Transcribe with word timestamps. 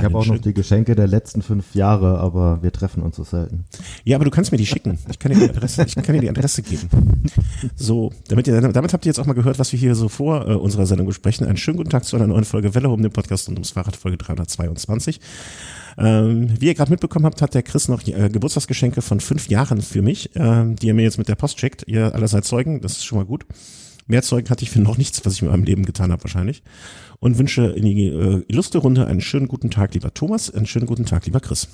Ich 0.00 0.04
habe 0.04 0.18
auch 0.18 0.26
noch 0.26 0.38
die 0.38 0.54
Geschenke 0.54 0.94
der 0.94 1.06
letzten 1.06 1.42
fünf 1.42 1.74
Jahre, 1.74 2.18
aber 2.18 2.62
wir 2.62 2.72
treffen 2.72 3.02
uns 3.02 3.16
so 3.16 3.24
selten. 3.24 3.64
Ja, 4.04 4.16
aber 4.16 4.24
du 4.24 4.30
kannst 4.30 4.52
mir 4.52 4.58
die 4.58 4.66
schicken. 4.66 4.98
Ich 5.10 5.18
kann 5.18 5.32
dir 5.32 5.38
die 5.38 5.50
Adresse, 5.50 5.84
ich 5.86 5.94
kann 5.94 6.14
dir 6.14 6.20
die 6.20 6.30
Adresse 6.30 6.62
geben. 6.62 6.88
So, 7.76 8.12
damit 8.28 8.46
ihr, 8.48 8.60
damit 8.60 8.92
habt 8.92 9.04
ihr 9.04 9.10
jetzt 9.10 9.18
auch 9.18 9.26
mal 9.26 9.34
gehört, 9.34 9.58
was 9.58 9.72
wir 9.72 9.78
hier 9.78 9.94
so 9.94 10.08
vor 10.08 10.48
äh, 10.48 10.54
unserer 10.54 10.86
Sendung 10.86 11.06
besprechen. 11.06 11.46
Einen 11.46 11.56
schönen 11.56 11.76
guten 11.76 11.90
Tag 11.90 12.04
zu 12.04 12.16
einer 12.16 12.26
neuen 12.26 12.44
Folge 12.44 12.74
Welle 12.74 12.88
um 12.88 13.02
den 13.02 13.12
Podcast 13.12 13.48
und 13.48 13.54
ums 13.54 13.70
Fahrrad, 13.70 13.96
Folge 13.96 14.16
322. 14.16 15.20
Ähm, 15.98 16.50
wie 16.58 16.66
ihr 16.66 16.74
gerade 16.74 16.90
mitbekommen 16.90 17.26
habt, 17.26 17.42
hat 17.42 17.54
der 17.54 17.62
Chris 17.62 17.88
noch 17.88 18.06
äh, 18.06 18.28
Geburtstagsgeschenke 18.30 19.02
von 19.02 19.20
fünf 19.20 19.48
Jahren 19.48 19.82
für 19.82 20.02
mich, 20.02 20.34
äh, 20.36 20.64
die 20.74 20.88
er 20.88 20.94
mir 20.94 21.02
jetzt 21.02 21.18
mit 21.18 21.28
der 21.28 21.34
Post 21.34 21.60
schickt. 21.60 21.84
Ihr 21.86 22.14
alle 22.14 22.28
seid 22.28 22.44
Zeugen, 22.44 22.80
das 22.80 22.92
ist 22.92 23.04
schon 23.04 23.18
mal 23.18 23.24
gut. 23.24 23.44
Mehr 24.10 24.22
Zeugen 24.22 24.50
hatte 24.50 24.64
ich 24.64 24.70
für 24.70 24.80
noch 24.80 24.98
nichts, 24.98 25.24
was 25.24 25.34
ich 25.34 25.42
in 25.42 25.48
meinem 25.48 25.62
Leben 25.62 25.86
getan 25.86 26.10
habe 26.10 26.24
wahrscheinlich. 26.24 26.64
Und 27.20 27.38
wünsche 27.38 27.66
in 27.66 27.84
die 27.84 28.08
äh, 28.08 28.44
illustre 28.48 28.78
Runde 28.78 29.06
einen 29.06 29.20
schönen 29.20 29.46
guten 29.46 29.70
Tag, 29.70 29.94
lieber 29.94 30.12
Thomas, 30.12 30.50
einen 30.50 30.66
schönen 30.66 30.86
guten 30.86 31.06
Tag, 31.06 31.26
lieber 31.26 31.38
Chris. 31.38 31.68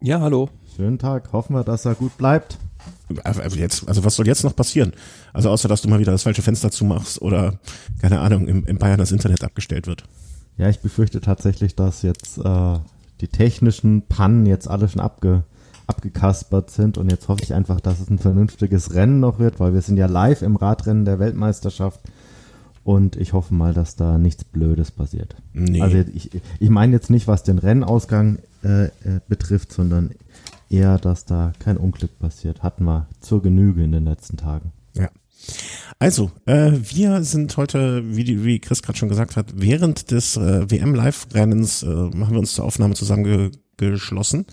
Ja, 0.00 0.20
hallo. 0.20 0.48
Schönen 0.76 1.00
Tag. 1.00 1.32
Hoffen 1.32 1.56
wir, 1.56 1.64
dass 1.64 1.86
er 1.86 1.96
gut 1.96 2.16
bleibt. 2.18 2.56
Also 3.24 3.58
jetzt, 3.58 3.88
also 3.88 4.04
was 4.04 4.14
soll 4.14 4.28
jetzt 4.28 4.44
noch 4.44 4.54
passieren? 4.54 4.92
Also 5.32 5.50
außer, 5.50 5.68
dass 5.68 5.82
du 5.82 5.88
mal 5.88 5.98
wieder 5.98 6.12
das 6.12 6.22
falsche 6.22 6.42
Fenster 6.42 6.70
zumachst 6.70 7.20
oder, 7.20 7.58
keine 8.00 8.20
Ahnung, 8.20 8.46
im, 8.46 8.64
im 8.64 8.78
Bayern 8.78 8.98
das 8.98 9.10
Internet 9.10 9.42
abgestellt 9.42 9.88
wird. 9.88 10.04
Ja, 10.56 10.68
ich 10.68 10.78
befürchte 10.78 11.20
tatsächlich, 11.20 11.74
dass 11.74 12.02
jetzt 12.02 12.38
äh, 12.38 12.78
die 13.20 13.28
technischen 13.28 14.02
Pannen 14.06 14.46
jetzt 14.46 14.68
alle 14.68 14.88
schon 14.88 15.00
abge 15.00 15.42
abgekaspert 15.86 16.70
sind 16.70 16.98
und 16.98 17.10
jetzt 17.10 17.28
hoffe 17.28 17.42
ich 17.42 17.54
einfach, 17.54 17.80
dass 17.80 18.00
es 18.00 18.08
ein 18.08 18.18
vernünftiges 18.18 18.94
Rennen 18.94 19.20
noch 19.20 19.38
wird, 19.38 19.60
weil 19.60 19.74
wir 19.74 19.82
sind 19.82 19.96
ja 19.96 20.06
live 20.06 20.42
im 20.42 20.56
Radrennen 20.56 21.04
der 21.04 21.18
Weltmeisterschaft 21.18 22.00
und 22.84 23.16
ich 23.16 23.32
hoffe 23.32 23.54
mal, 23.54 23.74
dass 23.74 23.96
da 23.96 24.18
nichts 24.18 24.44
Blödes 24.44 24.90
passiert. 24.90 25.36
Nee. 25.52 25.80
Also 25.80 25.98
ich, 25.98 26.30
ich 26.58 26.70
meine 26.70 26.92
jetzt 26.92 27.10
nicht, 27.10 27.28
was 27.28 27.42
den 27.42 27.58
Rennausgang 27.58 28.38
äh, 28.64 28.86
äh, 28.86 28.90
betrifft, 29.28 29.72
sondern 29.72 30.10
eher, 30.68 30.98
dass 30.98 31.24
da 31.24 31.52
kein 31.58 31.76
Unglück 31.76 32.18
passiert. 32.18 32.62
Hatten 32.62 32.84
wir 32.84 33.06
zur 33.20 33.42
Genüge 33.42 33.84
in 33.84 33.92
den 33.92 34.04
letzten 34.04 34.36
Tagen. 34.36 34.72
Ja. 34.96 35.10
Also, 35.98 36.30
äh, 36.46 36.72
wir 36.72 37.22
sind 37.22 37.56
heute, 37.56 38.16
wie, 38.16 38.24
die, 38.24 38.44
wie 38.44 38.58
Chris 38.58 38.82
gerade 38.82 38.98
schon 38.98 39.08
gesagt 39.08 39.36
hat, 39.36 39.52
während 39.54 40.10
des 40.10 40.36
äh, 40.36 40.70
WM-Live-Rennens 40.70 41.82
äh, 41.82 41.86
haben 41.86 42.30
wir 42.30 42.38
uns 42.38 42.54
zur 42.54 42.64
Aufnahme 42.64 42.94
zusammengeschlossen 42.94 44.46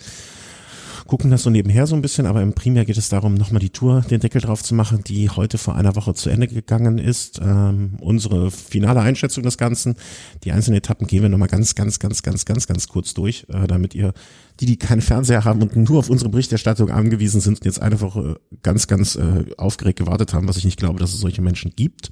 gucken 1.10 1.32
das 1.32 1.42
so 1.42 1.50
nebenher 1.50 1.88
so 1.88 1.96
ein 1.96 2.04
bisschen, 2.04 2.28
aber 2.28 2.44
im 2.44 2.54
Primär 2.54 2.86
geht 2.86 2.98
es 2.98 3.10
darum, 3.10 3.34
nochmal 3.34 3.60
die 3.60 3.72
Tour, 3.72 4.02
den 4.02 4.20
Deckel 4.20 4.42
drauf 4.42 4.62
zu 4.62 4.76
machen, 4.76 5.04
die 5.04 5.32
heute 5.32 5.58
vor 5.58 5.74
einer 5.74 5.96
Woche 5.96 6.14
zu 6.14 6.30
Ende 6.30 6.48
gegangen 6.48 7.00
ist. 7.00 7.42
Ähm, 7.44 7.98
unsere 8.00 8.52
finale 8.52 9.02
Einschätzung 9.02 9.42
des 9.42 9.58
Ganzen. 9.58 9.96
Die 10.44 10.52
einzelnen 10.52 10.78
Etappen 10.78 11.08
gehen 11.08 11.24
wir 11.24 11.30
nochmal 11.30 11.48
ganz, 11.48 11.74
ganz, 11.74 11.98
ganz, 11.98 12.22
ganz, 12.22 12.46
ganz, 12.46 12.68
ganz 12.68 12.88
kurz 12.88 13.16
durch, 13.16 13.48
äh, 13.50 13.66
damit 13.66 13.96
ihr, 13.96 14.14
die, 14.60 14.68
die 14.68 14.78
keinen 14.78 15.02
Fernseher 15.02 15.46
haben 15.46 15.64
und 15.64 15.76
nur 15.76 15.98
auf 15.98 16.12
unsere 16.12 16.30
Berichterstattung 16.30 16.92
angewiesen 16.92 17.42
sind, 17.42 17.66
jetzt 17.66 17.82
eine 17.82 18.02
Woche 18.02 18.40
ganz, 18.62 18.86
ganz 18.86 19.16
äh, 19.16 19.46
aufgeregt 19.58 19.98
gewartet 19.98 20.36
haben, 20.36 20.48
was 20.48 20.58
ich 20.58 20.66
nicht 20.66 20.78
glaube, 20.78 21.00
dass 21.00 21.12
es 21.12 21.20
solche 21.20 21.42
Menschen 21.42 21.74
gibt. 21.76 22.12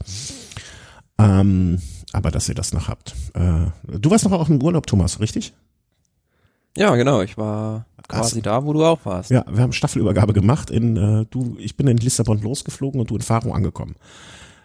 Ähm, 1.19 1.77
aber 2.13 2.31
dass 2.31 2.49
ihr 2.49 2.55
das 2.55 2.73
noch 2.73 2.87
habt. 2.87 3.13
Äh, 3.35 3.67
du 3.99 4.09
warst 4.09 4.25
noch 4.25 4.31
auch 4.31 4.49
im 4.49 4.59
Urlaub, 4.59 4.87
Thomas, 4.87 5.19
richtig? 5.19 5.53
Ja, 6.77 6.95
genau. 6.95 7.21
Ich 7.21 7.37
war 7.37 7.85
quasi 8.07 8.41
da, 8.41 8.63
wo 8.63 8.71
du 8.71 8.85
auch 8.85 8.99
warst. 9.03 9.31
Ja, 9.31 9.43
wir 9.49 9.63
haben 9.63 9.73
Staffelübergabe 9.73 10.33
gemacht. 10.33 10.69
In 10.69 10.95
äh, 10.95 11.25
du, 11.29 11.57
ich 11.59 11.75
bin 11.75 11.87
in 11.87 11.97
Lissabon 11.97 12.41
losgeflogen 12.41 12.99
und 12.99 13.09
du 13.09 13.15
in 13.15 13.21
Faro 13.21 13.51
angekommen. 13.51 13.95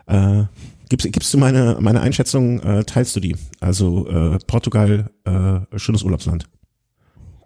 Äh, 0.06 0.44
gibst, 0.90 1.10
gibst 1.10 1.32
du 1.32 1.38
meine 1.38 1.78
meine 1.80 2.02
Einschätzung? 2.02 2.60
Äh, 2.60 2.84
teilst 2.84 3.16
du 3.16 3.20
die? 3.20 3.36
Also 3.60 4.06
äh, 4.08 4.38
Portugal, 4.46 5.10
äh, 5.24 5.78
schönes 5.78 6.02
Urlaubsland. 6.02 6.46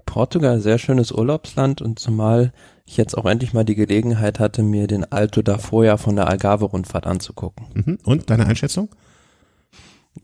Portugal, 0.05 0.61
sehr 0.61 0.79
schönes 0.79 1.13
Urlaubsland 1.13 1.81
und 1.81 1.99
zumal 1.99 2.53
ich 2.87 2.97
jetzt 2.97 3.17
auch 3.19 3.27
endlich 3.27 3.53
mal 3.53 3.65
die 3.65 3.75
Gelegenheit 3.75 4.39
hatte, 4.39 4.63
mir 4.63 4.87
den 4.87 5.05
Alto 5.13 5.43
da 5.43 5.59
vorher 5.59 5.99
von 5.99 6.17
der 6.17 6.29
Algarve-Rundfahrt 6.29 7.07
anzugucken. 7.07 7.67
Mhm. 7.75 7.99
Und 8.05 8.31
deine 8.31 8.47
Einschätzung? 8.47 8.89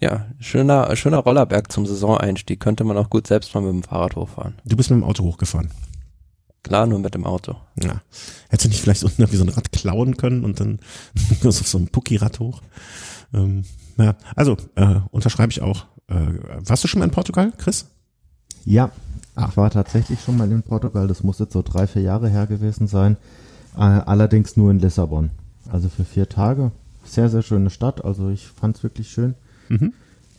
Ja, 0.01 0.27
schöner, 0.41 0.95
schöner 0.97 1.19
Rollerberg 1.19 1.71
zum 1.71 1.87
Saisoneinstieg. 1.87 2.61
Könnte 2.61 2.85
man 2.85 2.97
auch 2.97 3.11
gut 3.11 3.27
selbst 3.27 3.55
mal 3.55 3.61
mit 3.61 3.73
dem 3.73 3.83
Fahrrad 3.83 4.17
hochfahren. 4.17 4.55
Du 4.65 4.77
bist 4.77 4.91
mit 4.91 5.01
dem 5.01 5.05
Auto 5.05 5.25
hochgefahren. 5.25 5.71
Klar, 6.63 6.87
nur 6.87 7.01
mit 7.01 7.15
dem 7.15 7.27
Auto. 7.27 7.57
Ja. 7.83 8.03
Hättest 8.49 8.67
du 8.67 8.69
nicht 8.69 8.81
vielleicht 8.81 9.05
unten 9.05 9.31
wie 9.31 9.37
so 9.37 9.45
ein 9.45 9.49
Rad 9.49 9.73
klauen 9.73 10.17
können 10.17 10.45
und 10.45 10.61
dann 10.61 10.79
nur 11.43 11.53
so 11.53 11.79
ein 11.79 11.89
Pucki-Rad 11.89 12.39
hoch? 12.41 12.63
Ähm, 13.35 13.65
ja, 13.99 14.15
also 14.37 14.57
äh, 14.77 15.01
unterschreibe 15.11 15.51
ich 15.51 15.61
auch. 15.61 15.87
Äh, 16.09 16.39
warst 16.65 16.85
du 16.85 16.89
schon 16.89 17.01
mal 17.01 17.05
in 17.05 17.11
Portugal, 17.11 17.53
Chris? 17.59 17.87
Ja, 18.65 18.93
ich 19.37 19.57
war 19.57 19.71
tatsächlich 19.71 20.21
schon 20.21 20.37
mal 20.37 20.51
in 20.51 20.63
Portugal. 20.63 21.09
Das 21.09 21.23
muss 21.23 21.39
jetzt 21.39 21.55
so 21.55 21.63
drei, 21.63 21.87
vier 21.87 22.03
Jahre 22.03 22.29
her 22.29 22.47
gewesen 22.47 22.87
sein. 22.87 23.17
Äh, 23.77 23.81
allerdings 23.81 24.57
nur 24.57 24.71
in 24.71 24.79
Lissabon. 24.79 25.31
Also 25.71 25.89
für 25.89 26.05
vier 26.05 26.29
Tage. 26.29 26.71
Sehr, 27.05 27.29
sehr 27.29 27.43
schöne 27.43 27.71
Stadt. 27.71 28.05
Also 28.05 28.29
ich 28.29 28.47
fand 28.47 28.77
es 28.77 28.83
wirklich 28.83 29.09
schön. 29.09 29.35
Mhm. 29.73 29.93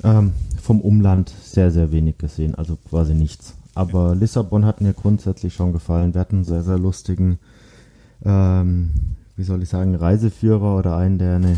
Ähm, 0.04 0.34
vom 0.62 0.82
Umland 0.82 1.34
sehr, 1.44 1.72
sehr 1.72 1.92
wenig 1.92 2.18
gesehen, 2.18 2.56
also 2.56 2.78
quasi 2.90 3.14
nichts. 3.14 3.56
Aber 3.76 4.16
Lissabon 4.16 4.66
hat 4.66 4.82
mir 4.82 4.94
grundsätzlich 4.94 5.54
schon 5.54 5.74
gefallen. 5.74 6.14
Wir 6.14 6.22
hatten 6.22 6.38
einen 6.38 6.46
sehr, 6.46 6.64
sehr 6.64 6.78
lustigen, 6.78 7.40
ähm, 8.24 8.92
wie 9.36 9.44
soll 9.44 9.64
ich 9.64 9.70
sagen, 9.70 9.96
Reiseführer 9.96 10.78
oder 10.78 10.96
einen, 10.98 11.18
der 11.18 11.38
eine, 11.38 11.58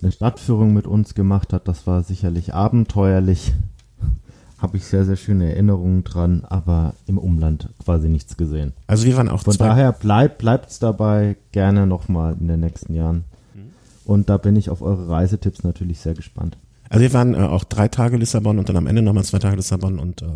eine 0.00 0.12
Stadtführung 0.12 0.72
mit 0.72 0.86
uns 0.86 1.14
gemacht 1.14 1.52
hat. 1.52 1.66
Das 1.66 1.86
war 1.86 2.02
sicherlich 2.02 2.54
abenteuerlich. 2.54 3.54
Habe 4.58 4.76
ich 4.76 4.84
sehr, 4.84 5.04
sehr 5.04 5.16
schöne 5.16 5.50
Erinnerungen 5.50 6.04
dran, 6.04 6.44
aber 6.48 6.94
im 7.06 7.18
Umland 7.18 7.70
quasi 7.84 8.08
nichts 8.08 8.36
gesehen. 8.36 8.72
Also 8.86 9.04
wir 9.04 9.16
waren 9.16 9.28
auch 9.28 9.42
Von 9.42 9.56
daher 9.56 9.92
bleibt 9.92 10.70
es 10.70 10.78
dabei 10.78 11.36
gerne 11.50 11.86
nochmal 11.86 12.36
in 12.38 12.46
den 12.46 12.60
nächsten 12.60 12.94
Jahren. 12.94 13.24
Mhm. 13.54 13.72
Und 14.04 14.30
da 14.30 14.36
bin 14.36 14.54
ich 14.54 14.70
auf 14.70 14.80
eure 14.80 15.08
Reisetipps 15.08 15.64
natürlich 15.64 15.98
sehr 15.98 16.14
gespannt. 16.14 16.56
Also 16.94 17.02
wir 17.02 17.12
waren 17.12 17.34
äh, 17.34 17.38
auch 17.38 17.64
drei 17.64 17.88
Tage 17.88 18.16
Lissabon 18.16 18.56
und 18.56 18.68
dann 18.68 18.76
am 18.76 18.86
Ende 18.86 19.02
nochmal 19.02 19.24
zwei 19.24 19.40
Tage 19.40 19.56
Lissabon 19.56 19.98
und 19.98 20.22
äh, 20.22 20.26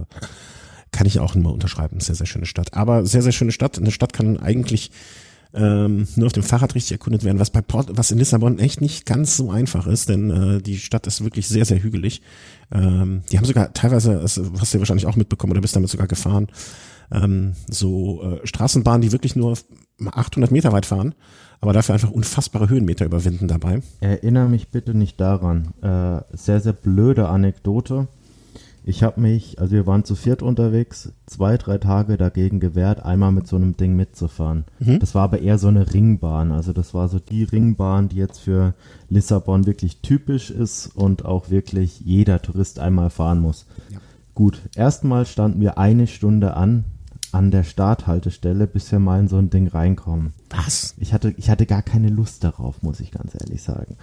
kann 0.90 1.06
ich 1.06 1.20
auch 1.20 1.36
nur 1.36 1.52
unterschreiben. 1.52 2.00
Sehr, 2.00 2.16
sehr 2.16 2.26
schöne 2.26 2.46
Stadt. 2.46 2.74
Aber 2.74 3.06
sehr, 3.06 3.22
sehr 3.22 3.30
schöne 3.30 3.52
Stadt. 3.52 3.78
Eine 3.78 3.92
Stadt 3.92 4.12
kann 4.12 4.40
eigentlich 4.40 4.90
ähm, 5.54 6.08
nur 6.16 6.26
auf 6.26 6.32
dem 6.32 6.42
Fahrrad 6.42 6.74
richtig 6.74 6.90
erkundet 6.90 7.22
werden, 7.22 7.38
was 7.38 7.50
bei 7.50 7.62
Port, 7.62 7.90
was 7.92 8.10
in 8.10 8.18
Lissabon 8.18 8.58
echt 8.58 8.80
nicht 8.80 9.06
ganz 9.06 9.36
so 9.36 9.52
einfach 9.52 9.86
ist, 9.86 10.08
denn 10.08 10.30
äh, 10.30 10.60
die 10.60 10.78
Stadt 10.78 11.06
ist 11.06 11.22
wirklich 11.22 11.46
sehr, 11.46 11.64
sehr 11.64 11.80
hügelig. 11.80 12.22
Ähm, 12.72 13.22
die 13.30 13.38
haben 13.38 13.44
sogar 13.44 13.72
teilweise, 13.72 14.14
das 14.14 14.40
hast 14.58 14.74
du 14.74 14.78
ja 14.78 14.80
wahrscheinlich 14.80 15.06
auch 15.06 15.14
mitbekommen 15.14 15.52
oder 15.52 15.60
bist 15.60 15.76
damit 15.76 15.90
sogar 15.90 16.08
gefahren, 16.08 16.48
ähm, 17.12 17.52
so 17.70 18.20
äh, 18.20 18.44
Straßenbahnen, 18.44 19.02
die 19.02 19.12
wirklich 19.12 19.36
nur 19.36 19.56
800 20.04 20.50
Meter 20.50 20.72
weit 20.72 20.86
fahren 20.86 21.14
aber 21.60 21.72
dafür 21.72 21.94
einfach 21.94 22.10
unfassbare 22.10 22.68
Höhenmeter 22.68 23.04
überwinden 23.04 23.48
dabei. 23.48 23.80
Erinnere 24.00 24.48
mich 24.48 24.68
bitte 24.68 24.94
nicht 24.94 25.20
daran. 25.20 25.68
Äh, 25.82 26.20
sehr, 26.36 26.60
sehr 26.60 26.72
blöde 26.72 27.28
Anekdote. 27.28 28.08
Ich 28.84 29.02
habe 29.02 29.20
mich, 29.20 29.60
also 29.60 29.72
wir 29.72 29.86
waren 29.86 30.04
zu 30.04 30.14
viert 30.14 30.42
unterwegs, 30.42 31.12
zwei, 31.26 31.58
drei 31.58 31.76
Tage 31.76 32.16
dagegen 32.16 32.58
gewehrt, 32.58 33.04
einmal 33.04 33.32
mit 33.32 33.46
so 33.46 33.56
einem 33.56 33.76
Ding 33.76 33.96
mitzufahren. 33.96 34.64
Mhm. 34.78 34.98
Das 34.98 35.14
war 35.14 35.24
aber 35.24 35.40
eher 35.40 35.58
so 35.58 35.68
eine 35.68 35.92
Ringbahn. 35.92 36.52
Also 36.52 36.72
das 36.72 36.94
war 36.94 37.08
so 37.08 37.18
die 37.18 37.42
Ringbahn, 37.42 38.08
die 38.08 38.16
jetzt 38.16 38.38
für 38.38 38.72
Lissabon 39.10 39.66
wirklich 39.66 40.00
typisch 40.00 40.50
ist 40.50 40.86
und 40.96 41.26
auch 41.26 41.50
wirklich 41.50 42.00
jeder 42.00 42.40
Tourist 42.40 42.78
einmal 42.78 43.10
fahren 43.10 43.40
muss. 43.40 43.66
Ja. 43.90 43.98
Gut, 44.34 44.62
erstmal 44.74 45.26
standen 45.26 45.60
wir 45.60 45.76
eine 45.76 46.06
Stunde 46.06 46.54
an, 46.54 46.84
an 47.32 47.50
der 47.50 47.64
Starthaltestelle, 47.64 48.66
bis 48.66 48.90
wir 48.90 48.98
mal 48.98 49.20
in 49.20 49.28
so 49.28 49.36
ein 49.36 49.50
Ding 49.50 49.68
reinkommen. 49.68 50.32
Was? 50.50 50.94
Ich 50.98 51.12
hatte, 51.12 51.34
ich 51.36 51.50
hatte 51.50 51.66
gar 51.66 51.82
keine 51.82 52.08
Lust 52.08 52.44
darauf, 52.44 52.82
muss 52.82 53.00
ich 53.00 53.10
ganz 53.10 53.34
ehrlich 53.34 53.62
sagen. 53.62 53.96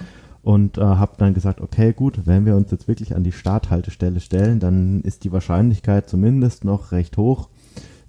Und 0.44 0.78
äh, 0.78 0.82
habe 0.82 1.14
dann 1.18 1.34
gesagt, 1.34 1.60
okay, 1.60 1.92
gut, 1.94 2.22
wenn 2.26 2.46
wir 2.46 2.56
uns 2.56 2.70
jetzt 2.72 2.88
wirklich 2.88 3.16
an 3.16 3.24
die 3.24 3.32
Starthaltestelle 3.32 4.20
stellen, 4.20 4.60
dann 4.60 5.02
ist 5.02 5.24
die 5.24 5.32
Wahrscheinlichkeit 5.32 6.08
zumindest 6.08 6.64
noch 6.66 6.92
recht 6.92 7.18
hoch, 7.18 7.50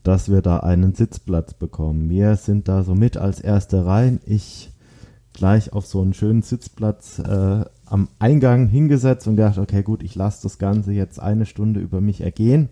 dass 0.03 0.31
wir 0.31 0.43
da 0.43 0.59
einen 0.59 0.95
Sitzplatz 0.95 1.55
bekommen. 1.55 2.11
Wir 2.11 2.37
sind 2.37 2.69
da 2.69 2.83
so 2.83 2.95
mit 2.95 3.17
als 3.17 3.41
erste 3.41 3.87
rein. 3.87 4.21
Ich 4.27 4.71
gleich 5.33 5.73
auf 5.73 5.87
so 5.87 6.03
einen 6.03 6.15
schönen 6.15 6.43
Sitzplatz 6.43 7.19
äh, 7.19 7.65
am 7.87 8.09
Eingang 8.19 8.69
hingesetzt 8.69 9.27
und 9.27 9.37
gedacht, 9.37 9.59
okay, 9.59 9.83
gut, 9.83 10.03
ich 10.03 10.15
lasse 10.15 10.43
das 10.43 10.59
Ganze 10.59 10.93
jetzt 10.93 11.21
eine 11.21 11.47
Stunde 11.47 11.81
über 11.81 12.01
mich 12.01 12.21
ergehen 12.21 12.69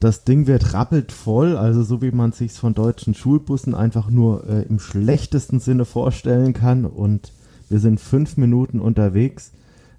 das 0.00 0.24
Ding 0.24 0.46
wird 0.46 0.74
rappelt 0.74 1.12
voll, 1.12 1.56
also 1.56 1.82
so 1.82 2.02
wie 2.02 2.10
man 2.10 2.32
sich 2.32 2.52
von 2.52 2.74
deutschen 2.74 3.14
Schulbussen 3.14 3.74
einfach 3.74 4.10
nur 4.10 4.48
äh, 4.48 4.62
im 4.62 4.78
schlechtesten 4.78 5.60
Sinne 5.60 5.84
vorstellen 5.84 6.52
kann. 6.52 6.84
Und 6.84 7.32
wir 7.68 7.80
sind 7.80 8.00
fünf 8.00 8.36
Minuten 8.36 8.80
unterwegs. 8.80 9.52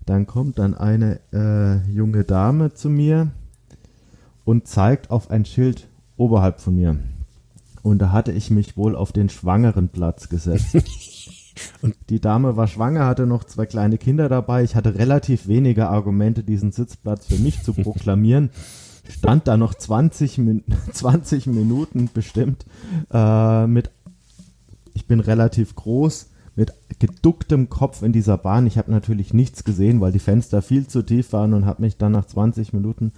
Dann 0.05 0.25
kommt 0.25 0.57
dann 0.57 0.73
eine 0.73 1.19
äh, 1.33 1.91
junge 1.91 2.23
Dame 2.23 2.73
zu 2.73 2.89
mir 2.89 3.31
und 4.45 4.67
zeigt 4.67 5.11
auf 5.11 5.29
ein 5.29 5.45
Schild 5.45 5.87
oberhalb 6.17 6.61
von 6.61 6.75
mir. 6.75 6.97
Und 7.83 7.99
da 7.99 8.11
hatte 8.11 8.31
ich 8.31 8.49
mich 8.51 8.75
wohl 8.77 8.95
auf 8.95 9.11
den 9.11 9.29
schwangeren 9.29 9.89
Platz 9.89 10.29
gesetzt. 10.29 10.75
Und 11.81 11.95
die 12.09 12.21
Dame 12.21 12.55
war 12.55 12.67
schwanger, 12.67 13.05
hatte 13.05 13.25
noch 13.25 13.43
zwei 13.43 13.65
kleine 13.65 13.97
Kinder 13.97 14.29
dabei. 14.29 14.63
Ich 14.63 14.75
hatte 14.75 14.95
relativ 14.95 15.47
wenige 15.47 15.89
Argumente, 15.89 16.41
diesen 16.43 16.71
Sitzplatz 16.71 17.27
für 17.27 17.35
mich 17.35 17.63
zu 17.63 17.73
proklamieren. 17.73 18.49
Stand 19.09 19.47
da 19.47 19.57
noch 19.57 19.73
20, 19.73 20.37
Min 20.37 20.63
20 20.93 21.47
Minuten 21.47 22.09
bestimmt 22.13 22.65
äh, 23.11 23.67
mit, 23.67 23.89
ich 24.93 25.07
bin 25.07 25.19
relativ 25.19 25.75
groß, 25.75 26.29
mit 26.55 26.73
geducktem 26.99 27.69
Kopf 27.69 28.01
in 28.01 28.13
dieser 28.13 28.37
Bahn. 28.37 28.67
Ich 28.67 28.77
habe 28.77 28.91
natürlich 28.91 29.33
nichts 29.33 29.63
gesehen, 29.63 30.01
weil 30.01 30.11
die 30.11 30.19
Fenster 30.19 30.61
viel 30.61 30.87
zu 30.87 31.01
tief 31.03 31.33
waren 31.33 31.53
und 31.53 31.65
habe 31.65 31.81
mich 31.81 31.97
dann 31.97 32.11
nach 32.11 32.25
20 32.25 32.73
Minuten 32.73 33.13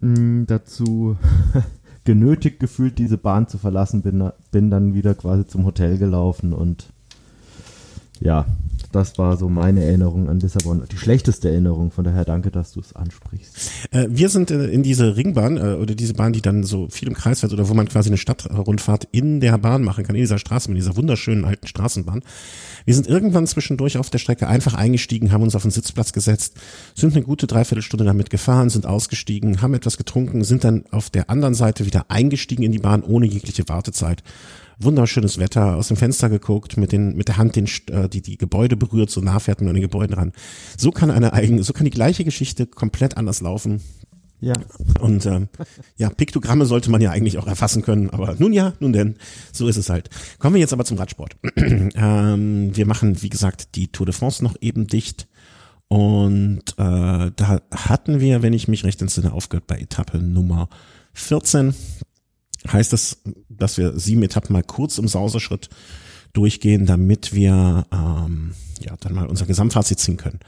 mh, 0.00 0.20
mm, 0.20 0.46
dazu 0.46 1.16
genötigt 2.04 2.58
gefühlt, 2.58 2.98
diese 2.98 3.18
Bahn 3.18 3.46
zu 3.46 3.58
verlassen. 3.58 4.02
Bin, 4.02 4.30
bin 4.50 4.70
dann 4.70 4.94
wieder 4.94 5.14
quasi 5.14 5.46
zum 5.46 5.64
Hotel 5.64 5.98
gelaufen 5.98 6.52
und 6.52 6.92
ja, 8.20 8.46
das 8.92 9.18
war 9.18 9.36
so 9.36 9.48
meine 9.48 9.84
Erinnerung 9.84 10.28
an 10.28 10.40
Lissabon. 10.40 10.82
Die 10.90 10.96
schlechteste 10.96 11.48
Erinnerung, 11.48 11.90
von 11.90 12.04
daher 12.04 12.24
danke, 12.24 12.50
dass 12.50 12.72
du 12.72 12.80
es 12.80 12.94
ansprichst. 12.94 13.70
Äh, 13.92 14.06
wir 14.10 14.28
sind 14.28 14.50
äh, 14.50 14.66
in 14.66 14.82
diese 14.82 15.16
Ringbahn 15.16 15.56
äh, 15.56 15.60
oder 15.74 15.94
diese 15.94 16.14
Bahn, 16.14 16.32
die 16.32 16.42
dann 16.42 16.64
so 16.64 16.88
viel 16.88 17.08
im 17.08 17.14
Kreis 17.14 17.40
fährt 17.40 17.52
oder 17.52 17.68
wo 17.68 17.74
man 17.74 17.88
quasi 17.88 18.08
eine 18.08 18.16
Stadtrundfahrt 18.16 19.08
in 19.12 19.40
der 19.40 19.58
Bahn 19.58 19.82
machen 19.82 20.04
kann, 20.04 20.16
in 20.16 20.22
dieser 20.22 20.38
Straßenbahn, 20.38 20.76
in 20.76 20.82
dieser 20.82 20.96
wunderschönen 20.96 21.44
alten 21.44 21.66
Straßenbahn. 21.66 22.22
Wir 22.84 22.94
sind 22.94 23.06
irgendwann 23.06 23.46
zwischendurch 23.46 23.96
auf 23.96 24.10
der 24.10 24.18
Strecke 24.18 24.48
einfach 24.48 24.74
eingestiegen, 24.74 25.32
haben 25.32 25.42
uns 25.42 25.54
auf 25.54 25.62
den 25.62 25.70
Sitzplatz 25.70 26.12
gesetzt, 26.12 26.54
sind 26.94 27.14
eine 27.14 27.24
gute 27.24 27.46
Dreiviertelstunde 27.46 28.04
damit 28.04 28.30
gefahren, 28.30 28.70
sind 28.70 28.86
ausgestiegen, 28.86 29.62
haben 29.62 29.74
etwas 29.74 29.98
getrunken, 29.98 30.42
sind 30.42 30.64
dann 30.64 30.84
auf 30.90 31.10
der 31.10 31.30
anderen 31.30 31.54
Seite 31.54 31.86
wieder 31.86 32.06
eingestiegen 32.08 32.62
in 32.62 32.72
die 32.72 32.78
Bahn 32.78 33.02
ohne 33.02 33.26
jegliche 33.26 33.68
Wartezeit 33.68 34.22
wunderschönes 34.80 35.38
Wetter, 35.38 35.76
aus 35.76 35.88
dem 35.88 35.96
Fenster 35.96 36.28
geguckt, 36.28 36.76
mit 36.76 36.92
den 36.92 37.16
mit 37.16 37.28
der 37.28 37.36
Hand 37.36 37.56
den 37.56 37.68
äh, 37.90 38.08
die 38.08 38.22
die 38.22 38.38
Gebäude 38.38 38.76
berührt, 38.76 39.10
so 39.10 39.20
nah 39.20 39.38
fährt 39.38 39.60
man 39.60 39.68
an 39.68 39.74
den 39.74 39.82
Gebäuden 39.82 40.14
ran. 40.14 40.32
So 40.76 40.90
kann 40.90 41.10
eine 41.10 41.32
eigene, 41.32 41.62
so 41.62 41.72
kann 41.72 41.84
die 41.84 41.90
gleiche 41.90 42.24
Geschichte 42.24 42.66
komplett 42.66 43.16
anders 43.16 43.40
laufen. 43.40 43.80
Ja. 44.40 44.54
Und 45.00 45.26
ähm, 45.26 45.48
ja, 45.96 46.08
Piktogramme 46.08 46.64
sollte 46.64 46.90
man 46.90 47.02
ja 47.02 47.10
eigentlich 47.10 47.36
auch 47.38 47.46
erfassen 47.46 47.82
können, 47.82 48.10
aber 48.10 48.36
nun 48.38 48.52
ja, 48.52 48.72
nun 48.80 48.92
denn, 48.92 49.16
so 49.52 49.68
ist 49.68 49.76
es 49.76 49.90
halt. 49.90 50.08
Kommen 50.38 50.54
wir 50.54 50.60
jetzt 50.60 50.72
aber 50.72 50.84
zum 50.84 50.96
Radsport. 50.96 51.36
ähm, 51.56 52.74
wir 52.74 52.86
machen, 52.86 53.22
wie 53.22 53.28
gesagt, 53.28 53.74
die 53.74 53.88
Tour 53.88 54.06
de 54.06 54.14
France 54.14 54.42
noch 54.42 54.56
eben 54.60 54.86
dicht. 54.86 55.28
Und 55.88 56.62
äh, 56.78 57.30
da 57.34 57.60
hatten 57.70 58.20
wir, 58.20 58.42
wenn 58.42 58.52
ich 58.52 58.68
mich 58.68 58.84
recht 58.84 59.02
entsinne, 59.02 59.32
aufgehört 59.32 59.66
bei 59.66 59.78
Etappe 59.78 60.18
Nummer 60.18 60.68
14 61.12 61.74
heißt 62.68 62.92
das, 62.92 63.22
dass 63.48 63.78
wir 63.78 63.98
sieben 63.98 64.22
Etappen 64.22 64.52
mal 64.52 64.62
kurz 64.62 64.98
im 64.98 65.08
Sauserschritt 65.08 65.68
durchgehen, 66.32 66.86
damit 66.86 67.34
wir 67.34 67.86
ähm, 67.92 68.52
ja 68.80 68.94
dann 69.00 69.14
mal 69.14 69.26
unser 69.26 69.46
Gesamtfazit 69.46 69.98
ziehen 69.98 70.16
können. 70.16 70.40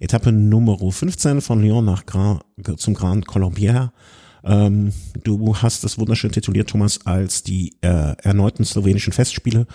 Etappe 0.00 0.32
Nummer 0.32 0.78
15 0.78 1.40
von 1.40 1.62
Lyon 1.62 1.84
nach 1.84 2.06
Grand, 2.06 2.42
zum 2.76 2.94
Grand 2.94 3.26
Colombier. 3.26 3.92
Ähm, 4.42 4.92
du 5.22 5.56
hast 5.56 5.84
es 5.84 5.98
wunderschön 5.98 6.32
tituliert, 6.32 6.70
Thomas, 6.70 7.06
als 7.06 7.42
die 7.42 7.76
äh, 7.82 8.14
erneuten 8.22 8.64
slowenischen 8.64 9.12
Festspiele 9.12 9.66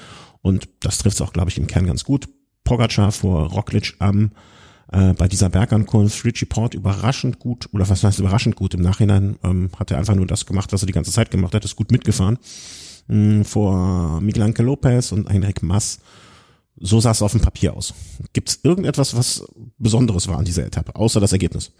und 0.42 0.70
das 0.80 1.00
trifft 1.00 1.16
es 1.16 1.22
auch, 1.22 1.34
glaube 1.34 1.50
ich, 1.50 1.58
im 1.58 1.68
Kern 1.68 1.88
ganz 1.88 2.04
gut. 2.04 2.28
Pogacar 2.64 3.12
vor 3.12 3.50
Roglic 3.52 3.96
am 4.00 4.32
äh, 4.92 5.14
bei 5.14 5.28
dieser 5.28 5.50
Bergankunft 5.50 6.24
Richie 6.26 6.46
Port 6.46 6.74
überraschend 6.74 7.40
gut, 7.40 7.70
oder 7.74 7.88
was 7.90 8.04
heißt 8.04 8.20
überraschend 8.20 8.56
gut, 8.56 8.74
im 8.74 8.82
Nachhinein 8.82 9.38
ähm, 9.44 9.70
hat 9.78 9.92
er 9.92 9.98
einfach 9.98 10.16
nur 10.16 10.28
das 10.28 10.46
gemacht, 10.46 10.72
was 10.74 10.84
er 10.84 10.88
die 10.88 10.94
ganze 10.94 11.12
Zeit 11.12 11.32
gemacht 11.32 11.54
hat, 11.54 11.66
ist 11.66 11.76
gut 11.76 11.92
mitgefahren. 11.92 12.38
Mh, 13.08 13.40
mm, 13.40 13.46
vor 13.46 14.22
Miguel 14.22 14.44
Angel 14.44 14.66
Lopez 14.66 15.12
und 15.12 15.30
Heinrich 15.30 15.62
Mass. 15.62 16.00
So 16.78 17.00
sah 17.00 17.12
es 17.12 17.22
auf 17.22 17.32
dem 17.32 17.42
Papier 17.42 17.74
aus. 17.74 17.94
Gibt 18.34 18.50
es 18.50 18.60
irgendetwas, 18.64 19.16
was 19.16 19.46
Besonderes 19.78 20.28
war 20.28 20.38
an 20.38 20.46
dieser 20.46 20.66
Etappe, 20.66 20.96
außer 20.96 21.22
das 21.22 21.32
Ergebnis? 21.32 21.72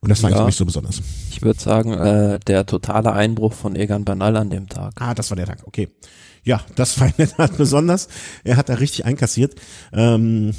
Und 0.00 0.08
das 0.08 0.22
war 0.22 0.30
ja, 0.30 0.36
eigentlich 0.36 0.46
nicht 0.46 0.56
so 0.56 0.64
besonders. 0.64 1.02
Ich 1.30 1.42
würde 1.42 1.60
sagen, 1.60 1.92
äh, 1.92 2.40
der 2.40 2.66
totale 2.66 3.12
Einbruch 3.12 3.52
von 3.52 3.76
Egan 3.76 4.04
Banal 4.04 4.36
an 4.36 4.50
dem 4.50 4.68
Tag. 4.68 4.94
Ah, 4.96 5.14
das 5.14 5.30
war 5.30 5.36
der 5.36 5.46
Tag, 5.46 5.62
okay. 5.66 5.88
Ja, 6.42 6.60
das 6.74 6.98
war 7.00 7.08
in 7.08 7.14
der 7.18 7.28
Tat 7.28 7.56
besonders. 7.56 8.08
Er 8.44 8.56
hat 8.56 8.68
da 8.68 8.74
richtig 8.74 9.04
einkassiert. 9.04 9.54
Ähm, 9.92 10.52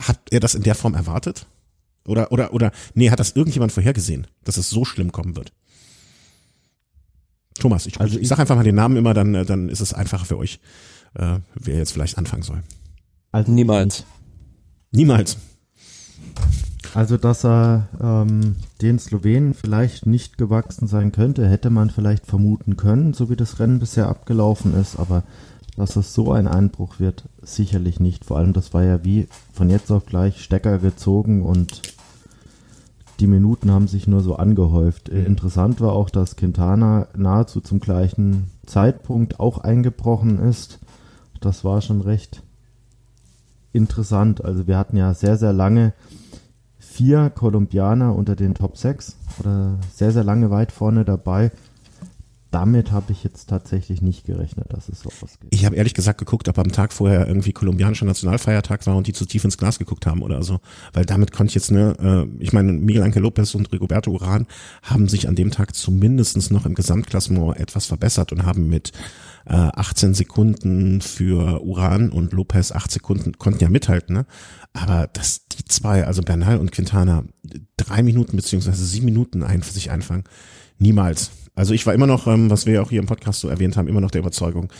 hat 0.00 0.20
er 0.30 0.40
das 0.40 0.54
in 0.54 0.62
der 0.62 0.74
Form 0.74 0.94
erwartet? 0.94 1.46
Oder, 2.06 2.32
oder, 2.32 2.54
oder, 2.54 2.72
nee, 2.94 3.10
hat 3.10 3.20
das 3.20 3.32
irgendjemand 3.32 3.72
vorhergesehen, 3.72 4.26
dass 4.44 4.56
es 4.56 4.70
so 4.70 4.84
schlimm 4.84 5.12
kommen 5.12 5.36
wird? 5.36 5.52
Thomas, 7.58 7.86
ich, 7.86 8.00
also 8.00 8.16
ich, 8.16 8.22
ich 8.22 8.28
sag 8.28 8.38
einfach 8.38 8.56
mal 8.56 8.64
den 8.64 8.76
Namen 8.76 8.96
immer, 8.96 9.14
dann, 9.14 9.32
dann 9.32 9.68
ist 9.68 9.80
es 9.80 9.92
einfacher 9.92 10.24
für 10.24 10.38
euch, 10.38 10.60
äh, 11.14 11.38
wer 11.54 11.76
jetzt 11.76 11.92
vielleicht 11.92 12.16
anfangen 12.16 12.42
soll. 12.42 12.62
Also 13.32 13.52
niemals. 13.52 14.04
Niemals. 14.90 15.36
Also, 16.94 17.18
dass 17.18 17.44
er 17.44 17.88
ähm, 18.00 18.56
den 18.80 18.98
Slowenen 18.98 19.52
vielleicht 19.52 20.06
nicht 20.06 20.38
gewachsen 20.38 20.88
sein 20.88 21.12
könnte, 21.12 21.48
hätte 21.48 21.68
man 21.68 21.90
vielleicht 21.90 22.26
vermuten 22.26 22.76
können, 22.76 23.12
so 23.12 23.28
wie 23.28 23.36
das 23.36 23.58
Rennen 23.58 23.78
bisher 23.78 24.08
abgelaufen 24.08 24.74
ist, 24.74 24.98
aber 24.98 25.24
dass 25.78 25.94
es 25.94 26.12
so 26.12 26.32
ein 26.32 26.48
Einbruch 26.48 26.98
wird, 26.98 27.28
sicherlich 27.40 28.00
nicht. 28.00 28.24
Vor 28.24 28.36
allem, 28.36 28.52
das 28.52 28.74
war 28.74 28.82
ja 28.82 29.04
wie 29.04 29.28
von 29.52 29.70
jetzt 29.70 29.92
auf 29.92 30.06
gleich 30.06 30.42
Stecker 30.42 30.78
gezogen 30.78 31.44
und 31.44 31.82
die 33.20 33.28
Minuten 33.28 33.70
haben 33.70 33.86
sich 33.86 34.08
nur 34.08 34.20
so 34.20 34.34
angehäuft. 34.34 35.12
Mhm. 35.12 35.24
Interessant 35.24 35.80
war 35.80 35.92
auch, 35.92 36.10
dass 36.10 36.34
Quintana 36.34 37.06
nahezu 37.16 37.60
zum 37.60 37.78
gleichen 37.78 38.50
Zeitpunkt 38.66 39.38
auch 39.38 39.58
eingebrochen 39.58 40.40
ist. 40.40 40.80
Das 41.40 41.64
war 41.64 41.80
schon 41.80 42.00
recht 42.00 42.42
interessant. 43.72 44.44
Also 44.44 44.66
wir 44.66 44.76
hatten 44.76 44.96
ja 44.96 45.14
sehr, 45.14 45.36
sehr 45.36 45.52
lange 45.52 45.92
vier 46.80 47.30
Kolumbianer 47.30 48.16
unter 48.16 48.34
den 48.34 48.54
Top 48.54 48.76
6 48.76 49.16
oder 49.38 49.78
sehr, 49.92 50.10
sehr 50.10 50.24
lange 50.24 50.50
weit 50.50 50.72
vorne 50.72 51.04
dabei 51.04 51.52
damit 52.50 52.92
habe 52.92 53.12
ich 53.12 53.24
jetzt 53.24 53.48
tatsächlich 53.48 54.00
nicht 54.00 54.24
gerechnet, 54.24 54.72
dass 54.72 54.88
es 54.88 55.00
so 55.00 55.10
ausgeht. 55.22 55.48
Ich 55.50 55.64
habe 55.64 55.76
ehrlich 55.76 55.94
gesagt 55.94 56.18
geguckt, 56.18 56.48
ob 56.48 56.58
am 56.58 56.72
Tag 56.72 56.92
vorher 56.92 57.26
irgendwie 57.26 57.52
kolumbianischer 57.52 58.06
Nationalfeiertag 58.06 58.86
war 58.86 58.96
und 58.96 59.06
die 59.06 59.12
zu 59.12 59.26
tief 59.26 59.44
ins 59.44 59.58
Glas 59.58 59.78
geguckt 59.78 60.06
haben 60.06 60.22
oder 60.22 60.42
so. 60.42 60.60
Weil 60.92 61.04
damit 61.04 61.32
konnte 61.32 61.50
ich 61.50 61.54
jetzt, 61.56 61.70
ne, 61.70 61.96
äh, 62.00 62.42
ich 62.42 62.52
meine, 62.52 62.72
Miguel 62.72 63.02
Angel 63.02 63.22
Lopez 63.22 63.54
und 63.54 63.70
Rigoberto 63.72 64.10
Uran 64.10 64.46
haben 64.82 65.08
sich 65.08 65.28
an 65.28 65.34
dem 65.34 65.50
Tag 65.50 65.74
zumindestens 65.74 66.50
noch 66.50 66.64
im 66.64 66.74
Gesamtklassement 66.74 67.56
etwas 67.58 67.86
verbessert 67.86 68.32
und 68.32 68.44
haben 68.44 68.68
mit 68.68 68.92
äh, 69.46 69.54
18 69.54 70.14
Sekunden 70.14 71.00
für 71.00 71.62
Uran 71.62 72.10
und 72.10 72.32
Lopez 72.32 72.72
8 72.72 72.90
Sekunden 72.90 73.38
konnten 73.38 73.60
ja 73.60 73.68
mithalten, 73.68 74.14
ne? 74.14 74.26
Aber 74.72 75.08
dass 75.12 75.46
die 75.48 75.64
zwei, 75.64 76.06
also 76.06 76.22
Bernal 76.22 76.58
und 76.58 76.72
Quintana, 76.72 77.24
drei 77.76 78.02
Minuten 78.02 78.36
beziehungsweise 78.36 78.84
sieben 78.84 79.06
Minuten 79.06 79.42
ein 79.42 79.62
für 79.62 79.72
sich 79.72 79.90
einfangen, 79.90 80.24
niemals. 80.78 81.30
Also 81.58 81.74
ich 81.74 81.84
war 81.86 81.92
immer 81.92 82.06
noch, 82.06 82.28
ähm, 82.28 82.50
was 82.50 82.66
wir 82.66 82.74
ja 82.74 82.82
auch 82.82 82.90
hier 82.90 83.00
im 83.00 83.06
Podcast 83.06 83.40
so 83.40 83.48
erwähnt 83.48 83.76
haben, 83.76 83.88
immer 83.88 84.00
noch 84.00 84.12
der 84.12 84.20
Überzeugung, 84.20 84.72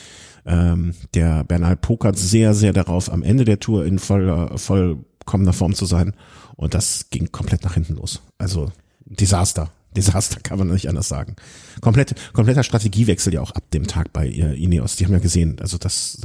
ähm, 0.46 0.94
der 1.12 1.42
Bernal 1.42 1.76
pokert 1.76 2.16
sehr, 2.16 2.54
sehr 2.54 2.72
darauf, 2.72 3.12
am 3.12 3.24
Ende 3.24 3.44
der 3.44 3.58
Tour 3.58 3.84
in 3.84 3.98
voller, 3.98 4.56
vollkommener 4.56 5.52
Form 5.52 5.74
zu 5.74 5.86
sein. 5.86 6.14
Und 6.54 6.74
das 6.74 7.10
ging 7.10 7.32
komplett 7.32 7.64
nach 7.64 7.74
hinten 7.74 7.96
los. 7.96 8.22
Also 8.38 8.70
Desaster. 9.04 9.72
Desaster 9.96 10.38
kann 10.38 10.58
man 10.58 10.68
nicht 10.68 10.88
anders 10.88 11.08
sagen. 11.08 11.34
Komplett, 11.80 12.14
kompletter 12.32 12.62
Strategiewechsel 12.62 13.34
ja 13.34 13.40
auch 13.40 13.50
ab 13.50 13.68
dem 13.72 13.88
Tag 13.88 14.12
bei 14.12 14.28
Ineos. 14.28 14.94
Die 14.94 15.04
haben 15.04 15.12
ja 15.12 15.18
gesehen, 15.18 15.56
also 15.60 15.78
das, 15.78 16.20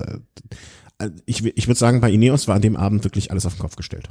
äh, 1.00 1.10
ich, 1.26 1.44
ich 1.44 1.68
würde 1.68 1.80
sagen, 1.80 2.00
bei 2.00 2.12
Ineos 2.12 2.48
war 2.48 2.56
an 2.56 2.62
dem 2.62 2.76
Abend 2.76 3.04
wirklich 3.04 3.32
alles 3.32 3.48
auf 3.48 3.56
den 3.56 3.62
Kopf 3.62 3.76
gestellt. 3.76 4.08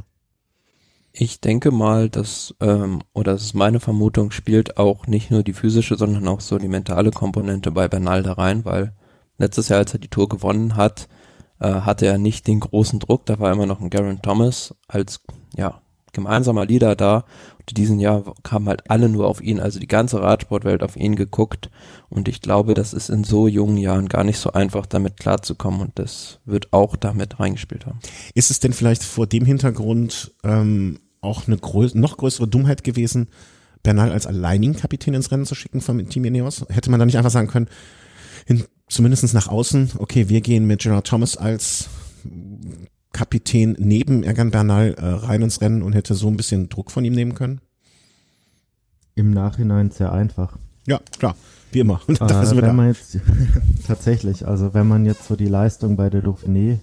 Ich 1.13 1.41
denke 1.41 1.71
mal, 1.71 2.09
dass, 2.09 2.55
ähm, 2.61 3.03
oder 3.13 3.33
das 3.33 3.43
ist 3.43 3.55
meine 3.55 3.81
Vermutung, 3.81 4.31
spielt 4.31 4.79
auch 4.79 5.07
nicht 5.07 5.31
nur 5.31 5.43
die 5.43 5.53
physische, 5.53 5.97
sondern 5.97 6.27
auch 6.27 6.41
so 6.41 6.59
die 6.59 6.69
mentale 6.69 7.11
Komponente 7.11 7.71
bei 7.71 7.87
Bernal 7.87 8.23
da 8.23 8.33
rein, 8.33 8.65
weil 8.65 8.95
letztes 9.37 9.69
Jahr, 9.69 9.81
als 9.81 9.93
er 9.93 9.99
die 9.99 10.09
Tour 10.09 10.29
gewonnen 10.29 10.77
hat, 10.77 11.09
äh, 11.61 11.69
hatte 11.69 12.07
er 12.07 12.17
nicht 12.17 12.47
den 12.47 12.61
großen 12.61 12.99
Druck, 12.99 13.27
da 13.27 13.39
war 13.39 13.53
immer 13.53 13.67
noch 13.67 13.81
ein 13.81 13.91
Garen 13.91 14.23
Thomas 14.23 14.75
als, 14.89 15.21
ja, 15.55 15.83
gemeinsamer 16.13 16.67
Leader 16.67 16.95
da. 16.95 17.25
Und 17.59 17.77
diesen 17.77 17.99
Jahr 18.01 18.35
kamen 18.43 18.69
halt 18.69 18.91
alle 18.91 19.09
nur 19.09 19.27
auf 19.27 19.41
ihn, 19.41 19.61
also 19.61 19.79
die 19.81 19.87
ganze 19.87 20.21
Radsportwelt 20.21 20.83
auf 20.83 20.97
ihn 20.97 21.17
geguckt. 21.17 21.71
Und 22.09 22.29
ich 22.29 22.41
glaube, 22.41 22.75
das 22.75 22.93
ist 22.93 23.09
in 23.09 23.25
so 23.25 23.49
jungen 23.49 23.79
Jahren 23.79 24.09
gar 24.09 24.25
nicht 24.25 24.39
so 24.39 24.53
einfach, 24.53 24.87
damit 24.87 25.19
klarzukommen. 25.19 25.81
Und 25.81 25.99
das 25.99 26.41
wird 26.45 26.73
auch 26.73 26.97
damit 26.97 27.41
reingespielt 27.41 27.87
haben. 27.87 28.01
Ist 28.35 28.51
es 28.51 28.61
denn 28.61 28.73
vielleicht 28.73 29.03
vor 29.03 29.27
dem 29.27 29.45
Hintergrund 29.45 30.35
ähm, 30.45 30.99
auch 31.23 31.47
eine 31.47 31.57
größ 31.57 31.95
noch 31.95 32.19
größere 32.19 32.47
Dummheit 32.47 32.85
gewesen, 32.85 33.29
Bernal 33.83 34.13
als 34.13 34.27
alleinigen 34.27 34.77
Kapitän 34.77 35.15
ins 35.15 35.31
Rennen 35.31 35.47
zu 35.47 35.55
schicken 35.55 35.81
vom 35.81 36.09
Team 36.09 36.25
Ineos? 36.25 36.65
Hätte 36.69 36.91
man 36.91 37.01
da 37.01 37.07
nicht 37.07 37.17
einfach 37.17 37.31
sagen 37.31 37.49
können, 37.49 37.69
in, 38.47 38.65
zumindest 38.89 39.33
nach 39.33 39.49
außen, 39.49 39.93
okay, 39.99 40.29
wir 40.29 40.41
gehen 40.41 40.67
mit 40.67 40.83
Gerard 40.83 41.07
Thomas 41.07 41.37
als 41.37 41.89
Kapitän 43.13 43.77
neben 43.79 44.23
Ergan 44.23 44.51
Bernal 44.51 44.95
äh, 44.95 45.05
rein 45.05 45.43
ins 45.43 45.61
Rennen 45.61 45.83
und 45.83 45.95
hätte 45.95 46.15
so 46.15 46.29
ein 46.29 46.37
bisschen 46.37 46.69
Druck 46.69 46.91
von 46.91 47.05
ihm 47.05 47.15
nehmen 47.15 47.35
können? 47.35 47.61
Im 49.15 49.31
Nachhinein 49.31 49.91
sehr 49.91 50.13
einfach. 50.13 50.59
Ja, 50.87 51.01
klar, 51.19 51.37
wie 51.71 51.81
immer. 51.81 52.01
Äh, 52.09 52.63
wenn 52.63 52.77
man 52.77 52.89
jetzt 52.89 53.19
tatsächlich, 53.87 54.47
also 54.47 54.75
wenn 54.75 54.89
man 54.89 55.05
jetzt 55.05 55.27
so 55.27 55.37
die 55.37 55.47
Leistung 55.47 55.97
bei 55.97 56.11
der 56.11 56.25
Dauphiné 56.25 56.79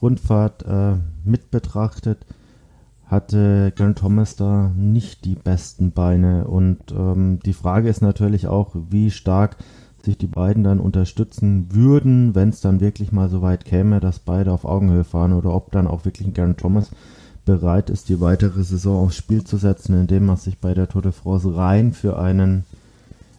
Rundfahrt 0.00 0.64
äh, 0.64 0.96
mit 1.24 1.50
betrachtet, 1.50 2.24
hatte 3.08 3.72
Geraint 3.74 3.98
Thomas 3.98 4.36
da 4.36 4.70
nicht 4.76 5.24
die 5.24 5.34
besten 5.34 5.92
Beine. 5.92 6.46
Und 6.46 6.92
ähm, 6.92 7.40
die 7.44 7.54
Frage 7.54 7.88
ist 7.88 8.02
natürlich 8.02 8.46
auch, 8.46 8.76
wie 8.90 9.10
stark 9.10 9.56
sich 10.02 10.16
die 10.16 10.26
beiden 10.26 10.62
dann 10.62 10.78
unterstützen 10.78 11.68
würden, 11.70 12.34
wenn 12.34 12.50
es 12.50 12.60
dann 12.60 12.80
wirklich 12.80 13.10
mal 13.10 13.28
so 13.28 13.42
weit 13.42 13.64
käme, 13.64 14.00
dass 14.00 14.20
beide 14.20 14.52
auf 14.52 14.64
Augenhöhe 14.64 15.04
fahren 15.04 15.32
oder 15.32 15.54
ob 15.54 15.72
dann 15.72 15.86
auch 15.86 16.04
wirklich 16.04 16.32
Geraint 16.34 16.58
Thomas 16.58 16.90
bereit 17.44 17.90
ist, 17.90 18.10
die 18.10 18.20
weitere 18.20 18.62
Saison 18.62 19.04
aufs 19.04 19.16
Spiel 19.16 19.42
zu 19.42 19.56
setzen, 19.56 19.98
indem 19.98 20.28
er 20.28 20.36
sich 20.36 20.58
bei 20.58 20.74
der 20.74 20.88
Tour 20.88 21.02
de 21.02 21.12
France 21.12 21.56
rein 21.56 21.92
für 21.92 22.18
einen 22.18 22.64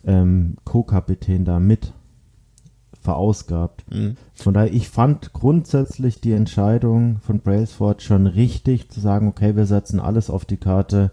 ähm, 0.05 0.57
Co-Kapitän 0.65 1.45
da 1.45 1.59
mit 1.59 1.93
verausgabt. 3.09 3.83
Mhm. 3.91 4.17
Von 4.35 4.53
daher, 4.53 4.71
ich 4.71 4.87
fand 4.87 5.33
grundsätzlich 5.33 6.21
die 6.21 6.33
Entscheidung 6.33 7.17
von 7.25 7.39
Brailsford 7.39 8.03
schon 8.03 8.27
richtig, 8.27 8.89
zu 8.89 8.99
sagen, 8.99 9.27
okay, 9.27 9.55
wir 9.55 9.65
setzen 9.65 9.99
alles 9.99 10.29
auf 10.29 10.45
die 10.45 10.57
Karte. 10.57 11.09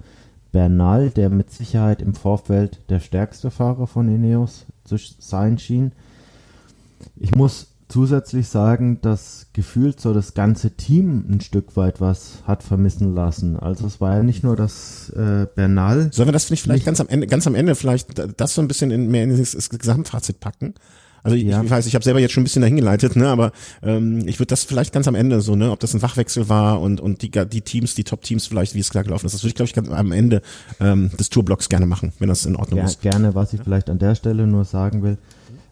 Bernal, 0.53 1.11
der 1.11 1.29
mit 1.31 1.51
Sicherheit 1.51 2.01
im 2.03 2.15
Vorfeld 2.15 2.81
der 2.89 3.01
stärkste 3.01 3.51
Fahrer 3.51 3.87
von 3.87 4.09
Ineos 4.09 4.67
zu 4.85 4.97
sein 5.19 5.59
schien. 5.59 5.93
Ich 7.17 7.35
muss 7.35 7.69
zusätzlich 7.89 8.49
sagen, 8.49 9.01
dass 9.01 9.47
gefühlt 9.53 10.01
so 10.01 10.13
das 10.15 10.35
ganze 10.35 10.71
Team 10.71 11.25
ein 11.31 11.41
Stück 11.41 11.77
weit 11.77 12.01
was 12.01 12.43
hat 12.47 12.63
vermissen 12.63 13.15
lassen. 13.15 13.59
Also 13.59 13.87
es 13.87 14.01
war 14.01 14.17
ja 14.17 14.23
nicht 14.23 14.45
nur 14.45 14.57
das 14.57 15.11
äh, 15.11 15.47
Bernal. 15.55 16.11
Sollen 16.13 16.29
wir 16.29 16.33
das 16.33 16.45
vielleicht 16.45 16.87
ganz 16.87 17.01
am 17.01 17.09
Ende, 17.09 17.27
ganz 17.27 17.47
am 17.47 17.55
Ende 17.55 17.75
vielleicht 17.75 18.09
das 18.39 18.55
so 18.55 18.63
ein 18.63 18.69
bisschen 18.69 18.91
in, 18.91 19.11
mehr 19.11 19.25
in 19.25 19.37
das 19.37 19.71
Gesamtfazit 19.71 20.41
packen? 20.41 20.75
Also 21.27 21.37
ich, 21.37 21.43
ja. 21.43 21.61
ich 21.61 21.71
weiß, 21.71 21.87
ich 21.87 21.95
habe 21.95 22.05
selber 22.05 22.21
jetzt 22.21 22.33
schon 22.33 22.43
ein 22.43 22.45
bisschen 22.45 22.63
dahin 22.63 22.77
geleitet, 22.77 23.17
ne, 23.17 23.29
aber 23.29 23.51
ähm, 23.83 24.27
ich 24.29 24.39
würde 24.39 24.51
das 24.51 24.63
vielleicht 24.63 24.93
ganz 24.93 25.09
am 25.09 25.17
Ende 25.17 25.41
so, 25.41 25.57
ne, 25.57 25.73
ob 25.73 25.81
das 25.81 25.93
ein 25.93 26.01
Wachwechsel 26.01 26.49
war 26.49 26.81
und 26.81 27.01
und 27.01 27.23
die 27.23 27.31
die 27.31 27.63
Teams, 27.63 27.97
die 27.97 28.05
Top-Teams 28.05 28.47
vielleicht, 28.47 28.75
wie 28.75 28.81
es 28.81 28.91
klar 28.91 29.03
gelaufen 29.03 29.27
ist, 29.27 29.35
das 29.35 29.43
würde 29.43 29.49
ich 29.49 29.55
glaube 29.57 29.67
ich 29.67 29.75
ganz 29.75 29.89
am 29.89 30.13
Ende 30.13 30.41
ähm, 30.79 31.11
des 31.19 31.29
Tourblocks 31.31 31.69
gerne 31.69 31.87
machen, 31.87 32.13
wenn 32.21 32.29
das 32.29 32.47
in 32.47 32.55
Ordnung 32.55 32.79
ja, 32.79 32.85
ist. 32.85 33.03
Gerne, 33.03 33.35
was 33.35 33.53
ich 33.53 33.61
vielleicht 33.61 33.91
an 33.91 33.99
der 33.99 34.15
Stelle 34.15 34.47
nur 34.47 34.65
sagen 34.65 35.03
will, 35.03 35.19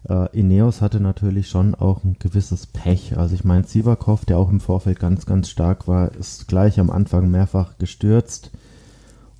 äh, 0.09 0.37
Ineos 0.37 0.81
hatte 0.81 0.99
natürlich 0.99 1.47
schon 1.47 1.73
auch 1.73 2.03
ein 2.03 2.17
gewisses 2.19 2.67
Pech. 2.67 3.17
Also 3.17 3.33
ich 3.33 3.43
meine, 3.43 3.63
Sivakov, 3.63 4.25
der 4.25 4.37
auch 4.37 4.49
im 4.49 4.59
Vorfeld 4.59 4.99
ganz, 4.99 5.25
ganz 5.25 5.49
stark 5.49 5.87
war, 5.87 6.13
ist 6.15 6.47
gleich 6.47 6.79
am 6.79 6.89
Anfang 6.89 7.31
mehrfach 7.31 7.77
gestürzt 7.77 8.51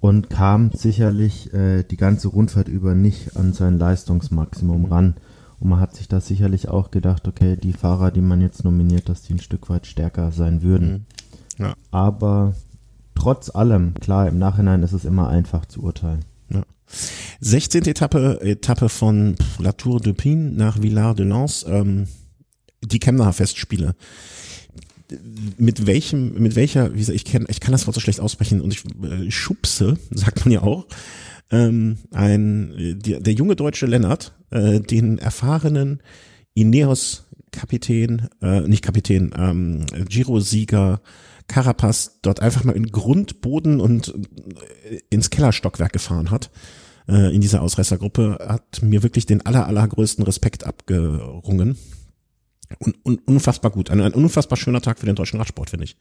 und 0.01 0.29
kam 0.29 0.71
sicherlich 0.71 1.53
äh, 1.53 1.83
die 1.83 1.97
ganze 1.97 2.27
Rundfahrt 2.29 2.67
über 2.67 2.95
nicht 2.95 3.35
an 3.37 3.53
sein 3.53 3.77
Leistungsmaximum 3.77 4.85
ran. 4.85 5.15
Und 5.59 5.69
man 5.69 5.79
hat 5.79 5.95
sich 5.95 6.07
da 6.07 6.19
sicherlich 6.19 6.67
auch 6.67 6.91
gedacht, 6.91 7.27
okay, 7.27 7.55
die 7.55 7.73
Fahrer, 7.73 8.11
die 8.11 8.21
man 8.21 8.41
jetzt 8.41 8.63
nominiert, 8.63 9.09
dass 9.09 9.21
die 9.21 9.33
ein 9.33 9.39
Stück 9.39 9.69
weit 9.69 9.87
stärker 9.87 10.31
sein 10.31 10.61
würden. 10.61 11.05
Mhm. 11.57 11.65
Ja. 11.65 11.73
Aber 11.91 12.55
trotz 13.15 13.49
allem, 13.49 13.93
klar, 13.95 14.27
im 14.27 14.37
Nachhinein 14.37 14.83
ist 14.83 14.91
es 14.91 15.05
immer 15.05 15.29
einfach 15.29 15.65
zu 15.65 15.83
urteilen. 15.83 16.25
Ja. 16.49 16.63
16. 17.39 17.85
Etappe, 17.85 18.41
Etappe 18.41 18.89
von 18.89 19.35
La 19.59 19.71
Tour 19.71 19.99
de 19.99 20.13
Pin 20.13 20.55
nach 20.55 20.81
Villard 20.81 21.19
de 21.19 21.25
Lans, 21.25 21.65
ähm, 21.67 22.07
die 22.83 22.99
Chemnacher 22.99 23.33
Festspiele. 23.33 23.95
Mit 25.57 25.85
welchem, 25.85 26.33
mit 26.33 26.55
welcher, 26.55 26.93
wie 26.93 26.99
gesagt, 26.99 27.15
ich, 27.15 27.25
kenn, 27.25 27.45
ich 27.47 27.59
kann 27.59 27.71
das 27.71 27.85
Wort 27.85 27.93
so 27.93 28.01
schlecht 28.01 28.19
aussprechen 28.19 28.59
und 28.59 28.73
ich 28.73 28.83
äh, 29.03 29.31
schubse, 29.31 29.97
sagt 30.11 30.45
man 30.45 30.51
ja 30.51 30.61
auch, 30.61 30.85
ähm, 31.51 31.97
ein, 32.11 32.99
die, 32.99 33.21
der 33.21 33.33
junge 33.33 33.55
deutsche 33.55 33.85
Lennart, 33.85 34.33
äh, 34.51 34.79
den 34.79 35.17
erfahrenen 35.17 36.01
Ineos-Kapitän, 36.53 38.29
äh, 38.41 38.61
nicht 38.61 38.83
Kapitän, 38.83 39.31
ähm, 39.37 39.85
Giro-Sieger 40.07 41.01
Carapaz 41.47 42.19
dort 42.21 42.39
einfach 42.39 42.63
mal 42.63 42.75
in 42.75 42.87
Grund, 42.87 43.41
Boden 43.41 43.79
und 43.79 44.13
äh, 44.89 44.99
ins 45.09 45.29
Kellerstockwerk 45.29 45.93
gefahren 45.93 46.31
hat 46.31 46.49
äh, 47.07 47.33
in 47.33 47.41
dieser 47.41 47.61
Ausreißergruppe, 47.61 48.39
hat 48.47 48.81
mir 48.81 49.03
wirklich 49.03 49.25
den 49.25 49.45
aller, 49.45 49.67
allergrößten 49.67 50.23
Respekt 50.25 50.65
abgerungen. 50.65 51.77
Und, 52.79 53.05
und 53.05 53.27
unfassbar 53.27 53.71
gut. 53.71 53.91
Ein, 53.91 54.01
ein 54.01 54.13
unfassbar 54.13 54.57
schöner 54.57 54.81
Tag 54.81 54.99
für 54.99 55.05
den 55.05 55.15
deutschen 55.15 55.37
Radsport, 55.37 55.69
finde 55.69 55.85
ich. 55.85 55.97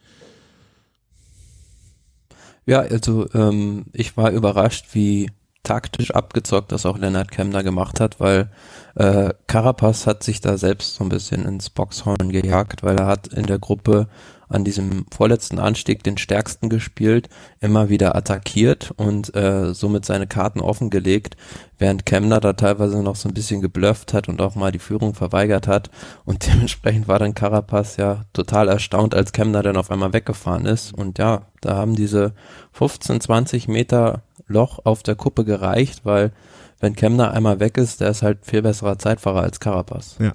Ja, 2.66 2.80
also 2.80 3.28
ähm, 3.34 3.86
ich 3.92 4.16
war 4.16 4.30
überrascht, 4.30 4.88
wie 4.92 5.30
taktisch 5.64 6.10
abgezockt 6.12 6.72
das 6.72 6.86
auch 6.86 6.98
Leonard 6.98 7.30
Kemner 7.30 7.62
gemacht 7.62 7.98
hat, 7.98 8.20
weil 8.20 8.50
äh, 8.94 9.32
Carapaz 9.46 10.06
hat 10.06 10.22
sich 10.22 10.40
da 10.40 10.58
selbst 10.58 10.94
so 10.94 11.04
ein 11.04 11.08
bisschen 11.08 11.44
ins 11.46 11.70
Boxhorn 11.70 12.30
gejagt, 12.30 12.82
weil 12.82 12.96
er 12.96 13.06
hat 13.06 13.28
in 13.28 13.46
der 13.46 13.58
Gruppe 13.58 14.06
an 14.48 14.64
diesem 14.64 15.06
vorletzten 15.14 15.58
Anstieg 15.58 16.02
den 16.02 16.18
stärksten 16.18 16.68
gespielt, 16.68 17.28
immer 17.60 17.88
wieder 17.88 18.14
attackiert 18.14 18.92
und 18.96 19.34
äh, 19.34 19.74
somit 19.74 20.04
seine 20.04 20.26
Karten 20.26 20.60
offengelegt, 20.60 21.36
während 21.78 22.06
Kemner 22.06 22.40
da 22.40 22.52
teilweise 22.52 23.02
noch 23.02 23.16
so 23.16 23.28
ein 23.28 23.34
bisschen 23.34 23.60
geblufft 23.60 24.14
hat 24.14 24.28
und 24.28 24.40
auch 24.40 24.54
mal 24.54 24.72
die 24.72 24.78
Führung 24.78 25.14
verweigert 25.14 25.66
hat 25.66 25.90
und 26.24 26.46
dementsprechend 26.52 27.08
war 27.08 27.18
dann 27.18 27.34
Carapaz 27.34 27.96
ja 27.96 28.22
total 28.32 28.68
erstaunt, 28.68 29.14
als 29.14 29.32
Kemner 29.32 29.62
dann 29.62 29.76
auf 29.76 29.90
einmal 29.90 30.12
weggefahren 30.12 30.66
ist 30.66 30.92
und 30.92 31.18
ja, 31.18 31.42
da 31.60 31.76
haben 31.76 31.94
diese 31.94 32.34
15, 32.72 33.20
20 33.20 33.68
Meter 33.68 34.22
Loch 34.46 34.80
auf 34.84 35.02
der 35.02 35.14
Kuppe 35.14 35.44
gereicht, 35.44 36.04
weil 36.04 36.32
wenn 36.80 36.94
Kemner 36.94 37.32
einmal 37.32 37.60
weg 37.60 37.78
ist, 37.78 38.00
der 38.00 38.10
ist 38.10 38.22
halt 38.22 38.44
viel 38.44 38.60
besserer 38.60 38.98
Zeitfahrer 38.98 39.42
als 39.42 39.58
Carapaz. 39.58 40.16
Ja. 40.20 40.32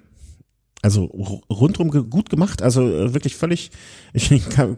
Also 0.82 1.04
rundum 1.50 1.90
gut 2.10 2.30
gemacht, 2.30 2.62
also 2.62 2.88
äh, 2.88 3.14
wirklich 3.14 3.36
völlig, 3.36 3.72
ich, 4.14 4.32
äh, 4.32 4.76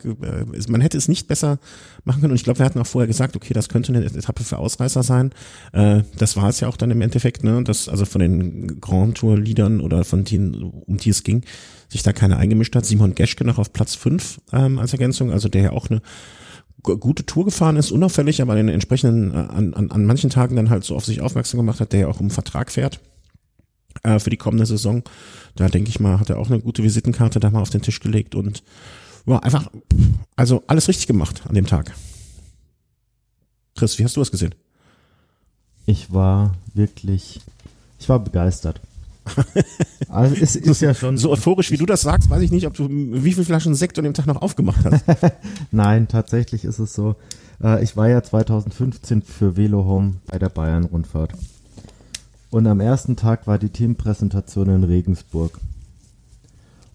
man 0.68 0.82
hätte 0.82 0.98
es 0.98 1.08
nicht 1.08 1.28
besser 1.28 1.60
machen 2.06 2.22
können 2.22 2.32
und 2.32 2.38
ich 2.38 2.44
glaube, 2.44 2.58
wir 2.58 2.66
hatten 2.66 2.80
auch 2.80 2.88
vorher 2.88 3.08
gesagt, 3.08 3.36
okay, 3.36 3.54
das 3.54 3.70
könnte 3.70 3.94
eine 3.94 4.04
Etappe 4.04 4.44
für 4.44 4.58
Ausreißer 4.58 5.04
sein. 5.04 5.32
Äh, 5.74 6.02
das 6.18 6.36
war 6.38 6.50
es 6.50 6.60
ja 6.60 6.68
auch 6.68 6.78
dann 6.78 6.90
im 6.90 7.02
Endeffekt, 7.02 7.44
ne, 7.44 7.64
dass 7.64 7.88
also 7.88 8.06
von 8.06 8.20
den 8.20 8.82
Grand 8.82 9.18
Tour 9.20 9.38
Liedern 9.38 9.80
oder 9.80 10.04
von 10.04 10.24
denen, 10.24 10.56
um 10.56 10.98
die 10.98 11.12
es 11.12 11.22
ging, 11.24 11.44
sich 11.88 12.02
da 12.02 12.14
keiner 12.14 12.38
eingemischt 12.38 12.76
hat. 12.76 12.86
Simon 12.86 13.14
Geschke 13.14 13.46
noch 13.46 13.60
auf 13.60 13.72
Platz 13.72 13.94
fünf 13.94 14.42
ähm, 14.52 14.80
als 14.80 14.94
Ergänzung, 14.94 15.32
also 15.32 15.50
der 15.50 15.62
ja 15.62 15.72
auch 15.72 15.92
eine 15.92 16.02
gute 16.82 17.28
Tour 17.28 17.46
gefahren 17.46 17.76
ist, 17.76 17.92
unauffällig, 17.92 18.42
aber 18.42 18.56
den 18.56 18.70
entsprechenden 18.70 19.34
an, 19.34 19.76
an, 19.76 19.92
an 19.92 20.06
manchen 20.06 20.32
Tagen 20.32 20.56
dann 20.56 20.72
halt 20.72 20.84
so 20.84 20.96
auf 20.96 21.06
sich 21.06 21.22
aufmerksam 21.22 21.60
gemacht 21.60 21.80
hat, 21.80 21.94
der 21.94 22.00
ja 22.00 22.08
auch 22.08 22.20
im 22.20 22.32
Vertrag 22.32 22.72
fährt 22.72 23.00
äh, 24.04 24.20
für 24.20 24.30
die 24.30 24.38
kommende 24.38 24.66
Saison. 24.66 25.04
Da 25.56 25.70
denke 25.70 25.90
ich 25.90 26.00
mal, 26.00 26.20
hat 26.20 26.30
er 26.30 26.40
auch 26.40 26.50
eine 26.50 26.60
gute 26.60 26.84
Visitenkarte 26.84 27.40
da 27.40 27.50
mal 27.50 27.62
auf 27.62 27.70
den 27.70 27.82
Tisch 27.82 28.00
gelegt 28.00 28.36
und 28.36 28.64
war 29.26 29.44
einfach, 29.44 29.70
also 30.36 30.64
alles 30.68 30.88
richtig 30.88 31.08
gemacht 31.08 31.44
an 31.48 31.56
dem 31.56 31.68
Tag. 31.68 31.94
Chris, 33.76 33.98
wie 34.00 34.04
hast 34.04 34.18
du 34.18 34.22
was 34.22 34.32
gesehen? 34.32 34.56
Ich 35.86 36.14
war 36.14 36.56
wirklich, 36.74 37.42
ich 38.00 38.10
war 38.10 38.20
begeistert. 38.20 38.82
Also 40.10 40.36
es 40.36 40.58
ist 40.58 40.82
ja 40.82 40.94
schon. 40.94 41.18
So 41.18 41.32
euphorisch 41.32 41.72
wie 41.72 41.78
du 41.78 41.86
das 41.86 42.02
sagst, 42.02 42.30
weiß 42.30 42.42
ich 42.42 42.52
nicht, 42.52 42.68
ob 42.68 42.74
du 42.74 42.90
wie 42.90 43.32
viele 43.32 43.46
Flaschen 43.46 43.76
Sekt 43.76 43.98
an 43.98 44.04
dem 44.04 44.14
Tag 44.14 44.28
noch 44.28 44.42
aufgemacht 44.42 44.84
hast. 44.84 45.06
Nein, 45.72 46.10
tatsächlich 46.10 46.66
ist 46.66 46.80
es 46.80 46.94
so. 46.94 47.16
Äh, 47.64 47.82
ich 47.82 47.96
war 47.96 48.10
ja 48.10 48.22
2015 48.22 49.22
für 49.22 49.56
Velo 49.56 49.86
Home 49.86 50.16
bei 50.28 50.38
der 50.38 50.50
Bayern 50.50 50.84
Rundfahrt. 50.84 51.32
Und 52.52 52.68
am 52.68 52.80
ersten 52.80 53.16
Tag 53.16 53.48
war 53.48 53.58
die 53.58 53.70
Teampräsentation 53.70 54.70
in 54.70 54.84
Regensburg. 54.84 55.58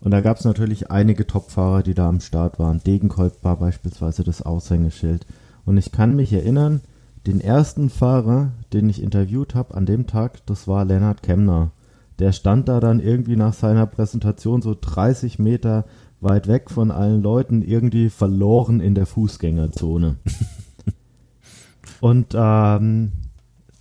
Und 0.00 0.12
da 0.12 0.20
gab 0.20 0.38
es 0.38 0.44
natürlich 0.44 0.90
einige 0.90 1.26
Topfahrer, 1.26 1.82
die 1.82 1.94
da 1.94 2.08
am 2.08 2.20
Start 2.20 2.58
waren. 2.60 2.80
Degenkolb 2.86 3.42
war 3.42 3.56
beispielsweise 3.56 4.22
das 4.22 4.42
Aushängeschild. 4.42 5.26
Und 5.64 5.78
ich 5.78 5.90
kann 5.90 6.14
mich 6.14 6.32
erinnern, 6.32 6.80
den 7.26 7.40
ersten 7.40 7.90
Fahrer, 7.90 8.52
den 8.72 8.88
ich 8.88 9.02
interviewt 9.02 9.56
habe 9.56 9.74
an 9.74 9.86
dem 9.86 10.06
Tag, 10.06 10.46
das 10.46 10.68
war 10.68 10.84
Lennart 10.84 11.24
Kemner 11.24 11.72
der 12.18 12.32
stand 12.32 12.68
da 12.68 12.80
dann 12.80 13.00
irgendwie 13.00 13.36
nach 13.36 13.52
seiner 13.52 13.86
Präsentation 13.86 14.62
so 14.62 14.76
30 14.78 15.38
Meter 15.38 15.84
weit 16.20 16.48
weg 16.48 16.70
von 16.70 16.90
allen 16.90 17.22
Leuten, 17.22 17.62
irgendwie 17.62 18.08
verloren 18.08 18.80
in 18.80 18.94
der 18.94 19.06
Fußgängerzone. 19.06 20.16
Und 22.00 22.34
ähm, 22.34 23.12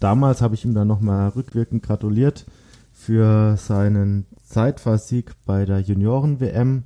damals 0.06 0.44
habe 0.44 0.54
ich 0.54 0.64
ihm 0.64 0.76
dann 0.76 0.88
nochmal 0.88 1.30
rückwirkend 1.30 1.82
gratuliert 1.82 2.46
für 2.94 3.58
seinen 3.58 4.28
Zeitfahrsieg 4.44 5.32
bei 5.48 5.66
der 5.66 5.80
Junioren-WM 5.80 6.84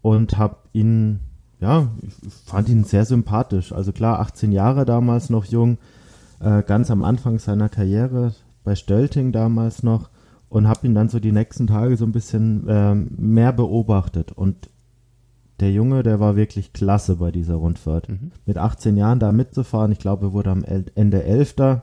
und 0.00 0.38
habe 0.38 0.56
ihn, 0.72 1.20
ja, 1.60 1.88
ich 2.00 2.32
fand 2.46 2.70
ihn 2.70 2.84
sehr 2.84 3.04
sympathisch. 3.04 3.70
Also 3.72 3.92
klar, 3.92 4.20
18 4.20 4.50
Jahre 4.50 4.86
damals 4.86 5.28
noch 5.28 5.44
jung, 5.44 5.76
äh, 6.40 6.62
ganz 6.62 6.90
am 6.90 7.04
Anfang 7.04 7.38
seiner 7.38 7.68
Karriere 7.68 8.32
bei 8.64 8.74
Stölting 8.74 9.30
damals 9.30 9.82
noch 9.82 10.08
und 10.48 10.68
habe 10.68 10.86
ihn 10.86 10.94
dann 10.94 11.10
so 11.10 11.20
die 11.20 11.32
nächsten 11.32 11.66
Tage 11.66 11.98
so 11.98 12.06
ein 12.06 12.12
bisschen 12.12 12.64
ähm, 12.66 13.10
mehr 13.18 13.52
beobachtet. 13.52 14.32
Und 14.32 14.70
der 15.60 15.70
Junge, 15.70 16.02
der 16.02 16.18
war 16.18 16.34
wirklich 16.34 16.72
klasse 16.72 17.16
bei 17.16 17.30
dieser 17.30 17.56
Rundfahrt. 17.56 18.08
Mhm. 18.08 18.32
Mit 18.46 18.56
18 18.56 18.96
Jahren 18.96 19.18
da 19.18 19.32
mitzufahren, 19.32 19.92
ich 19.92 19.98
glaube, 19.98 20.28
er 20.28 20.32
wurde 20.32 20.50
am 20.50 20.64
Ende 20.64 21.24
Elfter 21.24 21.82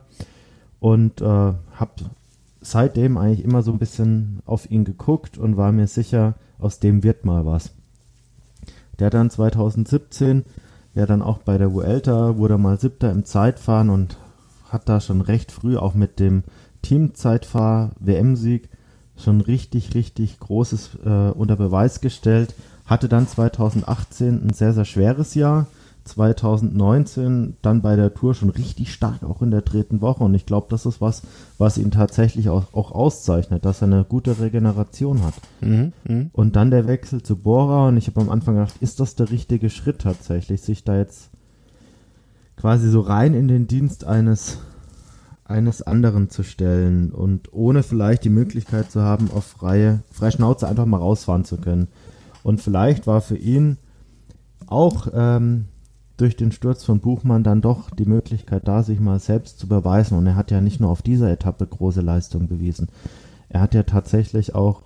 und 0.86 1.20
äh, 1.20 1.26
habe 1.26 1.94
seitdem 2.62 3.18
eigentlich 3.18 3.44
immer 3.44 3.64
so 3.64 3.72
ein 3.72 3.80
bisschen 3.80 4.44
auf 4.46 4.70
ihn 4.70 4.86
geguckt 4.86 5.36
und 5.36 5.58
war 5.58 5.72
mir 5.72 5.88
sicher, 5.88 6.36
aus 6.60 6.80
dem 6.80 7.02
wird 7.02 7.26
mal 7.26 7.44
was. 7.44 7.72
Der 9.00 9.10
dann 9.10 9.32
2017, 9.32 10.46
ja 10.94 11.08
dann 11.08 11.24
auch 11.24 11.40
bei 11.40 11.58
der 11.58 11.74
Vuelta, 11.74 12.38
wurde 12.38 12.60
mal 12.60 12.80
siebter 12.80 13.10
im 13.10 13.26
Zeitfahren 13.26 13.90
und 13.90 14.18
hat 14.70 14.88
da 14.88 15.02
schon 15.02 15.22
recht 15.22 15.52
früh 15.52 15.76
auch 15.76 15.96
mit 15.96 16.20
dem 16.20 16.44
Teamzeitfahr-WM-Sieg 16.84 18.70
schon 19.18 19.42
richtig, 19.42 19.96
richtig 19.96 20.40
Großes 20.40 21.00
äh, 21.04 21.32
unter 21.32 21.56
Beweis 21.56 22.00
gestellt. 22.00 22.54
Hatte 22.86 23.10
dann 23.10 23.28
2018 23.28 24.46
ein 24.46 24.54
sehr, 24.54 24.74
sehr 24.74 24.86
schweres 24.86 25.34
Jahr. 25.34 25.66
2019 26.06 27.58
dann 27.62 27.82
bei 27.82 27.96
der 27.96 28.14
Tour 28.14 28.36
schon 28.36 28.52
richtig 28.52 28.94
stark 28.94 29.24
auch 29.24 29.42
in 29.42 29.52
der 29.52 29.64
dritten 29.64 30.02
Woche 30.02 30.24
und 30.24 30.36
ich 30.36 30.46
glaube, 30.46 30.68
das 30.70 30.86
ist 30.86 31.02
was, 31.02 31.24
was 31.58 31.78
ihn 31.78 31.92
tatsächlich 31.92 32.50
auch, 32.50 32.74
auch, 32.74 32.92
auszeichnet, 32.92 33.66
dass 33.66 33.82
er 33.82 33.88
eine 33.88 34.06
gute 34.06 34.40
Regeneration 34.40 35.24
hat. 35.24 35.34
Mhm, 35.62 35.94
mh. 36.08 36.26
Und 36.32 36.56
dann 36.56 36.70
der 36.70 36.88
Wechsel 36.88 37.24
zu 37.24 37.36
Bora 37.36 37.88
und 37.88 37.98
ich 37.98 38.08
habe 38.08 38.22
am 38.22 38.30
Anfang 38.30 38.56
gedacht, 38.56 38.76
ist 38.82 39.00
das 39.00 39.16
der 39.16 39.32
richtige 39.32 39.70
Schritt 39.70 40.00
tatsächlich, 40.00 40.62
sich 40.62 40.84
da 40.84 40.96
jetzt 40.96 41.32
quasi 42.56 42.90
so 42.90 43.02
rein 43.02 43.34
in 43.34 43.48
den 43.48 43.68
Dienst 43.68 44.06
eines 44.06 44.60
eines 45.44 45.84
anderen 45.84 46.32
zu 46.32 46.42
stellen 46.42 47.12
und 47.12 47.54
ohne 47.54 47.84
vielleicht 47.84 48.24
die 48.24 48.30
Möglichkeit 48.30 48.90
zu 48.90 49.04
haben, 49.04 49.30
auf 49.32 49.46
freie, 49.46 50.02
freie 50.12 50.32
Schnauze 50.32 50.68
einfach 50.68 50.88
mal 50.88 50.98
rausfahren 50.98 51.46
zu 51.46 51.58
können. 51.58 51.88
Und 52.42 52.62
vielleicht 52.62 53.06
war 53.06 53.22
für 53.22 53.38
ihn 53.38 53.78
auch 54.66 55.08
ähm, 55.14 55.66
durch 56.18 56.36
den 56.36 56.52
Sturz 56.52 56.84
von 56.84 57.00
Buchmann 57.00 57.44
dann 57.44 57.62
doch 57.62 57.90
die 57.90 58.06
Möglichkeit 58.06 58.68
da, 58.68 58.84
sich 58.84 59.00
mal 59.00 59.20
selbst 59.20 59.60
zu 59.60 59.68
beweisen. 59.68 60.18
Und 60.18 60.28
er 60.28 60.36
hat 60.36 60.52
ja 60.52 60.62
nicht 60.62 60.80
nur 60.80 60.90
auf 60.90 61.02
dieser 61.02 61.30
Etappe 61.30 61.66
große 61.68 62.02
Leistung 62.02 62.48
bewiesen. 62.48 62.90
Er 63.50 63.62
hat 63.62 63.74
ja 63.74 63.84
tatsächlich 63.84 64.56
auch 64.56 64.84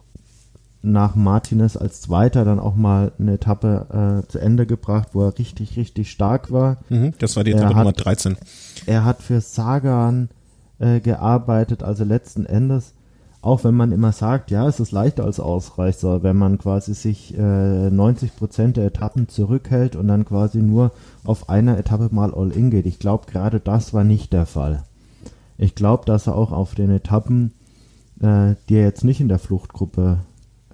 nach 0.82 1.16
Martinez 1.16 1.76
als 1.76 2.02
Zweiter 2.02 2.46
dann 2.46 2.60
auch 2.60 2.76
mal 2.76 3.12
eine 3.20 3.34
Etappe 3.34 4.24
äh, 4.24 4.32
zu 4.32 4.40
Ende 4.40 4.66
gebracht, 4.66 5.10
wo 5.14 5.24
er 5.24 5.38
richtig, 5.38 5.76
richtig 5.76 6.10
stark 6.10 6.52
war. 6.52 6.78
Mhm, 6.90 7.14
das 7.20 7.36
war 7.36 7.44
die 7.44 7.52
Etappe 7.52 7.76
Nummer 7.76 7.92
13. 7.92 8.38
Er 8.86 9.04
hat 9.04 9.22
für 9.22 9.42
Sagan 9.42 10.30
äh, 10.80 11.02
gearbeitet, 11.02 11.84
also 11.84 12.06
letzten 12.06 12.46
Endes 12.46 12.94
auch 13.42 13.64
wenn 13.64 13.76
man 13.76 13.92
immer 13.92 14.12
sagt, 14.12 14.52
ja, 14.52 14.68
es 14.68 14.80
ist 14.80 14.92
leichter 14.92 15.24
als 15.24 15.40
Ausreißer, 15.40 16.24
wenn 16.24 16.36
man 16.36 16.58
quasi 16.58 16.94
sich 16.94 17.38
äh, 17.38 17.90
90 17.90 18.36
Prozent 18.36 18.78
der 18.78 18.88
Etappen 18.88 19.30
zurückhält 19.30 19.96
und 19.96 20.08
dann 20.08 20.26
quasi 20.26 20.62
nur 20.62 20.92
auf 21.24 21.48
einer 21.48 21.78
Etappe 21.78 22.10
mal 22.12 22.34
all 22.34 22.52
in 22.52 22.70
geht. 22.70 22.86
Ich 22.86 23.00
glaube, 23.00 23.32
gerade 23.32 23.62
das 23.62 23.94
war 23.94 24.04
nicht 24.04 24.34
der 24.34 24.46
Fall. 24.46 24.84
Ich 25.58 25.74
glaube, 25.74 26.06
dass 26.06 26.28
er 26.28 26.36
auch 26.36 26.52
auf 26.52 26.76
den 26.76 26.90
Etappen, 26.90 27.54
äh, 28.20 28.56
die 28.68 28.76
er 28.76 28.84
jetzt 28.84 29.06
nicht 29.06 29.22
in 29.22 29.30
der 29.30 29.40
Fluchtgruppe 29.40 30.20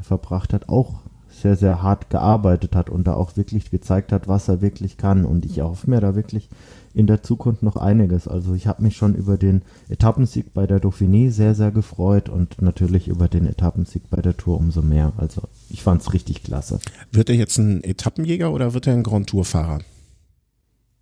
verbracht 0.01 0.53
hat, 0.53 0.67
auch 0.67 0.95
sehr, 1.29 1.55
sehr 1.55 1.83
hart 1.83 2.09
gearbeitet 2.09 2.75
hat 2.75 2.89
und 2.89 3.05
da 3.05 3.13
auch 3.13 3.37
wirklich 3.37 3.69
gezeigt 3.69 4.11
hat, 4.11 4.27
was 4.27 4.47
er 4.47 4.61
wirklich 4.61 4.97
kann. 4.97 5.25
Und 5.25 5.45
ich 5.45 5.61
hoffe 5.61 5.89
mir 5.89 6.01
da 6.01 6.15
wirklich 6.15 6.49
in 6.95 7.07
der 7.07 7.21
Zukunft 7.21 7.61
noch 7.61 7.75
einiges. 7.75 8.27
Also 8.27 8.53
ich 8.53 8.67
habe 8.67 8.81
mich 8.81 8.95
schon 8.95 9.15
über 9.15 9.37
den 9.37 9.63
Etappensieg 9.89 10.53
bei 10.53 10.65
der 10.65 10.81
Dauphiné 10.81 11.29
sehr, 11.29 11.53
sehr 11.53 11.71
gefreut 11.71 12.29
und 12.29 12.61
natürlich 12.61 13.09
über 13.09 13.27
den 13.27 13.45
Etappensieg 13.45 14.09
bei 14.09 14.21
der 14.21 14.37
Tour 14.37 14.57
umso 14.57 14.81
mehr. 14.81 15.11
Also 15.17 15.41
ich 15.69 15.83
fand 15.83 16.01
es 16.01 16.13
richtig 16.13 16.43
klasse. 16.43 16.79
Wird 17.11 17.29
er 17.29 17.35
jetzt 17.35 17.57
ein 17.57 17.83
Etappenjäger 17.83 18.53
oder 18.53 18.73
wird 18.73 18.87
er 18.87 18.93
ein 18.93 19.03
Grand 19.03 19.27
Tour-Fahrer? 19.27 19.79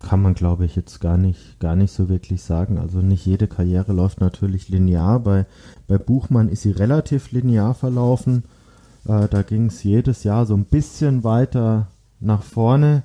Kann 0.00 0.20
man, 0.20 0.34
glaube 0.34 0.64
ich, 0.64 0.74
jetzt 0.74 1.00
gar 1.00 1.16
nicht, 1.16 1.60
gar 1.60 1.76
nicht 1.76 1.92
so 1.92 2.08
wirklich 2.08 2.42
sagen. 2.42 2.78
Also 2.78 2.98
nicht 2.98 3.24
jede 3.24 3.46
Karriere 3.46 3.92
läuft 3.92 4.20
natürlich 4.20 4.68
linear. 4.68 5.20
Bei, 5.20 5.46
bei 5.86 5.96
Buchmann 5.96 6.48
ist 6.48 6.62
sie 6.62 6.72
relativ 6.72 7.30
linear 7.30 7.72
verlaufen. 7.72 8.42
Äh, 9.06 9.28
da 9.28 9.42
ging 9.42 9.66
es 9.66 9.84
jedes 9.84 10.24
Jahr 10.24 10.44
so 10.44 10.56
ein 10.56 10.64
bisschen 10.64 11.22
weiter 11.22 11.86
nach 12.18 12.42
vorne 12.42 13.04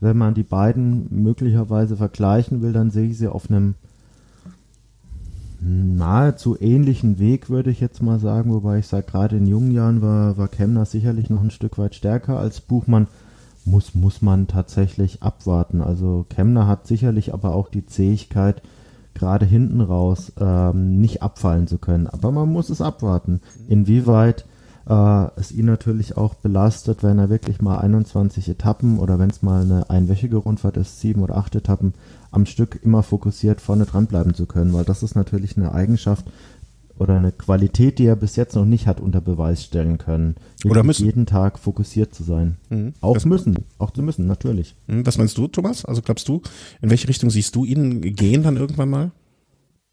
wenn 0.00 0.16
man 0.16 0.34
die 0.34 0.42
beiden 0.42 1.08
möglicherweise 1.10 1.96
vergleichen 1.96 2.62
will, 2.62 2.72
dann 2.72 2.90
sehe 2.90 3.08
ich 3.08 3.18
sie 3.18 3.28
auf 3.28 3.50
einem 3.50 3.74
nahezu 5.60 6.56
ähnlichen 6.60 7.18
Weg, 7.18 7.50
würde 7.50 7.70
ich 7.70 7.80
jetzt 7.80 8.02
mal 8.02 8.18
sagen, 8.18 8.52
wobei 8.52 8.78
ich 8.78 8.86
sage, 8.86 9.06
gerade 9.10 9.36
in 9.36 9.46
jungen 9.46 9.72
Jahren 9.72 10.02
war, 10.02 10.38
war 10.38 10.48
Kemner 10.48 10.84
sicherlich 10.84 11.30
noch 11.30 11.42
ein 11.42 11.50
Stück 11.50 11.78
weit 11.78 11.94
stärker 11.94 12.38
als 12.38 12.60
Buchmann. 12.60 13.08
Muss, 13.64 13.94
muss 13.94 14.22
man 14.22 14.46
tatsächlich 14.46 15.22
abwarten. 15.22 15.82
Also 15.82 16.24
Kemner 16.30 16.66
hat 16.66 16.86
sicherlich 16.86 17.34
aber 17.34 17.54
auch 17.54 17.68
die 17.68 17.84
Zähigkeit, 17.84 18.62
gerade 19.12 19.44
hinten 19.44 19.82
raus 19.82 20.32
ähm, 20.40 21.00
nicht 21.00 21.22
abfallen 21.22 21.66
zu 21.66 21.76
können. 21.76 22.06
Aber 22.06 22.32
man 22.32 22.50
muss 22.50 22.70
es 22.70 22.80
abwarten, 22.80 23.40
inwieweit 23.68 24.46
äh, 24.88 25.26
es 25.36 25.52
ihn 25.52 25.66
natürlich 25.66 26.16
auch 26.16 26.34
belastet, 26.34 27.02
wenn 27.02 27.18
er 27.18 27.28
wirklich 27.28 27.60
mal 27.60 27.78
21 27.78 28.48
Etappen 28.48 28.98
oder 28.98 29.18
wenn 29.18 29.30
es 29.30 29.42
mal 29.42 29.62
eine 29.62 29.90
einwöchige 29.90 30.38
Rundfahrt 30.38 30.76
ist, 30.76 31.00
sieben 31.00 31.22
oder 31.22 31.36
acht 31.36 31.54
Etappen 31.54 31.94
am 32.30 32.46
Stück 32.46 32.80
immer 32.82 33.02
fokussiert 33.02 33.60
vorne 33.60 33.84
dran 33.84 34.06
bleiben 34.06 34.34
zu 34.34 34.46
können, 34.46 34.72
weil 34.72 34.84
das 34.84 35.02
ist 35.02 35.14
natürlich 35.14 35.56
eine 35.56 35.72
Eigenschaft 35.72 36.26
oder 36.98 37.16
eine 37.16 37.32
Qualität, 37.32 37.98
die 37.98 38.06
er 38.06 38.16
bis 38.16 38.36
jetzt 38.36 38.56
noch 38.56 38.64
nicht 38.64 38.86
hat 38.86 39.00
unter 39.00 39.20
Beweis 39.20 39.62
stellen 39.62 39.98
können. 39.98 40.34
Oder 40.64 40.82
müssen. 40.82 41.04
Jeden 41.04 41.26
Tag 41.26 41.58
fokussiert 41.58 42.14
zu 42.14 42.24
sein. 42.24 42.56
Mhm. 42.70 42.94
Auch 43.00 43.14
das 43.14 43.24
müssen, 43.24 43.56
auch 43.78 43.92
zu 43.92 44.02
müssen, 44.02 44.26
natürlich. 44.26 44.74
Mhm. 44.86 45.06
Was 45.06 45.18
meinst 45.18 45.38
du, 45.38 45.46
Thomas? 45.46 45.84
Also 45.84 46.02
glaubst 46.02 46.28
du, 46.28 46.42
in 46.80 46.90
welche 46.90 47.08
Richtung 47.08 47.30
siehst 47.30 47.54
du 47.54 47.64
ihn 47.64 48.00
gehen 48.00 48.42
dann 48.42 48.56
irgendwann 48.56 48.90
mal? 48.90 49.10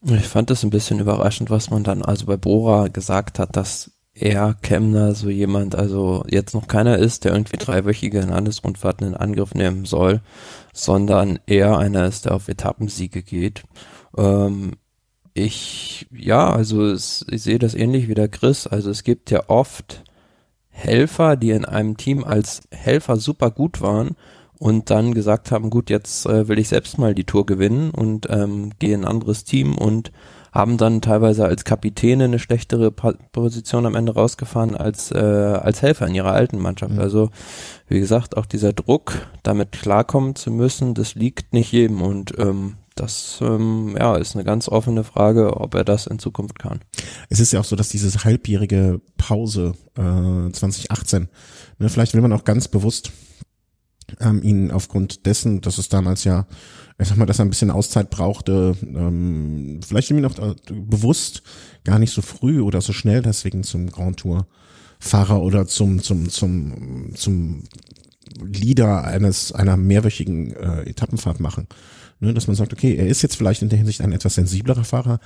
Ich 0.03 0.27
fand 0.27 0.51
es 0.51 0.63
ein 0.63 0.69
bisschen 0.69 0.99
überraschend, 0.99 1.49
was 1.49 1.69
man 1.69 1.83
dann 1.83 2.01
also 2.01 2.25
bei 2.27 2.37
Bora 2.37 2.87
gesagt 2.87 3.39
hat, 3.39 3.55
dass 3.55 3.91
er 4.15 4.53
Kemner 4.61 5.13
so 5.13 5.29
jemand, 5.29 5.75
also 5.75 6.23
jetzt 6.29 6.53
noch 6.53 6.67
keiner 6.67 6.97
ist, 6.97 7.25
der 7.25 7.33
irgendwie 7.33 7.57
dreiwöchige 7.57 8.21
Landesrundfahrten 8.21 9.07
in 9.07 9.13
Angriff 9.13 9.53
nehmen 9.53 9.85
soll, 9.85 10.21
sondern 10.73 11.39
eher 11.45 11.77
einer 11.77 12.05
ist, 12.05 12.25
der 12.25 12.33
auf 12.33 12.47
Etappensiege 12.47 13.21
geht. 13.21 13.63
Ähm, 14.17 14.73
ich, 15.33 16.07
ja, 16.17 16.49
also 16.49 16.85
es, 16.85 17.25
ich 17.29 17.43
sehe 17.43 17.59
das 17.59 17.75
ähnlich 17.75 18.07
wie 18.07 18.13
der 18.13 18.29
Chris. 18.29 18.67
Also 18.67 18.89
es 18.89 19.03
gibt 19.03 19.31
ja 19.31 19.43
oft 19.47 20.03
Helfer, 20.69 21.35
die 21.35 21.51
in 21.51 21.65
einem 21.65 21.97
Team 21.97 22.23
als 22.23 22.61
Helfer 22.71 23.17
super 23.17 23.51
gut 23.51 23.81
waren 23.81 24.15
und 24.59 24.89
dann 24.91 25.13
gesagt 25.13 25.51
haben, 25.51 25.69
gut, 25.69 25.89
jetzt 25.89 26.25
äh, 26.25 26.47
will 26.47 26.57
ich 26.57 26.69
selbst 26.69 26.97
mal 26.97 27.13
die 27.13 27.25
Tour 27.25 27.45
gewinnen 27.45 27.91
und 27.91 28.27
ähm, 28.29 28.71
gehe 28.79 28.93
in 28.93 29.01
ein 29.01 29.09
anderes 29.09 29.43
Team 29.43 29.77
und 29.77 30.13
haben 30.55 30.77
dann 30.77 31.01
teilweise 31.01 31.45
als 31.45 31.65
Kapitäne 31.65 32.23
eine 32.23 32.39
schlechtere 32.39 32.89
Position 32.89 33.85
am 33.85 33.93
Ende 33.93 34.13
rausgefahren 34.13 34.75
als, 34.75 35.11
äh, 35.11 35.17
als 35.17 35.81
Helfer 35.81 36.07
in 36.07 36.15
ihrer 36.15 36.31
alten 36.31 36.57
Mannschaft. 36.59 36.93
Mhm. 36.93 36.99
Also 36.99 37.29
wie 37.89 37.99
gesagt, 37.99 38.37
auch 38.37 38.45
dieser 38.45 38.71
Druck, 38.71 39.27
damit 39.43 39.73
klarkommen 39.73 40.35
zu 40.35 40.51
müssen, 40.51 40.93
das 40.93 41.15
liegt 41.15 41.51
nicht 41.53 41.73
jedem 41.73 42.01
und 42.01 42.39
ähm, 42.39 42.77
das 42.95 43.39
ähm, 43.41 43.97
ja, 43.99 44.15
ist 44.15 44.35
eine 44.35 44.45
ganz 44.45 44.69
offene 44.69 45.03
Frage, 45.03 45.57
ob 45.57 45.75
er 45.75 45.83
das 45.83 46.07
in 46.07 46.19
Zukunft 46.19 46.57
kann. 46.57 46.79
Es 47.29 47.41
ist 47.41 47.51
ja 47.51 47.59
auch 47.59 47.65
so, 47.65 47.75
dass 47.75 47.89
diese 47.89 48.23
halbjährige 48.23 49.01
Pause 49.17 49.73
äh, 49.97 50.51
2018, 50.51 51.27
ne, 51.79 51.89
vielleicht 51.89 52.13
will 52.13 52.21
man 52.21 52.31
auch 52.31 52.45
ganz 52.45 52.69
bewusst 52.69 53.11
ähm, 54.21 54.41
ihn 54.41 54.71
aufgrund 54.71 55.25
dessen, 55.25 55.59
dass 55.59 55.77
es 55.77 55.89
damals 55.89 56.23
ja 56.23 56.47
ich 56.97 57.07
sag 57.07 57.17
mal, 57.17 57.25
dass 57.25 57.39
er 57.39 57.45
ein 57.45 57.49
bisschen 57.49 57.71
Auszeit 57.71 58.09
brauchte, 58.09 58.75
ähm, 58.81 59.81
vielleicht 59.85 60.09
irgendwie 60.11 60.27
noch 60.27 60.39
äh, 60.39 60.55
bewusst 60.71 61.43
gar 61.83 61.99
nicht 61.99 62.13
so 62.13 62.21
früh 62.21 62.61
oder 62.61 62.81
so 62.81 62.93
schnell 62.93 63.21
deswegen 63.21 63.63
zum 63.63 63.91
Grand 63.91 64.17
Tour 64.17 64.47
Fahrer 64.99 65.41
oder 65.41 65.67
zum 65.67 66.01
zum 66.01 66.29
zum 66.29 67.13
zum 67.15 67.63
Leader 68.41 69.03
eines 69.03 69.51
einer 69.51 69.77
mehrwöchigen 69.77 70.55
äh, 70.55 70.89
Etappenfahrt 70.89 71.39
machen, 71.39 71.67
ne, 72.19 72.33
dass 72.33 72.47
man 72.47 72.55
sagt, 72.55 72.73
okay, 72.73 72.95
er 72.95 73.07
ist 73.07 73.21
jetzt 73.21 73.35
vielleicht 73.35 73.61
in 73.61 73.69
der 73.69 73.77
Hinsicht 73.77 74.01
ein 74.01 74.13
etwas 74.13 74.35
sensiblerer 74.35 74.83
Fahrer 74.85 75.19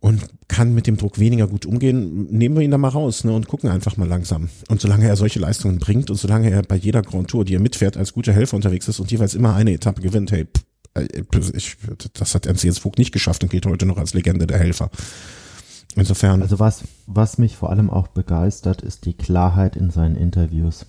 und 0.00 0.26
kann 0.48 0.74
mit 0.74 0.86
dem 0.86 0.96
Druck 0.96 1.18
weniger 1.18 1.46
gut 1.46 1.66
umgehen, 1.66 2.26
nehmen 2.30 2.56
wir 2.56 2.62
ihn 2.62 2.70
da 2.70 2.78
mal 2.78 2.88
raus 2.88 3.24
ne, 3.24 3.32
und 3.32 3.48
gucken 3.48 3.70
einfach 3.70 3.96
mal 3.96 4.08
langsam. 4.08 4.50
Und 4.68 4.80
solange 4.80 5.08
er 5.08 5.16
solche 5.16 5.38
Leistungen 5.38 5.78
bringt 5.78 6.10
und 6.10 6.16
solange 6.16 6.50
er 6.50 6.62
bei 6.62 6.76
jeder 6.76 7.02
Grand 7.02 7.28
Tour, 7.28 7.44
die 7.44 7.54
er 7.54 7.60
mitfährt, 7.60 7.96
als 7.96 8.12
guter 8.12 8.32
Helfer 8.32 8.56
unterwegs 8.56 8.88
ist 8.88 9.00
und 9.00 9.10
jeweils 9.10 9.34
immer 9.34 9.54
eine 9.54 9.72
Etappe 9.72 10.02
gewinnt, 10.02 10.30
hey, 10.32 10.46
äh, 10.94 11.08
ich, 11.54 11.76
das 12.12 12.34
hat 12.34 12.46
Ernst 12.46 12.64
Jens 12.64 12.78
Vogt 12.78 12.98
nicht 12.98 13.12
geschafft 13.12 13.42
und 13.42 13.50
gilt 13.50 13.66
heute 13.66 13.86
noch 13.86 13.98
als 13.98 14.14
Legende 14.14 14.46
der 14.46 14.58
Helfer. 14.58 14.90
Insofern. 15.96 16.42
Also 16.42 16.58
was, 16.58 16.84
was 17.06 17.38
mich 17.38 17.56
vor 17.56 17.70
allem 17.70 17.88
auch 17.88 18.08
begeistert, 18.08 18.82
ist 18.82 19.04
die 19.04 19.14
Klarheit 19.14 19.76
in 19.76 19.90
seinen 19.90 20.16
Interviews. 20.16 20.86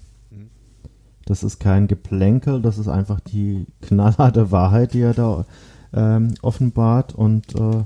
Das 1.26 1.44
ist 1.44 1.60
kein 1.60 1.88
Geplänkel, 1.88 2.62
das 2.62 2.78
ist 2.78 2.88
einfach 2.88 3.20
die 3.20 3.66
knallharte 3.82 4.52
Wahrheit, 4.52 4.94
die 4.94 5.02
er 5.02 5.14
da 5.14 5.46
ähm, 5.94 6.36
offenbart 6.42 7.16
und 7.16 7.56
äh, 7.56 7.84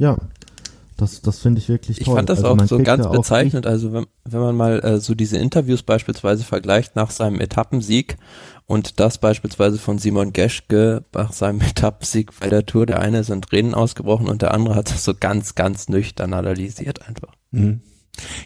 ja, 0.00 0.16
das, 0.96 1.20
das 1.22 1.38
finde 1.38 1.60
ich 1.60 1.68
wirklich 1.68 1.98
toll. 1.98 2.06
Ich 2.06 2.14
fand 2.14 2.28
das 2.28 2.42
also 2.42 2.62
auch 2.62 2.66
so 2.66 2.78
ganz 2.78 3.08
bezeichnend. 3.08 3.66
Also 3.66 3.92
wenn, 3.92 4.06
wenn 4.24 4.40
man 4.40 4.56
mal 4.56 4.80
äh, 4.80 5.00
so 5.00 5.14
diese 5.14 5.38
Interviews 5.38 5.82
beispielsweise 5.82 6.44
vergleicht 6.44 6.96
nach 6.96 7.10
seinem 7.10 7.40
Etappensieg 7.40 8.16
und 8.66 8.98
das 8.98 9.18
beispielsweise 9.18 9.78
von 9.78 9.98
Simon 9.98 10.32
Geschke 10.32 11.04
nach 11.14 11.32
seinem 11.32 11.60
Etappensieg 11.68 12.38
bei 12.40 12.48
der 12.48 12.66
Tour. 12.66 12.86
Der 12.86 13.00
eine 13.00 13.20
ist 13.20 13.30
in 13.30 13.42
Tränen 13.42 13.74
ausgebrochen 13.74 14.28
und 14.28 14.42
der 14.42 14.52
andere 14.54 14.74
hat 14.74 14.90
das 14.90 15.04
so 15.04 15.14
ganz, 15.14 15.54
ganz 15.54 15.88
nüchtern 15.88 16.34
analysiert 16.34 17.06
einfach. 17.06 17.34
Mhm. 17.50 17.80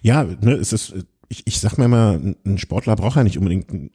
Ja, 0.02 0.24
ne, 0.24 0.52
es 0.52 0.72
ist, 0.72 0.94
ich, 1.28 1.46
ich 1.46 1.60
sag 1.60 1.78
mir 1.78 1.86
immer, 1.86 2.20
ein 2.44 2.58
Sportler 2.58 2.96
braucht 2.96 3.16
ja 3.16 3.24
nicht 3.24 3.38
unbedingt 3.38 3.90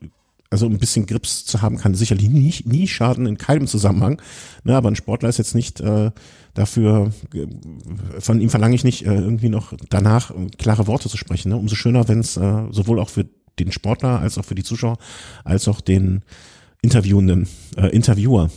also 0.50 0.66
ein 0.66 0.78
bisschen 0.78 1.06
Grips 1.06 1.46
zu 1.46 1.62
haben, 1.62 1.78
kann 1.78 1.94
sicherlich 1.94 2.28
nie, 2.28 2.52
nie 2.64 2.88
schaden 2.88 3.26
in 3.26 3.38
keinem 3.38 3.68
Zusammenhang. 3.68 4.20
Ne, 4.64 4.76
aber 4.76 4.90
ein 4.90 4.96
Sportler 4.96 5.28
ist 5.28 5.38
jetzt 5.38 5.54
nicht 5.54 5.80
äh, 5.80 6.10
dafür, 6.54 7.12
äh, 7.34 7.46
von 8.20 8.40
ihm 8.40 8.50
verlange 8.50 8.74
ich 8.74 8.84
nicht, 8.84 9.06
äh, 9.06 9.14
irgendwie 9.14 9.48
noch 9.48 9.72
danach 9.88 10.32
klare 10.58 10.86
Worte 10.86 11.08
zu 11.08 11.16
sprechen. 11.16 11.50
Ne? 11.50 11.56
Umso 11.56 11.74
schöner, 11.74 12.08
wenn 12.08 12.20
es 12.20 12.36
äh, 12.36 12.64
sowohl 12.70 12.98
auch 12.98 13.08
für 13.08 13.26
den 13.58 13.72
Sportler 13.72 14.20
als 14.20 14.38
auch 14.38 14.44
für 14.44 14.54
die 14.54 14.62
Zuschauer, 14.62 14.98
als 15.44 15.68
auch 15.68 15.80
den 15.80 16.22
Interviewenden, 16.82 17.46
äh, 17.76 17.88
Interviewer, 17.88 18.50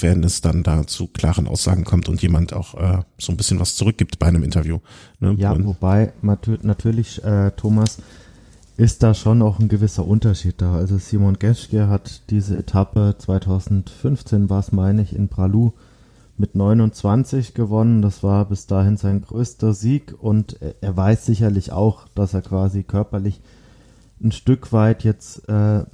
wenn 0.00 0.22
es 0.24 0.40
dann 0.40 0.62
da 0.62 0.86
zu 0.86 1.06
klaren 1.06 1.46
Aussagen 1.46 1.84
kommt 1.84 2.08
und 2.08 2.22
jemand 2.22 2.52
auch 2.52 2.74
äh, 2.74 3.02
so 3.18 3.32
ein 3.32 3.36
bisschen 3.36 3.60
was 3.60 3.76
zurückgibt 3.76 4.18
bei 4.18 4.26
einem 4.26 4.42
Interview. 4.42 4.78
Ne? 5.20 5.34
Ja, 5.38 5.52
und 5.52 5.66
wobei 5.66 6.12
natürlich, 6.22 7.22
äh, 7.24 7.50
Thomas, 7.52 7.98
ist 8.76 9.02
da 9.02 9.12
schon 9.12 9.42
auch 9.42 9.58
ein 9.58 9.68
gewisser 9.68 10.06
Unterschied 10.06 10.60
da. 10.60 10.76
Also 10.76 10.98
Simon 10.98 11.38
Geschke 11.38 11.88
hat 11.88 12.22
diese 12.30 12.56
Etappe 12.56 13.16
2015 13.18 14.48
war 14.48 14.60
es, 14.60 14.70
meine 14.72 15.02
ich, 15.02 15.16
in 15.16 15.28
Pralu 15.28 15.72
mit 16.38 16.54
29 16.54 17.54
gewonnen. 17.54 18.02
Das 18.02 18.22
war 18.22 18.44
bis 18.46 18.66
dahin 18.66 18.96
sein 18.96 19.20
größter 19.20 19.74
Sieg 19.74 20.14
und 20.18 20.58
er 20.80 20.96
weiß 20.96 21.26
sicherlich 21.26 21.72
auch, 21.72 22.08
dass 22.14 22.34
er 22.34 22.42
quasi 22.42 22.84
körperlich 22.84 23.40
ein 24.22 24.32
Stück 24.32 24.72
weit 24.72 25.04
jetzt 25.04 25.48
äh, 25.48 25.84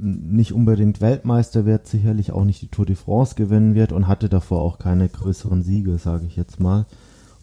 nicht 0.00 0.52
unbedingt 0.52 1.00
Weltmeister 1.00 1.64
wird, 1.64 1.86
sicherlich 1.86 2.32
auch 2.32 2.44
nicht 2.44 2.62
die 2.62 2.68
Tour 2.68 2.86
de 2.86 2.96
France 2.96 3.34
gewinnen 3.34 3.74
wird 3.74 3.92
und 3.92 4.06
hatte 4.06 4.28
davor 4.28 4.60
auch 4.62 4.78
keine 4.78 5.08
größeren 5.08 5.62
Siege, 5.62 5.98
sage 5.98 6.26
ich 6.26 6.36
jetzt 6.36 6.60
mal. 6.60 6.86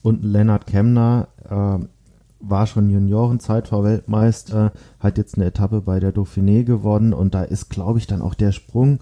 Und 0.02 0.24
Lennart 0.24 0.68
Kemner 0.68 1.28
äh, 1.50 1.86
war 2.40 2.68
schon 2.68 2.90
Juniorenzeitfahr-Weltmeister, 2.90 4.72
hat 5.00 5.18
jetzt 5.18 5.36
eine 5.36 5.46
Etappe 5.46 5.82
bei 5.82 6.00
der 6.00 6.14
Dauphiné 6.14 6.64
gewonnen 6.64 7.14
und 7.14 7.34
da 7.34 7.44
ist, 7.44 7.70
glaube 7.70 8.00
ich, 8.00 8.08
dann 8.08 8.22
auch 8.22 8.36
der 8.36 8.52
Sprung 8.52 9.00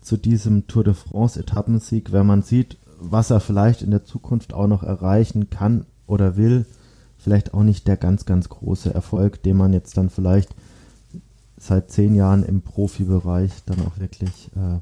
zu 0.00 0.16
diesem 0.16 0.66
Tour 0.66 0.84
de 0.84 0.94
France 0.94 1.38
Etappensieg, 1.38 2.12
wenn 2.12 2.26
man 2.26 2.42
sieht, 2.42 2.78
was 3.00 3.30
er 3.30 3.40
vielleicht 3.40 3.82
in 3.82 3.90
der 3.90 4.04
Zukunft 4.04 4.52
auch 4.52 4.66
noch 4.66 4.82
erreichen 4.82 5.50
kann 5.50 5.86
oder 6.06 6.36
will, 6.36 6.66
vielleicht 7.18 7.54
auch 7.54 7.62
nicht 7.62 7.88
der 7.88 7.96
ganz, 7.96 8.24
ganz 8.24 8.48
große 8.48 8.92
Erfolg, 8.92 9.42
den 9.42 9.56
man 9.56 9.72
jetzt 9.72 9.96
dann 9.96 10.10
vielleicht 10.10 10.54
seit 11.56 11.90
zehn 11.90 12.14
Jahren 12.14 12.42
im 12.42 12.62
Profibereich 12.62 13.52
dann 13.66 13.80
auch 13.86 13.98
wirklich 13.98 14.50
äh, 14.56 14.78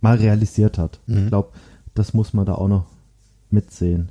mal 0.00 0.16
realisiert 0.16 0.78
hat. 0.78 1.00
Mhm. 1.06 1.18
Ich 1.18 1.26
glaube, 1.28 1.52
das 1.94 2.14
muss 2.14 2.32
man 2.34 2.46
da 2.46 2.54
auch 2.54 2.68
noch 2.68 2.86
mitsehen. 3.50 4.10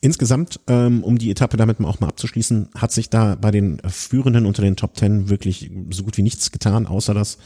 Insgesamt, 0.00 0.60
ähm, 0.66 1.02
um 1.02 1.18
die 1.18 1.30
Etappe 1.30 1.56
damit 1.56 1.80
auch 1.80 2.00
mal 2.00 2.08
abzuschließen, 2.08 2.68
hat 2.76 2.92
sich 2.92 3.08
da 3.08 3.36
bei 3.36 3.50
den 3.50 3.80
Führenden 3.86 4.46
unter 4.46 4.62
den 4.62 4.76
Top 4.76 4.94
Ten 4.94 5.28
wirklich 5.28 5.70
so 5.90 6.04
gut 6.04 6.16
wie 6.16 6.22
nichts 6.22 6.52
getan, 6.52 6.86
außer 6.86 7.14
dass 7.14 7.38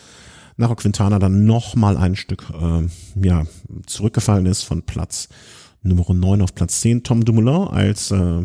Naro 0.57 0.77
Quintana 0.77 1.19
dann 1.19 1.45
noch 1.45 1.75
mal 1.75 1.97
ein 1.97 2.17
Stück 2.17 2.51
äh, 2.51 2.89
ja, 3.27 3.45
zurückgefallen 3.87 4.47
ist 4.47 4.63
von 4.63 4.83
Platz 4.83 5.29
Nummer 5.83 6.15
9 6.15 6.43
auf 6.43 6.55
Platz 6.55 6.81
10. 6.81 7.03
Tom 7.03 7.25
Dumoulin 7.25 7.69
als 7.69 8.11
äh, 8.11 8.45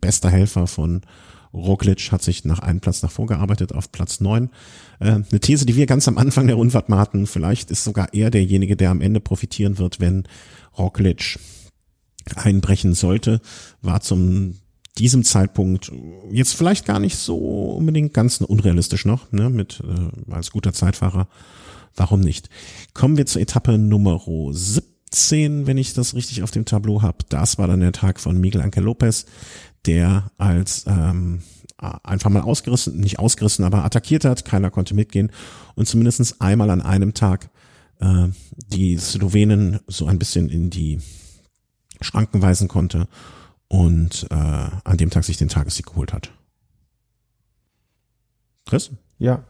bester 0.00 0.30
Helfer 0.30 0.66
von 0.66 1.02
Roglic 1.52 2.12
hat 2.12 2.22
sich 2.22 2.44
nach 2.44 2.58
einem 2.60 2.80
Platz 2.80 3.02
nach 3.02 3.10
vorgearbeitet 3.10 3.72
auf 3.72 3.92
Platz 3.92 4.20
9. 4.20 4.50
Äh, 5.00 5.06
eine 5.06 5.40
These, 5.40 5.66
die 5.66 5.76
wir 5.76 5.86
ganz 5.86 6.08
am 6.08 6.18
Anfang 6.18 6.46
der 6.46 6.56
Rundfahrt 6.56 6.88
mal 6.88 6.98
hatten, 6.98 7.26
vielleicht 7.26 7.70
ist 7.70 7.84
sogar 7.84 8.12
er 8.14 8.30
derjenige, 8.30 8.76
der 8.76 8.90
am 8.90 9.00
Ende 9.00 9.20
profitieren 9.20 9.78
wird, 9.78 10.00
wenn 10.00 10.24
Roglic 10.76 11.38
einbrechen 12.36 12.94
sollte, 12.94 13.40
war 13.80 14.00
zum 14.00 14.58
diesem 14.98 15.24
Zeitpunkt 15.24 15.92
jetzt 16.30 16.54
vielleicht 16.54 16.84
gar 16.84 16.98
nicht 16.98 17.16
so 17.16 17.36
unbedingt 17.36 18.12
ganz 18.12 18.40
unrealistisch 18.40 19.04
noch, 19.04 19.30
ne, 19.32 19.48
mit 19.50 19.80
äh, 19.80 20.32
als 20.32 20.50
guter 20.50 20.72
Zeitfahrer. 20.72 21.28
Warum 21.96 22.20
nicht? 22.20 22.48
Kommen 22.94 23.16
wir 23.16 23.26
zur 23.26 23.42
Etappe 23.42 23.78
Nummer 23.78 24.20
17, 24.50 25.66
wenn 25.66 25.78
ich 25.78 25.94
das 25.94 26.14
richtig 26.14 26.42
auf 26.42 26.50
dem 26.50 26.64
Tableau 26.64 27.02
habe. 27.02 27.18
Das 27.28 27.58
war 27.58 27.66
dann 27.66 27.80
der 27.80 27.92
Tag 27.92 28.20
von 28.20 28.38
Miguel 28.38 28.60
Anke 28.60 28.80
Lopez, 28.80 29.26
der 29.86 30.30
als 30.36 30.84
ähm, 30.86 31.42
einfach 31.78 32.30
mal 32.30 32.42
ausgerissen, 32.42 32.98
nicht 32.98 33.18
ausgerissen, 33.18 33.64
aber 33.64 33.84
attackiert 33.84 34.24
hat. 34.24 34.44
Keiner 34.44 34.70
konnte 34.70 34.94
mitgehen 34.94 35.30
und 35.74 35.86
zumindestens 35.86 36.40
einmal 36.40 36.70
an 36.70 36.82
einem 36.82 37.14
Tag 37.14 37.50
äh, 38.00 38.28
die 38.54 38.96
Slowenen 38.98 39.80
so 39.86 40.06
ein 40.06 40.18
bisschen 40.18 40.48
in 40.48 40.70
die 40.70 41.00
Schranken 42.00 42.42
weisen 42.42 42.68
konnte 42.68 43.08
und 43.68 44.26
äh, 44.30 44.34
an 44.34 44.96
dem 44.96 45.10
Tag 45.10 45.24
sich 45.24 45.36
den 45.36 45.48
Tagessieg 45.48 45.86
geholt 45.86 46.12
hat. 46.12 46.30
Chris? 48.66 48.90
Ja, 49.18 49.42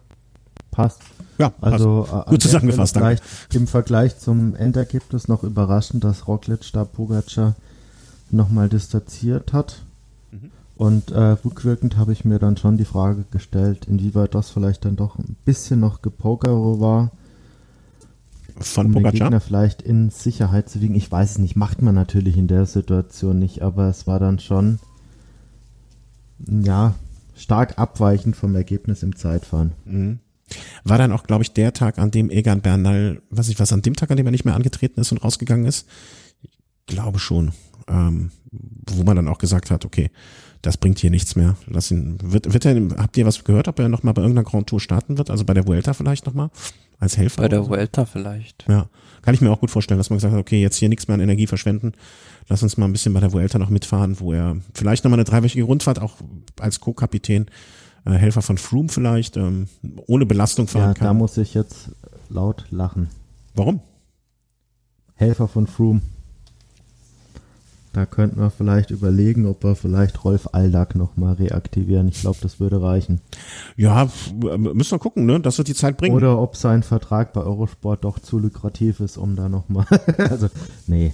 passt. 0.70 1.00
Ja, 1.38 1.52
also 1.60 2.06
passt. 2.08 2.26
Äh, 2.26 2.30
gut 2.30 2.42
zusammengefasst. 2.42 2.96
Danke. 2.96 3.22
Im 3.52 3.66
Vergleich 3.66 4.18
zum 4.18 4.54
Endergebnis 4.54 5.28
noch 5.28 5.42
überraschend, 5.44 6.04
dass 6.04 6.26
Roglic 6.26 6.72
da 6.72 6.84
Pogacar 6.84 7.54
nochmal 8.30 8.68
distanziert 8.68 9.52
hat. 9.52 9.82
Mhm. 10.30 10.50
Und 10.76 11.10
äh, 11.10 11.20
rückwirkend 11.44 11.96
habe 11.96 12.12
ich 12.12 12.24
mir 12.24 12.38
dann 12.38 12.56
schon 12.56 12.76
die 12.76 12.84
Frage 12.84 13.24
gestellt, 13.30 13.86
inwieweit 13.86 14.34
das 14.34 14.50
vielleicht 14.50 14.84
dann 14.84 14.96
doch 14.96 15.18
ein 15.18 15.36
bisschen 15.44 15.80
noch 15.80 16.02
Gepokere 16.02 16.80
war 16.80 17.10
von 18.60 18.86
um 18.86 18.92
Pogacar? 18.92 19.12
den 19.12 19.18
Gegner 19.20 19.40
vielleicht 19.40 19.82
in 19.82 20.10
Sicherheit 20.10 20.68
zu 20.68 20.80
wiegen. 20.80 20.94
Ich 20.94 21.10
weiß 21.10 21.32
es 21.32 21.38
nicht, 21.38 21.56
macht 21.56 21.82
man 21.82 21.94
natürlich 21.94 22.36
in 22.36 22.48
der 22.48 22.66
Situation 22.66 23.38
nicht, 23.38 23.62
aber 23.62 23.88
es 23.88 24.06
war 24.06 24.18
dann 24.18 24.38
schon, 24.38 24.78
ja, 26.46 26.94
stark 27.36 27.78
abweichend 27.78 28.36
vom 28.36 28.54
Ergebnis 28.54 29.02
im 29.02 29.16
Zeitfahren. 29.16 29.72
Mhm. 29.84 30.18
War 30.84 30.98
dann 30.98 31.12
auch, 31.12 31.24
glaube 31.24 31.42
ich, 31.42 31.52
der 31.52 31.72
Tag, 31.72 31.98
an 31.98 32.10
dem 32.10 32.30
Egan 32.30 32.60
Bernal, 32.60 33.20
was 33.30 33.48
ich 33.48 33.60
was, 33.60 33.72
an 33.72 33.82
dem 33.82 33.94
Tag, 33.94 34.10
an 34.10 34.16
dem 34.16 34.26
er 34.26 34.32
nicht 34.32 34.44
mehr 34.44 34.54
angetreten 34.54 35.00
ist 35.00 35.12
und 35.12 35.18
rausgegangen 35.18 35.66
ist? 35.66 35.86
Ich 36.42 36.58
glaube 36.86 37.18
schon. 37.18 37.52
Ähm, 37.86 38.30
wo 38.50 39.02
man 39.02 39.16
dann 39.16 39.28
auch 39.28 39.38
gesagt 39.38 39.70
hat, 39.70 39.84
okay, 39.84 40.10
das 40.62 40.76
bringt 40.76 40.98
hier 40.98 41.10
nichts 41.10 41.36
mehr. 41.36 41.56
Lass 41.66 41.90
ihn, 41.90 42.18
wird, 42.22 42.52
wird 42.52 42.64
er, 42.64 42.74
habt 42.98 43.16
ihr 43.16 43.26
was 43.26 43.44
gehört, 43.44 43.68
ob 43.68 43.78
er 43.78 43.88
nochmal 43.88 44.14
bei 44.14 44.22
irgendeiner 44.22 44.48
Grand 44.48 44.66
Tour 44.66 44.80
starten 44.80 45.18
wird? 45.18 45.30
Also 45.30 45.44
bei 45.44 45.54
der 45.54 45.66
Vuelta 45.66 45.94
vielleicht 45.94 46.26
nochmal? 46.26 46.50
Als 46.98 47.16
Helfer? 47.16 47.42
Bei 47.42 47.48
der 47.48 47.62
so? 47.62 47.70
Vuelta 47.70 48.04
vielleicht. 48.04 48.64
Ja. 48.68 48.88
Kann 49.22 49.34
ich 49.34 49.40
mir 49.40 49.50
auch 49.50 49.60
gut 49.60 49.70
vorstellen, 49.70 49.98
dass 49.98 50.10
man 50.10 50.16
gesagt 50.16 50.34
hat, 50.34 50.40
okay, 50.40 50.60
jetzt 50.60 50.76
hier 50.76 50.88
nichts 50.88 51.06
mehr 51.06 51.14
an 51.14 51.20
Energie 51.20 51.46
verschwenden. 51.46 51.92
Lass 52.48 52.62
uns 52.62 52.76
mal 52.76 52.86
ein 52.86 52.92
bisschen 52.92 53.12
bei 53.12 53.20
der 53.20 53.32
Vuelta 53.32 53.58
noch 53.58 53.70
mitfahren, 53.70 54.18
wo 54.20 54.32
er 54.32 54.56
vielleicht 54.74 55.04
nochmal 55.04 55.18
eine 55.18 55.24
dreiwöchige 55.24 55.64
Rundfahrt 55.64 56.00
auch 56.00 56.16
als 56.58 56.80
Co-Kapitän, 56.80 57.46
äh, 58.04 58.12
Helfer 58.12 58.42
von 58.42 58.58
Froome 58.58 58.88
vielleicht, 58.88 59.36
ähm, 59.36 59.68
ohne 60.06 60.26
Belastung 60.26 60.66
fahren 60.66 60.88
ja, 60.88 60.94
kann. 60.94 61.06
Da 61.06 61.14
muss 61.14 61.36
ich 61.36 61.54
jetzt 61.54 61.90
laut 62.28 62.64
lachen. 62.70 63.10
Warum? 63.54 63.80
Helfer 65.14 65.48
von 65.48 65.66
Froome. 65.66 66.00
Da 67.92 68.06
könnten 68.06 68.40
wir 68.40 68.50
vielleicht 68.50 68.90
überlegen, 68.90 69.46
ob 69.46 69.64
wir 69.64 69.74
vielleicht 69.74 70.24
Rolf 70.24 70.48
Aldag 70.52 70.94
nochmal 70.94 71.34
reaktivieren. 71.34 72.08
Ich 72.08 72.20
glaube, 72.20 72.38
das 72.42 72.60
würde 72.60 72.82
reichen. 72.82 73.20
Ja, 73.76 74.08
müssen 74.34 74.90
wir 74.90 74.98
gucken, 74.98 75.26
ne? 75.26 75.40
Das 75.40 75.58
wird 75.58 75.68
die 75.68 75.74
Zeit 75.74 75.96
bringen. 75.96 76.14
Oder 76.14 76.40
ob 76.40 76.56
sein 76.56 76.82
Vertrag 76.82 77.32
bei 77.32 77.40
Eurosport 77.40 78.04
doch 78.04 78.18
zu 78.18 78.38
lukrativ 78.38 79.00
ist, 79.00 79.16
um 79.16 79.36
da 79.36 79.48
nochmal. 79.48 79.86
also, 80.18 80.48
nee. 80.86 81.12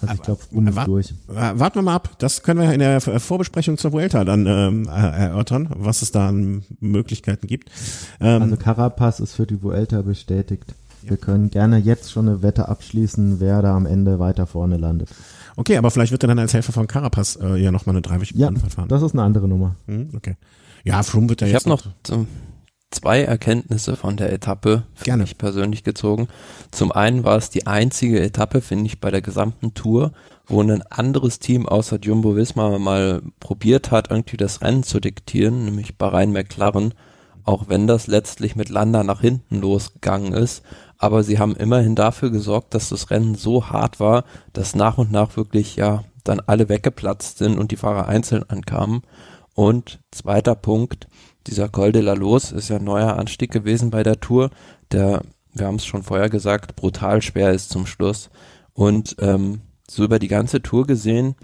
Also 0.00 0.14
ich 0.14 0.22
glaube, 0.22 0.40
um 0.52 0.68
ist 0.68 0.86
durch. 0.86 1.14
Warten 1.26 1.76
wir 1.76 1.82
mal 1.82 1.94
ab. 1.94 2.10
Das 2.18 2.42
können 2.42 2.60
wir 2.60 2.72
in 2.72 2.80
der 2.80 3.00
Vorbesprechung 3.00 3.78
zur 3.78 3.92
Vuelta 3.92 4.24
dann 4.24 4.46
ähm, 4.46 4.86
erörtern, 4.86 5.68
was 5.76 6.02
es 6.02 6.12
da 6.12 6.28
an 6.28 6.64
Möglichkeiten 6.80 7.46
gibt. 7.46 7.70
Ähm, 8.20 8.42
also 8.42 8.56
Carapaz 8.56 9.20
ist 9.20 9.34
für 9.34 9.46
die 9.46 9.62
Vuelta 9.62 10.02
bestätigt. 10.02 10.74
Wir 11.02 11.16
können 11.16 11.50
gerne 11.50 11.78
jetzt 11.78 12.10
schon 12.10 12.28
eine 12.28 12.42
Wette 12.42 12.68
abschließen, 12.68 13.38
wer 13.38 13.62
da 13.62 13.76
am 13.76 13.86
Ende 13.86 14.18
weiter 14.18 14.46
vorne 14.46 14.76
landet. 14.76 15.10
Okay, 15.56 15.76
aber 15.76 15.90
vielleicht 15.90 16.12
wird 16.12 16.22
er 16.22 16.28
dann 16.28 16.38
als 16.38 16.54
Helfer 16.54 16.72
von 16.72 16.86
Carapaz 16.86 17.38
äh, 17.40 17.56
ja 17.56 17.72
nochmal 17.72 17.94
eine 17.94 18.02
dreiwöchige 18.02 18.38
ja, 18.38 18.48
Rundfahrt 18.48 18.74
fahren. 18.74 18.88
das 18.88 19.02
ist 19.02 19.12
eine 19.12 19.22
andere 19.22 19.48
Nummer. 19.48 19.76
Hm, 19.86 20.10
okay. 20.14 20.36
Ja, 20.84 21.02
Froome 21.02 21.28
wird 21.30 21.40
ja 21.40 21.46
ich 21.46 21.52
jetzt 21.54 21.66
Ich 21.66 21.72
habe 21.72 21.82
noch 21.82 22.26
zwei 22.90 23.22
Erkenntnisse 23.22 23.96
von 23.96 24.16
der 24.16 24.32
Etappe 24.32 24.84
für 24.94 25.04
Gerne. 25.04 25.24
mich 25.24 25.38
persönlich 25.38 25.82
gezogen. 25.82 26.28
Zum 26.70 26.92
einen 26.92 27.24
war 27.24 27.36
es 27.36 27.50
die 27.50 27.66
einzige 27.66 28.22
Etappe, 28.22 28.60
finde 28.60 28.86
ich, 28.86 29.00
bei 29.00 29.10
der 29.10 29.22
gesamten 29.22 29.74
Tour, 29.74 30.12
wo 30.46 30.62
ein 30.62 30.82
anderes 30.82 31.38
Team 31.38 31.66
außer 31.66 31.98
Jumbo 32.00 32.36
Visma 32.36 32.78
mal 32.78 33.22
probiert 33.40 33.90
hat, 33.90 34.10
irgendwie 34.10 34.36
das 34.36 34.62
Rennen 34.62 34.82
zu 34.82 35.00
diktieren, 35.00 35.64
nämlich 35.64 35.98
Bahrain 35.98 36.32
McLaren, 36.32 36.94
auch 37.44 37.68
wenn 37.68 37.86
das 37.86 38.06
letztlich 38.06 38.56
mit 38.56 38.68
Landa 38.68 39.02
nach 39.02 39.20
hinten 39.20 39.60
losgegangen 39.60 40.32
ist 40.32 40.62
aber 40.98 41.22
sie 41.22 41.38
haben 41.38 41.54
immerhin 41.56 41.94
dafür 41.94 42.30
gesorgt, 42.30 42.74
dass 42.74 42.88
das 42.88 43.10
Rennen 43.10 43.34
so 43.34 43.68
hart 43.68 44.00
war, 44.00 44.24
dass 44.52 44.74
nach 44.74 44.98
und 44.98 45.12
nach 45.12 45.36
wirklich 45.36 45.76
ja 45.76 46.04
dann 46.24 46.40
alle 46.40 46.68
weggeplatzt 46.68 47.38
sind 47.38 47.58
und 47.58 47.70
die 47.70 47.76
Fahrer 47.76 48.08
einzeln 48.08 48.42
ankamen. 48.48 49.02
Und 49.54 50.00
zweiter 50.10 50.54
Punkt, 50.54 51.08
dieser 51.46 51.68
Col 51.68 51.92
de 51.92 52.02
la 52.02 52.14
Los 52.14 52.52
ist 52.52 52.68
ja 52.68 52.76
ein 52.76 52.84
neuer 52.84 53.16
Anstieg 53.16 53.50
gewesen 53.50 53.90
bei 53.90 54.02
der 54.02 54.20
Tour, 54.20 54.50
der, 54.92 55.22
wir 55.54 55.66
haben 55.66 55.76
es 55.76 55.86
schon 55.86 56.02
vorher 56.02 56.28
gesagt, 56.28 56.76
brutal 56.76 57.22
schwer 57.22 57.52
ist 57.52 57.70
zum 57.70 57.86
Schluss. 57.86 58.30
Und 58.72 59.16
ähm, 59.20 59.62
so 59.88 60.04
über 60.04 60.18
die 60.18 60.28
ganze 60.28 60.60
Tour 60.60 60.86
gesehen, 60.86 61.36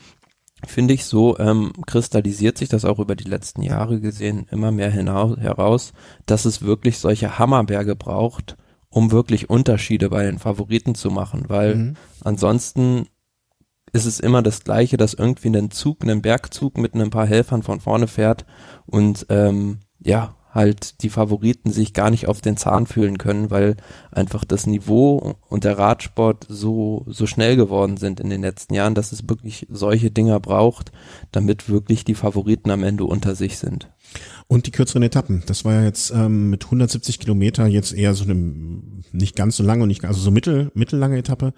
finde 0.66 0.94
ich 0.94 1.04
so, 1.04 1.38
ähm, 1.38 1.72
kristallisiert 1.86 2.58
sich 2.58 2.68
das 2.68 2.84
auch 2.84 2.98
über 2.98 3.16
die 3.16 3.28
letzten 3.28 3.62
Jahre 3.62 4.00
gesehen 4.00 4.46
immer 4.50 4.70
mehr 4.70 4.90
hinaus, 4.90 5.38
heraus, 5.38 5.92
dass 6.26 6.44
es 6.44 6.62
wirklich 6.62 6.98
solche 6.98 7.38
Hammerberge 7.38 7.96
braucht, 7.96 8.56
um 8.92 9.10
wirklich 9.10 9.50
Unterschiede 9.50 10.10
bei 10.10 10.24
den 10.24 10.38
Favoriten 10.38 10.94
zu 10.94 11.10
machen, 11.10 11.44
weil 11.48 11.74
mhm. 11.74 11.96
ansonsten 12.22 13.06
ist 13.92 14.04
es 14.04 14.20
immer 14.20 14.42
das 14.42 14.64
Gleiche, 14.64 14.96
dass 14.96 15.14
irgendwie 15.14 15.48
ein 15.48 15.70
Zug, 15.70 16.04
ein 16.04 16.22
Bergzug 16.22 16.78
mit 16.78 16.94
ein 16.94 17.10
paar 17.10 17.26
Helfern 17.26 17.62
von 17.62 17.80
vorne 17.80 18.06
fährt 18.06 18.44
und 18.86 19.26
ähm, 19.28 19.80
ja, 19.98 20.36
halt 20.52 21.02
die 21.02 21.08
Favoriten 21.08 21.72
sich 21.72 21.94
gar 21.94 22.10
nicht 22.10 22.28
auf 22.28 22.42
den 22.42 22.58
Zahn 22.58 22.86
fühlen 22.86 23.16
können, 23.16 23.50
weil 23.50 23.76
einfach 24.10 24.44
das 24.44 24.66
Niveau 24.66 25.34
und 25.48 25.64
der 25.64 25.78
Radsport 25.78 26.46
so, 26.48 27.04
so 27.06 27.26
schnell 27.26 27.56
geworden 27.56 27.96
sind 27.96 28.20
in 28.20 28.28
den 28.28 28.42
letzten 28.42 28.74
Jahren, 28.74 28.94
dass 28.94 29.12
es 29.12 29.28
wirklich 29.28 29.66
solche 29.70 30.10
Dinger 30.10 30.40
braucht, 30.40 30.92
damit 31.30 31.70
wirklich 31.70 32.04
die 32.04 32.14
Favoriten 32.14 32.70
am 32.70 32.82
Ende 32.82 33.04
unter 33.04 33.34
sich 33.34 33.56
sind. 33.56 33.90
Und 34.52 34.66
die 34.66 34.70
kürzeren 34.70 35.02
Etappen. 35.02 35.42
Das 35.46 35.64
war 35.64 35.72
ja 35.72 35.82
jetzt 35.82 36.10
ähm, 36.10 36.50
mit 36.50 36.66
170 36.66 37.18
Kilometer 37.18 37.66
jetzt 37.66 37.94
eher 37.94 38.12
so 38.12 38.24
eine 38.24 38.34
nicht 39.10 39.34
ganz 39.34 39.56
so 39.56 39.62
lange 39.62 39.82
und 39.84 39.88
nicht 39.88 40.04
also 40.04 40.20
so 40.20 40.30
mittel 40.30 40.70
mittellange 40.74 41.16
Etappe 41.16 41.54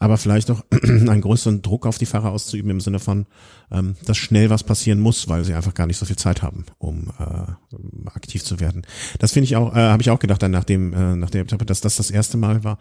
aber 0.00 0.16
vielleicht 0.16 0.50
auch 0.50 0.64
einen 0.82 1.20
größeren 1.20 1.62
Druck 1.62 1.86
auf 1.86 1.98
die 1.98 2.06
Fahrer 2.06 2.32
auszuüben 2.32 2.70
im 2.70 2.80
Sinne 2.80 2.98
von, 2.98 3.26
ähm, 3.70 3.96
dass 4.06 4.16
schnell 4.16 4.48
was 4.48 4.64
passieren 4.64 4.98
muss, 4.98 5.28
weil 5.28 5.44
sie 5.44 5.54
einfach 5.54 5.74
gar 5.74 5.86
nicht 5.86 5.98
so 5.98 6.06
viel 6.06 6.16
Zeit 6.16 6.42
haben, 6.42 6.64
um 6.78 7.08
äh, 7.18 8.08
aktiv 8.08 8.42
zu 8.42 8.60
werden. 8.60 8.82
Das 9.18 9.32
finde 9.32 9.44
ich 9.44 9.56
auch, 9.56 9.76
äh, 9.76 9.78
habe 9.78 10.02
ich 10.02 10.10
auch 10.10 10.18
gedacht 10.18 10.42
dann 10.42 10.50
nach 10.50 10.64
dem, 10.64 10.94
äh, 10.94 11.16
nach 11.16 11.28
der 11.28 11.42
Etappe, 11.42 11.66
dass 11.66 11.82
das 11.82 11.96
das 11.96 12.10
erste 12.10 12.38
Mal 12.38 12.64
war, 12.64 12.78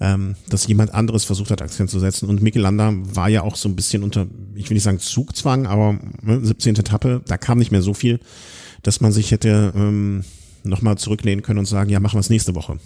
ähm, 0.00 0.34
dass 0.50 0.66
jemand 0.66 0.92
anderes 0.92 1.24
versucht 1.24 1.52
hat, 1.52 1.62
Akzent 1.62 1.88
zu 1.88 2.00
setzen. 2.00 2.28
Und 2.28 2.42
Mikel 2.42 2.62
Landa 2.62 2.92
war 2.96 3.28
ja 3.28 3.42
auch 3.42 3.54
so 3.54 3.68
ein 3.68 3.76
bisschen 3.76 4.02
unter, 4.02 4.26
ich 4.56 4.68
will 4.68 4.74
nicht 4.74 4.82
sagen 4.82 4.98
Zugzwang, 4.98 5.66
aber 5.66 6.00
ne, 6.20 6.44
17. 6.44 6.74
Etappe, 6.74 7.22
da 7.26 7.38
kam 7.38 7.58
nicht 7.58 7.70
mehr 7.70 7.82
so 7.82 7.94
viel, 7.94 8.18
dass 8.86 9.00
man 9.00 9.12
sich 9.12 9.32
hätte 9.32 9.72
ähm, 9.74 10.24
nochmal 10.62 10.96
zurücklehnen 10.98 11.42
können 11.42 11.58
und 11.58 11.66
sagen, 11.66 11.90
ja, 11.90 12.00
machen 12.00 12.16
wir 12.16 12.20
es 12.20 12.30
nächste 12.30 12.54
Woche. 12.54 12.78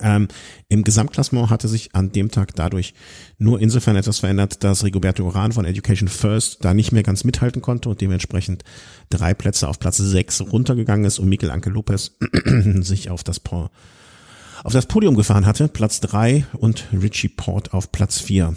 Ähm, 0.00 0.28
Im 0.68 0.84
Gesamtklassement 0.84 1.50
hatte 1.50 1.68
sich 1.68 1.94
an 1.94 2.12
dem 2.12 2.30
Tag 2.30 2.54
dadurch 2.54 2.94
nur 3.36 3.60
insofern 3.60 3.96
etwas 3.96 4.20
verändert, 4.20 4.64
dass 4.64 4.84
Rigoberto 4.84 5.22
Uran 5.22 5.52
von 5.52 5.66
Education 5.66 6.08
First 6.08 6.64
da 6.64 6.72
nicht 6.72 6.92
mehr 6.92 7.02
ganz 7.02 7.24
mithalten 7.24 7.60
konnte 7.60 7.90
und 7.90 8.00
dementsprechend 8.00 8.64
drei 9.10 9.34
Plätze 9.34 9.68
auf 9.68 9.78
Platz 9.78 9.98
sechs 9.98 10.40
runtergegangen 10.40 11.04
ist 11.04 11.18
und 11.18 11.28
Mikel 11.28 11.50
Anke 11.50 11.68
Lopez 11.68 12.12
sich 12.80 13.10
auf 13.10 13.22
das, 13.22 13.42
auf 13.50 14.72
das 14.72 14.86
Podium 14.86 15.14
gefahren 15.14 15.44
hatte, 15.44 15.68
Platz 15.68 16.00
drei 16.00 16.46
und 16.54 16.88
Richie 16.92 17.28
Port 17.28 17.74
auf 17.74 17.92
Platz 17.92 18.18
vier 18.18 18.56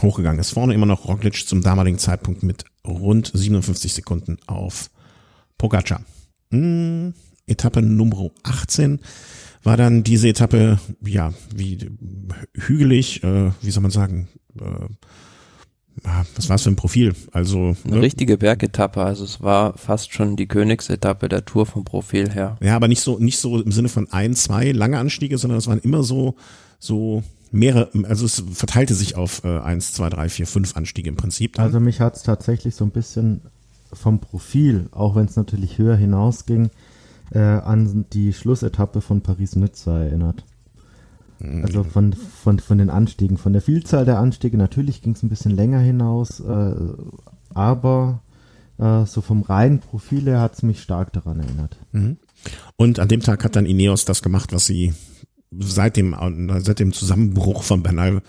hochgegangen 0.00 0.38
ist. 0.38 0.50
Vorne 0.50 0.74
immer 0.74 0.86
noch 0.86 1.08
Roglic 1.08 1.48
zum 1.48 1.62
damaligen 1.62 1.98
Zeitpunkt 1.98 2.44
mit 2.44 2.64
rund 2.86 3.32
57 3.34 3.94
Sekunden 3.94 4.38
auf 4.46 4.90
Pogacar. 5.58 6.02
Hm, 6.50 7.14
Etappe 7.46 7.82
Nummer 7.82 8.30
18 8.42 9.00
war 9.62 9.76
dann 9.76 10.04
diese 10.04 10.28
Etappe, 10.28 10.78
ja, 11.04 11.32
wie 11.54 11.90
hügelig, 12.54 13.22
äh, 13.24 13.50
wie 13.62 13.70
soll 13.70 13.82
man 13.82 13.90
sagen, 13.90 14.28
äh, 14.60 14.88
was 16.34 16.48
war 16.48 16.56
es 16.56 16.62
für 16.62 16.70
ein 16.70 16.76
Profil? 16.76 17.14
Also 17.32 17.74
eine 17.84 17.96
ne? 17.96 18.02
richtige 18.02 18.36
Bergetappe, 18.36 19.02
also 19.02 19.24
es 19.24 19.42
war 19.42 19.76
fast 19.78 20.12
schon 20.12 20.36
die 20.36 20.46
Königsetappe 20.46 21.28
der 21.28 21.44
Tour 21.44 21.66
vom 21.66 21.84
Profil 21.84 22.30
her. 22.30 22.56
Ja, 22.62 22.76
aber 22.76 22.86
nicht 22.86 23.00
so 23.00 23.18
nicht 23.18 23.38
so 23.38 23.60
im 23.60 23.72
Sinne 23.72 23.88
von 23.88 24.06
ein, 24.12 24.34
zwei 24.34 24.72
lange 24.72 24.98
Anstiege, 24.98 25.38
sondern 25.38 25.58
es 25.58 25.66
waren 25.66 25.80
immer 25.80 26.02
so 26.02 26.36
so 26.78 27.22
mehrere, 27.50 27.90
also 28.04 28.26
es 28.26 28.44
verteilte 28.52 28.94
sich 28.94 29.16
auf 29.16 29.42
äh, 29.44 29.58
eins, 29.58 29.92
zwei, 29.92 30.10
drei, 30.10 30.28
vier, 30.28 30.46
fünf 30.46 30.76
Anstiege 30.76 31.08
im 31.08 31.16
Prinzip. 31.16 31.54
Dann. 31.54 31.64
Also 31.64 31.80
mich 31.80 32.00
hat 32.00 32.16
es 32.16 32.22
tatsächlich 32.22 32.74
so 32.74 32.84
ein 32.84 32.90
bisschen 32.90 33.40
vom 33.96 34.20
Profil, 34.20 34.88
auch 34.92 35.16
wenn 35.16 35.26
es 35.26 35.36
natürlich 35.36 35.78
höher 35.78 35.96
hinausging, 35.96 36.70
äh, 37.32 37.38
an 37.38 38.06
die 38.12 38.32
Schlussetappe 38.32 39.00
von 39.00 39.20
Paris-Nizza 39.22 40.04
erinnert. 40.04 40.44
Mhm. 41.38 41.64
Also 41.64 41.84
von, 41.84 42.12
von, 42.12 42.58
von 42.58 42.78
den 42.78 42.90
Anstiegen, 42.90 43.36
von 43.36 43.52
der 43.52 43.62
Vielzahl 43.62 44.04
der 44.04 44.18
Anstiege. 44.18 44.56
Natürlich 44.56 45.02
ging 45.02 45.12
es 45.12 45.22
ein 45.22 45.28
bisschen 45.28 45.52
länger 45.52 45.80
hinaus, 45.80 46.40
äh, 46.40 46.74
aber 47.54 48.22
äh, 48.78 49.04
so 49.06 49.20
vom 49.20 49.42
reinen 49.42 49.80
Profil 49.80 50.26
her 50.26 50.40
hat 50.40 50.54
es 50.54 50.62
mich 50.62 50.82
stark 50.82 51.12
daran 51.12 51.40
erinnert. 51.40 51.76
Mhm. 51.92 52.18
Und 52.76 52.98
an 53.00 53.08
dem 53.08 53.20
Tag 53.20 53.44
hat 53.44 53.56
dann 53.56 53.66
Ineos 53.66 54.04
das 54.04 54.22
gemacht, 54.22 54.52
was 54.52 54.66
sie 54.66 54.94
seit 55.58 55.96
dem, 55.96 56.14
seit 56.58 56.80
dem 56.80 56.92
Zusammenbruch 56.92 57.62
von 57.62 57.82
Bernal 57.82 58.22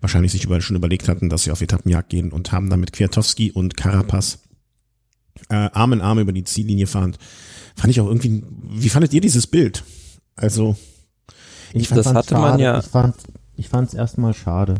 wahrscheinlich 0.00 0.32
sich 0.32 0.44
überall 0.44 0.60
schon 0.60 0.76
überlegt 0.76 1.08
hatten, 1.08 1.30
dass 1.30 1.44
sie 1.44 1.50
auf 1.50 1.62
Etappenjagd 1.62 2.10
gehen 2.10 2.32
und 2.32 2.52
haben 2.52 2.68
dann 2.68 2.80
mit 2.80 2.92
Kwiatowski 2.92 3.52
und 3.52 3.76
Carapaz 3.76 4.43
äh, 5.48 5.70
Arm 5.72 5.92
in 5.92 6.00
Arm 6.00 6.18
über 6.18 6.32
die 6.32 6.44
Ziellinie 6.44 6.86
fahren 6.86 7.16
fand 7.74 7.90
ich 7.90 8.00
auch 8.00 8.06
irgendwie, 8.06 8.42
wie 8.70 8.88
fandet 8.88 9.12
ihr 9.12 9.20
dieses 9.20 9.46
Bild? 9.46 9.84
Also, 10.36 10.76
ich 11.72 11.88
fand 11.88 11.98
das 11.98 12.14
hatte 12.14 12.30
schade. 12.30 12.40
man 12.40 12.58
ja. 12.58 12.78
Ich 12.78 12.86
fand, 12.86 13.14
ich 13.56 13.68
fand 13.68 13.88
es 13.88 13.94
erstmal 13.94 14.34
schade. 14.34 14.76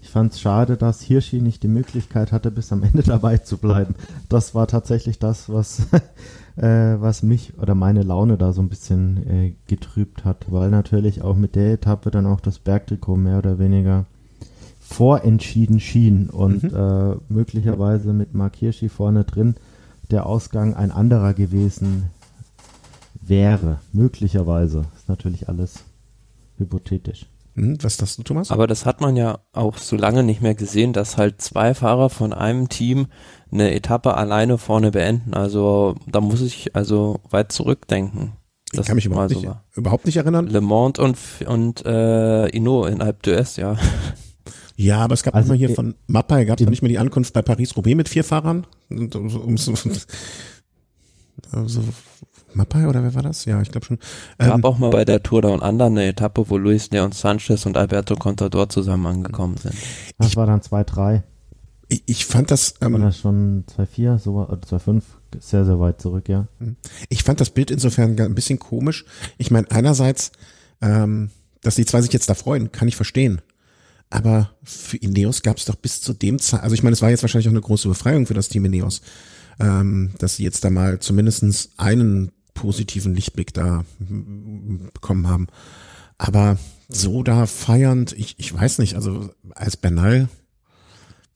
Ich 0.00 0.08
fand 0.08 0.32
es 0.32 0.40
schade, 0.40 0.76
dass 0.76 1.00
Hirschi 1.00 1.40
nicht 1.40 1.62
die 1.62 1.68
Möglichkeit 1.68 2.32
hatte, 2.32 2.50
bis 2.50 2.72
am 2.72 2.82
Ende 2.82 3.02
dabei 3.06 3.38
zu 3.38 3.58
bleiben. 3.58 3.94
Das 4.28 4.54
war 4.54 4.66
tatsächlich 4.66 5.18
das, 5.18 5.48
was, 5.48 5.86
äh, 6.56 6.96
was 7.00 7.22
mich 7.22 7.58
oder 7.58 7.74
meine 7.74 8.02
Laune 8.02 8.36
da 8.36 8.52
so 8.52 8.62
ein 8.62 8.68
bisschen 8.68 9.26
äh, 9.28 9.54
getrübt 9.68 10.24
hat, 10.24 10.46
weil 10.50 10.70
natürlich 10.70 11.22
auch 11.22 11.36
mit 11.36 11.54
der 11.54 11.74
Etappe 11.74 12.10
dann 12.10 12.26
auch 12.26 12.40
das 12.40 12.58
Bergtrikot 12.58 13.16
mehr 13.16 13.38
oder 13.38 13.58
weniger 13.58 14.06
vorentschieden 14.80 15.80
schien 15.80 16.28
und 16.28 16.64
mhm. 16.64 16.74
äh, 16.74 17.16
möglicherweise 17.32 18.12
mit 18.12 18.34
Mark 18.34 18.56
Hirschi 18.56 18.88
vorne 18.88 19.24
drin 19.24 19.54
der 20.12 20.26
Ausgang 20.26 20.74
ein 20.74 20.92
anderer 20.92 21.34
gewesen 21.34 22.10
wäre, 23.20 23.80
möglicherweise. 23.92 24.84
Ist 24.94 25.08
natürlich 25.08 25.48
alles 25.48 25.84
hypothetisch. 26.58 27.26
Hm, 27.54 27.82
was 27.82 27.96
das 27.96 28.16
du, 28.16 28.22
Thomas? 28.22 28.50
Aber 28.50 28.66
das 28.66 28.86
hat 28.86 29.00
man 29.00 29.16
ja 29.16 29.40
auch 29.52 29.76
so 29.76 29.96
lange 29.96 30.22
nicht 30.22 30.40
mehr 30.40 30.54
gesehen, 30.54 30.92
dass 30.92 31.16
halt 31.16 31.42
zwei 31.42 31.74
Fahrer 31.74 32.08
von 32.08 32.32
einem 32.32 32.68
Team 32.68 33.06
eine 33.50 33.74
Etappe 33.74 34.16
alleine 34.16 34.56
vorne 34.58 34.90
beenden. 34.90 35.34
Also 35.34 35.96
da 36.06 36.20
muss 36.20 36.40
ich 36.40 36.74
also 36.74 37.20
weit 37.30 37.52
zurückdenken. 37.52 38.32
Ich 38.72 38.86
kann 38.86 38.96
mich 38.96 39.04
überhaupt, 39.04 39.32
so 39.32 39.40
nicht, 39.40 39.54
überhaupt 39.74 40.06
nicht 40.06 40.16
erinnern. 40.16 40.46
Le 40.46 40.62
Mans 40.62 40.98
und, 40.98 41.18
und 41.46 41.84
äh, 41.84 42.48
Ino 42.56 42.86
in 42.86 43.02
Alpe 43.02 43.30
d'Huez, 43.30 43.60
ja. 43.60 43.76
Ja, 44.76 44.98
aber 44.98 45.14
es 45.14 45.22
gab 45.22 45.34
also, 45.34 45.48
immer 45.48 45.58
hier 45.58 45.74
von 45.74 45.94
Mappa, 46.06 46.44
gab 46.44 46.60
es 46.60 46.68
nicht 46.68 46.82
mehr 46.82 46.88
die 46.88 46.98
Ankunft 46.98 47.32
bei 47.32 47.42
Paris-Roubaix 47.42 47.96
mit 47.96 48.08
vier 48.08 48.24
Fahrern? 48.24 48.66
also, 51.52 51.82
Mappa 52.54 52.86
oder 52.86 53.02
wer 53.02 53.14
war 53.14 53.22
das? 53.22 53.44
Ja, 53.44 53.60
ich 53.62 53.70
glaube 53.70 53.86
schon. 53.86 53.98
Gab 54.38 54.56
ähm, 54.56 54.64
auch 54.64 54.78
mal 54.78 54.90
bei 54.90 55.04
der 55.04 55.22
Tour 55.22 55.42
da 55.42 55.48
und 55.48 55.62
anderen 55.62 55.96
eine 55.96 56.06
Etappe, 56.06 56.48
wo 56.48 56.56
Luis 56.58 56.90
Leon 56.90 57.12
Sanchez 57.12 57.66
und 57.66 57.76
Alberto 57.76 58.16
Contador 58.16 58.68
zusammen 58.68 59.06
angekommen 59.06 59.56
sind. 59.56 59.74
Das 60.18 60.28
ich, 60.28 60.36
war 60.36 60.46
dann 60.46 60.60
2-3. 60.60 61.22
Ich, 61.88 62.02
ich, 62.06 62.26
fand 62.26 62.50
das. 62.50 62.74
Ähm, 62.80 62.94
war 62.94 63.00
das 63.00 63.18
schon 63.18 63.64
2-4, 63.76 64.18
so, 64.18 64.34
oder 64.34 64.54
2-5, 64.54 65.02
sehr, 65.40 65.64
sehr 65.64 65.80
weit 65.80 66.00
zurück, 66.00 66.28
ja. 66.28 66.46
Hm. 66.58 66.76
Ich 67.08 67.22
fand 67.22 67.40
das 67.40 67.50
Bild 67.50 67.70
insofern 67.70 68.18
ein 68.18 68.34
bisschen 68.34 68.58
komisch. 68.58 69.04
Ich 69.38 69.50
meine, 69.50 69.70
einerseits, 69.70 70.32
ähm, 70.80 71.30
dass 71.62 71.76
die 71.76 71.84
zwei 71.84 72.00
sich 72.00 72.12
jetzt 72.12 72.28
da 72.28 72.34
freuen, 72.34 72.72
kann 72.72 72.88
ich 72.88 72.96
verstehen. 72.96 73.40
Aber 74.12 74.50
für 74.62 74.98
Ineos 74.98 75.40
gab 75.40 75.56
es 75.56 75.64
doch 75.64 75.74
bis 75.74 76.02
zu 76.02 76.12
dem 76.12 76.38
Zeit, 76.38 76.62
also 76.62 76.74
ich 76.74 76.82
meine, 76.82 76.92
es 76.92 77.00
war 77.00 77.08
jetzt 77.08 77.22
wahrscheinlich 77.22 77.48
auch 77.48 77.52
eine 77.52 77.62
große 77.62 77.88
Befreiung 77.88 78.26
für 78.26 78.34
das 78.34 78.50
Team 78.50 78.66
Ineos, 78.66 79.00
ähm, 79.58 80.10
dass 80.18 80.36
sie 80.36 80.44
jetzt 80.44 80.62
da 80.64 80.70
mal 80.70 80.98
zumindestens 80.98 81.70
einen 81.78 82.30
positiven 82.52 83.14
Lichtblick 83.14 83.54
da 83.54 83.86
bekommen 84.92 85.28
haben. 85.28 85.46
Aber 86.18 86.58
so 86.90 87.22
da 87.22 87.46
feiernd, 87.46 88.12
ich, 88.12 88.34
ich 88.36 88.52
weiß 88.52 88.80
nicht, 88.80 88.96
also 88.96 89.30
als 89.54 89.78
Bernal 89.78 90.28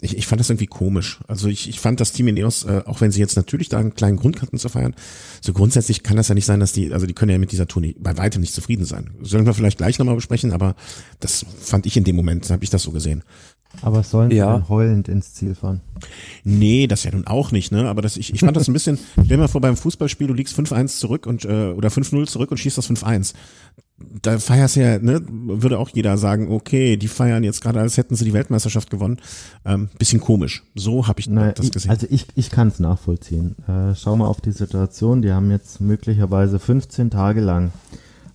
ich, 0.01 0.17
ich 0.17 0.27
fand 0.27 0.41
das 0.41 0.51
irgendwie 0.51 0.67
komisch. 0.67 1.21
Also 1.27 1.49
ich, 1.49 1.69
ich 1.69 1.81
fand 1.81 2.01
das 2.01 2.13
Team 2.13 2.29
Ineos, 2.29 2.65
äh, 2.65 2.83
auch 2.85 3.01
wenn 3.01 3.11
sie 3.11 3.21
jetzt 3.21 3.37
natürlich 3.37 3.69
da 3.69 3.79
einen 3.79 3.95
kleinen 3.95 4.19
Grund 4.19 4.43
hatten 4.43 4.59
zu 4.59 4.69
feiern, 4.69 4.95
so 5.41 5.53
grundsätzlich 5.53 6.03
kann 6.03 6.17
das 6.17 6.29
ja 6.29 6.35
nicht 6.35 6.45
sein, 6.45 6.61
dass 6.61 6.73
die, 6.73 6.93
also 6.93 7.07
die 7.07 7.15
können 7.15 7.33
ja 7.33 7.39
mit 7.39 7.53
dieser 7.53 7.67
Tour 7.67 7.81
nicht, 7.81 8.03
bei 8.03 8.17
weitem 8.17 8.41
nicht 8.43 8.53
zufrieden 8.53 8.85
sein. 8.85 9.11
Sollen 9.23 9.47
wir 9.47 9.55
vielleicht 9.55 9.79
gleich 9.79 9.99
nochmal 9.99 10.17
besprechen, 10.17 10.53
aber 10.53 10.77
das 11.21 11.47
fand 11.61 11.87
ich 11.87 11.97
in 11.97 12.05
dem 12.05 12.17
Moment, 12.17 12.51
habe 12.51 12.65
ich 12.65 12.71
das 12.71 12.83
so 12.83 12.91
gesehen. 12.91 13.23
Aber 13.83 14.03
sollen 14.03 14.31
sie 14.31 14.37
ja. 14.37 14.69
heulend 14.69 15.09
ins 15.09 15.35
Ziel 15.35 15.55
fahren? 15.55 15.81
Nee, 16.45 16.87
das 16.87 17.05
ja 17.05 17.11
nun 17.11 17.27
auch 17.27 17.51
nicht, 17.51 17.73
ne? 17.73 17.89
Aber 17.89 18.01
das, 18.01 18.17
ich, 18.17 18.33
ich 18.33 18.41
fand 18.41 18.57
das 18.57 18.69
ein 18.69 18.73
bisschen, 18.73 18.99
stell 19.25 19.37
mal 19.37 19.49
vor 19.49 19.61
beim 19.61 19.77
Fußballspiel, 19.77 20.27
du 20.27 20.35
liegst 20.35 20.59
5-1 20.59 20.99
zurück 20.99 21.27
und 21.27 21.45
äh, 21.45 21.73
oder 21.73 21.89
5-0 21.89 22.27
zurück 22.27 22.51
und 22.51 22.59
schießt 22.59 22.79
das 22.79 22.89
5-1 22.89 23.35
da 23.99 24.39
feierst 24.39 24.77
ja, 24.77 24.99
ne, 24.99 25.23
würde 25.27 25.79
auch 25.79 25.89
jeder 25.89 26.19
sagen, 26.19 26.53
okay, 26.53 26.97
die 26.97 27.09
feiern 27.09 27.45
jetzt 27.45 27.63
gerade, 27.63 27.81
als 27.81 27.97
hätten 27.97 28.15
sie 28.15 28.27
die 28.27 28.35
Weltmeisterschaft 28.35 28.91
gewonnen. 28.91 29.19
Ähm, 29.65 29.89
bisschen 29.99 30.21
komisch. 30.21 30.65
So 30.75 31.07
habe 31.07 31.21
ich 31.21 31.29
naja, 31.29 31.53
das 31.53 31.71
gesehen. 31.71 31.91
Also 31.91 32.07
ich, 32.11 32.27
ich 32.35 32.51
kann 32.51 32.69
es 32.69 32.79
nachvollziehen. 32.79 33.57
Äh, 33.67 33.95
schau 33.95 34.17
mal 34.17 34.27
auf 34.27 34.43
die 34.43 34.53
Situation. 34.53 35.23
Die 35.23 35.33
haben 35.33 35.51
jetzt 35.51 35.81
möglicherweise 35.81 36.59
15 36.59 37.11
Tage 37.11 37.41
lang 37.41 37.73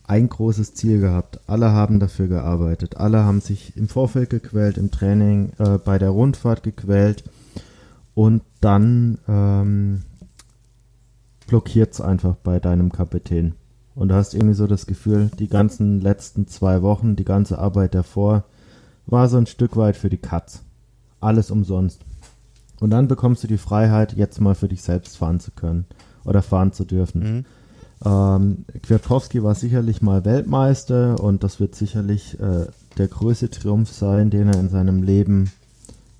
ein 0.04 0.28
großes 0.28 0.74
Ziel 0.74 1.00
gehabt. 1.00 1.40
Alle 1.48 1.72
haben 1.72 2.00
dafür 2.00 2.28
gearbeitet. 2.28 2.98
Alle 2.98 3.24
haben 3.24 3.40
sich 3.40 3.78
im 3.78 3.88
Vorfeld 3.88 4.32
gequält, 4.32 4.78
im 4.78 4.90
Training, 4.90 5.52
äh, 5.60 5.78
bei 5.78 6.00
der 6.00 6.10
Rundfahrt 6.10 6.64
gequält. 6.64 7.24
und 8.14 8.42
dann 8.60 9.20
ähm, 9.28 10.04
blockiert 11.48 11.94
es 11.94 12.02
einfach 12.02 12.36
bei 12.36 12.60
deinem 12.60 12.92
Kapitän. 12.92 13.54
Und 13.96 14.10
du 14.10 14.16
hast 14.16 14.34
irgendwie 14.34 14.54
so 14.54 14.68
das 14.68 14.86
Gefühl, 14.86 15.30
die 15.38 15.48
ganzen 15.48 16.00
letzten 16.00 16.48
zwei 16.48 16.82
Wochen, 16.82 17.16
die 17.16 17.26
ganze 17.26 17.60
Arbeit 17.60 17.94
davor, 17.94 18.46
war 19.06 19.28
so 19.28 19.38
ein 19.38 19.48
Stück 19.48 19.76
weit 19.76 19.98
für 19.98 20.10
die 20.10 20.18
Katz. 20.18 20.62
Alles 21.20 21.52
umsonst. 21.52 22.02
Und 22.80 22.90
dann 22.90 23.08
bekommst 23.08 23.44
du 23.44 23.48
die 23.48 23.58
Freiheit, 23.58 24.14
jetzt 24.14 24.40
mal 24.42 24.56
für 24.56 24.68
dich 24.68 24.82
selbst 24.82 25.18
fahren 25.18 25.40
zu 25.40 25.52
können 25.52 25.86
oder 26.24 26.42
fahren 26.42 26.72
zu 26.72 26.86
dürfen. 26.86 27.22
Mhm. 27.22 27.46
Ähm, 28.04 28.66
Kwiatkowski 28.82 29.44
war 29.44 29.54
sicherlich 29.54 30.02
mal 30.02 30.26
Weltmeister 30.26 31.22
und 31.22 31.44
das 31.44 31.60
wird 31.60 31.76
sicherlich 31.76 32.40
äh, 32.40 32.66
der 32.98 33.08
größte 33.08 33.50
Triumph 33.50 33.92
sein, 33.92 34.32
den 34.32 34.48
er 34.48 34.60
in 34.60 34.70
seinem 34.70 35.04
Leben 35.04 35.52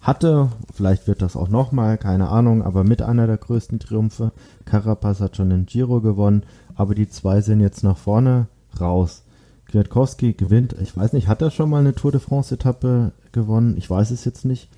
hatte. 0.02 0.50
Vielleicht 0.74 1.08
wird 1.08 1.22
das 1.22 1.36
auch 1.36 1.48
nochmal, 1.48 1.98
keine 1.98 2.30
Ahnung, 2.30 2.64
aber 2.64 2.84
mit 2.84 3.02
einer 3.02 3.28
der 3.28 3.38
größten 3.38 3.80
Triumphe. 3.80 4.32
Carapaz 4.66 5.22
hat 5.22 5.38
schon 5.38 5.50
den 5.50 5.66
Giro 5.66 6.02
gewonnen, 6.02 6.44
aber 6.76 6.96
die 6.96 7.08
zwei 7.08 7.42
sind 7.42 7.60
jetzt 7.60 7.84
nach 7.84 7.98
vorne 7.98 8.48
raus. 8.80 9.24
Kwiatkowski 9.68 10.34
gewinnt, 10.34 10.76
ich 10.82 10.96
weiß 10.98 11.14
nicht, 11.14 11.28
hat 11.28 11.42
er 11.42 11.52
schon 11.52 11.70
mal 11.70 11.80
eine 11.80 11.96
Tour 11.96 12.12
de 12.12 12.20
France 12.20 12.54
Etappe 12.54 13.14
gewonnen? 13.32 13.78
Ich 13.78 13.90
weiß 13.90 14.12
es 14.12 14.26
jetzt 14.26 14.44
nicht. 14.44 14.70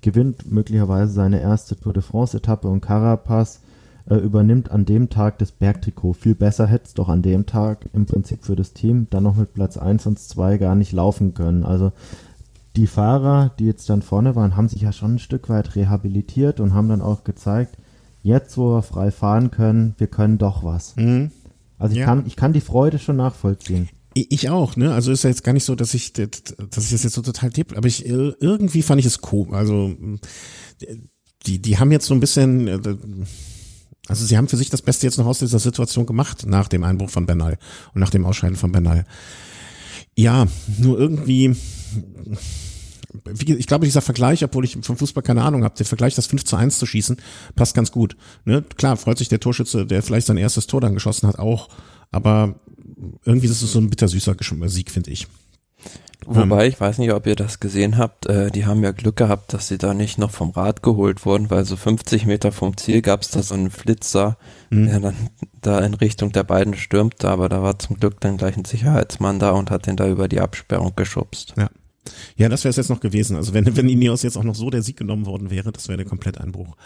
Gewinnt 0.00 0.50
möglicherweise 0.50 1.12
seine 1.12 1.40
erste 1.40 1.76
Tour 1.76 1.92
de 1.92 2.02
France 2.02 2.36
Etappe 2.36 2.68
und 2.68 2.80
Carapaz 2.80 3.60
äh, 4.08 4.16
übernimmt 4.16 4.70
an 4.70 4.84
dem 4.84 5.08
Tag 5.08 5.38
das 5.38 5.52
Bergtrikot. 5.52 6.14
Viel 6.14 6.34
besser 6.34 6.66
hätte 6.66 6.86
es 6.86 6.94
doch 6.94 7.08
an 7.08 7.22
dem 7.22 7.46
Tag 7.46 7.88
im 7.92 8.06
Prinzip 8.06 8.44
für 8.44 8.56
das 8.56 8.72
Team 8.72 9.06
dann 9.10 9.22
noch 9.22 9.36
mit 9.36 9.54
Platz 9.54 9.76
1 9.76 10.06
und 10.06 10.18
2 10.18 10.58
gar 10.58 10.74
nicht 10.74 10.92
laufen 10.92 11.34
können. 11.34 11.64
Also 11.64 11.92
die 12.76 12.86
Fahrer, 12.86 13.52
die 13.58 13.66
jetzt 13.66 13.88
dann 13.88 14.02
vorne 14.02 14.34
waren, 14.34 14.56
haben 14.56 14.68
sich 14.68 14.82
ja 14.82 14.92
schon 14.92 15.14
ein 15.14 15.18
Stück 15.18 15.48
weit 15.48 15.76
rehabilitiert 15.76 16.60
und 16.60 16.74
haben 16.74 16.88
dann 16.88 17.00
auch 17.00 17.24
gezeigt, 17.24 17.76
jetzt 18.22 18.56
wo 18.56 18.74
wir 18.74 18.82
frei 18.82 19.10
fahren 19.10 19.50
können, 19.50 19.94
wir 19.98 20.08
können 20.08 20.38
doch 20.38 20.64
was. 20.64 20.96
Mhm. 20.96 21.30
Also 21.78 21.92
ich, 21.94 22.00
ja. 22.00 22.06
kann, 22.06 22.26
ich 22.26 22.36
kann 22.36 22.52
die 22.52 22.60
Freude 22.60 22.98
schon 22.98 23.16
nachvollziehen. 23.16 23.88
Ich 24.14 24.48
auch, 24.48 24.76
ne? 24.76 24.94
Also 24.94 25.10
ist 25.10 25.24
ja 25.24 25.30
jetzt 25.30 25.42
gar 25.42 25.52
nicht 25.52 25.64
so, 25.64 25.74
dass 25.74 25.92
ich, 25.92 26.12
dass 26.12 26.28
ich 26.28 26.90
das 26.90 27.02
jetzt 27.02 27.14
so 27.14 27.22
total 27.22 27.50
tipp, 27.50 27.76
aber 27.76 27.88
ich 27.88 28.06
irgendwie 28.06 28.82
fand 28.82 29.00
ich 29.00 29.06
es 29.06 29.20
cool. 29.32 29.52
Also 29.52 29.92
die, 31.46 31.60
die 31.60 31.78
haben 31.78 31.90
jetzt 31.90 32.06
so 32.06 32.14
ein 32.14 32.20
bisschen, 32.20 32.68
also 34.06 34.24
sie 34.24 34.36
haben 34.36 34.46
für 34.46 34.56
sich 34.56 34.70
das 34.70 34.82
Beste 34.82 35.06
jetzt 35.06 35.18
noch 35.18 35.26
aus 35.26 35.40
dieser 35.40 35.58
Situation 35.58 36.06
gemacht 36.06 36.46
nach 36.46 36.68
dem 36.68 36.84
Einbruch 36.84 37.10
von 37.10 37.26
Bernal 37.26 37.58
und 37.92 38.00
nach 38.00 38.10
dem 38.10 38.24
Ausscheiden 38.24 38.56
von 38.56 38.70
Bernal. 38.70 39.04
Ja, 40.16 40.46
nur 40.78 40.98
irgendwie, 40.98 41.56
ich 43.58 43.66
glaube, 43.66 43.84
dieser 43.84 44.00
Vergleich, 44.00 44.44
obwohl 44.44 44.64
ich 44.64 44.78
vom 44.80 44.96
Fußball 44.96 45.22
keine 45.22 45.42
Ahnung 45.42 45.64
habe, 45.64 45.76
der 45.76 45.86
Vergleich, 45.86 46.14
das 46.14 46.26
5 46.26 46.44
zu 46.44 46.56
1 46.56 46.78
zu 46.78 46.86
schießen, 46.86 47.16
passt 47.56 47.74
ganz 47.74 47.90
gut. 47.90 48.16
Ne? 48.44 48.64
Klar, 48.76 48.96
freut 48.96 49.18
sich 49.18 49.28
der 49.28 49.40
Torschütze, 49.40 49.86
der 49.86 50.02
vielleicht 50.02 50.26
sein 50.26 50.36
erstes 50.36 50.66
Tor 50.66 50.80
dann 50.80 50.94
geschossen 50.94 51.28
hat, 51.28 51.38
auch. 51.38 51.68
Aber 52.10 52.60
irgendwie 53.24 53.46
ist 53.46 53.62
es 53.62 53.72
so 53.72 53.80
ein 53.80 53.90
bittersüßer 53.90 54.36
Sieg, 54.66 54.90
finde 54.90 55.10
ich. 55.10 55.26
Wobei, 56.26 56.64
ähm. 56.64 56.70
ich 56.70 56.80
weiß 56.80 56.98
nicht, 56.98 57.12
ob 57.12 57.26
ihr 57.26 57.36
das 57.36 57.60
gesehen 57.60 57.98
habt, 57.98 58.26
äh, 58.26 58.50
die 58.50 58.66
haben 58.66 58.82
ja 58.82 58.92
Glück 58.92 59.16
gehabt, 59.16 59.52
dass 59.52 59.68
sie 59.68 59.78
da 59.78 59.94
nicht 59.94 60.18
noch 60.18 60.30
vom 60.30 60.50
Rad 60.50 60.82
geholt 60.82 61.26
wurden, 61.26 61.50
weil 61.50 61.64
so 61.64 61.76
50 61.76 62.26
Meter 62.26 62.52
vom 62.52 62.76
Ziel 62.76 63.02
gab 63.02 63.22
es 63.22 63.30
da 63.30 63.42
so 63.42 63.54
einen 63.54 63.70
Flitzer, 63.70 64.36
mhm. 64.70 64.86
der 64.86 65.00
dann 65.00 65.16
da 65.60 65.80
in 65.80 65.94
Richtung 65.94 66.32
der 66.32 66.44
beiden 66.44 66.74
stürmte, 66.74 67.28
aber 67.28 67.48
da 67.48 67.62
war 67.62 67.78
zum 67.78 67.98
Glück 67.98 68.20
dann 68.20 68.36
gleich 68.36 68.56
ein 68.56 68.64
Sicherheitsmann 68.64 69.38
da 69.38 69.50
und 69.50 69.70
hat 69.70 69.86
den 69.86 69.96
da 69.96 70.08
über 70.08 70.28
die 70.28 70.40
Absperrung 70.40 70.92
geschubst. 70.96 71.54
Ja. 71.56 71.68
Ja, 72.36 72.50
das 72.50 72.64
wäre 72.64 72.70
es 72.70 72.76
jetzt 72.76 72.90
noch 72.90 73.00
gewesen. 73.00 73.36
Also 73.36 73.54
wenn, 73.54 73.76
wenn 73.78 73.88
Ineos 73.88 74.22
jetzt 74.22 74.36
auch 74.36 74.44
noch 74.44 74.54
so 74.54 74.68
der 74.68 74.82
Sieg 74.82 74.98
genommen 74.98 75.24
worden 75.24 75.50
wäre, 75.50 75.72
das 75.72 75.88
wäre 75.88 75.96
der 75.96 76.06
Kompletteinbruch. 76.06 76.76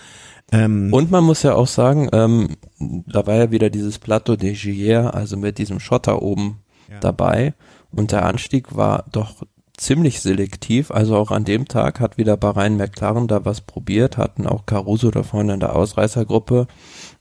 Ähm, 0.53 0.93
und 0.93 1.11
man 1.11 1.25
muss 1.25 1.43
ja 1.43 1.55
auch 1.55 1.67
sagen, 1.67 2.09
ähm, 2.13 2.51
da 2.79 3.27
war 3.27 3.35
ja 3.35 3.51
wieder 3.51 3.69
dieses 3.69 3.99
Plateau 3.99 4.37
de 4.37 4.55
Gier, 4.55 5.15
also 5.15 5.37
mit 5.37 5.59
diesem 5.59 5.81
Schotter 5.81 6.23
oben 6.23 6.59
ja. 6.89 7.01
dabei. 7.01 7.55
Und 7.91 8.13
der 8.13 8.25
Anstieg 8.25 8.77
war 8.77 9.05
doch 9.13 9.35
ziemlich 9.79 10.21
selektiv. 10.21 10.91
Also 10.91 11.17
auch 11.17 11.31
an 11.31 11.45
dem 11.45 11.67
Tag 11.67 12.01
hat 12.01 12.19
wieder 12.19 12.37
Bahrain 12.37 12.77
McLaren 12.77 13.29
da 13.29 13.45
was 13.45 13.61
probiert, 13.61 14.19
hatten 14.19 14.47
auch 14.47 14.67
Caruso 14.67 15.11
da 15.11 15.23
vorne 15.23 15.55
in 15.55 15.61
der 15.61 15.75
Ausreißergruppe, 15.75 16.67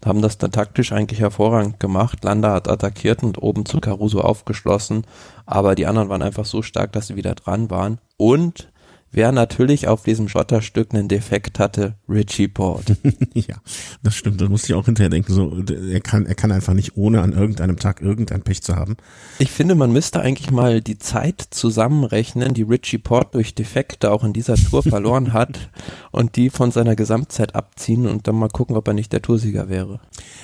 haben 0.04 0.22
das 0.22 0.38
dann 0.38 0.52
taktisch 0.52 0.92
eigentlich 0.92 1.20
hervorragend 1.20 1.80
gemacht. 1.80 2.24
Landa 2.24 2.54
hat 2.54 2.68
attackiert 2.68 3.24
und 3.24 3.42
oben 3.42 3.66
zu 3.66 3.80
Caruso 3.80 4.22
aufgeschlossen, 4.22 5.06
aber 5.46 5.76
die 5.76 5.86
anderen 5.86 6.10
waren 6.10 6.22
einfach 6.22 6.46
so 6.46 6.62
stark, 6.62 6.92
dass 6.92 7.08
sie 7.08 7.16
wieder 7.16 7.36
dran 7.36 7.70
waren. 7.70 8.00
Und 8.18 8.70
Wer 9.12 9.32
natürlich 9.32 9.88
auf 9.88 10.04
diesem 10.04 10.28
Schotterstück 10.28 10.94
einen 10.94 11.08
Defekt 11.08 11.60
hatte, 11.60 11.96
Richie 12.10 12.48
Port. 12.48 12.96
ja, 13.34 13.56
das 14.04 14.16
stimmt. 14.16 14.42
Da 14.42 14.50
musste 14.50 14.68
ich 14.68 14.74
auch 14.74 14.86
hinterher 14.86 15.10
denken, 15.10 15.34
so, 15.34 15.64
er 15.90 16.02
kann, 16.02 16.26
er 16.26 16.36
kann 16.36 16.52
einfach 16.52 16.74
nicht 16.74 16.98
ohne 16.98 17.22
an 17.22 17.32
irgendeinem 17.32 17.78
Tag 17.78 18.02
irgendein 18.02 18.42
Pech 18.42 18.62
zu 18.62 18.76
haben. 18.76 18.98
Ich 19.40 19.50
finde, 19.50 19.76
man 19.76 19.94
müsste 19.94 20.20
eigentlich 20.20 20.52
mal 20.52 20.82
die 20.82 20.98
Zeit 20.98 21.48
zusammenrechnen, 21.52 22.54
die 22.54 22.64
Richie 22.64 22.98
Port 22.98 23.34
durch 23.34 23.56
Defekte 23.56 24.12
auch 24.12 24.24
in 24.24 24.34
dieser 24.34 24.56
Tour 24.56 24.84
verloren 24.84 25.34
hat 25.34 25.70
und 26.12 26.36
die 26.36 26.50
von 26.50 26.72
seiner 26.72 26.96
Gesamtzeit 26.96 27.56
abziehen 27.56 28.08
und 28.08 28.28
dann 28.28 28.36
mal 28.36 28.50
gucken, 28.50 28.76
ob 28.76 28.88
er 28.88 28.94
nicht 28.94 29.14
der 29.14 29.22
Toursieger 29.22 29.70
wäre. 29.70 30.00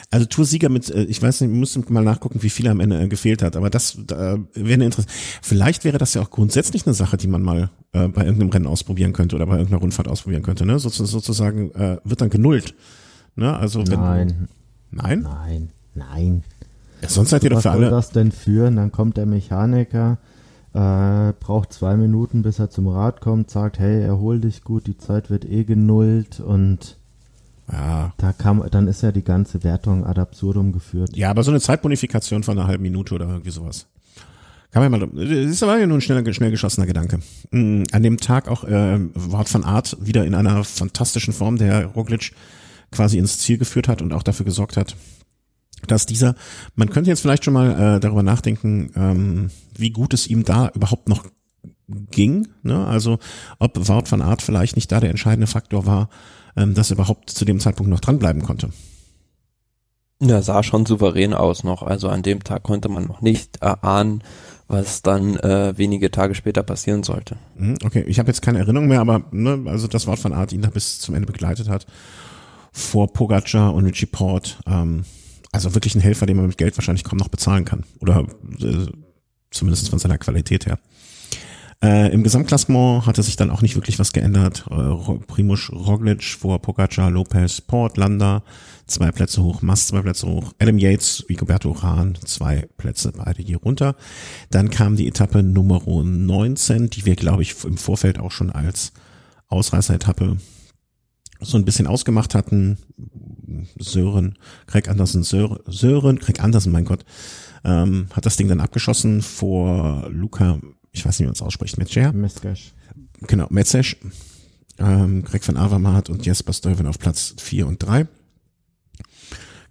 Also 0.10 0.26
Toursieger 0.26 0.70
mit, 0.70 0.90
äh, 0.90 1.04
ich 1.04 1.22
weiß 1.22 1.42
nicht, 1.42 1.52
wir 1.52 1.60
müssen 1.60 1.84
mal 1.90 2.04
nachgucken, 2.04 2.44
wie 2.44 2.50
viel 2.50 2.68
am 2.68 2.80
Ende 2.80 3.02
äh, 3.02 3.08
gefehlt 3.08 3.42
hat, 3.42 3.56
aber 3.56 3.70
das 3.70 3.96
äh, 3.96 4.38
wäre 4.54 4.74
eine 4.74 4.86
Interesse. 4.86 5.08
Vielleicht 5.42 5.84
wäre 5.84 5.98
das 5.98 6.14
ja 6.14 6.22
auch 6.22 6.30
grundsätzlich 6.30 6.86
eine 6.86 6.94
Sache, 6.94 7.18
die 7.18 7.28
man 7.28 7.42
mal 7.42 7.70
äh, 7.94 8.08
bei 8.08 8.24
irgendeinem 8.24 8.50
Rennen 8.54 8.68
ausprobieren 8.68 9.14
könnte 9.14 9.36
oder 9.36 9.46
bei 9.46 9.54
irgendeiner 9.54 9.82
Rundfahrt 9.82 10.08
ausprobieren 10.08 10.44
könnte. 10.44 10.66
Ne? 10.66 10.80
So, 10.80 10.90
sozusagen 10.90 11.72
äh, 11.72 11.98
wird 12.04 12.22
dann 12.22 12.30
genullt. 12.30 12.76
Ne? 13.36 13.56
Also 13.56 13.86
wenn, 13.88 14.00
nein. 14.00 14.48
Nein? 14.92 15.22
Nein, 15.22 15.70
nein. 15.96 16.44
Ja, 17.02 17.10
sonst 17.10 17.32
seid 17.32 17.44
ihr 17.44 17.50
doch 17.50 17.62
für 17.62 17.72
alle. 17.72 17.84
Was 17.84 17.90
soll 17.90 17.98
das 17.98 18.10
denn 18.12 18.32
führen? 18.32 18.76
Dann 18.76 18.92
kommt 18.92 19.18
der 19.18 19.26
Mechaniker, 19.26 20.18
äh, 20.74 21.34
braucht 21.40 21.74
zwei 21.74 21.98
Minuten, 21.98 22.44
bis 22.44 22.60
er 22.60 22.70
zum 22.70 22.88
Rad 22.88 23.22
kommt, 23.22 23.50
sagt, 23.50 23.80
hey, 23.80 24.02
erhol 24.04 24.40
dich 24.40 24.64
gut, 24.64 24.88
die 24.88 24.98
Zeit 24.98 25.30
wird 25.30 25.46
eh 25.46 25.64
genullt 25.64 26.40
und 26.40 26.98
ja. 27.72 28.14
Da 28.18 28.34
kam, 28.34 28.64
dann 28.72 28.88
ist 28.88 29.02
ja 29.04 29.12
die 29.12 29.24
ganze 29.24 29.64
Wertung 29.64 30.06
ad 30.06 30.20
absurdum 30.20 30.74
geführt. 30.74 31.16
Ja, 31.16 31.30
aber 31.30 31.44
so 31.44 31.52
eine 31.52 31.62
Zeitbonifikation 31.62 32.44
von 32.44 32.58
einer 32.58 32.68
halben 32.68 32.84
Minute 32.84 33.16
oder 33.16 33.28
irgendwie 33.28 33.52
sowas. 33.52 33.88
Kann 34.74 34.90
man 34.90 35.00
mal, 35.00 35.08
das 35.14 35.30
ist 35.30 35.62
aber 35.62 35.86
nur 35.86 36.00
ein 36.00 36.02
schnell, 36.02 36.34
schnell 36.34 36.50
geschossener 36.50 36.88
Gedanke. 36.88 37.20
Mm, 37.52 37.84
an 37.92 38.02
dem 38.02 38.18
Tag 38.18 38.48
auch 38.48 38.64
äh, 38.64 39.00
Wort 39.14 39.48
von 39.48 39.64
Art 39.64 39.96
wieder 40.02 40.26
in 40.26 40.34
einer 40.34 40.64
fantastischen 40.64 41.32
Form, 41.32 41.58
der 41.58 41.86
Roglic 41.86 42.32
quasi 42.92 43.20
ins 43.20 43.38
Ziel 43.38 43.60
geführt 43.60 43.88
hat 43.88 44.02
und 44.02 44.14
auch 44.14 44.24
dafür 44.24 44.46
gesorgt 44.46 44.76
hat, 44.76 44.96
dass 45.86 46.08
dieser, 46.08 46.34
man 46.76 46.90
könnte 46.90 47.12
jetzt 47.12 47.20
vielleicht 47.20 47.46
schon 47.46 47.54
mal 47.54 47.98
äh, 47.98 48.00
darüber 48.00 48.24
nachdenken, 48.24 48.92
ähm, 48.96 49.52
wie 49.78 49.92
gut 49.92 50.12
es 50.16 50.26
ihm 50.26 50.44
da 50.44 50.70
überhaupt 50.74 51.08
noch 51.08 51.24
ging. 52.10 52.48
Ne? 52.64 52.84
Also 52.88 53.20
ob 53.60 53.88
Wort 53.88 54.08
von 54.08 54.24
Art 54.24 54.42
vielleicht 54.42 54.76
nicht 54.76 54.92
da 54.92 55.00
der 55.00 55.12
entscheidende 55.12 55.46
Faktor 55.46 55.86
war, 55.86 56.10
ähm, 56.56 56.74
dass 56.74 56.90
er 56.90 56.96
überhaupt 56.96 57.30
zu 57.30 57.46
dem 57.46 57.60
Zeitpunkt 57.60 57.92
noch 57.92 58.00
dranbleiben 58.00 58.42
konnte. 58.42 58.70
Ja, 60.20 60.42
sah 60.42 60.64
schon 60.64 60.86
souverän 60.86 61.34
aus 61.34 61.64
noch. 61.64 61.84
Also 61.84 62.08
an 62.10 62.24
dem 62.24 62.44
Tag 62.44 62.64
konnte 62.64 62.88
man 62.88 63.06
noch 63.06 63.22
nicht 63.22 63.58
erahnen, 63.58 64.24
was 64.68 65.02
dann 65.02 65.38
äh, 65.38 65.78
wenige 65.78 66.12
Tage 66.12 66.36
später 66.36 66.64
passieren 66.64 67.04
sollte. 67.04 67.38
Mhm, 67.56 67.78
okay, 67.84 68.04
ich 68.08 68.20
habe 68.20 68.30
jetzt 68.30 68.42
keine 68.42 68.60
Erinnerung 68.60 68.88
mehr, 68.88 69.02
aber 69.02 69.24
ne, 69.32 69.64
also 69.70 69.88
das 69.88 70.08
Wort 70.08 70.20
von 70.20 70.34
Art 70.34 70.54
ihn 70.54 70.62
da 70.62 70.70
bis 70.70 71.00
zum 71.00 71.16
Ende 71.16 71.28
begleitet 71.28 71.70
hat. 71.70 71.86
Vor 72.72 73.12
Pogacar 73.14 73.74
und 73.74 73.86
Richie 73.86 74.06
Port. 74.08 74.60
Ähm, 74.66 75.04
also 75.52 75.76
wirklich 75.76 75.96
ein 75.96 76.02
Helfer, 76.02 76.26
den 76.26 76.38
man 76.38 76.48
mit 76.48 76.58
Geld 76.58 76.76
wahrscheinlich 76.78 77.04
kaum 77.04 77.20
noch 77.20 77.28
bezahlen 77.28 77.66
kann. 77.66 77.84
Oder 78.00 78.26
äh, 78.60 78.88
zumindest 79.52 79.90
von 79.90 80.00
seiner 80.00 80.18
Qualität 80.18 80.66
her. 80.66 80.80
Äh, 81.84 82.14
Im 82.14 82.24
Gesamtklassement 82.24 83.06
hatte 83.06 83.22
sich 83.24 83.36
dann 83.36 83.50
auch 83.50 83.62
nicht 83.62 83.76
wirklich 83.76 84.00
was 84.00 84.14
geändert. 84.14 84.64
Äh, 84.72 85.18
Primus 85.28 85.70
Roglic 85.70 86.24
vor 86.24 86.62
Pogacar, 86.62 87.12
Lopez, 87.12 87.60
Port, 87.60 87.98
Landa, 87.98 88.42
zwei 88.88 89.12
Plätze 89.12 89.44
hoch, 89.44 89.62
Mast 89.62 89.90
zwei 89.90 90.02
Plätze 90.02 90.26
hoch, 90.28 90.54
Adam 90.60 90.78
Yates, 90.78 91.26
Rigoberto 91.28 91.72
Rahn, 91.72 92.18
zwei 92.24 92.70
Plätze 92.78 93.12
beide 93.12 93.44
hier 93.44 93.58
runter. 93.58 93.98
Dann 94.50 94.70
kam 94.70 94.96
die 94.96 95.10
Etappe 95.10 95.44
Nummer 95.44 95.82
19, 95.86 96.90
die 96.90 97.06
wir, 97.06 97.18
glaube 97.18 97.42
ich, 97.42 97.66
im 97.66 97.76
Vorfeld 97.76 98.18
auch 98.18 98.32
schon 98.32 98.50
als 98.50 98.94
Ausreißer-Etappe 99.50 100.38
so 101.42 101.58
ein 101.58 101.66
bisschen 101.66 101.88
ausgemacht 101.88 102.34
hatten. 102.34 102.78
Sören, 103.78 104.38
Craig 104.68 104.88
Andersen, 104.88 105.24
Sören, 105.24 105.60
Sören 105.68 106.20
Craig 106.20 106.42
Andersen, 106.42 106.72
mein 106.72 106.86
Gott, 106.86 107.04
ähm, 107.66 108.08
hat 108.14 108.26
das 108.26 108.38
Ding 108.38 108.48
dann 108.48 108.62
abgeschossen 108.62 109.22
vor 109.22 110.08
Luca, 110.10 110.60
ich 110.94 111.06
weiß 111.06 111.20
nicht, 111.20 111.26
wie 111.26 111.26
man 111.26 111.34
es 111.34 111.42
ausspricht, 111.42 111.78
Metzer. 111.78 112.14
Metzgesch. 112.14 112.74
Genau, 113.22 113.48
Metzesch. 113.50 113.98
Ähm, 114.80 115.24
Greg 115.24 115.48
van 115.48 115.58
Avermaet 115.58 116.10
und 116.10 116.26
Jesper 116.26 116.54
Stuyven 116.54 116.88
auf 116.88 117.00
Platz 117.00 117.36
4 117.38 117.68
und 117.68 117.84
3. 117.84 118.08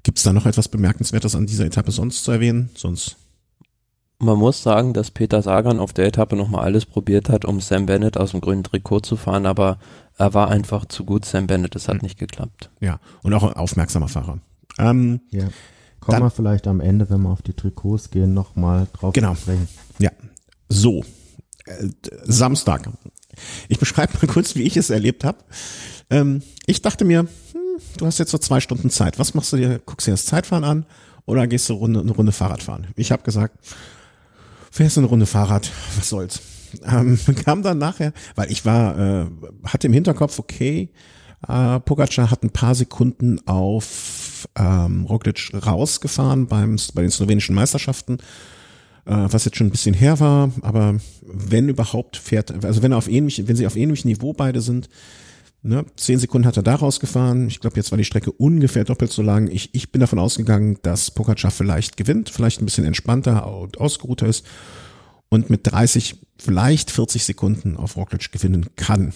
Gibt 0.03 0.19
es 0.19 0.25
da 0.25 0.33
noch 0.33 0.47
etwas 0.47 0.69
Bemerkenswertes 0.69 1.35
an 1.35 1.47
dieser 1.47 1.65
Etappe 1.65 1.93
sonst 1.93 2.25
zu 2.25 2.33
erwähnen? 2.33 2.71
Sonst 2.75 3.17
man 4.23 4.39
muss 4.39 4.63
sagen, 4.63 4.93
dass 4.93 5.11
Peter 5.11 5.43
Sagan 5.43 5.81
auf 5.81 5.93
der 5.93 6.07
Etappe 6.07 6.37
nochmal 6.37 6.63
alles 6.63 6.87
probiert 6.87 7.29
hat, 7.29 7.45
um 7.45 7.61
Sam 7.61 7.87
Bennett 7.87 8.17
aus 8.17 8.31
dem 8.31 8.41
grünen 8.41 8.63
Trikot 8.63 9.01
zu 9.01 9.17
fahren, 9.17 9.47
aber 9.47 9.79
er 10.17 10.33
war 10.33 10.49
einfach 10.49 10.85
zu 10.85 11.05
gut, 11.05 11.25
Sam 11.25 11.49
Bennett, 11.49 11.75
es 11.75 11.89
hat 11.89 11.97
mhm. 11.97 12.03
nicht 12.03 12.19
geklappt. 12.21 12.71
Ja, 12.81 13.01
und 13.23 13.35
auch 13.35 13.43
ein 13.43 13.55
aufmerksamer 13.55 14.07
Fahrer. 14.07 14.39
Ähm, 14.79 15.21
ja. 15.31 15.49
Kommen 15.99 16.21
wir 16.21 16.31
vielleicht 16.31 16.69
am 16.69 16.81
Ende, 16.81 17.11
wenn 17.11 17.23
wir 17.23 17.31
auf 17.31 17.43
die 17.43 17.53
Trikots 17.53 18.11
gehen, 18.11 18.33
nochmal 18.33 18.87
drauf 18.93 19.13
genau. 19.13 19.35
sprechen. 19.35 19.69
Ja, 19.99 20.11
so. 20.73 21.05
Äh, 21.67 21.89
Samstag. 22.25 22.89
Ich 23.69 23.79
beschreibe 23.79 24.15
mal 24.15 24.33
kurz, 24.33 24.55
wie 24.57 24.63
ich 24.63 24.77
es 24.77 24.91
erlebt 24.91 25.25
habe. 25.25 25.39
Ähm, 26.11 26.43
ich 26.67 26.83
dachte 26.83 27.05
mir, 27.05 27.21
hm, 27.21 27.29
du 27.99 28.07
hast 28.07 28.19
jetzt 28.19 28.31
so 28.31 28.39
zwei 28.39 28.61
Stunden 28.61 28.91
Zeit. 28.91 29.19
Was 29.19 29.35
machst 29.35 29.53
du 29.53 29.57
dir? 29.57 29.81
Guckst 29.85 30.07
dir 30.07 30.13
das 30.13 30.27
Zeitfahren 30.27 30.65
an 30.65 30.87
oder 31.27 31.47
gehst 31.47 31.69
du 31.69 31.83
eine 31.85 32.11
Runde 32.11 32.33
Fahrrad 32.33 32.63
fahren? 32.63 32.89
Ich 32.97 33.13
habe 33.13 33.23
gesagt, 33.23 33.59
fährst 34.71 34.97
du 34.97 35.01
eine 35.01 35.09
Runde 35.09 35.27
Fahrrad, 35.27 35.71
was 35.97 36.09
soll's. 36.09 36.41
Ähm, 36.85 37.19
kam 37.45 37.63
dann 37.63 37.79
nachher, 37.79 38.13
weil 38.35 38.51
ich 38.51 38.65
war, 38.65 38.99
äh, 38.99 39.27
hatte 39.65 39.87
im 39.87 39.93
Hinterkopf, 39.93 40.39
okay, 40.39 40.91
äh, 41.49 41.81
Pogacar 41.81 42.31
hat 42.31 42.43
ein 42.43 42.51
paar 42.51 42.75
Sekunden 42.75 43.41
auf 43.47 44.49
ähm, 44.57 45.07
Roglic 45.07 45.53
rausgefahren 45.55 46.47
beim, 46.47 46.77
bei 46.95 47.03
den 47.03 47.11
slowenischen 47.11 47.55
Meisterschaften, 47.55 48.19
was 49.05 49.45
jetzt 49.45 49.57
schon 49.57 49.67
ein 49.67 49.73
bisschen 49.73 49.95
her 49.95 50.21
war, 50.21 50.53
aber 50.63 50.97
wenn 51.23 51.69
überhaupt 51.69 52.17
fährt, 52.17 52.65
also 52.65 52.83
wenn 52.83 52.93
er 52.93 52.99
auf 52.99 53.09
ähnlich, 53.09 53.49
wenn 53.49 53.57
sie 53.57 53.67
auf 53.67 53.77
ähnlichem 53.77 54.09
Niveau 54.09 54.33
beide 54.33 54.61
sind, 54.61 54.89
Ne, 55.65 55.87
zehn 55.95 56.19
Sekunden 56.19 56.45
hat 56.45 56.57
er 56.57 56.65
da 56.65 56.75
rausgefahren. 56.75 57.47
Ich 57.47 57.61
glaube, 57.61 57.77
jetzt 57.77 57.93
war 57.93 57.97
die 57.97 58.05
Strecke 58.05 58.33
ungefähr 58.33 58.83
doppelt 58.83 59.13
so 59.13 59.23
lang. 59.23 59.47
Ich, 59.47 59.73
ich 59.73 59.93
bin 59.93 60.01
davon 60.01 60.19
ausgegangen, 60.19 60.79
dass 60.83 61.13
Pogacar 61.13 61.53
vielleicht 61.53 61.97
gewinnt, 61.97 62.31
vielleicht 62.31 62.61
ein 62.61 62.65
bisschen 62.65 62.85
entspannter 62.85 63.47
und 63.47 63.79
ausgeruhter 63.79 64.27
ist 64.27 64.45
und 65.29 65.51
mit 65.51 65.61
30, 65.71 66.17
vielleicht 66.37 66.91
40 66.91 67.23
Sekunden 67.23 67.77
auf 67.77 67.97
Roglic 67.97 68.33
gewinnen 68.33 68.71
kann 68.75 69.13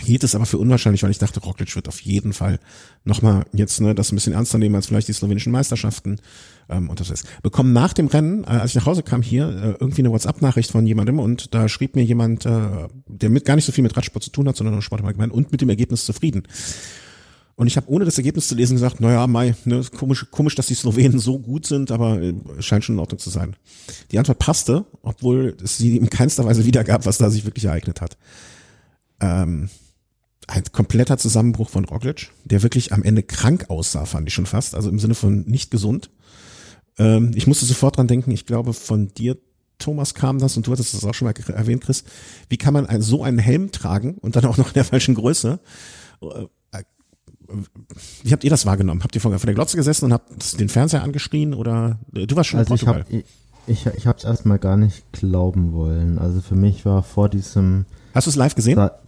hielt 0.00 0.24
es 0.24 0.34
aber 0.34 0.46
für 0.46 0.58
unwahrscheinlich, 0.58 1.02
weil 1.02 1.10
ich 1.10 1.18
dachte, 1.18 1.40
Roglic 1.40 1.74
wird 1.74 1.88
auf 1.88 2.00
jeden 2.00 2.32
Fall 2.32 2.58
nochmal 3.04 3.44
jetzt 3.52 3.80
ne, 3.80 3.94
das 3.94 4.12
ein 4.12 4.16
bisschen 4.16 4.32
ernster 4.32 4.58
nehmen 4.58 4.74
als 4.74 4.86
vielleicht 4.86 5.08
die 5.08 5.12
slowenischen 5.12 5.52
Meisterschaften. 5.52 6.20
Ähm, 6.68 6.88
und 6.88 7.00
das 7.00 7.10
ist. 7.10 7.26
Bekommen 7.42 7.72
nach 7.72 7.92
dem 7.92 8.06
Rennen, 8.06 8.44
äh, 8.44 8.48
als 8.48 8.70
ich 8.70 8.76
nach 8.76 8.86
Hause 8.86 9.02
kam 9.02 9.22
hier, 9.22 9.48
äh, 9.48 9.76
irgendwie 9.80 10.02
eine 10.02 10.10
WhatsApp-Nachricht 10.10 10.70
von 10.70 10.86
jemandem 10.86 11.18
und 11.18 11.54
da 11.54 11.68
schrieb 11.68 11.96
mir 11.96 12.04
jemand, 12.04 12.46
äh, 12.46 12.88
der 13.06 13.30
mit 13.30 13.44
gar 13.44 13.56
nicht 13.56 13.64
so 13.64 13.72
viel 13.72 13.82
mit 13.82 13.96
Radsport 13.96 14.22
zu 14.22 14.30
tun 14.30 14.48
hat, 14.48 14.56
sondern 14.56 14.74
nur 14.74 14.82
Sport 14.82 15.00
im 15.00 15.06
Allgemeinen 15.06 15.32
und 15.32 15.52
mit 15.52 15.60
dem 15.60 15.68
Ergebnis 15.68 16.04
zufrieden. 16.04 16.44
Und 17.54 17.66
ich 17.66 17.76
habe 17.76 17.90
ohne 17.90 18.04
das 18.04 18.16
Ergebnis 18.16 18.48
zu 18.48 18.54
lesen 18.54 18.74
gesagt, 18.74 19.00
naja, 19.00 19.26
Mai, 19.26 19.54
ne, 19.64 19.84
komisch, 19.96 20.26
komisch, 20.30 20.54
dass 20.54 20.66
die 20.66 20.74
Slowenen 20.74 21.18
so 21.18 21.38
gut 21.38 21.66
sind, 21.66 21.90
aber 21.90 22.20
äh, 22.20 22.34
scheint 22.60 22.84
schon 22.84 22.96
in 22.96 23.00
Ordnung 23.00 23.18
zu 23.18 23.30
sein. 23.30 23.56
Die 24.10 24.18
Antwort 24.18 24.38
passte, 24.38 24.86
obwohl 25.02 25.56
es 25.62 25.76
sie 25.76 25.96
in 25.96 26.08
keinster 26.08 26.44
Weise 26.44 26.64
wiedergab, 26.64 27.04
was 27.04 27.18
da 27.18 27.28
sich 27.30 27.44
wirklich 27.44 27.66
ereignet 27.66 28.00
hat. 28.00 28.16
Ähm, 29.20 29.68
ein 30.48 30.64
kompletter 30.72 31.18
Zusammenbruch 31.18 31.70
von 31.70 31.84
Roglic, 31.84 32.30
der 32.44 32.62
wirklich 32.62 32.92
am 32.92 33.02
Ende 33.02 33.22
krank 33.22 33.66
aussah, 33.68 34.04
fand 34.04 34.28
ich 34.28 34.34
schon 34.34 34.46
fast, 34.46 34.74
also 34.74 34.88
im 34.88 34.98
Sinne 34.98 35.14
von 35.14 35.42
nicht 35.42 35.70
gesund. 35.70 36.10
Ähm, 36.98 37.32
ich 37.34 37.46
musste 37.46 37.64
sofort 37.64 37.96
dran 37.96 38.08
denken, 38.08 38.30
ich 38.30 38.46
glaube 38.46 38.72
von 38.72 39.08
dir, 39.14 39.38
Thomas, 39.78 40.14
kam 40.14 40.38
das 40.38 40.56
und 40.56 40.66
du 40.66 40.72
hattest 40.72 40.94
das 40.94 41.04
auch 41.04 41.14
schon 41.14 41.26
mal 41.26 41.34
erwähnt, 41.54 41.82
Chris. 41.82 42.04
Wie 42.48 42.56
kann 42.56 42.72
man 42.72 42.86
ein, 42.86 43.02
so 43.02 43.22
einen 43.22 43.38
Helm 43.38 43.72
tragen 43.72 44.14
und 44.14 44.36
dann 44.36 44.44
auch 44.44 44.56
noch 44.56 44.68
in 44.68 44.74
der 44.74 44.84
falschen 44.84 45.14
Größe? 45.14 45.58
Äh, 46.20 46.46
wie 48.22 48.32
habt 48.32 48.44
ihr 48.44 48.50
das 48.50 48.64
wahrgenommen? 48.66 49.02
Habt 49.02 49.14
ihr 49.14 49.20
vor, 49.20 49.36
vor 49.38 49.46
der 49.46 49.54
Glotze 49.54 49.76
gesessen 49.76 50.06
und 50.06 50.12
habt 50.12 50.58
den 50.58 50.68
Fernseher 50.68 51.02
angeschrien 51.02 51.54
oder 51.54 51.98
äh, 52.14 52.26
du 52.26 52.36
warst 52.36 52.50
schon 52.50 52.60
also 52.60 52.72
in 52.72 52.78
Portugal? 52.78 53.04
Ich 53.08 53.14
habe 53.14 53.24
ich, 53.66 53.86
ich 53.98 54.06
hab's 54.06 54.24
erstmal 54.24 54.58
gar 54.58 54.76
nicht 54.76 55.12
glauben 55.12 55.72
wollen. 55.72 56.18
Also 56.18 56.40
für 56.40 56.54
mich 56.54 56.84
war 56.84 57.02
vor 57.02 57.28
diesem 57.28 57.86
Hast 58.14 58.26
du 58.26 58.30
es 58.30 58.36
live 58.36 58.54
gesehen? 58.54 58.76
Da, 58.76 58.98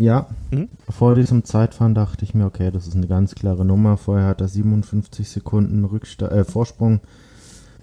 ja, 0.00 0.28
mhm. 0.50 0.68
vor 0.88 1.14
diesem 1.14 1.44
Zeitfahren 1.44 1.94
dachte 1.94 2.24
ich 2.24 2.34
mir, 2.34 2.46
okay, 2.46 2.70
das 2.70 2.86
ist 2.86 2.96
eine 2.96 3.06
ganz 3.06 3.34
klare 3.34 3.66
Nummer. 3.66 3.98
Vorher 3.98 4.28
hat 4.28 4.40
er 4.40 4.48
57 4.48 5.28
Sekunden 5.28 5.84
Rücksta 5.84 6.28
äh, 6.28 6.44
Vorsprung. 6.44 7.00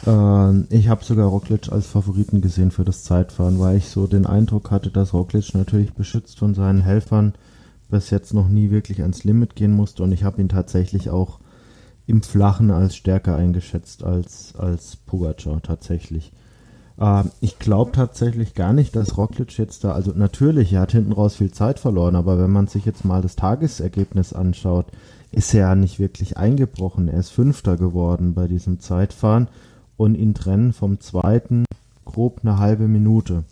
Äh, 0.05 0.61
ich 0.75 0.89
habe 0.89 1.05
sogar 1.05 1.27
Roglic 1.27 1.71
als 1.71 1.85
Favoriten 1.85 2.41
gesehen 2.41 2.71
für 2.71 2.83
das 2.83 3.03
Zeitfahren, 3.03 3.59
weil 3.59 3.77
ich 3.77 3.89
so 3.89 4.07
den 4.07 4.25
Eindruck 4.25 4.71
hatte, 4.71 4.89
dass 4.89 5.13
Roglic 5.13 5.53
natürlich 5.53 5.93
beschützt 5.93 6.39
von 6.39 6.55
seinen 6.55 6.81
Helfern 6.81 7.35
bis 7.89 8.09
jetzt 8.09 8.33
noch 8.33 8.49
nie 8.49 8.71
wirklich 8.71 9.03
ans 9.03 9.23
Limit 9.23 9.55
gehen 9.55 9.71
musste 9.71 10.01
und 10.03 10.11
ich 10.11 10.23
habe 10.23 10.41
ihn 10.41 10.49
tatsächlich 10.49 11.11
auch 11.11 11.39
im 12.07 12.23
Flachen 12.23 12.71
als 12.71 12.95
stärker 12.95 13.35
eingeschätzt 13.35 14.03
als, 14.03 14.55
als 14.57 14.95
Pogacar 14.95 15.61
tatsächlich. 15.61 16.31
Äh, 16.99 17.23
ich 17.41 17.59
glaube 17.59 17.91
tatsächlich 17.91 18.53
gar 18.53 18.73
nicht, 18.73 18.95
dass 18.95 19.17
Roglic 19.17 19.57
jetzt 19.57 19.83
da, 19.83 19.91
also 19.91 20.11
natürlich, 20.15 20.73
er 20.73 20.81
hat 20.81 20.91
hinten 20.91 21.13
raus 21.13 21.35
viel 21.35 21.51
Zeit 21.51 21.79
verloren, 21.79 22.15
aber 22.15 22.39
wenn 22.39 22.51
man 22.51 22.67
sich 22.67 22.85
jetzt 22.85 23.05
mal 23.05 23.21
das 23.21 23.35
Tagesergebnis 23.35 24.33
anschaut, 24.33 24.87
ist 25.31 25.53
er 25.53 25.61
ja 25.61 25.75
nicht 25.75 25.99
wirklich 25.99 26.37
eingebrochen. 26.37 27.07
Er 27.07 27.19
ist 27.19 27.29
Fünfter 27.29 27.77
geworden 27.77 28.33
bei 28.33 28.47
diesem 28.47 28.79
Zeitfahren 28.79 29.47
und 29.97 30.15
ihn 30.15 30.33
trennen 30.33 30.73
vom 30.73 30.99
zweiten 30.99 31.65
grob 32.05 32.39
eine 32.41 32.57
halbe 32.57 32.87
Minute. 32.87 33.43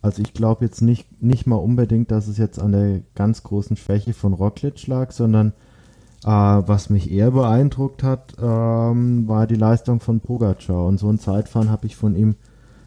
Also 0.00 0.22
ich 0.22 0.32
glaube 0.32 0.64
jetzt 0.64 0.80
nicht, 0.80 1.22
nicht 1.22 1.46
mal 1.46 1.56
unbedingt, 1.56 2.10
dass 2.10 2.28
es 2.28 2.38
jetzt 2.38 2.58
an 2.60 2.72
der 2.72 3.00
ganz 3.14 3.42
großen 3.42 3.76
Schwäche 3.76 4.14
von 4.14 4.32
Roglic 4.32 4.86
lag, 4.86 5.10
sondern 5.10 5.52
äh, 6.28 6.68
was 6.68 6.90
mich 6.90 7.10
eher 7.10 7.30
beeindruckt 7.30 8.02
hat, 8.02 8.34
ähm, 8.38 9.26
war 9.26 9.46
die 9.46 9.54
Leistung 9.56 10.00
von 10.00 10.20
Pogacar. 10.20 10.84
Und 10.84 10.98
so 10.98 11.08
ein 11.08 11.18
Zeitfahren 11.18 11.70
habe 11.70 11.86
ich 11.86 11.96
von 11.96 12.14
ihm 12.14 12.36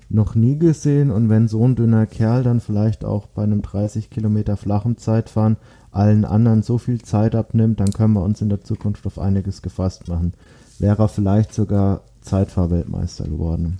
noch 0.10 0.36
nie 0.36 0.60
gesehen 0.60 1.10
und 1.10 1.30
wenn 1.30 1.48
so 1.48 1.66
ein 1.66 1.76
dünner 1.76 2.06
Kerl 2.06 2.44
dann 2.44 2.60
vielleicht 2.60 3.06
auch 3.06 3.28
bei 3.28 3.44
einem 3.44 3.62
30 3.62 4.10
Kilometer 4.10 4.58
flachen 4.58 4.98
Zeitfahren 4.98 5.56
allen 5.90 6.26
anderen 6.26 6.64
so 6.64 6.78
viel 6.78 7.02
Zeit 7.02 7.34
abnimmt, 7.34 7.80
dann 7.80 7.94
können 7.94 8.14
wir 8.14 8.24
uns 8.24 8.42
in 8.42 8.50
der 8.50 8.62
Zukunft 8.62 9.08
auf 9.08 9.18
einiges 9.18 9.62
gefasst 9.62 10.08
machen. 10.10 10.34
Wäre 10.80 11.02
er 11.04 11.08
vielleicht 11.08 11.54
sogar 11.54 12.02
Zeitfahrweltmeister 12.20 13.24
geworden. 13.24 13.80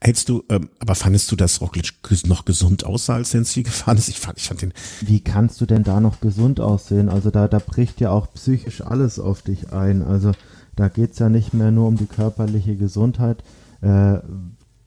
Hältst 0.00 0.28
du, 0.28 0.44
ähm, 0.50 0.68
aber 0.78 0.94
fandest 0.94 1.30
du, 1.32 1.36
dass 1.36 1.60
Roglic 1.60 1.94
noch 2.26 2.44
gesund 2.44 2.84
aussah, 2.84 3.14
als 3.14 3.34
er 3.34 3.38
ins 3.38 3.50
Ziel 3.50 3.62
gefahren 3.62 3.98
ist? 3.98 4.08
Ich 4.08 4.20
fand, 4.20 4.38
ich 4.38 4.48
fand 4.48 4.62
den. 4.62 4.72
Wie 5.00 5.20
kannst 5.20 5.60
du 5.60 5.66
denn 5.66 5.82
da 5.82 6.00
noch 6.00 6.20
gesund 6.20 6.60
aussehen? 6.60 7.08
Also 7.08 7.30
da, 7.30 7.48
da 7.48 7.58
bricht 7.58 8.00
ja 8.00 8.10
auch 8.10 8.32
psychisch 8.34 8.82
alles 8.82 9.18
auf 9.18 9.42
dich 9.42 9.72
ein. 9.72 10.02
Also 10.02 10.32
da 10.76 10.88
geht's 10.88 11.18
ja 11.18 11.28
nicht 11.28 11.54
mehr 11.54 11.70
nur 11.70 11.88
um 11.88 11.96
die 11.96 12.06
körperliche 12.06 12.76
Gesundheit. 12.76 13.42
Äh, 13.80 14.18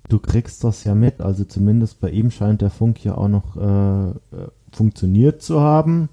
du 0.07 0.19
kriegst 0.19 0.63
das 0.63 0.83
ja 0.83 0.95
mit. 0.95 1.21
Also 1.21 1.43
zumindest 1.43 1.99
bei 1.99 2.09
ihm 2.11 2.31
scheint 2.31 2.61
der 2.61 2.69
Funk 2.69 3.03
ja 3.03 3.15
auch 3.15 3.29
noch 3.29 3.55
äh, 3.57 4.09
äh 4.09 4.47
funktioniert 4.71 5.41
zu 5.41 5.61
haben. 5.61 6.09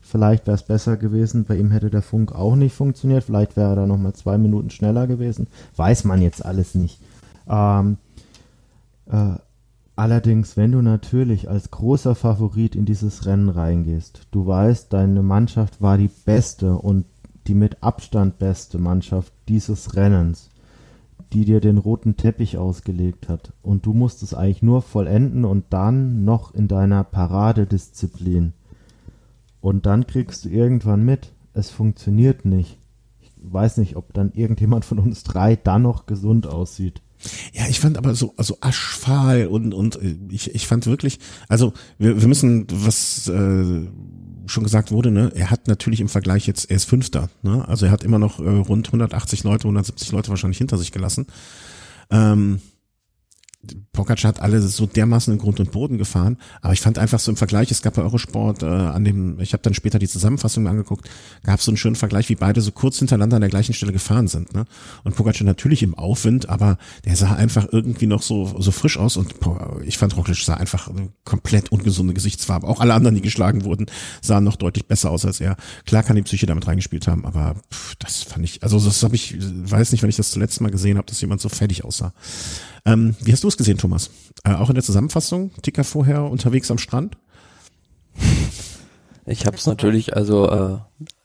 Vielleicht 0.00 0.46
wäre 0.46 0.56
es 0.56 0.64
besser 0.64 0.96
gewesen, 0.96 1.44
bei 1.44 1.56
ihm 1.56 1.70
hätte 1.70 1.88
der 1.88 2.02
Funk 2.02 2.32
auch 2.32 2.56
nicht 2.56 2.74
funktioniert. 2.74 3.22
Vielleicht 3.22 3.56
wäre 3.56 3.70
er 3.70 3.76
da 3.76 3.86
nochmal 3.86 4.12
zwei 4.12 4.36
Minuten 4.36 4.68
schneller 4.70 5.06
gewesen. 5.06 5.46
Weiß 5.76 6.04
man 6.04 6.20
jetzt 6.20 6.44
alles 6.44 6.74
nicht. 6.74 6.98
Ähm, 7.48 7.98
äh, 9.06 9.34
allerdings, 9.96 10.56
wenn 10.56 10.72
du 10.72 10.82
natürlich 10.82 11.48
als 11.48 11.70
großer 11.70 12.14
Favorit 12.14 12.74
in 12.74 12.84
dieses 12.84 13.26
Rennen 13.26 13.48
reingehst, 13.48 14.26
du 14.30 14.46
weißt, 14.46 14.92
deine 14.92 15.22
Mannschaft 15.22 15.80
war 15.80 15.98
die 15.98 16.10
beste 16.24 16.76
und 16.76 17.04
die 17.46 17.54
mit 17.54 17.82
Abstand 17.82 18.38
beste 18.38 18.78
Mannschaft 18.78 19.32
dieses 19.48 19.96
Rennens 19.96 20.50
die 21.32 21.44
dir 21.44 21.60
den 21.60 21.78
roten 21.78 22.16
Teppich 22.16 22.58
ausgelegt 22.58 23.28
hat. 23.28 23.52
Und 23.62 23.86
du 23.86 23.94
musst 23.94 24.22
es 24.22 24.34
eigentlich 24.34 24.62
nur 24.62 24.82
vollenden 24.82 25.44
und 25.44 25.64
dann 25.70 26.24
noch 26.24 26.54
in 26.54 26.68
deiner 26.68 27.04
Paradedisziplin. 27.04 28.52
Und 29.60 29.86
dann 29.86 30.06
kriegst 30.06 30.44
du 30.44 30.48
irgendwann 30.50 31.04
mit, 31.04 31.32
es 31.54 31.70
funktioniert 31.70 32.44
nicht. 32.44 32.78
Ich 33.20 33.30
weiß 33.42 33.78
nicht, 33.78 33.96
ob 33.96 34.12
dann 34.12 34.32
irgendjemand 34.32 34.84
von 34.84 34.98
uns 34.98 35.24
drei 35.24 35.56
dann 35.56 35.82
noch 35.82 36.06
gesund 36.06 36.46
aussieht. 36.46 37.00
Ja, 37.52 37.68
ich 37.68 37.80
fand 37.80 37.98
aber 37.98 38.14
so 38.14 38.34
also 38.36 38.58
aschfahl 38.60 39.46
und 39.46 39.74
und 39.74 39.96
äh, 39.96 40.16
ich 40.30 40.54
ich 40.54 40.66
fand 40.66 40.86
wirklich, 40.86 41.18
also 41.48 41.72
wir, 41.98 42.20
wir 42.20 42.28
müssen 42.28 42.66
was 42.70 43.28
äh, 43.28 43.86
schon 44.46 44.64
gesagt 44.64 44.90
wurde, 44.90 45.10
ne, 45.10 45.32
er 45.34 45.50
hat 45.50 45.68
natürlich 45.68 46.00
im 46.00 46.08
Vergleich 46.08 46.46
jetzt, 46.46 46.70
er 46.70 46.76
ist 46.76 46.84
Fünfter, 46.84 47.30
ne, 47.42 47.66
also 47.68 47.86
er 47.86 47.92
hat 47.92 48.04
immer 48.04 48.18
noch 48.18 48.40
äh, 48.40 48.48
rund 48.48 48.88
180 48.88 49.44
Leute, 49.44 49.64
170 49.64 50.12
Leute 50.12 50.30
wahrscheinlich 50.30 50.58
hinter 50.58 50.78
sich 50.78 50.92
gelassen. 50.92 51.26
Ähm, 52.10 52.60
Pogacar 53.92 54.28
hat 54.28 54.40
alle 54.40 54.60
so 54.60 54.86
dermaßen 54.86 55.32
in 55.32 55.38
Grund 55.38 55.60
und 55.60 55.70
Boden 55.70 55.96
gefahren, 55.96 56.38
aber 56.62 56.72
ich 56.72 56.80
fand 56.80 56.98
einfach 56.98 57.20
so 57.20 57.30
im 57.30 57.36
Vergleich, 57.36 57.70
es 57.70 57.82
gab 57.82 57.94
bei 57.94 58.02
Eurosport 58.02 58.62
äh, 58.62 58.66
an 58.66 59.04
dem, 59.04 59.38
ich 59.38 59.52
habe 59.52 59.62
dann 59.62 59.74
später 59.74 60.00
die 60.00 60.08
Zusammenfassung 60.08 60.66
angeguckt, 60.66 61.08
gab 61.44 61.60
es 61.60 61.64
so 61.64 61.70
einen 61.70 61.76
schönen 61.76 61.94
Vergleich, 61.94 62.28
wie 62.28 62.34
beide 62.34 62.60
so 62.60 62.72
kurz 62.72 62.98
hintereinander 62.98 63.36
an 63.36 63.42
der 63.42 63.50
gleichen 63.50 63.72
Stelle 63.72 63.92
gefahren 63.92 64.26
sind. 64.26 64.52
Ne? 64.52 64.64
Und 65.04 65.14
Pogacar 65.14 65.44
natürlich 65.44 65.82
im 65.84 65.94
Aufwind, 65.94 66.48
aber 66.48 66.76
der 67.04 67.14
sah 67.14 67.34
einfach 67.34 67.68
irgendwie 67.70 68.06
noch 68.06 68.22
so 68.22 68.52
so 68.58 68.72
frisch 68.72 68.98
aus 68.98 69.16
und 69.16 69.34
ich 69.84 69.98
fand 69.98 70.16
Roglic 70.16 70.38
sah 70.38 70.54
einfach 70.54 70.88
eine 70.88 71.10
komplett 71.24 71.70
ungesunde 71.70 72.14
Gesichtsfarbe. 72.14 72.66
Auch 72.66 72.80
alle 72.80 72.94
anderen, 72.94 73.14
die 73.14 73.22
geschlagen 73.22 73.64
wurden, 73.64 73.86
sahen 74.20 74.44
noch 74.44 74.56
deutlich 74.56 74.86
besser 74.86 75.10
aus 75.10 75.24
als 75.24 75.40
er. 75.40 75.56
Klar 75.86 76.02
kann 76.02 76.16
die 76.16 76.22
Psyche 76.22 76.46
damit 76.46 76.66
reingespielt 76.66 77.06
haben, 77.06 77.24
aber 77.24 77.54
pff, 77.72 77.94
das 77.96 78.22
fand 78.22 78.44
ich, 78.44 78.62
also 78.62 78.80
das 78.80 79.02
habe 79.02 79.14
ich, 79.14 79.36
weiß 79.38 79.92
nicht, 79.92 80.02
wenn 80.02 80.10
ich 80.10 80.16
das 80.16 80.30
zuletzt 80.30 80.60
mal 80.60 80.70
gesehen 80.70 80.98
habe, 80.98 81.06
dass 81.06 81.20
jemand 81.20 81.40
so 81.40 81.48
fertig 81.48 81.84
aussah. 81.84 82.12
Ähm, 82.84 83.14
wie 83.20 83.32
hast 83.32 83.44
du 83.44 83.48
es 83.48 83.56
gesehen, 83.56 83.78
Thomas? 83.78 84.10
Äh, 84.44 84.54
auch 84.54 84.68
in 84.68 84.74
der 84.74 84.84
Zusammenfassung, 84.84 85.52
Ticker 85.62 85.84
vorher 85.84 86.24
unterwegs 86.24 86.70
am 86.70 86.78
Strand? 86.78 87.16
Ich 89.24 89.46
habe 89.46 89.56
es 89.56 89.66
natürlich 89.66 90.16
also 90.16 90.50
äh, 90.50 90.78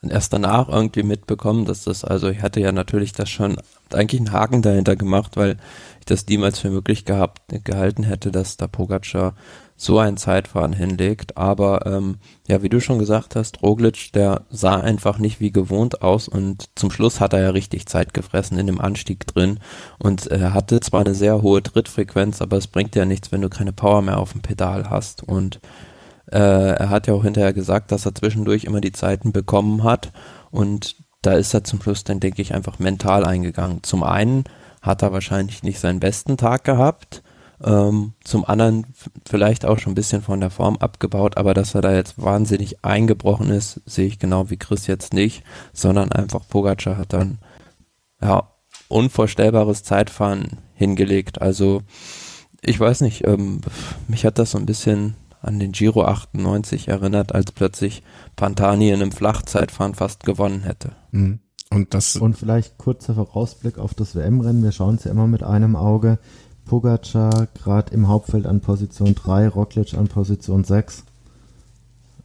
erst 0.07 0.31
danach 0.31 0.69
irgendwie 0.69 1.01
mitbekommen, 1.01 1.65
dass 1.65 1.83
das, 1.83 2.03
also 2.05 2.29
ich 2.29 2.43
hatte 2.43 2.59
ja 2.59 2.71
natürlich 2.71 3.11
das 3.11 3.29
schon 3.29 3.57
eigentlich 3.91 4.21
einen 4.21 4.31
Haken 4.31 4.61
dahinter 4.61 4.95
gemacht, 4.95 5.35
weil 5.35 5.57
ich 5.99 6.05
das 6.05 6.27
niemals 6.27 6.59
für 6.59 6.69
möglich 6.69 7.05
gehabt 7.05 7.41
gehalten 7.63 8.03
hätte, 8.03 8.31
dass 8.31 8.55
da 8.55 8.67
Pogacar 8.67 9.33
so 9.77 9.99
ein 9.99 10.17
Zeitfahren 10.17 10.73
hinlegt. 10.73 11.37
Aber 11.37 11.85
ähm, 11.85 12.17
ja, 12.47 12.63
wie 12.63 12.69
du 12.69 12.81
schon 12.81 12.97
gesagt 12.99 13.35
hast, 13.35 13.61
Roglic, 13.61 14.11
der 14.13 14.41
sah 14.49 14.79
einfach 14.79 15.19
nicht 15.19 15.39
wie 15.39 15.51
gewohnt 15.51 16.01
aus 16.01 16.27
und 16.27 16.69
zum 16.75 16.91
Schluss 16.91 17.21
hat 17.21 17.33
er 17.33 17.41
ja 17.41 17.49
richtig 17.51 17.85
Zeit 17.85 18.13
gefressen 18.13 18.57
in 18.57 18.67
dem 18.67 18.81
Anstieg 18.81 19.27
drin 19.27 19.59
und 19.99 20.27
er 20.27 20.53
hatte 20.53 20.79
zwar 20.79 21.01
eine 21.01 21.13
sehr 21.13 21.43
hohe 21.43 21.61
Trittfrequenz, 21.61 22.41
aber 22.41 22.57
es 22.57 22.67
bringt 22.67 22.95
ja 22.95 23.05
nichts, 23.05 23.31
wenn 23.31 23.41
du 23.41 23.49
keine 23.49 23.71
Power 23.71 24.01
mehr 24.01 24.17
auf 24.17 24.31
dem 24.31 24.41
Pedal 24.41 24.89
hast 24.89 25.23
und 25.23 25.59
äh, 26.31 26.39
er 26.39 26.89
hat 26.89 27.07
ja 27.07 27.13
auch 27.13 27.23
hinterher 27.23 27.53
gesagt, 27.53 27.91
dass 27.91 28.05
er 28.05 28.15
zwischendurch 28.15 28.63
immer 28.63 28.81
die 28.81 28.91
Zeiten 28.91 29.31
bekommen 29.31 29.83
hat 29.83 30.11
und 30.49 30.95
da 31.21 31.33
ist 31.33 31.53
er 31.53 31.63
zum 31.63 31.81
Schluss 31.81 32.03
dann, 32.03 32.19
denke 32.19 32.41
ich, 32.41 32.53
einfach 32.53 32.79
mental 32.79 33.25
eingegangen. 33.25 33.83
Zum 33.83 34.03
einen 34.03 34.45
hat 34.81 35.01
er 35.01 35.11
wahrscheinlich 35.11 35.63
nicht 35.63 35.79
seinen 35.79 35.99
besten 35.99 36.37
Tag 36.37 36.63
gehabt, 36.63 37.21
ähm, 37.63 38.13
zum 38.23 38.45
anderen 38.45 38.85
vielleicht 39.27 39.65
auch 39.65 39.79
schon 39.79 39.93
ein 39.93 39.95
bisschen 39.95 40.21
von 40.21 40.39
der 40.39 40.49
Form 40.49 40.77
abgebaut, 40.77 41.37
aber 41.37 41.53
dass 41.53 41.75
er 41.75 41.81
da 41.81 41.93
jetzt 41.93 42.21
wahnsinnig 42.21 42.83
eingebrochen 42.83 43.49
ist, 43.49 43.81
sehe 43.85 44.07
ich 44.07 44.19
genau 44.19 44.49
wie 44.49 44.57
Chris 44.57 44.87
jetzt 44.87 45.13
nicht, 45.13 45.43
sondern 45.73 46.11
einfach 46.11 46.47
Pogacar 46.47 46.97
hat 46.97 47.13
dann 47.13 47.39
ja 48.21 48.51
unvorstellbares 48.89 49.83
Zeitfahren 49.83 50.59
hingelegt. 50.73 51.41
Also 51.41 51.81
ich 52.61 52.79
weiß 52.79 53.01
nicht, 53.01 53.25
ähm, 53.27 53.61
mich 54.07 54.25
hat 54.25 54.39
das 54.39 54.51
so 54.51 54.57
ein 54.57 54.65
bisschen 54.65 55.15
an 55.41 55.59
den 55.59 55.71
Giro 55.71 56.03
98 56.03 56.87
erinnert, 56.87 57.33
als 57.33 57.51
plötzlich 57.51 58.03
Pantani 58.35 58.89
in 58.89 59.01
einem 59.01 59.11
Flachzeitfahren 59.11 59.95
fast 59.95 60.23
gewonnen 60.23 60.63
hätte. 60.63 60.91
Mhm. 61.11 61.39
Und 61.69 61.93
das 61.93 62.15
und 62.15 62.37
vielleicht 62.37 62.77
kurzer 62.77 63.15
Vorausblick 63.15 63.77
auf 63.77 63.93
das 63.93 64.15
WM-Rennen. 64.15 64.63
Wir 64.63 64.71
schauen 64.71 64.95
es 64.95 65.03
ja 65.03 65.11
immer 65.11 65.27
mit 65.27 65.43
einem 65.43 65.75
Auge. 65.75 66.17
Pogacar 66.67 67.47
gerade 67.55 67.93
im 67.93 68.07
Hauptfeld 68.07 68.45
an 68.45 68.61
Position 68.61 69.15
3, 69.15 69.47
Roglic 69.47 69.93
an 69.95 70.07
Position 70.07 70.63
6. 70.63 71.03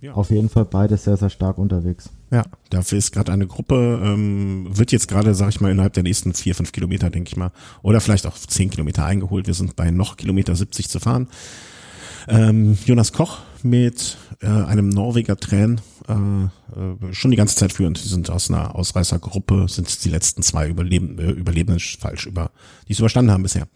Ja. 0.00 0.14
Auf 0.14 0.30
jeden 0.30 0.48
Fall 0.48 0.64
beide 0.64 0.96
sehr, 0.96 1.16
sehr 1.16 1.30
stark 1.30 1.58
unterwegs. 1.58 2.10
Ja, 2.32 2.44
dafür 2.70 2.98
ist 2.98 3.12
gerade 3.12 3.30
eine 3.30 3.46
Gruppe, 3.46 4.00
ähm, 4.02 4.66
wird 4.70 4.90
jetzt 4.90 5.06
gerade, 5.06 5.34
sag 5.34 5.50
ich 5.50 5.60
mal, 5.60 5.70
innerhalb 5.70 5.92
der 5.92 6.02
nächsten 6.02 6.34
vier, 6.34 6.56
fünf 6.56 6.72
Kilometer, 6.72 7.08
denke 7.08 7.28
ich 7.28 7.36
mal, 7.36 7.52
oder 7.82 8.00
vielleicht 8.00 8.26
auch 8.26 8.36
zehn 8.36 8.68
Kilometer 8.68 9.04
eingeholt. 9.04 9.46
Wir 9.46 9.54
sind 9.54 9.76
bei 9.76 9.90
noch 9.92 10.16
Kilometer 10.16 10.56
70 10.56 10.88
zu 10.88 10.98
fahren. 10.98 11.28
Ähm, 12.28 12.76
Jonas 12.84 13.12
Koch 13.12 13.38
mit 13.62 14.16
äh, 14.40 14.46
einem 14.46 14.88
Norweger 14.88 15.36
Tränen 15.36 15.80
äh, 16.08 16.12
äh, 16.12 17.12
schon 17.12 17.30
die 17.30 17.36
ganze 17.36 17.56
Zeit 17.56 17.72
führend. 17.72 17.98
Sie 17.98 18.08
sind 18.08 18.30
aus 18.30 18.50
einer 18.50 18.74
Ausreißergruppe, 18.74 19.66
sind 19.68 20.04
die 20.04 20.08
letzten 20.08 20.42
zwei 20.42 20.68
Überleben, 20.68 21.18
äh, 21.18 21.30
Überlebenden 21.30 21.80
falsch 21.80 22.26
über, 22.26 22.50
die 22.88 22.92
es 22.92 22.98
überstanden 22.98 23.30
haben 23.30 23.42
bisher. 23.42 23.68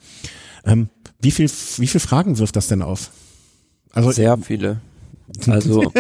Ähm, 0.67 0.91
wie 1.21 1.31
viel, 1.31 1.49
wie 1.49 1.87
viel 1.87 2.01
Fragen 2.01 2.39
wirft 2.39 2.57
das 2.57 2.69
denn 2.69 2.83
auf? 2.83 3.11
Also 3.93 4.11
sehr 4.11 4.37
viele. 4.39 4.81
Also 5.49 5.91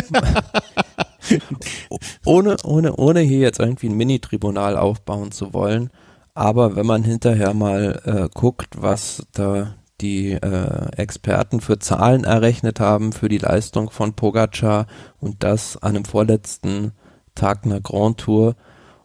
ohne, 2.25 2.57
ohne, 2.62 2.95
ohne 2.95 3.21
hier 3.21 3.41
jetzt 3.41 3.59
irgendwie 3.59 3.89
ein 3.89 3.97
Mini-Tribunal 3.97 4.77
aufbauen 4.77 5.33
zu 5.33 5.53
wollen, 5.53 5.91
aber 6.33 6.77
wenn 6.77 6.87
man 6.87 7.03
hinterher 7.03 7.53
mal 7.53 8.01
äh, 8.05 8.29
guckt, 8.33 8.69
was 8.77 9.27
da 9.33 9.75
die 10.01 10.33
äh, 10.33 10.93
Experten 10.97 11.61
für 11.61 11.79
Zahlen 11.79 12.25
errechnet 12.25 12.79
haben 12.81 13.12
für 13.12 13.29
die 13.29 13.39
Leistung 13.39 13.91
von 13.91 14.12
Pogacar 14.12 14.87
und 15.19 15.43
das 15.43 15.77
an 15.77 15.95
dem 15.95 16.05
vorletzten 16.05 16.93
Tag 17.35 17.64
einer 17.64 17.81
Grand 17.81 18.19
Tour 18.19 18.55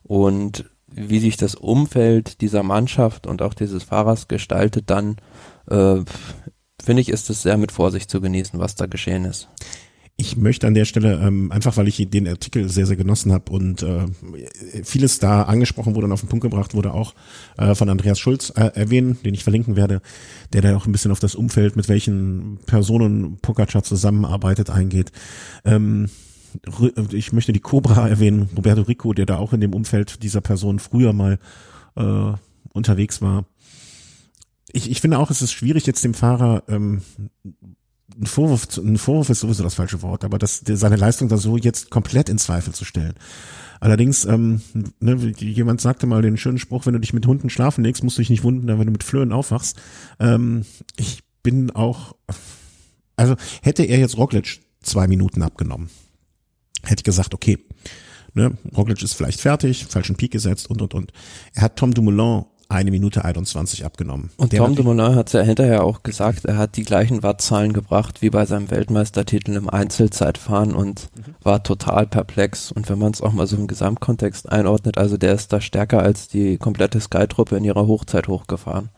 und 0.03 0.70
wie 0.88 1.20
sich 1.20 1.38
das 1.38 1.55
Umfeld 1.55 2.41
dieser 2.41 2.64
Mannschaft 2.64 3.26
und 3.26 3.41
auch 3.41 3.53
dieses 3.53 3.84
Fahrers 3.84 4.28
gestaltet, 4.28 4.89
dann 4.89 5.18
äh, 5.70 5.99
finde 6.84 7.01
ich, 7.01 7.09
ist 7.09 7.30
es 7.30 7.41
sehr 7.41 7.57
mit 7.57 7.72
Vorsicht 7.72 8.09
zu 8.09 8.22
genießen, 8.22 8.59
was 8.59 8.76
da 8.76 8.86
geschehen 8.86 9.26
ist. 9.26 9.49
Ich 10.18 10.38
möchte 10.38 10.68
an 10.68 10.76
der 10.76 10.86
Stelle, 10.86 11.20
ähm, 11.20 11.51
einfach 11.51 11.78
weil 11.78 11.88
ich 11.88 12.07
den 12.09 12.28
Artikel 12.28 12.70
sehr, 12.70 12.86
sehr 12.86 12.95
genossen 12.95 13.32
habe 13.32 13.51
und 13.51 13.82
äh, 13.82 14.05
vieles 14.84 15.18
da 15.18 15.43
angesprochen 15.43 15.95
wurde 15.95 16.05
und 16.05 16.12
auf 16.12 16.20
den 16.20 16.30
Punkt 16.30 16.43
gebracht 16.43 16.76
wurde, 16.76 16.93
auch 16.93 17.16
äh, 17.57 17.74
von 17.74 17.89
Andreas 17.89 18.20
Schulz 18.20 18.51
äh, 18.55 18.70
erwähnen, 18.76 19.18
den 19.26 19.34
ich 19.34 19.43
verlinken 19.43 19.76
werde, 19.76 20.01
der 20.53 20.62
da 20.62 20.76
auch 20.76 20.86
ein 20.86 20.91
bisschen 20.91 21.12
auf 21.12 21.20
das 21.20 21.34
Umfeld, 21.34 21.76
mit 21.76 21.89
welchen 21.89 22.59
Personen 22.68 23.38
Pogacar 23.38 23.82
zusammenarbeitet, 23.82 24.70
eingeht. 24.70 25.12
Ähm, 25.66 26.09
ich 27.12 27.34
möchte 27.34 27.53
die 27.53 27.62
Cobra 27.62 28.07
erwähnen, 28.07 28.49
Roberto 28.55 28.84
Rico, 28.84 29.14
der 29.14 29.26
da 29.26 29.38
auch 29.38 29.53
in 29.53 29.62
dem 29.62 29.74
Umfeld 29.74 30.22
dieser 30.22 30.41
Person 30.41 30.78
früher 30.78 31.14
mal 31.14 31.39
äh, 31.95 32.34
unterwegs 32.74 33.24
war 33.24 33.45
ich, 34.74 34.89
ich 34.89 35.01
finde 35.01 35.19
auch, 35.19 35.30
es 35.30 35.41
ist 35.41 35.53
schwierig, 35.53 35.86
jetzt 35.86 36.03
dem 36.03 36.13
Fahrer 36.13 36.63
ähm, 36.67 37.01
ein 38.19 38.26
Vorwurf, 38.26 38.67
ein 38.78 38.97
Vorwurf 38.97 39.30
ist 39.30 39.39
sowieso 39.39 39.63
das 39.63 39.76
falsche 39.76 40.01
Wort, 40.01 40.24
aber 40.24 40.38
das, 40.38 40.61
seine 40.65 40.95
Leistung 40.95 41.30
da 41.30 41.38
so 41.38 41.57
jetzt 41.57 41.89
komplett 41.89 42.30
in 42.30 42.38
Zweifel 42.38 42.74
zu 42.74 42.86
stellen. 42.86 43.13
Allerdings, 43.80 44.26
ähm, 44.26 44.61
ne, 44.99 45.15
jemand 45.38 45.82
sagte 45.82 46.05
mal 46.05 46.22
den 46.22 46.38
schönen 46.38 46.59
Spruch, 46.59 46.86
wenn 46.86 46.93
du 46.93 46.99
dich 46.99 47.13
mit 47.13 47.26
Hunden 47.26 47.49
schlafen 47.49 47.84
legst, 47.84 48.03
musst 48.03 48.17
du 48.17 48.22
dich 48.22 48.30
nicht 48.30 48.43
wundern, 48.43 48.80
wenn 48.80 48.86
du 48.86 48.91
mit 48.91 49.03
Flöhen 49.03 49.32
aufwachst. 49.32 49.82
Ähm, 50.19 50.65
ich 50.97 51.24
bin 51.41 51.72
auch, 51.72 52.15
also 53.15 53.36
hätte 53.63 53.84
er 53.84 53.99
jetzt 53.99 54.17
Roglic 54.17 54.61
zwei 54.82 55.07
Minuten 55.07 55.41
abgenommen, 55.41 55.89
hätte 56.84 56.99
ich 56.99 57.05
gesagt, 57.05 57.34
okay, 57.34 57.57
ne, 58.34 58.55
Roglic 58.76 59.01
ist 59.01 59.13
vielleicht 59.13 59.41
fertig, 59.41 59.86
falschen 59.86 60.15
Peak 60.15 60.32
gesetzt 60.32 60.69
und, 60.69 60.82
und, 60.82 60.93
und. 60.93 61.11
Er 61.53 61.63
hat 61.63 61.76
Tom 61.78 61.93
Dumoulin 61.93 62.45
eine 62.72 62.91
Minute 62.91 63.26
21 63.26 63.86
abgenommen. 63.86 64.32
Und 64.38 64.55
Tom 64.55 64.76
Dumoulin 64.76 65.15
hat 65.15 65.28
es 65.28 65.34
ja 65.34 65.41
hinterher 65.41 65.84
auch 65.84 66.03
gesagt, 66.03 66.45
er 66.45 66.57
hat 66.57 66.78
die 66.78 66.84
gleichen 66.84 67.24
Wattzahlen 67.24 67.74
gebracht 67.74 68.22
wie 68.22 68.30
bei 68.30 68.45
seinem 68.45 68.72
Weltmeistertitel 68.72 69.55
im 69.55 69.69
Einzelzeitfahren 69.69 70.74
und 70.74 71.09
mhm. 71.15 71.36
war 71.43 71.63
total 71.63 72.07
perplex. 72.07 72.72
Und 72.72 72.89
wenn 72.89 72.99
man 72.99 73.11
es 73.11 73.22
auch 73.22 73.34
mal 73.34 73.47
so 73.47 73.57
im 73.57 73.67
Gesamtkontext 73.67 74.49
einordnet, 74.49 74.97
also 74.97 75.17
der 75.17 75.34
ist 75.34 75.53
da 75.53 75.61
stärker 75.61 76.01
als 76.01 76.28
die 76.28 76.57
komplette 76.57 76.99
Sky-Truppe 76.99 77.57
in 77.57 77.63
ihrer 77.63 77.88
Hochzeit 77.88 78.28
hochgefahren. 78.28 78.89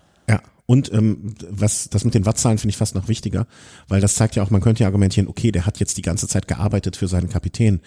Und 0.66 0.94
ähm, 0.94 1.36
was 1.50 1.90
das 1.90 2.06
mit 2.06 2.14
den 2.14 2.26
Wattzahlen 2.26 2.58
finde 2.58 2.72
ich 2.72 2.78
fast 2.78 2.96
noch 2.96 3.10
wichtiger, 3.10 3.48
weil 3.90 4.00
das 4.00 4.16
zeigt 4.16 4.36
ja 4.36 4.44
auch, 4.44 4.50
man 4.50 4.62
könnte 4.62 4.84
ja 4.84 4.88
argumentieren, 4.88 5.28
okay, 5.28 5.52
der 5.52 5.66
hat 5.66 5.80
jetzt 5.80 5.98
die 5.98 6.02
ganze 6.02 6.28
Zeit 6.28 6.48
gearbeitet 6.48 6.96
für 6.96 7.10
seinen 7.10 7.30
Kapitän. 7.30 7.82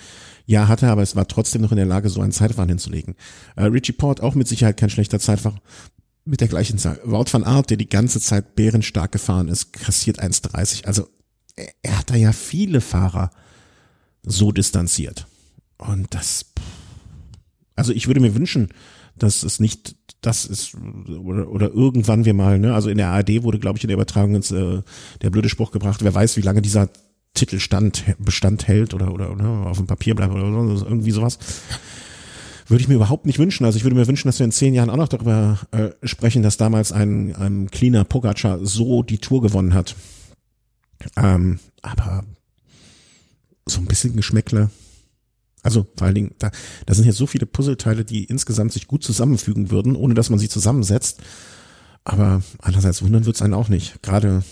Ja, 0.45 0.68
hatte 0.68 0.87
er, 0.87 0.93
aber 0.93 1.03
es 1.03 1.16
war 1.16 1.27
trotzdem 1.27 1.62
noch 1.62 1.72
in 1.72 1.79
der 1.79 1.87
Lage, 1.87 2.11
so 2.11 2.20
einen 2.20 2.33
Zeitfahren 2.33 2.68
hinzulegen. 2.68 3.14
Äh, 3.57 3.64
Richie 3.64 3.93
Port 3.93 4.20
auch 4.20 4.35
mit 4.35 4.47
Sicherheit 4.47 4.77
kein 4.77 4.91
schlechter 4.91 5.18
Zeitfahren 5.18 5.61
mit 6.27 6.41
der 6.41 6.49
gleichen 6.49 6.77
Zahl. 6.77 7.01
Wout 7.05 7.33
van 7.33 7.45
Aert, 7.45 7.70
der 7.70 7.77
die 7.79 7.89
ganze 7.89 8.20
Zeit 8.20 8.57
bärenstark 8.57 9.12
gefahren 9.12 9.49
ist, 9.49 9.72
kassiert 9.72 10.22
1,30. 10.22 10.85
Also 10.85 11.09
er, 11.55 11.72
er 11.83 11.99
hat 11.99 12.11
da 12.11 12.14
ja 12.14 12.33
viele 12.33 12.81
Fahrer 12.81 13.31
so 14.22 14.53
distanziert. 14.53 15.27
Und 15.79 16.14
das, 16.14 16.47
also 17.74 17.93
ich 17.93 18.07
würde 18.07 18.20
mir 18.20 18.35
wünschen, 18.35 18.68
dass 19.16 19.43
es 19.43 19.61
nicht 19.61 19.95
das 20.20 20.44
ist 20.44 20.74
oder, 20.74 21.48
oder 21.48 21.72
irgendwann 21.72 22.24
wir 22.24 22.34
mal, 22.34 22.58
ne, 22.58 22.74
also 22.74 22.88
in 22.88 22.98
der 22.98 23.08
ARD 23.08 23.42
wurde, 23.42 23.58
glaube 23.58 23.78
ich, 23.78 23.84
in 23.84 23.88
der 23.88 23.96
Übertragung 23.96 24.34
ins, 24.34 24.50
äh, 24.50 24.82
der 25.22 25.30
blöde 25.30 25.48
Spruch 25.48 25.70
gebracht, 25.70 26.02
wer 26.02 26.14
weiß, 26.14 26.36
wie 26.36 26.42
lange 26.42 26.62
dieser 26.62 26.88
Titel 27.34 27.60
stand, 27.60 28.04
Bestand 28.18 28.66
hält 28.66 28.94
oder, 28.94 29.12
oder, 29.12 29.30
oder 29.30 29.42
ne, 29.42 29.66
auf 29.66 29.76
dem 29.76 29.86
Papier 29.86 30.14
bleibt 30.14 30.32
oder 30.32 30.76
so, 30.76 30.86
irgendwie 30.86 31.10
sowas. 31.10 31.38
Würde 32.68 32.82
ich 32.82 32.88
mir 32.88 32.96
überhaupt 32.96 33.26
nicht 33.26 33.38
wünschen. 33.38 33.64
Also 33.64 33.76
ich 33.76 33.84
würde 33.84 33.94
mir 33.94 34.08
wünschen, 34.08 34.26
dass 34.26 34.40
wir 34.40 34.44
in 34.44 34.50
zehn 34.50 34.74
Jahren 34.74 34.90
auch 34.90 34.96
noch 34.96 35.06
darüber 35.06 35.60
äh, 35.70 35.90
sprechen, 36.04 36.42
dass 36.42 36.56
damals 36.56 36.90
ein, 36.90 37.36
ein 37.36 37.70
cleaner 37.70 38.02
Pogacar 38.02 38.58
so 38.64 39.04
die 39.04 39.18
Tour 39.18 39.40
gewonnen 39.40 39.72
hat. 39.72 39.94
Ähm, 41.16 41.60
aber 41.82 42.24
so 43.66 43.80
ein 43.80 43.86
bisschen 43.86 44.16
Geschmäckle 44.16 44.70
also 45.66 45.84
vor 45.96 46.06
allen 46.06 46.14
Dingen, 46.14 46.34
da, 46.38 46.52
da 46.86 46.94
sind 46.94 47.06
jetzt 47.06 47.16
so 47.16 47.26
viele 47.26 47.44
Puzzleteile, 47.44 48.04
die 48.04 48.24
insgesamt 48.24 48.72
sich 48.72 48.86
gut 48.86 49.02
zusammenfügen 49.02 49.72
würden, 49.72 49.96
ohne 49.96 50.14
dass 50.14 50.30
man 50.30 50.38
sie 50.38 50.48
zusammensetzt. 50.48 51.20
Aber 52.04 52.40
andererseits 52.62 53.02
wundern 53.02 53.26
wird's 53.26 53.42
einen 53.42 53.52
auch 53.52 53.68
nicht. 53.68 54.00
Gerade 54.00 54.44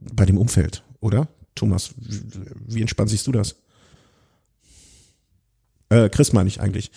bei 0.00 0.26
dem 0.26 0.36
Umfeld, 0.36 0.82
oder? 0.98 1.28
Thomas, 1.54 1.94
wie, 1.96 2.80
entspannt 2.80 3.10
siehst 3.10 3.28
du 3.28 3.32
das? 3.32 3.54
Äh, 5.90 6.08
Chris 6.08 6.32
meine 6.32 6.48
ich 6.48 6.60
eigentlich. 6.60 6.90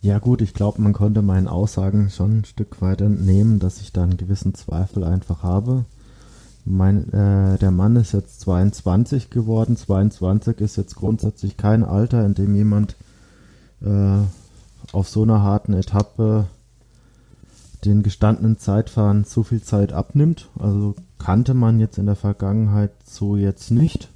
Ja 0.00 0.20
gut, 0.20 0.40
ich 0.40 0.54
glaube, 0.54 0.80
man 0.80 0.94
konnte 0.94 1.20
meinen 1.20 1.46
Aussagen 1.46 2.08
schon 2.08 2.38
ein 2.38 2.44
Stück 2.46 2.80
weit 2.80 3.02
entnehmen, 3.02 3.58
dass 3.58 3.82
ich 3.82 3.92
da 3.92 4.02
einen 4.02 4.16
gewissen 4.16 4.54
Zweifel 4.54 5.04
einfach 5.04 5.42
habe. 5.42 5.84
Mein, 6.64 7.12
äh, 7.12 7.58
der 7.58 7.70
Mann 7.70 7.96
ist 7.96 8.12
jetzt 8.12 8.40
22 8.40 9.30
geworden. 9.30 9.76
22 9.76 10.60
ist 10.60 10.76
jetzt 10.76 10.96
grundsätzlich 10.96 11.56
kein 11.56 11.84
Alter, 11.84 12.24
in 12.24 12.34
dem 12.34 12.54
jemand 12.54 12.96
äh, 13.82 14.18
auf 14.92 15.08
so 15.08 15.22
einer 15.22 15.42
harten 15.42 15.74
Etappe 15.74 16.46
den 17.84 18.02
gestandenen 18.02 18.58
Zeitfahren 18.58 19.24
so 19.24 19.42
viel 19.42 19.62
Zeit 19.62 19.92
abnimmt. 19.92 20.48
Also 20.58 20.94
kannte 21.18 21.52
man 21.52 21.80
jetzt 21.80 21.98
in 21.98 22.06
der 22.06 22.16
Vergangenheit 22.16 22.92
so 23.04 23.36
jetzt 23.36 23.70
nicht. 23.70 24.08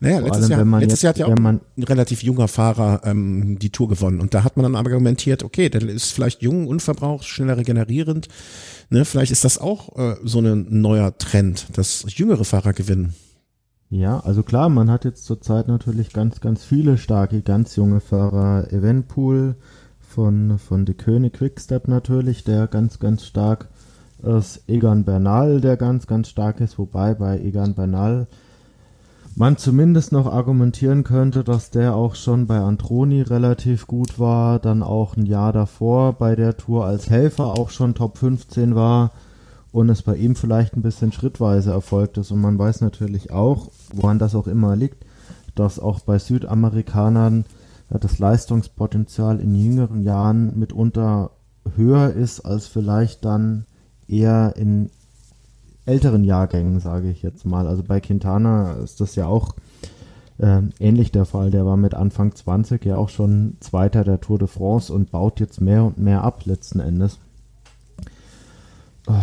Naja, 0.00 0.20
letztes, 0.20 0.50
allem, 0.50 0.70
Jahr, 0.70 0.80
letztes 0.80 1.02
jetzt, 1.02 1.02
Jahr 1.02 1.10
hat 1.10 1.18
ja 1.18 1.34
auch 1.34 1.38
man, 1.38 1.60
ein 1.76 1.82
relativ 1.82 2.22
junger 2.22 2.48
Fahrer 2.48 3.02
ähm, 3.04 3.58
die 3.58 3.70
Tour 3.70 3.88
gewonnen. 3.88 4.20
Und 4.20 4.32
da 4.32 4.44
hat 4.44 4.56
man 4.56 4.64
dann 4.64 4.76
argumentiert, 4.76 5.42
okay, 5.42 5.68
der 5.68 5.82
ist 5.82 6.12
vielleicht 6.12 6.42
jung, 6.42 6.66
unverbraucht, 6.66 7.26
schneller 7.26 7.58
regenerierend. 7.58 8.28
Ne, 8.88 9.04
vielleicht 9.04 9.32
ist 9.32 9.44
das 9.44 9.58
auch 9.58 9.96
äh, 9.98 10.16
so 10.24 10.40
ein 10.40 10.66
neuer 10.80 11.16
Trend, 11.18 11.66
dass 11.74 12.04
jüngere 12.08 12.44
Fahrer 12.44 12.72
gewinnen. 12.72 13.14
Ja, 13.90 14.20
also 14.20 14.42
klar, 14.42 14.68
man 14.68 14.90
hat 14.90 15.04
jetzt 15.04 15.24
zurzeit 15.24 15.68
natürlich 15.68 16.12
ganz, 16.12 16.40
ganz 16.40 16.64
viele 16.64 16.96
starke, 16.96 17.42
ganz 17.42 17.76
junge 17.76 18.00
Fahrer. 18.00 18.72
Eventpool 18.72 19.56
von, 19.98 20.58
von 20.58 20.86
De 20.86 20.94
König 20.94 21.34
Quickstep 21.34 21.88
natürlich, 21.88 22.44
der 22.44 22.68
ganz, 22.68 22.98
ganz 22.98 23.24
stark 23.24 23.68
ist. 24.22 24.62
Egan 24.68 25.04
Bernal, 25.04 25.60
der 25.60 25.76
ganz, 25.76 26.06
ganz 26.06 26.28
stark 26.28 26.60
ist, 26.60 26.78
wobei 26.78 27.14
bei 27.14 27.40
Egan 27.40 27.74
Bernal 27.74 28.28
man 29.36 29.56
zumindest 29.56 30.12
noch 30.12 30.26
argumentieren 30.26 31.04
könnte, 31.04 31.44
dass 31.44 31.70
der 31.70 31.94
auch 31.94 32.14
schon 32.14 32.46
bei 32.46 32.58
Antroni 32.58 33.22
relativ 33.22 33.86
gut 33.86 34.18
war, 34.18 34.58
dann 34.58 34.82
auch 34.82 35.16
ein 35.16 35.26
Jahr 35.26 35.52
davor 35.52 36.14
bei 36.14 36.36
der 36.36 36.56
Tour 36.56 36.84
als 36.84 37.08
Helfer 37.08 37.46
auch 37.46 37.70
schon 37.70 37.94
Top 37.94 38.18
15 38.18 38.74
war 38.74 39.12
und 39.72 39.88
es 39.88 40.02
bei 40.02 40.16
ihm 40.16 40.34
vielleicht 40.34 40.76
ein 40.76 40.82
bisschen 40.82 41.12
schrittweise 41.12 41.70
erfolgt 41.70 42.18
ist. 42.18 42.30
Und 42.30 42.40
man 42.40 42.58
weiß 42.58 42.80
natürlich 42.80 43.30
auch, 43.30 43.70
woran 43.94 44.18
das 44.18 44.34
auch 44.34 44.46
immer 44.46 44.76
liegt, 44.76 45.04
dass 45.54 45.78
auch 45.78 46.00
bei 46.00 46.18
Südamerikanern 46.18 47.44
das 47.88 48.18
Leistungspotenzial 48.18 49.40
in 49.40 49.54
jüngeren 49.54 50.02
Jahren 50.02 50.58
mitunter 50.58 51.30
höher 51.76 52.10
ist 52.12 52.40
als 52.40 52.66
vielleicht 52.66 53.24
dann 53.24 53.66
eher 54.08 54.54
in 54.56 54.90
älteren 55.86 56.24
Jahrgängen, 56.24 56.80
sage 56.80 57.10
ich 57.10 57.22
jetzt 57.22 57.44
mal. 57.46 57.66
Also 57.66 57.82
bei 57.82 58.00
Quintana 58.00 58.74
ist 58.74 59.00
das 59.00 59.14
ja 59.14 59.26
auch 59.26 59.54
äh, 60.38 60.62
ähnlich 60.78 61.12
der 61.12 61.24
Fall. 61.24 61.50
Der 61.50 61.66
war 61.66 61.76
mit 61.76 61.94
Anfang 61.94 62.34
20 62.34 62.84
ja 62.84 62.96
auch 62.96 63.08
schon 63.08 63.56
Zweiter 63.60 64.04
der 64.04 64.20
Tour 64.20 64.38
de 64.38 64.48
France 64.48 64.92
und 64.92 65.10
baut 65.10 65.40
jetzt 65.40 65.60
mehr 65.60 65.84
und 65.84 65.98
mehr 65.98 66.24
ab 66.24 66.44
letzten 66.46 66.80
Endes. 66.80 67.18
Oh, 69.06 69.14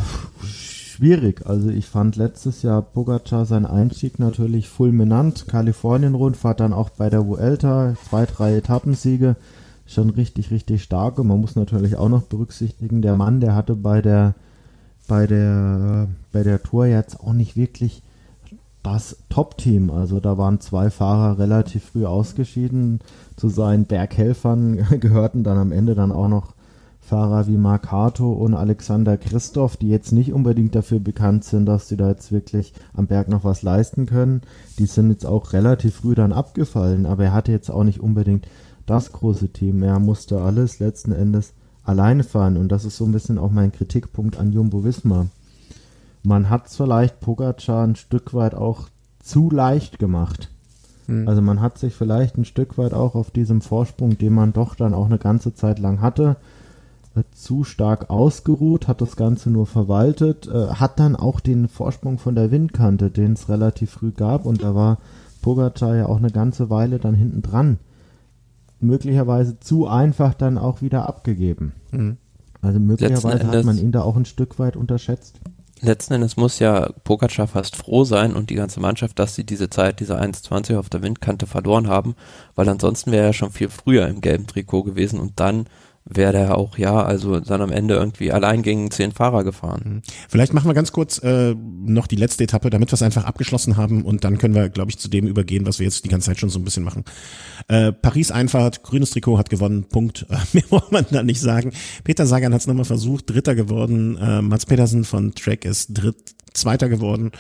schwierig. 0.44 1.46
Also 1.46 1.70
ich 1.70 1.86
fand 1.86 2.16
letztes 2.16 2.62
Jahr 2.64 2.82
Pogacar 2.82 3.46
seinen 3.46 3.66
Einstieg 3.66 4.20
natürlich 4.20 4.68
fulminant. 4.68 5.48
Kalifornien-Rundfahrt 5.48 6.60
dann 6.60 6.74
auch 6.74 6.90
bei 6.90 7.10
der 7.10 7.28
Vuelta, 7.28 7.96
zwei, 8.10 8.26
drei 8.26 8.56
Etappensiege. 8.56 9.36
Schon 9.86 10.10
richtig, 10.10 10.52
richtig 10.52 10.84
stark. 10.84 11.20
Und 11.20 11.28
man 11.28 11.40
muss 11.40 11.56
natürlich 11.56 11.96
auch 11.96 12.10
noch 12.10 12.24
berücksichtigen, 12.24 13.02
der 13.02 13.16
Mann, 13.16 13.40
der 13.40 13.56
hatte 13.56 13.76
bei 13.76 14.02
der 14.02 14.36
bei 15.08 15.28
der, 15.28 16.08
bei 16.32 16.44
der 16.44 16.62
Tour 16.62 16.86
jetzt 16.86 17.20
auch 17.20 17.34
nicht 17.34 17.56
wirklich 17.56 18.04
das 18.84 19.18
Top-Team. 19.30 19.90
Also 19.90 20.20
da 20.20 20.38
waren 20.38 20.60
zwei 20.60 20.90
Fahrer 20.90 21.40
relativ 21.40 21.86
früh 21.86 22.06
ausgeschieden. 22.06 23.00
Zu 23.36 23.50
seinen 23.50 23.86
Berghelfern 23.86 24.78
gehörten 25.00 25.44
dann 25.44 25.58
am 25.58 25.72
Ende 25.72 25.96
dann 25.96 26.12
auch 26.12 26.28
noch 26.28 26.54
Fahrer 27.02 27.48
wie 27.48 27.58
Mark 27.58 27.90
Harto 27.90 28.34
und 28.34 28.54
Alexander 28.54 29.18
Christoph, 29.18 29.78
die 29.78 29.88
jetzt 29.88 30.12
nicht 30.12 30.34
unbedingt 30.34 30.76
dafür 30.76 31.00
bekannt 31.00 31.46
sind, 31.46 31.66
dass 31.66 31.88
sie 31.88 31.96
da 31.96 32.10
jetzt 32.10 32.34
wirklich 32.34 32.74
am 32.94 33.08
Berg 33.08 33.30
noch 33.30 33.46
was 33.46 33.62
leisten 33.62 34.08
können. 34.08 34.42
Die 34.78 34.88
sind 34.88 35.10
jetzt 35.10 35.26
auch 35.26 35.54
relativ 35.54 35.96
früh 35.96 36.16
dann 36.16 36.34
abgefallen, 36.34 37.06
aber 37.06 37.26
er 37.26 37.34
hatte 37.34 37.54
jetzt 37.54 37.70
auch 37.70 37.86
nicht 37.86 38.02
unbedingt 38.02 38.48
das 38.86 39.14
große 39.14 39.50
Team. 39.50 39.84
Er 39.84 40.00
musste 40.00 40.42
alles 40.42 40.80
letzten 40.80 41.14
Endes 41.14 41.54
alleine 41.88 42.24
fahren. 42.24 42.58
Und 42.58 42.72
das 42.72 42.86
ist 42.86 42.98
so 42.98 43.06
ein 43.06 43.12
bisschen 43.12 43.38
auch 43.38 43.52
mein 43.52 43.72
Kritikpunkt 43.72 44.38
an 44.38 44.52
Jumbo 44.52 44.84
Wismar. 44.84 45.28
Man 46.24 46.50
hat 46.50 46.68
es 46.68 46.76
vielleicht 46.76 47.20
Pogacar 47.20 47.86
ein 47.86 47.96
Stück 47.96 48.34
weit 48.34 48.54
auch 48.54 48.90
zu 49.22 49.50
leicht 49.50 50.00
gemacht. 50.00 50.50
Hm. 51.06 51.28
Also 51.28 51.42
man 51.42 51.62
hat 51.62 51.78
sich 51.78 51.96
vielleicht 51.96 52.38
ein 52.38 52.46
Stück 52.46 52.78
weit 52.78 52.94
auch 52.94 53.16
auf 53.16 53.32
diesem 53.32 53.62
Vorsprung, 53.62 54.18
den 54.18 54.34
man 54.34 54.54
doch 54.54 54.76
dann 54.76 54.94
auch 54.94 55.06
eine 55.06 55.18
ganze 55.20 55.54
Zeit 55.54 55.80
lang 55.80 56.02
hatte, 56.02 56.36
äh, 57.16 57.24
zu 57.34 57.64
stark 57.64 58.10
ausgeruht, 58.10 58.88
hat 58.88 59.00
das 59.00 59.16
Ganze 59.16 59.50
nur 59.50 59.66
verwaltet, 59.66 60.48
äh, 60.48 60.68
hat 60.68 61.00
dann 61.00 61.16
auch 61.16 61.40
den 61.40 61.70
Vorsprung 61.70 62.20
von 62.20 62.36
der 62.36 62.52
Windkante, 62.52 63.10
den 63.10 63.34
es 63.34 63.48
relativ 63.48 63.92
früh 63.92 64.12
gab 64.12 64.46
und 64.46 64.64
da 64.64 64.76
war 64.76 64.98
Pogacar 65.42 65.96
ja 65.96 66.08
auch 66.08 66.18
eine 66.18 66.32
ganze 66.32 66.70
Weile 66.70 67.00
dann 67.00 67.16
hinten 67.16 67.42
dran 67.42 67.78
möglicherweise 68.80 69.60
zu 69.60 69.88
einfach 69.88 70.34
dann 70.34 70.58
auch 70.58 70.82
wieder 70.82 71.08
abgegeben. 71.08 71.74
Mhm. 71.92 72.18
Also 72.62 72.80
möglicherweise 72.80 73.48
hat 73.48 73.66
man 73.66 73.78
ihn 73.78 73.92
da 73.92 74.02
auch 74.02 74.16
ein 74.16 74.26
Stück 74.26 74.60
weit 74.60 74.76
unterschätzt. 74.76 75.40
Letzten 75.82 76.16
Endes 76.16 76.38
muss 76.38 76.58
ja 76.58 76.90
Pogacar 77.04 77.48
fast 77.48 77.76
froh 77.76 78.04
sein 78.04 78.34
und 78.36 78.50
die 78.50 78.56
ganze 78.56 78.80
Mannschaft, 78.80 79.20
dass 79.20 79.36
sie 79.36 79.44
diese 79.44 79.70
Zeit, 79.70 80.00
diese 80.00 80.20
1,20 80.20 80.78
auf 80.78 80.90
der 80.90 81.04
Windkante 81.04 81.46
verloren 81.46 81.88
haben, 81.88 82.16
weil 82.56 82.68
ansonsten 82.68 83.12
wäre 83.12 83.28
er 83.28 83.34
schon 83.34 83.52
viel 83.52 83.70
früher 83.70 84.08
im 84.08 84.22
gelben 84.22 84.48
Trikot 84.48 84.84
gewesen 84.84 85.20
und 85.20 85.40
dann 85.40 85.68
wäre 86.10 86.32
der 86.32 86.58
auch, 86.58 86.78
ja, 86.78 87.02
also 87.04 87.40
dann 87.40 87.62
am 87.62 87.72
Ende 87.72 87.96
irgendwie 87.96 88.32
allein 88.32 88.62
gegen 88.62 88.92
zehn 88.92 89.12
Fahrer 89.12 89.44
gefahren. 89.44 89.82
Mhm. 89.86 90.02
Vielleicht 90.30 90.54
machen 90.54 90.70
wir 90.70 90.74
ganz 90.74 90.92
kurz 90.92 91.20
äh, 91.20 91.54
noch 91.56 92.08
die 92.08 92.16
letzte 92.16 92.44
Etappe, 92.44 92.70
damit 92.70 92.90
wir 92.90 92.94
es 92.94 93.02
einfach 93.02 93.26
abgeschlossen 93.26 93.78
haben 93.78 94.04
und 94.04 94.24
dann 94.24 94.38
können 94.38 94.56
wir, 94.56 94.70
glaube 94.70 94.92
ich, 94.92 94.98
zu 94.98 95.10
dem 95.10 95.28
übergehen, 95.28 95.66
was 95.66 95.80
wir 95.80 95.86
jetzt 95.86 96.06
die 96.06 96.10
ganze 96.10 96.28
Zeit 96.28 96.40
schon 96.40 96.50
so 96.50 96.60
ein 96.60 96.64
bisschen 96.64 96.84
machen. 96.84 97.04
Äh, 97.68 97.92
Paris-Einfahrt, 97.92 98.84
grünes 98.84 99.12
Trikot 99.12 99.38
hat 99.38 99.50
gewonnen, 99.50 99.86
Punkt. 99.86 100.26
Äh, 100.30 100.38
mehr 100.54 100.64
muss 100.70 100.92
man 100.92 101.06
da 101.10 101.24
nicht 101.24 101.42
sagen. 101.42 101.72
Peter 102.04 102.26
Sagan 102.26 102.54
hat 102.54 102.62
es 102.62 102.68
nochmal 102.68 102.86
versucht, 102.86 103.30
Dritter 103.30 103.56
geworden. 103.56 104.18
Äh, 104.18 104.42
Mats 104.42 104.66
Petersen 104.66 105.04
von 105.04 105.34
Trek 105.36 105.66
ist 105.66 105.90
Dritt, 105.94 106.36
Zweiter 106.54 106.90
geworden. 106.90 107.32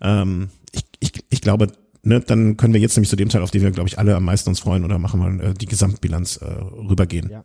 Ähm, 0.00 0.48
ich, 0.72 0.84
ich, 1.00 1.12
ich 1.28 1.40
glaube, 1.40 1.68
ne, 2.02 2.20
dann 2.20 2.56
können 2.56 2.74
wir 2.74 2.80
jetzt 2.80 2.96
nämlich 2.96 3.10
zu 3.10 3.16
dem 3.16 3.28
Teil, 3.28 3.42
auf 3.42 3.50
den 3.50 3.62
wir, 3.62 3.70
glaube 3.70 3.88
ich, 3.88 3.98
alle 3.98 4.16
am 4.16 4.24
meisten 4.24 4.48
uns 4.50 4.60
freuen, 4.60 4.84
oder 4.84 4.98
machen 4.98 5.20
wir 5.20 5.44
äh, 5.44 5.54
die 5.54 5.66
Gesamtbilanz 5.66 6.36
äh, 6.38 6.44
rübergehen. 6.44 7.30
Ja. 7.30 7.44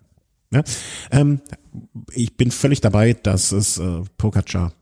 Ja? 0.52 0.64
Ähm, 1.12 1.42
ich 2.14 2.38
bin 2.38 2.52
völlig 2.52 2.82
dabei, 2.82 3.14
dass 3.14 3.52
es 3.52 3.78
äh, 3.78 4.02
Pogacar 4.18 4.74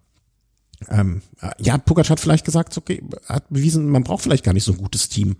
ähm, 0.90 1.22
ja, 1.58 1.78
Pogacar 1.78 2.12
hat 2.12 2.20
vielleicht 2.20 2.46
gesagt, 2.46 2.78
okay, 2.78 3.02
hat 3.28 3.50
bewiesen, 3.50 3.90
man 3.90 4.04
braucht 4.04 4.24
vielleicht 4.24 4.44
gar 4.44 4.54
nicht 4.54 4.64
so 4.64 4.74
ein 4.74 4.78
gutes 4.78 5.10
Team, 5.10 5.38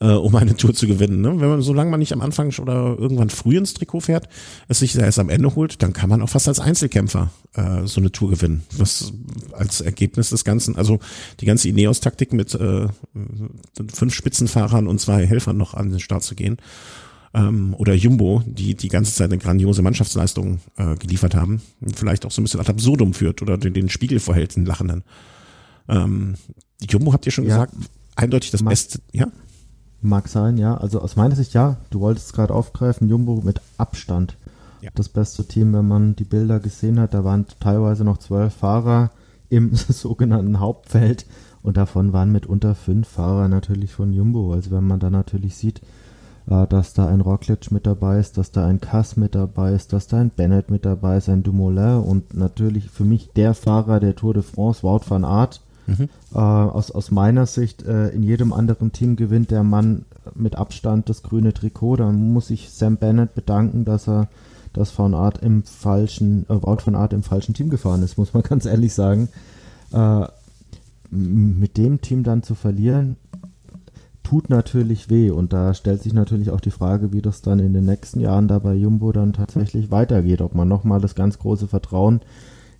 äh, 0.00 0.08
um 0.08 0.34
eine 0.36 0.56
Tour 0.56 0.74
zu 0.74 0.86
gewinnen. 0.86 1.20
Ne? 1.20 1.40
Wenn 1.40 1.48
man, 1.48 1.62
solange 1.62 1.90
man 1.90 2.00
nicht 2.00 2.12
am 2.12 2.20
Anfang 2.20 2.52
oder 2.60 2.96
irgendwann 2.98 3.30
früh 3.30 3.56
ins 3.56 3.74
Trikot 3.74 4.00
fährt, 4.00 4.28
es 4.68 4.80
sich 4.80 4.96
erst 4.96 5.18
am 5.18 5.30
Ende 5.30 5.54
holt, 5.54 5.82
dann 5.82 5.92
kann 5.92 6.10
man 6.10 6.22
auch 6.22 6.28
fast 6.28 6.48
als 6.48 6.60
Einzelkämpfer 6.60 7.30
äh, 7.54 7.86
so 7.86 8.00
eine 8.00 8.12
Tour 8.12 8.30
gewinnen. 8.30 8.64
Was 8.76 9.12
als 9.52 9.80
Ergebnis 9.80 10.30
des 10.30 10.44
Ganzen, 10.44 10.76
also 10.76 10.98
die 11.40 11.46
ganze 11.46 11.68
Ineos-Taktik 11.68 12.32
mit 12.32 12.54
äh, 12.54 12.88
fünf 13.92 14.14
Spitzenfahrern 14.14 14.86
und 14.86 15.00
zwei 15.00 15.26
Helfern 15.26 15.56
noch 15.56 15.74
an 15.74 15.90
den 15.90 16.00
Start 16.00 16.24
zu 16.24 16.34
gehen 16.34 16.58
ähm, 17.36 17.74
oder 17.76 17.94
Jumbo, 17.94 18.42
die 18.46 18.74
die 18.74 18.88
ganze 18.88 19.14
Zeit 19.14 19.30
eine 19.30 19.38
grandiose 19.38 19.82
Mannschaftsleistung 19.82 20.58
äh, 20.76 20.96
geliefert 20.96 21.34
haben, 21.34 21.60
vielleicht 21.94 22.24
auch 22.24 22.30
so 22.30 22.40
ein 22.40 22.44
bisschen 22.44 22.60
ad 22.60 22.70
absurdum 22.70 23.12
führt 23.12 23.42
oder 23.42 23.58
den, 23.58 23.74
den 23.74 23.90
Spiegel 23.90 24.20
vorhält, 24.20 24.56
den 24.56 24.64
Lachenden. 24.64 25.04
Ähm, 25.86 26.34
Jumbo 26.80 27.12
habt 27.12 27.26
ihr 27.26 27.32
schon 27.32 27.44
ja, 27.44 27.66
gesagt, 27.66 27.74
eindeutig 28.16 28.50
das 28.50 28.62
mag, 28.62 28.70
Beste, 28.70 29.00
ja? 29.12 29.26
Mag 30.00 30.28
sein, 30.28 30.56
ja. 30.56 30.78
Also 30.78 31.00
aus 31.00 31.16
meiner 31.16 31.36
Sicht 31.36 31.52
ja, 31.52 31.76
du 31.90 32.00
wolltest 32.00 32.28
es 32.28 32.32
gerade 32.32 32.54
aufgreifen, 32.54 33.08
Jumbo 33.08 33.42
mit 33.44 33.60
Abstand. 33.76 34.36
Ja. 34.80 34.90
Das 34.94 35.10
beste 35.10 35.46
Team, 35.46 35.74
wenn 35.74 35.86
man 35.86 36.16
die 36.16 36.24
Bilder 36.24 36.58
gesehen 36.58 36.98
hat, 36.98 37.12
da 37.12 37.22
waren 37.22 37.44
teilweise 37.60 38.04
noch 38.04 38.18
zwölf 38.18 38.54
Fahrer 38.54 39.10
im 39.50 39.74
sogenannten 39.88 40.58
Hauptfeld 40.58 41.26
und 41.62 41.76
davon 41.76 42.14
waren 42.14 42.32
mitunter 42.32 42.74
fünf 42.74 43.08
Fahrer 43.08 43.48
natürlich 43.48 43.92
von 43.92 44.12
Jumbo. 44.14 44.54
Also 44.54 44.70
wenn 44.70 44.86
man 44.86 45.00
da 45.00 45.10
natürlich 45.10 45.56
sieht, 45.56 45.82
dass 46.46 46.94
da 46.94 47.08
ein 47.08 47.20
Roglic 47.20 47.72
mit 47.72 47.86
dabei 47.86 48.20
ist, 48.20 48.38
dass 48.38 48.52
da 48.52 48.66
ein 48.66 48.80
Kass 48.80 49.16
mit 49.16 49.34
dabei 49.34 49.72
ist, 49.72 49.92
dass 49.92 50.06
da 50.06 50.18
ein 50.18 50.30
Bennett 50.30 50.70
mit 50.70 50.84
dabei 50.84 51.16
ist, 51.16 51.28
ein 51.28 51.42
Dumoulin 51.42 51.98
und 51.98 52.34
natürlich 52.34 52.88
für 52.88 53.04
mich 53.04 53.30
der 53.34 53.52
Fahrer 53.54 53.98
der 53.98 54.14
Tour 54.14 54.34
de 54.34 54.44
France, 54.44 54.84
Wout 54.84 55.02
van 55.08 55.24
Aert. 55.24 55.60
Mhm. 55.88 56.08
Äh, 56.34 56.38
aus, 56.38 56.90
aus 56.90 57.10
meiner 57.10 57.46
Sicht, 57.46 57.84
äh, 57.84 58.08
in 58.10 58.22
jedem 58.22 58.52
anderen 58.52 58.92
Team 58.92 59.16
gewinnt 59.16 59.50
der 59.50 59.62
Mann 59.62 60.04
mit 60.34 60.56
Abstand 60.56 61.08
das 61.08 61.22
grüne 61.22 61.52
Trikot. 61.52 61.96
Da 61.96 62.10
muss 62.10 62.50
ich 62.50 62.70
Sam 62.70 62.96
Bennett 62.96 63.34
bedanken, 63.34 63.84
dass 63.84 64.08
er 64.08 64.28
dass 64.76 64.96
Van 64.98 65.14
Art 65.14 65.38
im 65.42 65.62
falschen, 65.62 66.44
äh, 66.48 66.62
Wout 66.62 66.84
van 66.84 66.94
Art 66.94 67.12
im 67.12 67.22
falschen 67.22 67.54
Team 67.54 67.70
gefahren 67.70 68.02
ist, 68.02 68.18
muss 68.18 68.34
man 68.34 68.42
ganz 68.42 68.66
ehrlich 68.66 68.94
sagen. 68.94 69.28
Äh, 69.92 70.26
mit 71.10 71.76
dem 71.76 72.00
Team 72.00 72.24
dann 72.24 72.42
zu 72.42 72.54
verlieren, 72.54 73.16
tut 74.26 74.50
natürlich 74.50 75.08
weh. 75.08 75.30
Und 75.30 75.52
da 75.52 75.72
stellt 75.72 76.02
sich 76.02 76.12
natürlich 76.12 76.50
auch 76.50 76.60
die 76.60 76.72
Frage, 76.72 77.12
wie 77.12 77.22
das 77.22 77.42
dann 77.42 77.60
in 77.60 77.72
den 77.72 77.84
nächsten 77.84 78.18
Jahren 78.18 78.48
da 78.48 78.58
bei 78.58 78.74
Jumbo 78.74 79.12
dann 79.12 79.32
tatsächlich 79.32 79.92
weitergeht. 79.92 80.40
Ob 80.40 80.52
man 80.52 80.66
nochmal 80.66 81.00
das 81.00 81.14
ganz 81.14 81.38
große 81.38 81.68
Vertrauen 81.68 82.20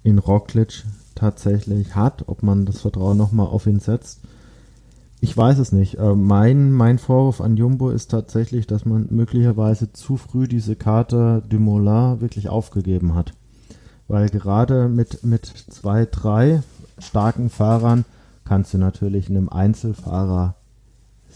in 0.03 0.19
Roglic 0.19 0.85
tatsächlich 1.15 1.95
hat, 1.95 2.25
ob 2.27 2.43
man 2.43 2.67
das 2.67 2.81
Vertrauen 2.81 3.17
nochmal 3.17 3.47
auf 3.47 3.69
ihn 3.69 3.79
setzt. 3.79 4.23
Ich 5.21 5.37
weiß 5.37 5.59
es 5.59 5.71
nicht. 5.71 5.99
Äh, 5.99 6.17
mein, 6.17 6.73
mein 6.73 6.99
Vorwurf 6.99 7.41
an 7.41 7.57
Jumbo 7.57 7.91
ist 7.91 8.11
tatsächlich, 8.11 8.67
dass 8.67 8.85
man 8.85 9.07
möglicherweise 9.11 9.93
zu 9.93 10.17
früh 10.17 10.49
diese 10.49 10.75
Karte 10.75 11.45
Dumoulin 11.49 12.21
wirklich 12.21 12.49
aufgegeben 12.49 13.15
hat. 13.15 13.35
Weil 14.09 14.31
gerade 14.31 14.89
mit, 14.89 15.23
mit 15.23 15.47
zwei, 15.47 16.07
drei 16.07 16.65
starken 16.99 17.51
Fahrern 17.51 18.05
kannst 18.45 18.75
du 18.75 18.79
natürlich 18.79 19.31
einem 19.31 19.49
Einzelfahrer 19.49 20.56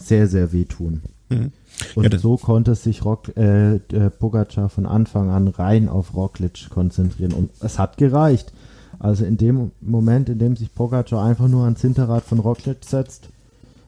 sehr, 0.01 0.27
sehr 0.27 0.51
wehtun. 0.51 1.01
Mhm. 1.29 1.51
Und 1.95 2.11
ja, 2.11 2.19
so 2.19 2.37
konnte 2.37 2.75
sich 2.75 3.05
Rock, 3.05 3.35
äh, 3.37 3.79
Pogacar 4.19 4.69
von 4.69 4.85
Anfang 4.85 5.29
an 5.29 5.47
rein 5.47 5.89
auf 5.89 6.13
Roglic 6.15 6.69
konzentrieren. 6.69 7.33
Und 7.33 7.51
es 7.59 7.79
hat 7.79 7.97
gereicht. 7.97 8.53
Also 8.99 9.25
in 9.25 9.37
dem 9.37 9.71
Moment, 9.81 10.29
in 10.29 10.37
dem 10.37 10.55
sich 10.55 10.73
Pogacar 10.73 11.23
einfach 11.23 11.47
nur 11.47 11.63
ans 11.63 11.81
Hinterrad 11.81 12.23
von 12.23 12.39
Roglic 12.39 12.85
setzt, 12.85 13.29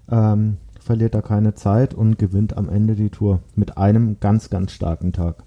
ähm, 0.09 0.57
verliert 0.80 1.14
er 1.14 1.22
keine 1.22 1.53
Zeit 1.53 1.93
und 1.93 2.18
gewinnt 2.18 2.57
am 2.57 2.68
Ende 2.68 2.95
die 2.95 3.09
Tour 3.09 3.39
mit 3.55 3.78
einem 3.78 4.20
ganz, 4.20 4.49
ganz 4.49 4.72
starken 4.72 5.14
Tag. 5.14 5.43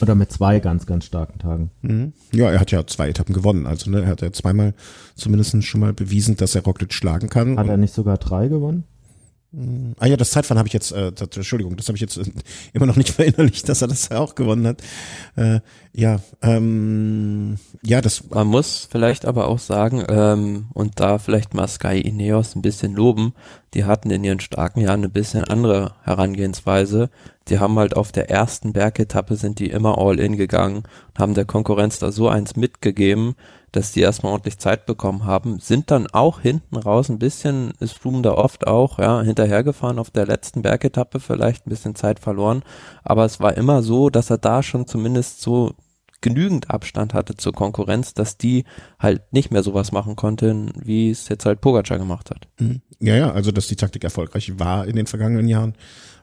Oder 0.00 0.16
mit 0.16 0.32
zwei 0.32 0.58
ganz, 0.58 0.86
ganz 0.86 1.04
starken 1.04 1.38
Tagen. 1.38 1.70
Mhm. 1.82 2.12
Ja, 2.32 2.50
er 2.50 2.58
hat 2.58 2.72
ja 2.72 2.84
zwei 2.86 3.08
Etappen 3.08 3.34
gewonnen. 3.34 3.66
Also 3.66 3.90
ne, 3.90 4.02
er 4.02 4.08
hat 4.08 4.20
ja 4.20 4.32
zweimal 4.32 4.74
zumindest 5.14 5.62
schon 5.64 5.80
mal 5.80 5.92
bewiesen, 5.92 6.36
dass 6.36 6.56
er 6.56 6.64
Roglic 6.64 6.92
schlagen 6.92 7.28
kann. 7.28 7.58
Hat 7.58 7.68
er 7.68 7.76
nicht 7.76 7.94
sogar 7.94 8.18
drei 8.18 8.48
gewonnen? 8.48 8.84
Ah 9.98 10.06
ja, 10.06 10.16
das 10.16 10.30
Zeitfahren 10.30 10.58
habe 10.58 10.68
ich 10.68 10.72
jetzt, 10.72 10.92
äh, 10.92 11.12
das, 11.12 11.28
Entschuldigung, 11.36 11.76
das 11.76 11.86
habe 11.88 11.96
ich 11.96 12.00
jetzt 12.00 12.16
äh, 12.16 12.24
immer 12.72 12.86
noch 12.86 12.96
nicht 12.96 13.10
verinnerlicht, 13.14 13.68
dass 13.68 13.82
er 13.82 13.88
das 13.88 14.10
auch 14.10 14.34
gewonnen 14.34 14.66
hat. 14.66 14.82
Äh, 15.36 15.60
ja, 15.92 16.20
ähm, 16.40 17.58
ja, 17.82 18.00
das. 18.00 18.30
Man 18.30 18.46
muss 18.46 18.88
vielleicht 18.90 19.26
aber 19.26 19.48
auch 19.48 19.58
sagen, 19.58 20.04
ähm, 20.08 20.66
und 20.72 21.00
da 21.00 21.18
vielleicht 21.18 21.52
mal 21.52 21.68
Sky 21.68 22.00
Ineos 22.00 22.56
ein 22.56 22.62
bisschen 22.62 22.94
loben, 22.94 23.34
die 23.74 23.84
hatten 23.84 24.10
in 24.10 24.24
ihren 24.24 24.40
starken 24.40 24.80
Jahren 24.80 25.04
ein 25.04 25.10
bisschen 25.10 25.44
andere 25.44 25.96
Herangehensweise. 26.02 27.10
Die 27.48 27.58
haben 27.58 27.78
halt 27.78 27.94
auf 27.94 28.10
der 28.10 28.30
ersten 28.30 28.72
Bergetappe 28.72 29.36
sind 29.36 29.58
die 29.58 29.68
immer 29.68 29.98
all 29.98 30.18
in 30.18 30.36
gegangen, 30.36 30.84
haben 31.18 31.34
der 31.34 31.44
Konkurrenz 31.44 31.98
da 31.98 32.10
so 32.10 32.28
eins 32.28 32.56
mitgegeben, 32.56 33.34
dass 33.72 33.92
die 33.92 34.00
erstmal 34.00 34.32
ordentlich 34.32 34.58
Zeit 34.58 34.86
bekommen 34.86 35.24
haben, 35.24 35.58
sind 35.58 35.90
dann 35.90 36.06
auch 36.06 36.40
hinten 36.40 36.76
raus 36.76 37.08
ein 37.08 37.18
bisschen, 37.18 37.72
ist 37.80 37.98
Froome 37.98 38.22
da 38.22 38.32
oft 38.32 38.66
auch, 38.66 38.98
ja, 38.98 39.22
hinterhergefahren 39.22 39.98
auf 39.98 40.10
der 40.10 40.26
letzten 40.26 40.62
Bergetappe, 40.62 41.20
vielleicht 41.20 41.66
ein 41.66 41.70
bisschen 41.70 41.94
Zeit 41.94 42.20
verloren, 42.20 42.62
aber 43.02 43.24
es 43.24 43.40
war 43.40 43.56
immer 43.56 43.82
so, 43.82 44.10
dass 44.10 44.30
er 44.30 44.38
da 44.38 44.62
schon 44.62 44.86
zumindest 44.86 45.40
so 45.40 45.74
genügend 46.22 46.70
Abstand 46.70 47.12
hatte 47.12 47.36
zur 47.36 47.52
Konkurrenz, 47.52 48.14
dass 48.14 48.38
die 48.38 48.64
halt 48.98 49.32
nicht 49.32 49.50
mehr 49.50 49.62
sowas 49.62 49.92
machen 49.92 50.16
konnten, 50.16 50.70
wie 50.76 51.10
es 51.10 51.28
jetzt 51.28 51.44
halt 51.44 51.60
Pogacar 51.60 51.98
gemacht 51.98 52.30
hat. 52.30 52.48
Mhm. 52.58 52.80
Ja, 53.00 53.16
ja, 53.16 53.32
also 53.32 53.50
dass 53.50 53.66
die 53.66 53.76
Taktik 53.76 54.04
erfolgreich 54.04 54.58
war 54.58 54.86
in 54.86 54.96
den 54.96 55.06
vergangenen 55.06 55.48
Jahren. 55.48 55.74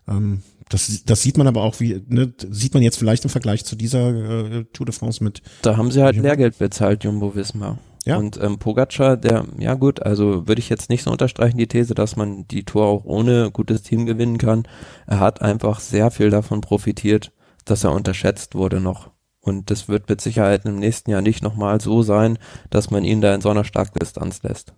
Ähm, 0.10 0.41
das, 0.70 1.03
das 1.05 1.22
sieht 1.22 1.38
man 1.38 1.47
aber 1.47 1.64
auch, 1.64 1.80
wie, 1.80 2.03
ne, 2.07 2.32
sieht 2.49 2.74
man 2.74 2.84
jetzt 2.84 2.97
vielleicht 2.97 3.24
im 3.24 3.30
Vergleich 3.30 3.66
zu 3.66 3.76
dieser 3.76 4.10
äh, 4.10 4.66
Tour 4.72 4.86
de 4.86 4.93
France 4.93 5.24
mit. 5.24 5.41
Da 5.62 5.78
haben 5.78 5.91
sie 5.91 6.03
halt 6.03 6.16
Jumbo. 6.16 6.28
Lehrgeld 6.28 6.57
bezahlt, 6.57 7.03
Jumbo 7.03 7.36
Wismar. 7.36 7.80
Ja. 8.05 8.18
Und 8.18 8.39
ähm, 8.41 8.60
Pogacar, 8.60 9.18
der, 9.18 9.45
ja 9.57 9.74
gut, 9.74 10.01
also 10.03 10.47
würde 10.47 10.60
ich 10.60 10.70
jetzt 10.70 10.89
nicht 10.89 11.03
so 11.03 11.12
unterstreichen, 11.12 11.57
die 11.57 11.68
These, 11.68 11.95
dass 11.95 12.16
man 12.16 12.47
die 12.47 12.64
Tour 12.64 12.86
auch 12.86 13.03
ohne 13.05 13.51
gutes 13.51 13.82
Team 13.84 14.05
gewinnen 14.05 14.38
kann. 14.38 14.68
Er 15.05 15.20
hat 15.20 15.41
einfach 15.41 15.80
sehr 15.80 16.10
viel 16.12 16.30
davon 16.30 16.62
profitiert, 16.62 17.32
dass 17.66 17.84
er 17.84 17.91
unterschätzt 17.91 18.55
wurde 18.55 18.80
noch. 18.80 19.12
Und 19.41 19.70
das 19.70 19.88
wird 19.88 20.10
mit 20.10 20.22
Sicherheit 20.22 20.66
im 20.66 20.78
nächsten 20.78 21.12
Jahr 21.12 21.22
nicht 21.22 21.43
nochmal 21.43 21.82
so 21.82 22.03
sein, 22.03 22.38
dass 22.70 22.91
man 22.91 23.03
ihn 23.03 23.22
da 23.22 23.34
in 23.34 23.41
so 23.41 23.49
einer 23.49 23.64
starken 23.64 23.99
Distanz 23.99 24.43
lässt. 24.43 24.74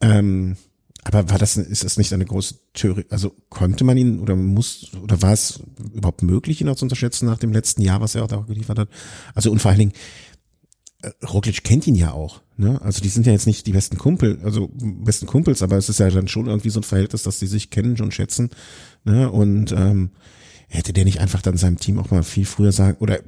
Ähm, 0.00 0.56
aber 1.04 1.28
war 1.30 1.38
das, 1.38 1.56
ist 1.56 1.82
das 1.82 1.96
nicht 1.96 2.12
eine 2.12 2.24
große 2.24 2.54
Theorie? 2.74 3.06
Also 3.10 3.34
konnte 3.48 3.84
man 3.84 3.96
ihn 3.96 4.20
oder 4.20 4.36
muss, 4.36 4.92
oder 5.02 5.20
war 5.20 5.32
es 5.32 5.60
überhaupt 5.92 6.22
möglich, 6.22 6.60
ihn 6.60 6.68
auch 6.68 6.76
zu 6.76 6.84
unterschätzen 6.84 7.26
nach 7.26 7.38
dem 7.38 7.52
letzten 7.52 7.82
Jahr, 7.82 8.00
was 8.00 8.14
er 8.14 8.24
auch 8.24 8.28
da 8.28 8.36
geliefert 8.46 8.78
hat? 8.78 8.88
Also 9.34 9.50
und 9.50 9.60
vor 9.60 9.70
allen 9.70 9.80
Dingen, 9.80 9.92
äh, 11.02 11.10
Roglic 11.26 11.64
kennt 11.64 11.88
ihn 11.88 11.96
ja 11.96 12.12
auch, 12.12 12.40
ne? 12.56 12.80
Also 12.82 13.00
die 13.00 13.08
sind 13.08 13.26
ja 13.26 13.32
jetzt 13.32 13.48
nicht 13.48 13.66
die 13.66 13.72
besten 13.72 13.98
Kumpel, 13.98 14.38
also 14.44 14.70
besten 14.72 15.26
Kumpels, 15.26 15.62
aber 15.62 15.76
es 15.76 15.88
ist 15.88 15.98
ja 15.98 16.08
dann 16.08 16.28
schon 16.28 16.46
irgendwie 16.46 16.70
so 16.70 16.78
ein 16.78 16.84
Verhältnis, 16.84 17.24
dass 17.24 17.40
die 17.40 17.48
sich 17.48 17.70
kennen 17.70 18.00
und 18.00 18.14
schätzen, 18.14 18.50
ne? 19.04 19.28
Und 19.30 19.72
ähm, 19.72 20.12
hätte 20.68 20.92
der 20.92 21.04
nicht 21.04 21.20
einfach 21.20 21.42
dann 21.42 21.56
seinem 21.56 21.78
Team 21.78 21.98
auch 21.98 22.12
mal 22.12 22.22
viel 22.22 22.46
früher 22.46 22.72
sagen 22.72 22.96
oder 23.00 23.18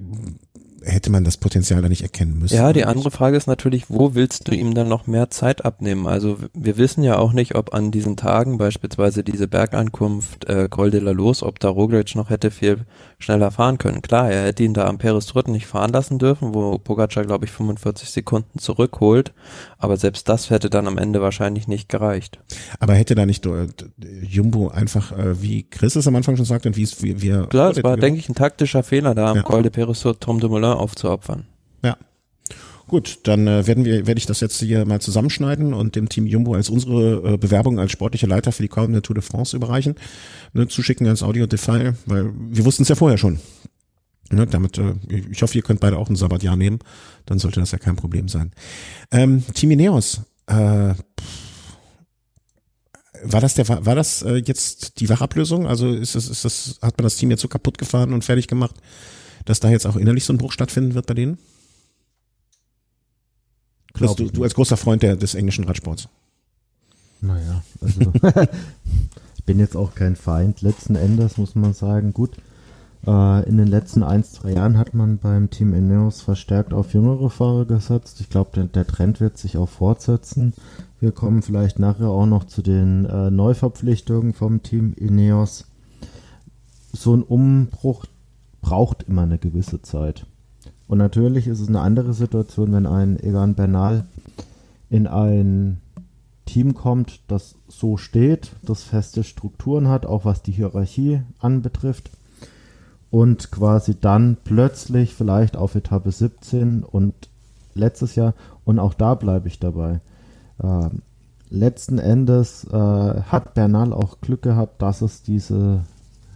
hätte 0.84 1.10
man 1.10 1.24
das 1.24 1.36
Potenzial 1.36 1.82
da 1.82 1.88
nicht 1.88 2.02
erkennen 2.02 2.38
müssen. 2.38 2.56
Ja, 2.56 2.72
die 2.72 2.84
andere 2.84 3.10
Frage 3.10 3.36
ist 3.36 3.46
natürlich, 3.46 3.86
wo 3.88 4.14
willst 4.14 4.48
du 4.48 4.52
ihm 4.52 4.74
dann 4.74 4.88
noch 4.88 5.06
mehr 5.06 5.30
Zeit 5.30 5.64
abnehmen? 5.64 6.06
Also 6.06 6.38
wir 6.52 6.76
wissen 6.76 7.02
ja 7.02 7.18
auch 7.18 7.32
nicht, 7.32 7.54
ob 7.54 7.74
an 7.74 7.90
diesen 7.90 8.16
Tagen 8.16 8.58
beispielsweise 8.58 9.24
diese 9.24 9.48
Bergankunft 9.48 10.44
äh, 10.46 10.68
Col 10.68 10.90
de 10.90 11.00
la 11.00 11.12
Los, 11.12 11.42
ob 11.42 11.58
da 11.60 11.68
Roglic 11.68 12.14
noch 12.14 12.30
hätte 12.30 12.50
viel 12.50 12.80
schneller 13.18 13.50
fahren 13.50 13.78
können. 13.78 14.02
Klar, 14.02 14.30
er 14.30 14.44
hätte 14.44 14.62
ihn 14.62 14.74
da 14.74 14.86
am 14.86 14.98
Peres 14.98 15.32
nicht 15.46 15.66
fahren 15.66 15.92
lassen 15.92 16.18
dürfen, 16.18 16.54
wo 16.54 16.78
Pogacar 16.78 17.24
glaube 17.24 17.44
ich 17.44 17.50
45 17.50 18.10
Sekunden 18.10 18.58
zurückholt, 18.58 19.32
aber 19.78 19.96
selbst 19.96 20.28
das 20.28 20.50
hätte 20.50 20.70
dann 20.70 20.86
am 20.86 20.98
Ende 20.98 21.20
wahrscheinlich 21.20 21.68
nicht 21.68 21.88
gereicht. 21.88 22.38
Aber 22.80 22.94
hätte 22.94 23.14
da 23.14 23.26
nicht 23.26 23.46
äh, 23.46 23.66
Jumbo 24.22 24.68
einfach, 24.68 25.12
äh, 25.12 25.40
wie 25.42 25.64
Chris 25.64 25.96
es 25.96 26.06
am 26.06 26.16
Anfang 26.16 26.36
schon 26.36 26.46
sagte 26.46 26.68
und 26.68 26.76
wie 26.76 26.82
es 26.82 27.02
wir, 27.02 27.22
wir 27.22 27.46
Klar, 27.46 27.70
es 27.70 27.82
war 27.82 27.96
denke 27.96 28.18
ich 28.18 28.28
ein 28.28 28.34
taktischer 28.34 28.82
Fehler 28.82 29.14
da 29.14 29.30
am 29.30 29.38
ja. 29.38 29.42
Col 29.42 29.62
de 29.62 29.70
Peres 29.70 30.04
Tom 30.20 30.40
Dumoulin 30.40 30.64
aufzuopfern. 30.64 31.46
Gut, 32.94 33.18
dann 33.24 33.48
äh, 33.48 33.66
werden 33.66 33.84
wir, 33.84 34.06
werde 34.06 34.18
ich 34.18 34.26
das 34.26 34.38
jetzt 34.38 34.60
hier 34.60 34.86
mal 34.86 35.00
zusammenschneiden 35.00 35.74
und 35.74 35.96
dem 35.96 36.08
Team 36.08 36.28
Jumbo 36.28 36.54
als 36.54 36.70
unsere 36.70 37.32
äh, 37.32 37.36
Bewerbung 37.36 37.80
als 37.80 37.90
sportliche 37.90 38.28
Leiter 38.28 38.52
für 38.52 38.62
die 38.62 38.68
kommende 38.68 39.02
Tour 39.02 39.14
de 39.14 39.22
France 39.24 39.56
überreichen, 39.56 39.96
ne, 40.52 40.68
zuschicken 40.68 41.08
als 41.08 41.24
Audio-Defile, 41.24 41.96
weil 42.06 42.32
wir 42.50 42.64
wussten 42.64 42.84
es 42.84 42.88
ja 42.88 42.94
vorher 42.94 43.18
schon. 43.18 43.40
Ne, 44.30 44.46
damit, 44.46 44.78
äh, 44.78 44.94
ich 45.28 45.42
hoffe, 45.42 45.58
ihr 45.58 45.62
könnt 45.62 45.80
beide 45.80 45.98
auch 45.98 46.08
ein 46.08 46.14
Sabbatjahr 46.14 46.54
nehmen, 46.54 46.78
dann 47.26 47.40
sollte 47.40 47.58
das 47.58 47.72
ja 47.72 47.78
kein 47.78 47.96
Problem 47.96 48.28
sein. 48.28 48.52
Ähm, 49.10 49.42
Team 49.54 49.72
Ineos, 49.72 50.20
äh, 50.46 50.94
war 53.24 53.40
das 53.40 53.54
der, 53.54 53.68
war 53.68 53.96
das 53.96 54.22
äh, 54.22 54.36
jetzt 54.36 55.00
die 55.00 55.08
Wachablösung? 55.08 55.66
Also 55.66 55.92
ist 55.92 56.14
das, 56.14 56.28
ist 56.28 56.44
das, 56.44 56.78
hat 56.80 56.96
man 56.96 57.02
das 57.02 57.16
Team 57.16 57.32
jetzt 57.32 57.42
so 57.42 57.48
kaputt 57.48 57.76
gefahren 57.76 58.12
und 58.12 58.22
fertig 58.22 58.46
gemacht? 58.46 58.76
dass 59.44 59.60
da 59.60 59.70
jetzt 59.70 59.86
auch 59.86 59.96
innerlich 59.96 60.24
so 60.24 60.32
ein 60.32 60.38
Bruch 60.38 60.52
stattfinden 60.52 60.94
wird 60.94 61.06
bei 61.06 61.14
denen? 61.14 61.38
Chris, 63.94 64.14
du, 64.16 64.30
du 64.30 64.42
als 64.42 64.54
großer 64.54 64.76
Freund 64.76 65.02
der, 65.02 65.16
des 65.16 65.34
englischen 65.34 65.64
Radsports. 65.64 66.08
Naja, 67.20 67.62
also 67.80 68.00
ich 69.36 69.44
bin 69.44 69.58
jetzt 69.58 69.76
auch 69.76 69.94
kein 69.94 70.16
Feind. 70.16 70.60
Letzten 70.60 70.96
Endes 70.96 71.38
muss 71.38 71.54
man 71.54 71.72
sagen, 71.72 72.12
gut, 72.12 72.36
äh, 73.06 73.48
in 73.48 73.56
den 73.56 73.68
letzten 73.68 74.02
ein, 74.02 74.24
zwei 74.24 74.52
Jahren 74.52 74.76
hat 74.76 74.94
man 74.94 75.18
beim 75.18 75.48
Team 75.48 75.72
Ineos 75.74 76.20
verstärkt 76.20 76.74
auf 76.74 76.92
jüngere 76.92 77.30
Fahrer 77.30 77.64
gesetzt. 77.64 78.20
Ich 78.20 78.28
glaube, 78.28 78.50
der, 78.54 78.64
der, 78.64 78.86
Trend 78.86 79.20
wird 79.20 79.38
sich 79.38 79.56
auch 79.56 79.68
fortsetzen. 79.68 80.52
Wir 81.00 81.12
kommen 81.12 81.42
vielleicht 81.42 81.78
nachher 81.78 82.08
auch 82.08 82.26
noch 82.26 82.44
zu 82.44 82.62
den 82.62 83.06
äh, 83.06 83.30
Neuverpflichtungen 83.30 84.34
vom 84.34 84.62
Team 84.62 84.92
Ineos. 84.94 85.66
So 86.92 87.14
ein 87.14 87.22
Umbruch, 87.22 88.06
braucht 88.60 89.04
immer 89.04 89.22
eine 89.22 89.38
gewisse 89.38 89.82
Zeit. 89.82 90.26
Und 90.86 90.98
natürlich 90.98 91.46
ist 91.46 91.60
es 91.60 91.68
eine 91.68 91.80
andere 91.80 92.12
Situation, 92.12 92.72
wenn 92.72 92.86
ein 92.86 93.18
Egan 93.18 93.54
Bernal 93.54 94.04
in 94.90 95.06
ein 95.06 95.80
Team 96.46 96.74
kommt, 96.74 97.20
das 97.28 97.54
so 97.68 97.96
steht, 97.96 98.52
das 98.62 98.82
feste 98.82 99.24
Strukturen 99.24 99.88
hat, 99.88 100.06
auch 100.06 100.24
was 100.24 100.42
die 100.42 100.52
Hierarchie 100.52 101.22
anbetrifft 101.38 102.10
und 103.10 103.50
quasi 103.50 103.96
dann 103.98 104.36
plötzlich 104.44 105.14
vielleicht 105.14 105.56
auf 105.56 105.74
Etappe 105.74 106.10
17 106.10 106.82
und 106.82 107.14
letztes 107.74 108.14
Jahr 108.14 108.34
und 108.64 108.78
auch 108.78 108.94
da 108.94 109.14
bleibe 109.14 109.48
ich 109.48 109.58
dabei. 109.58 110.00
Äh, 110.62 110.90
letzten 111.50 111.98
Endes 111.98 112.64
äh, 112.64 112.76
hat 112.76 113.54
Bernal 113.54 113.92
auch 113.92 114.20
Glück 114.20 114.42
gehabt, 114.42 114.82
dass 114.82 115.00
es 115.00 115.22
diese 115.22 115.84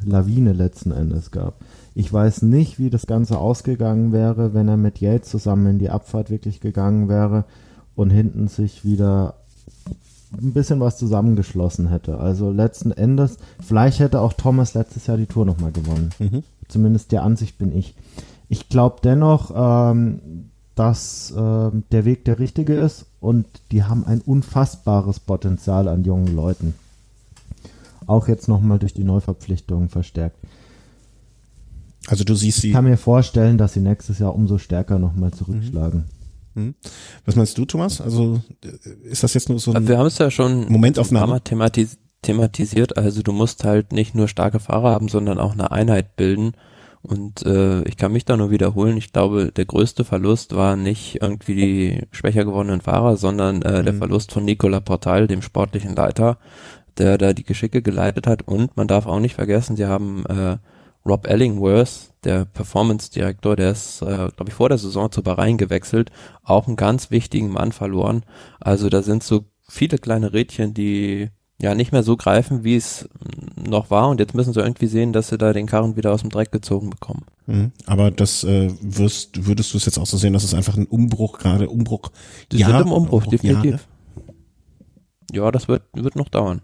Lawine 0.05 0.53
letzten 0.53 0.93
Endes 0.93 1.31
gab. 1.31 1.55
Ich 1.99 2.13
weiß 2.13 2.43
nicht, 2.43 2.79
wie 2.79 2.91
das 2.91 3.09
Ganze 3.09 3.39
ausgegangen 3.39 4.13
wäre, 4.13 4.55
wenn 4.55 4.69
er 4.69 4.77
mit 4.77 5.01
Yates 5.01 5.31
zusammen 5.31 5.67
in 5.67 5.79
die 5.81 5.91
Abfahrt 5.91 6.31
wirklich 6.31 6.61
gegangen 6.61 7.09
wäre 7.09 7.43
und 7.97 8.11
hinten 8.11 8.47
sich 8.47 8.85
wieder 8.85 9.35
ein 10.41 10.53
bisschen 10.53 10.79
was 10.79 10.97
zusammengeschlossen 10.97 11.89
hätte. 11.89 12.19
Also 12.19 12.53
letzten 12.53 12.93
Endes, 12.93 13.39
vielleicht 13.61 13.99
hätte 13.99 14.21
auch 14.21 14.33
Thomas 14.33 14.75
letztes 14.75 15.09
Jahr 15.09 15.17
die 15.17 15.27
Tour 15.27 15.45
nochmal 15.45 15.73
gewonnen. 15.73 16.11
Mhm. 16.21 16.45
Zumindest 16.69 17.11
der 17.11 17.25
Ansicht 17.25 17.59
bin 17.59 17.77
ich. 17.77 17.97
Ich 18.49 18.69
glaube 18.69 18.99
dennoch, 19.03 19.51
ähm, 19.57 20.51
dass 20.77 21.33
äh, 21.33 21.71
der 21.91 22.05
Weg 22.05 22.25
der 22.27 22.39
richtige 22.39 22.75
ist 22.75 23.07
und 23.19 23.45
die 23.73 23.83
haben 23.83 24.07
ein 24.07 24.21
unfassbares 24.21 25.19
Potenzial 25.19 25.89
an 25.89 26.05
jungen 26.05 26.33
Leuten. 26.37 26.75
Auch 28.07 28.29
jetzt 28.29 28.47
nochmal 28.47 28.79
durch 28.79 28.95
die 28.95 29.03
Neuverpflichtungen 29.03 29.89
verstärkt. 29.89 30.37
Also 32.09 32.25
du 32.25 32.35
siehst 32.35 32.63
sie. 32.63 32.69
Ich 32.69 32.73
kann 32.75 32.85
mir 32.85 32.97
vorstellen, 32.97 33.59
dass 33.59 33.75
sie 33.75 33.81
nächstes 33.81 34.19
Jahr 34.19 34.35
umso 34.35 34.59
stärker 34.59 34.99
nochmal 34.99 35.33
zurückschlagen. 35.33 36.05
Mhm. 36.55 36.63
mhm. 36.63 36.75
Was 37.25 37.37
meinst 37.37 37.57
du, 37.59 37.65
Thomas? 37.65 38.01
Also 38.01 38.41
äh, 38.65 39.09
ist 39.09 39.23
das 39.23 39.35
jetzt 39.35 39.49
nur 39.49 39.59
so 39.59 39.73
ein 39.73 39.87
Wir 39.87 39.99
haben 39.99 40.07
es 40.07 40.19
ja 40.19 40.31
schon 40.31 40.71
Momentaufnahme 40.73 41.43
thematis 41.43 41.99
thematisiert. 42.23 42.97
Also 42.97 43.23
du 43.23 43.33
musst 43.33 43.63
halt 43.65 43.93
nicht 43.93 44.15
nur 44.15 44.27
starke 44.27 44.59
Fahrer 44.59 44.91
haben, 44.91 45.09
sondern 45.09 45.39
auch 45.39 45.53
eine 45.53 45.71
Einheit 45.71 46.17
bilden. 46.17 46.53
Und 47.01 47.47
äh, 47.47 47.83
ich 47.83 47.97
kann 47.97 48.13
mich 48.13 48.25
da 48.25 48.37
nur 48.37 48.51
wiederholen. 48.51 48.97
Ich 48.97 49.13
glaube, 49.13 49.53
der 49.53 49.67
größte 49.67 50.05
Verlust 50.05 50.57
war 50.57 50.77
nicht 50.77 51.23
irgendwie 51.23 51.55
die 51.55 52.07
schwächer 52.11 52.45
gewordenen 52.45 52.81
Fahrer, 52.81 53.17
sondern 53.17 53.63
äh, 53.63 53.81
mhm. 53.81 53.85
der 53.85 53.95
Verlust 53.95 54.33
von 54.33 54.45
Nicola 54.45 54.81
Portal, 54.81 55.29
dem 55.29 55.43
sportlichen 55.43 55.95
Leiter, 55.95 56.39
der 56.97 57.19
da 57.19 57.35
die 57.35 57.45
Geschicke 57.45 57.83
geleitet 57.83 58.27
hat. 58.27 58.43
Und 58.43 58.77
man 58.77 58.89
darf 58.89 59.07
auch 59.07 59.21
nicht 59.21 59.37
vergessen, 59.37 59.77
sie 59.77 59.87
haben 59.87 60.27
äh, 60.27 60.57
Rob 61.09 61.27
Ellingworth, 61.27 62.11
der 62.25 62.45
Performance-Direktor, 62.45 63.57
der 63.57 63.71
ist, 63.71 64.03
äh, 64.03 64.07
glaube 64.07 64.49
ich, 64.49 64.55
vor 64.55 64.69
der 64.69 64.79
Saison 64.79 65.11
zu 65.11 65.23
Bahrain 65.23 65.57
gewechselt, 65.57 66.11
auch 66.43 66.67
einen 66.67 66.77
ganz 66.77 67.11
wichtigen 67.11 67.51
Mann 67.51 67.73
verloren. 67.73 68.25
Also 68.61 68.89
da 68.89 69.03
sind 69.03 69.23
so 69.23 69.45
viele 69.69 69.99
kleine 69.99 70.33
Rädchen, 70.33 70.75
die 70.75 71.31
ja 71.61 71.75
nicht 71.75 71.93
mehr 71.93 72.03
so 72.03 72.17
greifen, 72.17 72.65
wie 72.65 72.77
es 72.77 73.09
noch 73.57 73.91
war. 73.91 74.09
Und 74.09 74.21
jetzt 74.21 74.35
müssen 74.35 74.53
sie 74.53 74.61
irgendwie 74.61 74.87
sehen, 74.87 75.13
dass 75.13 75.29
sie 75.29 75.39
da 75.39 75.53
den 75.53 75.67
Karren 75.67 75.97
wieder 75.97 76.13
aus 76.13 76.21
dem 76.21 76.31
Dreck 76.31 76.53
gezogen 76.53 76.91
bekommen. 76.91 77.25
Mhm. 77.47 77.73
Aber 77.87 78.11
das 78.11 78.45
äh, 78.45 78.71
wirst, 78.81 79.47
würdest 79.47 79.73
du 79.73 79.79
es 79.79 79.87
jetzt 79.87 79.99
auch 79.99 80.07
so 80.07 80.17
sehen, 80.17 80.33
dass 80.33 80.45
es 80.45 80.55
einfach 80.55 80.77
ein 80.77 80.87
Umbruch, 80.87 81.39
gerade 81.39 81.69
Umbruch. 81.69 82.11
Das 82.51 82.61
ja, 82.61 82.69
wird 82.69 82.83
im 82.83 82.93
Umbruch, 82.93 83.25
Umbruch 83.25 83.31
definitiv. 83.31 83.89
Ja, 85.33 85.45
ja, 85.45 85.51
das 85.51 85.69
wird, 85.69 85.83
wird 85.95 86.17
noch 86.17 86.29
dauern. 86.29 86.63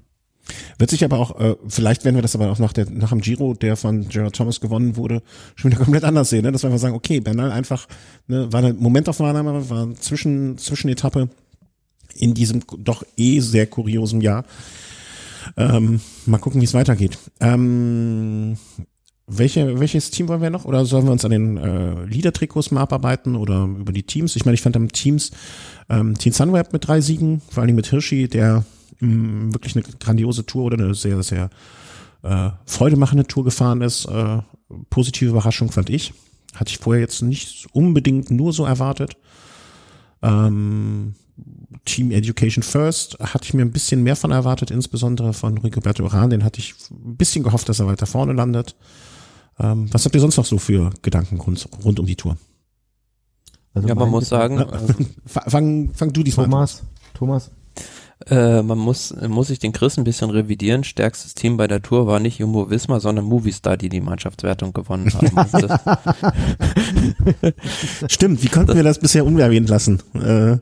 Wird 0.78 0.90
sich 0.90 1.04
aber 1.04 1.18
auch, 1.18 1.40
äh, 1.40 1.56
vielleicht 1.68 2.04
werden 2.04 2.16
wir 2.16 2.22
das 2.22 2.34
aber 2.34 2.50
auch 2.50 2.58
nach, 2.58 2.72
der, 2.72 2.90
nach 2.90 3.10
dem 3.10 3.20
Giro, 3.20 3.54
der 3.54 3.76
von 3.76 4.08
Gerard 4.08 4.36
Thomas 4.36 4.60
gewonnen 4.60 4.96
wurde, 4.96 5.22
schon 5.54 5.70
wieder 5.70 5.80
komplett 5.84 6.04
anders 6.04 6.30
sehen, 6.30 6.42
ne? 6.42 6.52
dass 6.52 6.62
wir 6.62 6.68
einfach 6.68 6.80
sagen, 6.80 6.94
okay, 6.94 7.20
Bernal 7.20 7.50
einfach, 7.50 7.86
ne, 8.26 8.52
war 8.52 8.62
eine 8.62 8.74
Momentaufnahme, 8.74 9.70
war 9.70 9.94
zwischen, 9.94 10.58
Zwischenetappe 10.58 11.28
in 12.14 12.34
diesem 12.34 12.62
doch 12.78 13.04
eh 13.16 13.40
sehr 13.40 13.66
kuriosen 13.66 14.20
Jahr. 14.20 14.44
Ähm, 15.56 16.00
mal 16.26 16.38
gucken, 16.38 16.60
wie 16.60 16.64
es 16.64 16.74
weitergeht. 16.74 17.18
Ähm, 17.40 18.56
welche, 19.26 19.80
welches 19.80 20.10
Team 20.10 20.28
wollen 20.28 20.42
wir 20.42 20.50
noch? 20.50 20.64
Oder 20.64 20.84
sollen 20.84 21.06
wir 21.06 21.12
uns 21.12 21.24
an 21.24 21.30
den 21.30 21.56
äh, 21.56 22.04
Leader-Trikots 22.04 22.70
mal 22.70 22.82
abarbeiten 22.82 23.36
oder 23.36 23.64
über 23.64 23.92
die 23.92 24.02
Teams? 24.02 24.36
Ich 24.36 24.44
meine, 24.44 24.54
ich 24.54 24.62
fand 24.62 24.76
am 24.76 24.92
Teams 24.92 25.30
ähm, 25.88 26.16
Team 26.16 26.32
Sunweb 26.32 26.72
mit 26.72 26.86
drei 26.86 27.00
Siegen, 27.00 27.40
vor 27.50 27.64
Dingen 27.64 27.76
mit 27.76 27.86
Hirschi, 27.86 28.28
der 28.28 28.64
mh, 29.04 29.54
wirklich 29.54 29.76
eine 29.76 29.84
grandiose 29.98 30.46
Tour 30.46 30.64
oder 30.64 30.78
eine 30.78 30.94
sehr, 30.94 31.22
sehr 31.22 31.50
äh, 32.22 32.50
freudemachende 32.66 33.26
Tour 33.26 33.44
gefahren 33.44 33.80
ist. 33.82 34.06
Äh, 34.06 34.38
positive 34.90 35.30
Überraschung 35.30 35.70
fand 35.70 35.90
ich. 35.90 36.14
Hatte 36.54 36.70
ich 36.70 36.78
vorher 36.78 37.00
jetzt 37.00 37.22
nicht 37.22 37.66
unbedingt 37.72 38.30
nur 38.30 38.52
so 38.52 38.64
erwartet. 38.64 39.16
Ähm, 40.22 41.14
Team 41.84 42.10
Education 42.12 42.62
First 42.62 43.18
hatte 43.20 43.44
ich 43.44 43.54
mir 43.54 43.62
ein 43.62 43.72
bisschen 43.72 44.02
mehr 44.02 44.16
von 44.16 44.30
erwartet, 44.30 44.70
insbesondere 44.70 45.32
von 45.32 45.58
Rigoberto 45.58 46.04
Uran. 46.04 46.30
Den 46.30 46.44
hatte 46.44 46.60
ich 46.60 46.74
ein 46.90 47.16
bisschen 47.16 47.42
gehofft, 47.42 47.68
dass 47.68 47.80
er 47.80 47.86
weiter 47.86 48.06
vorne 48.06 48.32
landet. 48.32 48.76
Ähm, 49.58 49.92
was 49.92 50.04
habt 50.04 50.14
ihr 50.14 50.20
sonst 50.20 50.36
noch 50.36 50.44
so 50.44 50.58
für 50.58 50.90
Gedanken 51.02 51.40
rund, 51.40 51.68
rund 51.84 52.00
um 52.00 52.06
die 52.06 52.16
Tour? 52.16 52.36
Also 53.74 53.88
ja, 53.88 53.94
man 53.94 54.08
muss 54.08 54.28
sagen, 54.28 54.58
äh, 54.58 54.94
fang, 55.26 55.92
fang 55.92 56.12
du 56.12 56.22
diesmal 56.22 56.46
Thomas, 56.46 56.82
Thomas, 57.12 57.50
äh, 58.30 58.62
man 58.62 58.78
muss, 58.78 59.14
muss 59.28 59.48
sich 59.48 59.58
den 59.58 59.72
Chris 59.72 59.98
ein 59.98 60.04
bisschen 60.04 60.30
revidieren. 60.30 60.84
Stärkstes 60.84 61.34
Team 61.34 61.56
bei 61.56 61.66
der 61.66 61.82
Tour 61.82 62.06
war 62.06 62.20
nicht 62.20 62.38
Jumbo 62.38 62.70
Wismar, 62.70 63.00
sondern 63.00 63.24
Movistar, 63.24 63.76
die 63.76 63.88
die 63.88 64.00
Mannschaftswertung 64.00 64.72
gewonnen 64.72 65.12
haben. 65.12 65.74
Stimmt, 68.08 68.42
wie 68.42 68.48
konnten 68.48 68.68
das, 68.68 68.76
wir 68.76 68.82
das 68.82 68.98
bisher 68.98 69.26
unerwähnt 69.26 69.68
lassen? 69.68 70.00
Äh, 70.14 70.58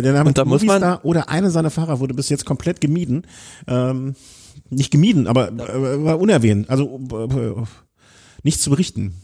der 0.00 0.12
Name 0.12 0.28
und 0.28 0.38
da 0.38 0.44
Movistar 0.44 0.78
muss 0.78 0.80
man, 0.80 0.98
oder 1.02 1.28
einer 1.28 1.50
seiner 1.50 1.70
Fahrer 1.70 2.00
wurde 2.00 2.14
bis 2.14 2.28
jetzt 2.28 2.46
komplett 2.46 2.80
gemieden. 2.80 3.26
Ähm, 3.66 4.14
nicht 4.70 4.90
gemieden, 4.90 5.26
aber 5.26 5.48
äh, 5.52 6.04
war 6.04 6.18
unerwähnt. 6.20 6.70
Also 6.70 7.00
äh, 7.12 7.62
nichts 8.42 8.62
zu 8.62 8.70
berichten. 8.70 9.14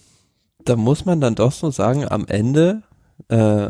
Da 0.64 0.76
muss 0.76 1.04
man 1.04 1.20
dann 1.20 1.34
doch 1.34 1.52
so 1.52 1.70
sagen, 1.70 2.06
am 2.06 2.26
Ende 2.26 2.82
äh, 3.28 3.68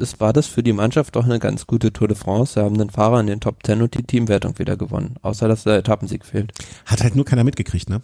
es 0.00 0.20
war 0.20 0.32
das 0.32 0.46
für 0.46 0.62
die 0.62 0.72
Mannschaft 0.72 1.16
doch 1.16 1.24
eine 1.24 1.38
ganz 1.38 1.66
gute 1.66 1.92
Tour 1.92 2.08
de 2.08 2.16
France. 2.16 2.54
Sie 2.54 2.64
haben 2.64 2.78
den 2.78 2.90
Fahrer 2.90 3.20
in 3.20 3.26
den 3.26 3.40
Top 3.40 3.62
Ten 3.62 3.82
und 3.82 3.94
die 3.94 4.04
Teamwertung 4.04 4.58
wieder 4.58 4.76
gewonnen, 4.76 5.16
außer 5.22 5.48
dass 5.48 5.64
der 5.64 5.78
Etappensieg 5.78 6.24
fehlt. 6.24 6.52
Hat 6.86 7.02
halt 7.02 7.16
nur 7.16 7.24
keiner 7.24 7.44
mitgekriegt, 7.44 7.90
ne? 7.90 8.02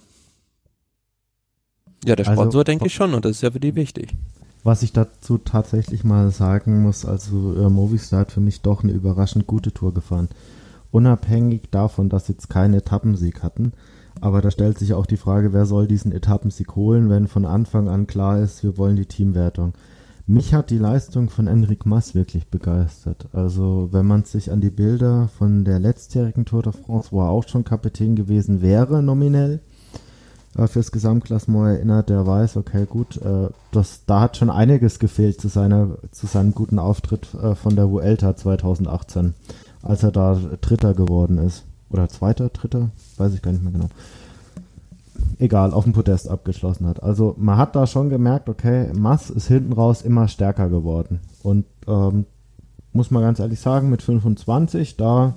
Ja, 2.05 2.16
der 2.16 2.26
also, 2.26 2.41
Sponsor 2.41 2.61
also, 2.61 2.64
denke 2.64 2.86
ich 2.86 2.95
schon 2.95 3.14
und 3.14 3.24
das 3.24 3.32
ist 3.32 3.43
ja 3.43 3.51
für 3.51 3.61
die 3.61 3.74
wichtig. 3.74 4.14
Was 4.62 4.82
ich 4.82 4.93
dazu 4.93 5.38
tatsächlich 5.38 6.05
mal 6.05 6.30
sagen 6.30 6.82
muss, 6.82 7.07
also 7.07 7.55
äh, 7.57 7.70
Movistar 7.70 8.20
hat 8.20 8.32
für 8.32 8.41
mich 8.41 8.61
doch 8.61 8.82
eine 8.82 8.93
überraschend 8.93 9.47
gute 9.47 9.72
Tour 9.72 9.95
gefahren. 9.95 10.28
Unabhängig 10.91 11.70
davon, 11.70 12.09
dass 12.09 12.26
sie 12.26 12.32
jetzt 12.32 12.51
keinen 12.51 12.74
Etappensieg 12.74 13.43
hatten. 13.43 13.72
Aber 14.20 14.43
da 14.43 14.51
stellt 14.51 14.78
sich 14.78 14.93
auch 14.93 15.07
die 15.07 15.16
Frage, 15.16 15.55
wer 15.55 15.64
soll 15.64 15.86
diesen 15.86 16.12
Etappensieg 16.12 16.76
holen, 16.76 17.09
wenn 17.09 17.26
von 17.26 17.47
Anfang 17.47 17.88
an 17.88 18.07
klar 18.07 18.38
ist, 18.41 18.62
wir 18.62 18.76
wollen 18.76 18.97
die 18.97 19.07
Teamwertung. 19.07 19.72
Mich 20.31 20.55
hat 20.55 20.70
die 20.70 20.78
Leistung 20.78 21.28
von 21.28 21.49
Enric 21.49 21.87
Mas 21.87 22.14
wirklich 22.14 22.47
begeistert. 22.47 23.26
Also 23.33 23.89
wenn 23.91 24.07
man 24.07 24.22
sich 24.22 24.53
an 24.53 24.61
die 24.61 24.70
Bilder 24.70 25.28
von 25.37 25.64
der 25.64 25.81
letztjährigen 25.81 26.45
Tour 26.45 26.62
de 26.62 26.72
France, 26.72 27.09
wo 27.11 27.20
er 27.20 27.31
auch 27.31 27.49
schon 27.49 27.64
Kapitän 27.64 28.14
gewesen 28.14 28.62
wäre, 28.62 29.03
nominell, 29.03 29.59
äh, 30.57 30.68
fürs 30.68 30.93
Gesamtklassement 30.93 31.78
erinnert, 31.78 32.11
der 32.11 32.28
weiß, 32.28 32.59
okay, 32.59 32.87
gut, 32.89 33.16
äh, 33.16 33.49
das, 33.72 34.05
da 34.07 34.20
hat 34.20 34.37
schon 34.37 34.51
einiges 34.51 35.01
gefehlt 35.01 35.41
zu 35.41 35.49
seiner, 35.49 35.99
zu 36.12 36.28
seinem 36.28 36.55
guten 36.55 36.78
Auftritt 36.78 37.35
äh, 37.35 37.57
von 37.57 37.74
der 37.74 37.91
Vuelta 37.91 38.37
2018, 38.37 39.35
als 39.83 40.05
er 40.05 40.12
da 40.12 40.39
Dritter 40.61 40.95
geworden 40.95 41.39
ist. 41.39 41.64
Oder 41.91 42.09
Zweiter, 42.09 42.51
Dritter? 42.51 42.91
Weiß 43.16 43.35
ich 43.35 43.43
gar 43.43 43.51
nicht 43.51 43.64
mehr 43.64 43.72
genau 43.72 43.89
egal, 45.39 45.72
auf 45.72 45.85
dem 45.85 45.93
Podest 45.93 46.28
abgeschlossen 46.28 46.87
hat. 46.87 47.03
Also 47.03 47.35
man 47.39 47.57
hat 47.57 47.76
da 47.76 47.87
schon 47.87 48.11
gemerkt, 48.11 48.49
okay, 48.49 48.93
Mass 48.95 49.31
ist 49.31 49.49
hinten 49.49 49.72
raus 49.72 50.03
immer 50.03 50.28
stärker 50.28 50.68
geworden. 50.68 51.20
Und 51.43 51.66
ähm, 51.87 52.26
muss 52.93 53.11
man 53.11 53.22
ganz 53.22 53.39
ehrlich 53.39 53.61
sagen, 53.61 53.91
mit 53.91 54.03
25, 54.03 54.97
da 54.97 55.37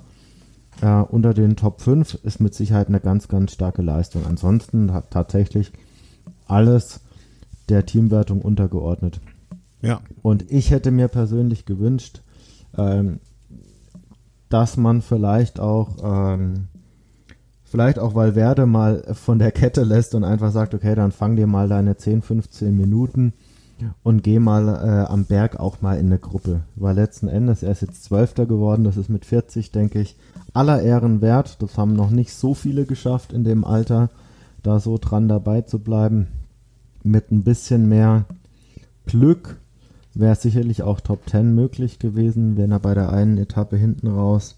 äh, 0.80 1.02
unter 1.02 1.34
den 1.34 1.56
Top 1.56 1.80
5 1.80 2.14
ist 2.22 2.40
mit 2.40 2.54
Sicherheit 2.54 2.88
eine 2.88 3.00
ganz, 3.00 3.28
ganz 3.28 3.52
starke 3.52 3.82
Leistung. 3.82 4.26
Ansonsten 4.26 4.92
hat 4.92 5.10
tatsächlich 5.10 5.72
alles 6.46 7.00
der 7.68 7.86
Teamwertung 7.86 8.42
untergeordnet. 8.42 9.20
Ja. 9.82 10.00
Und 10.22 10.50
ich 10.50 10.70
hätte 10.70 10.90
mir 10.90 11.08
persönlich 11.08 11.66
gewünscht, 11.66 12.22
ähm, 12.76 13.20
dass 14.48 14.76
man 14.76 15.02
vielleicht 15.02 15.60
auch 15.60 15.96
ähm, 16.02 16.68
Vielleicht 17.74 17.98
auch, 17.98 18.14
weil 18.14 18.36
Werde 18.36 18.66
mal 18.66 19.02
von 19.14 19.40
der 19.40 19.50
Kette 19.50 19.82
lässt 19.82 20.14
und 20.14 20.22
einfach 20.22 20.52
sagt, 20.52 20.74
okay, 20.74 20.94
dann 20.94 21.10
fang 21.10 21.34
dir 21.34 21.48
mal 21.48 21.68
deine 21.68 21.96
10, 21.96 22.22
15 22.22 22.76
Minuten 22.76 23.32
und 24.04 24.22
geh 24.22 24.38
mal 24.38 24.68
äh, 24.68 25.12
am 25.12 25.24
Berg 25.24 25.58
auch 25.58 25.82
mal 25.82 25.98
in 25.98 26.06
eine 26.06 26.20
Gruppe. 26.20 26.60
Weil 26.76 26.94
letzten 26.94 27.26
Endes, 27.26 27.64
er 27.64 27.72
ist 27.72 27.82
jetzt 27.82 28.04
Zwölfter 28.04 28.46
geworden, 28.46 28.84
das 28.84 28.96
ist 28.96 29.08
mit 29.08 29.24
40, 29.24 29.72
denke 29.72 30.00
ich, 30.00 30.14
aller 30.52 30.82
Ehren 30.82 31.20
wert. 31.20 31.60
Das 31.62 31.76
haben 31.76 31.96
noch 31.96 32.10
nicht 32.10 32.32
so 32.32 32.54
viele 32.54 32.84
geschafft 32.84 33.32
in 33.32 33.42
dem 33.42 33.64
Alter, 33.64 34.08
da 34.62 34.78
so 34.78 34.96
dran 34.96 35.26
dabei 35.26 35.62
zu 35.62 35.80
bleiben. 35.80 36.28
Mit 37.02 37.32
ein 37.32 37.42
bisschen 37.42 37.88
mehr 37.88 38.26
Glück 39.06 39.56
wäre 40.14 40.36
sicherlich 40.36 40.84
auch 40.84 41.00
Top 41.00 41.28
10 41.28 41.56
möglich 41.56 41.98
gewesen, 41.98 42.56
wenn 42.56 42.70
er 42.70 42.78
bei 42.78 42.94
der 42.94 43.12
einen 43.12 43.36
Etappe 43.36 43.76
hinten 43.76 44.06
raus 44.06 44.54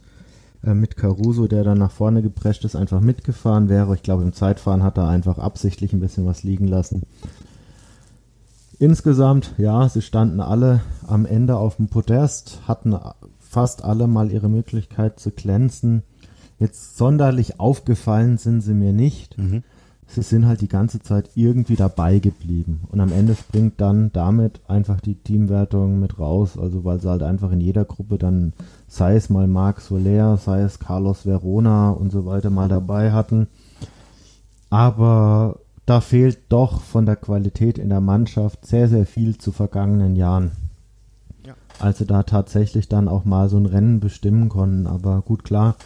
äh, 0.67 0.75
mit 0.75 0.97
Caruso, 0.97 1.47
der 1.47 1.65
dann 1.65 1.79
nach 1.79 1.91
vorne 1.91 2.23
geprescht 2.23 2.65
ist, 2.65 2.77
einfach 2.77 3.01
mitgefahren 3.01 3.69
wäre. 3.69 3.95
Ich 3.95 4.03
glaube, 4.03 4.23
im 4.23 4.33
Zeitfahren 4.33 4.83
hat 4.83 4.99
er 4.99 5.09
einfach 5.09 5.39
absichtlich 5.39 5.93
ein 5.93 6.01
bisschen 6.01 6.27
was 6.27 6.43
liegen 6.43 6.67
lassen. 6.67 7.03
Insgesamt, 8.79 9.55
ja, 9.57 9.89
sie 9.89 10.03
standen 10.03 10.41
alle 10.41 10.83
am 11.07 11.25
Ende 11.25 11.57
auf 11.57 11.77
dem 11.77 11.89
Podest, 11.89 12.61
hatten 12.69 12.95
fast 13.39 13.85
alle 13.85 14.07
mal 14.07 14.31
ihre 14.31 14.51
Möglichkeit 14.51 15.19
zu 15.19 15.31
glänzen. 15.31 16.03
Jetzt 16.59 16.99
sonderlich 16.99 17.59
aufgefallen 17.59 18.37
sind 18.37 18.61
sie 18.61 18.75
mir 18.75 18.93
nicht. 18.93 19.39
Mhm 19.39 19.63
sie 20.07 20.23
sind 20.23 20.47
halt 20.47 20.61
die 20.61 20.69
ganze 20.69 21.01
Zeit 21.01 21.31
irgendwie 21.35 21.77
dabei 21.77 22.19
geblieben. 22.19 22.81
Und 22.91 23.01
am 23.01 23.13
Ende 23.13 23.35
springt 23.35 23.81
dann 23.81 24.13
damit 24.13 24.61
einfach 24.69 25.01
die 25.01 25.17
Teamwertung 25.17 26.01
mit 26.01 26.19
raus. 26.19 26.59
Also 26.59 26.85
weil 26.85 27.01
sie 27.01 27.09
halt 27.09 27.23
einfach 27.23 27.51
in 27.53 27.61
jeder 27.61 27.85
Gruppe 27.85 28.19
dann, 28.19 28.53
sei 28.89 29.17
es 29.17 29.31
mal 29.31 29.47
Marc 29.47 29.81
Soler, 29.81 30.37
sei 30.37 30.63
es 30.63 30.79
Carlos 30.79 31.27
Verona 31.27 31.91
und 31.91 32.11
so 32.11 32.27
weiter 32.27 32.51
mal 32.51 32.69
dabei 32.69 33.13
hatten. 33.13 33.49
Aber 34.71 35.59
da 35.87 36.01
fehlt 36.01 36.39
doch 36.49 36.81
von 36.81 37.07
der 37.07 37.17
Qualität 37.17 37.79
in 37.79 37.89
der 37.89 38.01
Mannschaft 38.01 38.67
sehr, 38.67 38.89
sehr 38.89 39.07
viel 39.07 39.39
zu 39.39 39.53
vergangenen 39.53 40.17
Jahren. 40.17 40.53
Ja. 41.45 41.55
Also 41.79 42.05
da 42.05 42.25
tatsächlich 42.25 42.89
dann 42.89 43.09
auch 43.09 43.25
mal 43.25 43.49
so 43.49 43.57
ein 43.57 43.67
Rennen 43.67 44.01
bestimmen 44.01 44.49
konnten. 44.49 44.87
Aber 44.87 45.23
gut, 45.23 45.45
klar, 45.45 45.77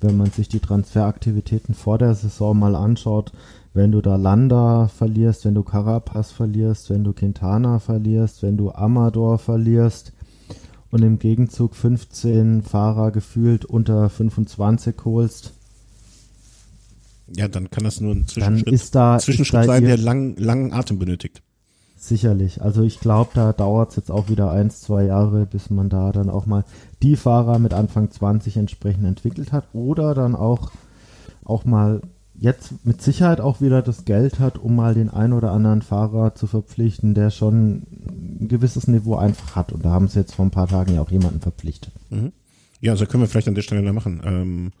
wenn 0.00 0.16
man 0.16 0.30
sich 0.30 0.48
die 0.48 0.60
Transferaktivitäten 0.60 1.74
vor 1.74 1.98
der 1.98 2.14
Saison 2.14 2.58
mal 2.58 2.74
anschaut, 2.74 3.32
wenn 3.74 3.92
du 3.92 4.00
da 4.00 4.16
Landa 4.16 4.88
verlierst, 4.88 5.44
wenn 5.44 5.54
du 5.54 5.62
Carapaz 5.62 6.32
verlierst, 6.32 6.90
wenn 6.90 7.04
du 7.04 7.12
Quintana 7.12 7.78
verlierst, 7.78 8.42
wenn 8.42 8.56
du 8.56 8.72
Amador 8.72 9.38
verlierst 9.38 10.12
und 10.90 11.02
im 11.02 11.18
Gegenzug 11.18 11.74
15 11.74 12.62
Fahrer 12.62 13.10
gefühlt 13.10 13.64
unter 13.64 14.08
25 14.08 14.96
holst. 15.04 15.52
Ja, 17.28 17.46
dann 17.46 17.70
kann 17.70 17.84
das 17.84 18.00
nur 18.00 18.12
ein 18.12 18.26
Zwischenschritt, 18.26 18.66
dann 18.66 18.74
ist 18.74 18.94
da, 18.94 19.18
Zwischenschritt 19.18 19.60
ist 19.60 19.68
da 19.68 19.72
sein, 19.74 19.84
der 19.84 19.98
lang, 19.98 20.36
langen 20.36 20.72
Atem 20.72 20.98
benötigt. 20.98 21.42
Sicherlich. 21.96 22.62
Also 22.62 22.82
ich 22.82 22.98
glaube, 22.98 23.30
da 23.34 23.52
dauert 23.52 23.90
es 23.90 23.96
jetzt 23.96 24.10
auch 24.10 24.28
wieder 24.30 24.50
eins, 24.50 24.80
zwei 24.80 25.04
Jahre, 25.04 25.46
bis 25.46 25.68
man 25.68 25.90
da 25.90 26.12
dann 26.12 26.30
auch 26.30 26.46
mal 26.46 26.64
die 27.02 27.14
Fahrer 27.14 27.58
mit 27.58 27.74
Anfang 27.74 28.10
20 28.10 28.56
entsprechend 28.56 29.04
entwickelt 29.04 29.52
hat 29.52 29.68
oder 29.74 30.14
dann 30.14 30.34
auch, 30.34 30.72
auch 31.44 31.66
mal 31.66 32.00
jetzt 32.40 32.86
mit 32.86 33.02
Sicherheit 33.02 33.40
auch 33.40 33.60
wieder 33.60 33.82
das 33.82 34.06
Geld 34.06 34.40
hat, 34.40 34.58
um 34.58 34.74
mal 34.74 34.94
den 34.94 35.10
ein 35.10 35.34
oder 35.34 35.52
anderen 35.52 35.82
Fahrer 35.82 36.34
zu 36.34 36.46
verpflichten, 36.46 37.14
der 37.14 37.30
schon 37.30 37.82
ein 38.40 38.48
gewisses 38.48 38.88
Niveau 38.88 39.16
einfach 39.16 39.54
hat. 39.54 39.72
Und 39.72 39.84
da 39.84 39.90
haben 39.90 40.08
sie 40.08 40.18
jetzt 40.18 40.34
vor 40.34 40.46
ein 40.46 40.50
paar 40.50 40.66
Tagen 40.66 40.94
ja 40.94 41.02
auch 41.02 41.10
jemanden 41.10 41.40
verpflichtet. 41.40 41.92
Mhm. 42.08 42.32
Ja, 42.80 42.92
also 42.92 43.04
können 43.04 43.22
wir 43.22 43.28
vielleicht 43.28 43.48
an 43.48 43.54
der 43.54 43.62
Stelle 43.62 43.92
machen, 43.92 44.22
ähm, 44.24 44.72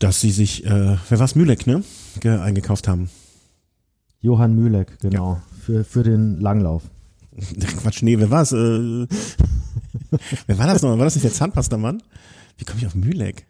dass 0.00 0.20
sie 0.20 0.32
sich, 0.32 0.66
äh, 0.66 0.96
wer 1.08 1.18
war 1.18 1.24
es, 1.24 1.36
Mühleck, 1.36 1.68
ne, 1.68 1.84
Ge 2.18 2.36
eingekauft 2.36 2.88
haben. 2.88 3.10
Johann 4.20 4.56
Mühleck, 4.56 4.98
genau, 5.00 5.34
ja. 5.34 5.42
für, 5.60 5.84
für 5.84 6.02
den 6.02 6.40
Langlauf. 6.40 6.82
Quatsch, 7.82 8.02
nee, 8.02 8.18
wer 8.18 8.30
war 8.30 8.42
es? 8.42 8.50
Äh, 8.50 8.56
wer 10.46 10.58
war 10.58 10.66
das 10.66 10.82
noch? 10.82 10.98
War 10.98 11.04
das 11.04 11.14
nicht 11.14 11.24
der 11.24 11.32
Zahnpastamann? 11.32 12.02
Wie 12.58 12.64
komme 12.64 12.80
ich 12.80 12.86
auf 12.86 12.96
Mühleck? 12.96 13.46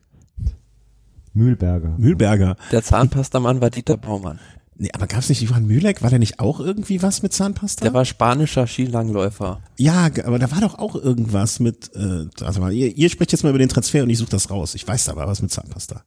Mühlberger. 1.34 1.96
Mühlberger. 1.98 2.56
Der 2.72 2.82
Zahnpastamann 2.82 3.60
war 3.60 3.70
Dieter 3.70 3.96
Baumann. 3.96 4.38
Nee, 4.76 4.90
aber 4.92 5.06
gab's 5.06 5.28
nicht 5.28 5.40
Johann 5.40 5.66
Mühleck? 5.66 6.02
War 6.02 6.10
der 6.10 6.18
nicht 6.18 6.40
auch 6.40 6.58
irgendwie 6.58 7.00
was 7.02 7.22
mit 7.22 7.32
Zahnpasta? 7.32 7.84
Der 7.84 7.94
war 7.94 8.04
spanischer 8.04 8.66
Skilangläufer. 8.66 9.60
Ja, 9.78 10.10
aber 10.24 10.38
da 10.38 10.50
war 10.50 10.60
doch 10.60 10.78
auch 10.78 10.96
irgendwas 10.96 11.60
mit, 11.60 11.94
äh, 11.94 12.26
also 12.40 12.60
mal, 12.60 12.72
ihr, 12.72 12.96
ihr 12.96 13.08
sprecht 13.08 13.30
jetzt 13.32 13.44
mal 13.44 13.50
über 13.50 13.58
den 13.58 13.68
Transfer 13.68 14.02
und 14.02 14.10
ich 14.10 14.18
suche 14.18 14.30
das 14.30 14.50
raus. 14.50 14.74
Ich 14.74 14.86
weiß 14.86 15.08
aber 15.10 15.26
was 15.28 15.42
mit 15.42 15.52
Zahnpasta. 15.52 16.02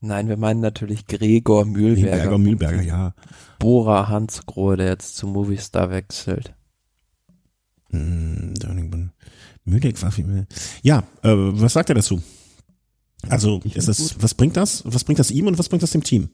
Nein, 0.00 0.28
wir 0.28 0.38
meinen 0.38 0.60
natürlich 0.60 1.06
Gregor 1.06 1.66
Mühlberger. 1.66 2.22
Gregor 2.22 2.38
Mühlberger, 2.38 2.82
ja. 2.82 3.14
Bora 3.58 4.08
Hansgrohe, 4.08 4.78
der 4.78 4.88
jetzt 4.88 5.16
zu 5.16 5.26
Movistar 5.26 5.90
wechselt. 5.90 6.54
Hm, 7.90 8.54
Mühleck 9.64 10.00
war 10.02 10.10
viel 10.10 10.26
mehr. 10.26 10.46
Ja, 10.82 11.00
äh, 11.22 11.30
was 11.32 11.74
sagt 11.74 11.90
er 11.90 11.96
dazu? 11.96 12.22
Also 13.28 13.60
ist 13.64 13.88
das, 13.88 14.22
was 14.22 14.34
bringt 14.34 14.56
das? 14.56 14.82
Was 14.86 15.04
bringt 15.04 15.18
das 15.18 15.30
ihm 15.30 15.46
und 15.46 15.58
was 15.58 15.68
bringt 15.68 15.82
das 15.82 15.90
dem 15.90 16.02
Team? 16.02 16.30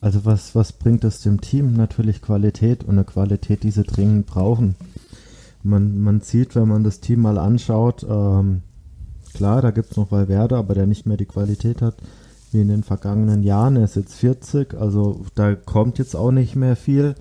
Also 0.00 0.24
was, 0.24 0.54
was 0.54 0.72
bringt 0.72 1.04
das 1.04 1.20
dem 1.20 1.40
Team? 1.40 1.74
Natürlich 1.74 2.20
Qualität 2.20 2.84
und 2.84 2.90
eine 2.90 3.04
Qualität, 3.04 3.62
die 3.62 3.70
sie 3.70 3.84
dringend 3.84 4.26
brauchen. 4.26 4.74
Man, 5.62 6.00
man 6.00 6.20
sieht, 6.20 6.54
wenn 6.54 6.68
man 6.68 6.84
das 6.84 7.00
Team 7.00 7.22
mal 7.22 7.38
anschaut, 7.38 8.06
ähm, 8.08 8.62
klar, 9.34 9.62
da 9.62 9.70
gibt 9.70 9.92
es 9.92 9.96
noch 9.96 10.10
Valverde, 10.10 10.56
aber 10.56 10.74
der 10.74 10.86
nicht 10.86 11.06
mehr 11.06 11.16
die 11.16 11.26
Qualität 11.26 11.82
hat 11.82 11.96
wie 12.52 12.60
in 12.60 12.68
den 12.68 12.82
vergangenen 12.82 13.42
Jahren. 13.42 13.76
Er 13.76 13.84
ist 13.84 13.96
jetzt 13.96 14.14
40, 14.14 14.74
also 14.74 15.24
da 15.34 15.54
kommt 15.54 15.98
jetzt 15.98 16.14
auch 16.14 16.30
nicht 16.30 16.56
mehr 16.56 16.76
viel. 16.76 17.14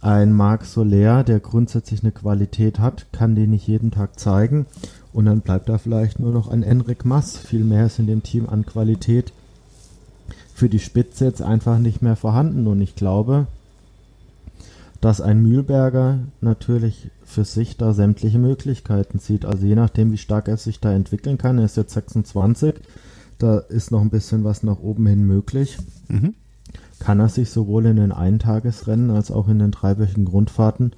Ein 0.00 0.32
Marc 0.32 0.64
Soler, 0.64 1.22
der 1.22 1.40
grundsätzlich 1.40 2.02
eine 2.02 2.12
Qualität 2.12 2.78
hat, 2.78 3.06
kann 3.12 3.34
die 3.34 3.46
nicht 3.46 3.66
jeden 3.68 3.90
Tag 3.90 4.18
zeigen. 4.18 4.66
Und 5.12 5.26
dann 5.26 5.40
bleibt 5.40 5.68
da 5.68 5.78
vielleicht 5.78 6.20
nur 6.20 6.32
noch 6.32 6.48
ein 6.48 6.62
Enric 6.62 7.04
Mass. 7.04 7.36
Viel 7.36 7.64
mehr 7.64 7.86
ist 7.86 7.98
in 7.98 8.06
dem 8.06 8.22
Team 8.22 8.48
an 8.48 8.64
Qualität 8.64 9.32
für 10.54 10.68
die 10.68 10.78
Spitze 10.78 11.24
jetzt 11.24 11.42
einfach 11.42 11.78
nicht 11.78 12.02
mehr 12.02 12.16
vorhanden. 12.16 12.66
Und 12.66 12.80
ich 12.80 12.94
glaube, 12.94 13.46
dass 15.00 15.20
ein 15.20 15.42
Mühlberger 15.42 16.20
natürlich 16.40 17.10
für 17.24 17.44
sich 17.44 17.76
da 17.76 17.92
sämtliche 17.92 18.38
Möglichkeiten 18.38 19.18
sieht. 19.18 19.44
Also 19.44 19.66
je 19.66 19.74
nachdem, 19.74 20.12
wie 20.12 20.18
stark 20.18 20.48
er 20.48 20.56
sich 20.56 20.80
da 20.80 20.92
entwickeln 20.92 21.38
kann. 21.38 21.58
Er 21.58 21.64
ist 21.64 21.76
jetzt 21.76 21.94
26. 21.94 22.74
Da 23.38 23.58
ist 23.58 23.90
noch 23.90 24.00
ein 24.00 24.10
bisschen 24.10 24.44
was 24.44 24.62
nach 24.62 24.78
oben 24.78 25.06
hin 25.06 25.26
möglich. 25.26 25.78
Mhm. 26.08 26.34
Kann 27.00 27.18
er 27.18 27.28
sich 27.28 27.50
sowohl 27.50 27.86
in 27.86 27.96
den 27.96 28.12
Eintagesrennen 28.12 29.10
als 29.10 29.32
auch 29.32 29.48
in 29.48 29.58
den 29.58 29.72
dreiwöchigen 29.72 30.24
Grundfahrten 30.24 30.92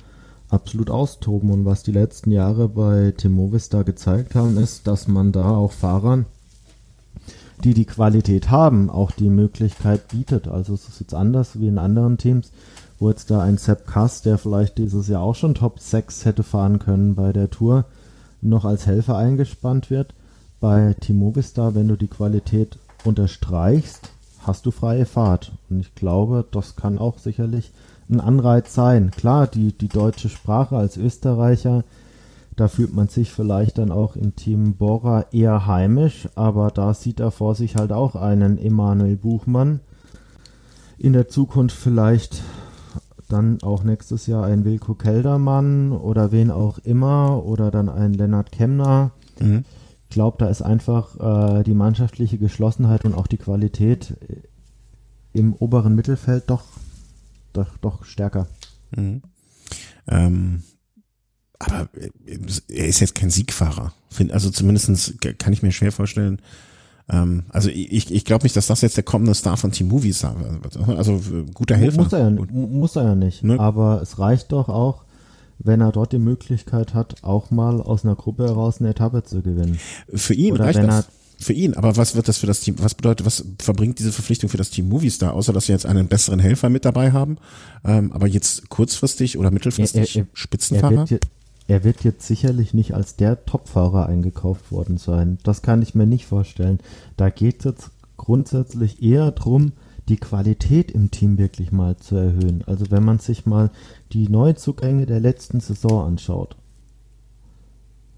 absolut 0.55 0.91
austoben. 0.91 1.51
Und 1.51 1.65
was 1.65 1.83
die 1.83 1.93
letzten 1.93 2.31
Jahre 2.31 2.69
bei 2.69 3.13
da 3.71 3.83
gezeigt 3.83 4.35
haben, 4.35 4.57
ist, 4.57 4.87
dass 4.87 5.09
man 5.09 5.33
da 5.33 5.57
auch 5.57 5.73
Fahrern, 5.73 6.27
die 7.63 7.75
die 7.75 7.85
Qualität 7.85 8.51
haben, 8.51 8.89
auch 8.89 9.11
die 9.11 9.29
Möglichkeit 9.29 10.09
bietet. 10.09 10.49
Also 10.49 10.75
es 10.75 10.89
ist 10.89 11.01
jetzt 11.01 11.15
anders 11.15 11.61
wie 11.61 11.69
in 11.69 11.79
anderen 11.79 12.19
Teams, 12.19 12.51
wo 12.99 13.11
jetzt 13.11 13.31
da 13.31 13.43
ein 13.43 13.59
Sepp 13.59 13.87
Kass, 13.87 14.23
der 14.23 14.39
vielleicht 14.39 14.79
dieses 14.79 15.09
Jahr 15.09 15.23
auch 15.23 15.35
schon 15.35 15.55
Top 15.55 15.81
6 15.81 16.25
hätte 16.25 16.43
fahren 16.43 16.79
können 16.79 17.15
bei 17.15 17.33
der 17.33 17.51
Tour, 17.51 17.85
noch 18.41 18.65
als 18.65 18.87
Helfer 18.87 19.17
eingespannt 19.17 19.91
wird. 19.91 20.15
Bei 20.61 20.95
Timovistar, 20.99 21.75
wenn 21.75 21.89
du 21.89 21.97
die 21.97 22.09
Qualität 22.09 22.79
unterstreichst, 23.05 24.11
hast 24.47 24.67
du 24.67 24.71
freie 24.71 25.07
Fahrt. 25.07 25.53
Und 25.69 25.81
ich 25.81 25.95
glaube, 25.95 26.45
das 26.51 26.77
kann 26.77 26.99
auch 26.99 27.19
sicherlich 27.19 27.73
ein 28.11 28.21
Anreiz 28.21 28.75
sein. 28.75 29.11
Klar, 29.11 29.47
die, 29.47 29.73
die 29.73 29.89
deutsche 29.89 30.29
Sprache 30.29 30.77
als 30.77 30.97
Österreicher, 30.97 31.85
da 32.57 32.69
fühlt 32.69 32.95
man 32.95 33.09
sich 33.09 33.33
vielleicht 33.33 33.79
dann 33.79 33.91
auch 33.91 34.17
im 34.17 34.37
Team 34.37 34.75
Bora 34.75 35.27
eher 35.33 35.67
heimisch, 35.67 36.29
aber 36.35 36.71
da 36.71 36.95
sieht 36.95 37.21
er 37.21 37.31
vor 37.31 37.55
sich 37.55 37.77
halt 37.77 37.93
auch 37.93 38.15
einen 38.15 38.59
Emanuel 38.59 39.17
Buchmann. 39.17 39.81
In 40.99 41.13
der 41.13 41.29
Zukunft 41.29 41.77
vielleicht 41.77 42.43
dann 43.29 43.63
auch 43.63 43.83
nächstes 43.83 44.27
Jahr 44.27 44.45
ein 44.45 44.65
Wilko 44.65 44.95
Keldermann 44.95 45.93
oder 45.93 46.31
wen 46.31 46.51
auch 46.51 46.79
immer 46.79 47.45
oder 47.45 47.71
dann 47.71 47.89
ein 47.89 48.13
Lennart 48.13 48.53
Kemner. 48.53 49.11
Mhm. 49.41 49.65
Ich 50.05 50.11
glaube, 50.11 50.37
da 50.39 50.47
ist 50.47 50.63
einfach 50.63 51.59
äh, 51.59 51.65
die 51.65 51.75
mannschaftliche 51.75 52.39
Geschlossenheit 52.39 53.05
und 53.05 53.15
auch 53.15 53.27
die 53.27 53.39
Qualität 53.39 54.15
im 55.33 55.55
oberen 55.55 55.97
Mittelfeld 55.97 56.45
doch 56.47 56.63
doch, 57.55 57.77
doch 57.79 58.05
stärker. 58.05 58.47
Mhm. 58.95 59.23
Ähm, 60.07 60.63
aber 61.59 61.89
er 62.69 62.87
ist 62.87 63.01
jetzt 63.01 63.15
kein 63.15 63.31
Siegfahrer. 63.31 63.93
Also 64.31 64.51
zumindest 64.51 65.21
kann 65.39 65.53
ich 65.53 65.63
mir 65.63 65.73
schwer 65.73 65.93
vorstellen. 65.93 66.41
Ähm, 67.09 67.45
also 67.51 67.69
ich, 67.71 68.13
ich 68.13 68.25
glaube 68.25 68.45
nicht, 68.45 68.57
dass 68.57 68.67
das 68.67 68.81
jetzt 68.81 68.97
der 68.97 69.05
kommende 69.05 69.35
Star 69.35 69.57
von 69.57 69.73
Team 69.73 69.89
Movies 69.89 70.23
wird. 70.23 70.77
Also 70.89 71.21
guter 71.53 71.77
Helfer. 71.77 72.03
Muss 72.03 72.13
er 72.13 72.31
ja, 72.31 72.31
muss 72.31 72.97
er 72.97 73.05
ja 73.05 73.15
nicht. 73.15 73.45
Ne? 73.45 73.59
Aber 73.59 74.03
es 74.03 74.19
reicht 74.19 74.53
doch 74.53 74.69
auch, 74.69 75.05
wenn 75.59 75.81
er 75.81 75.93
dort 75.93 76.13
die 76.13 76.19
Möglichkeit 76.19 76.95
hat, 76.95 77.23
auch 77.23 77.51
mal 77.51 77.81
aus 77.81 78.05
einer 78.05 78.17
Gruppe 78.17 78.45
heraus 78.45 78.81
eine 78.81 78.91
Etappe 78.91 79.23
zu 79.23 79.43
gewinnen. 79.43 79.79
Für 80.13 80.35
ihn 80.35 80.55
Oder 80.55 80.65
reicht 80.65 80.83
das. 80.83 81.09
Für 81.45 81.53
ihn, 81.53 81.75
aber 81.75 81.99
was 81.99 82.17
wird 82.17 82.27
das 82.27 82.39
für 82.39 82.47
das 82.47 82.61
Team, 82.61 82.77
was 82.79 82.95
bedeutet, 82.95 83.27
was 83.27 83.45
verbringt 83.59 83.99
diese 83.99 84.13
Verpflichtung 84.13 84.49
für 84.49 84.57
das 84.57 84.71
Team 84.71 84.89
Movistar, 84.89 85.35
außer 85.35 85.53
dass 85.53 85.69
wir 85.69 85.75
jetzt 85.75 85.85
einen 85.85 86.09
besseren 86.09 86.41
Helfer 86.41 86.71
mit 86.71 86.87
dabei 86.87 87.13
haben, 87.13 87.37
ähm, 87.85 88.13
aber 88.13 88.27
jetzt 88.27 88.71
kurzfristig 88.71 89.37
oder 89.37 89.51
mittelfristig 89.51 90.17
er, 90.17 90.23
er, 90.23 90.29
Spitzenfahrer? 90.33 91.03
Er 91.03 91.11
wird, 91.11 91.27
er 91.67 91.85
wird 91.85 92.03
jetzt 92.03 92.27
sicherlich 92.27 92.73
nicht 92.73 92.95
als 92.95 93.17
der 93.17 93.45
Topfahrer 93.45 94.07
eingekauft 94.07 94.73
worden 94.73 94.97
sein. 94.97 95.37
Das 95.43 95.61
kann 95.61 95.83
ich 95.83 95.95
mir 95.95 96.07
nicht 96.07 96.25
vorstellen. 96.25 96.79
Da 97.19 97.29
geht 97.29 97.59
es 97.59 97.65
jetzt 97.67 97.91
grundsätzlich 98.17 99.03
eher 99.03 99.31
drum, 99.31 99.73
die 100.09 100.17
Qualität 100.17 100.93
im 100.93 101.11
Team 101.11 101.37
wirklich 101.37 101.73
mal 101.73 101.99
zu 101.99 102.17
erhöhen. 102.17 102.65
Also 102.67 102.91
wenn 102.91 103.05
man 103.05 103.19
sich 103.19 103.45
mal 103.45 103.71
die 104.15 104.31
Neuzugänge 104.31 105.05
der 105.05 105.21
letzten 105.21 105.61
Saison 105.61 106.07
anschaut, 106.07 106.57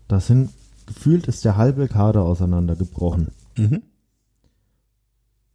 das 0.06 0.28
sind 0.28 0.50
gefühlt 0.86 1.26
ist 1.26 1.44
der 1.44 1.56
halbe 1.56 1.88
Kader 1.88 2.22
auseinandergebrochen. 2.22 3.28
Mhm. 3.56 3.82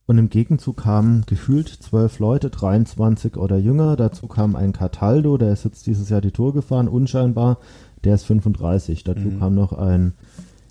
Und 0.08 0.18
im 0.18 0.30
Gegenzug 0.30 0.78
kamen 0.78 1.24
gefühlt 1.26 1.70
zwölf 1.70 2.20
Leute, 2.20 2.50
23 2.50 3.38
oder 3.38 3.58
jünger. 3.58 3.96
Dazu 3.96 4.28
kam 4.28 4.56
ein 4.56 4.74
Cataldo, 4.74 5.38
der 5.38 5.54
ist 5.54 5.64
jetzt 5.64 5.88
dieses 5.88 6.10
Jahr 6.10 6.22
die 6.22 6.32
Tour 6.32 6.54
gefahren, 6.54 6.90
unscheinbar. 6.90 7.60
Der 8.04 8.16
ist 8.16 8.26
35. 8.26 9.04
Dazu 9.04 9.22
mhm. 9.22 9.40
kam 9.40 9.56
noch 9.56 9.72
ein 9.72 10.14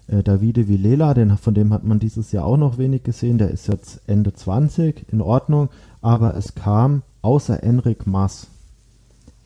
äh, 0.09 0.23
Davide 0.23 0.69
Villela, 0.69 1.15
den, 1.15 1.39
von 1.39 1.55
dem 1.55 1.73
hat 1.73 1.85
man 1.85 1.99
dieses 1.99 2.33
Jahr 2.33 2.45
auch 2.45 2.59
noch 2.59 2.77
wenig 2.77 3.03
gesehen. 3.03 3.39
Der 3.39 3.51
ist 3.51 3.69
jetzt 3.69 4.03
Ende 4.07 4.35
20, 4.35 5.07
in 5.11 5.23
Ordnung. 5.23 5.71
Aber 6.03 6.37
es 6.37 6.55
kam 6.55 7.03
außer 7.23 7.63
Enric 7.63 8.07
Mas 8.07 8.49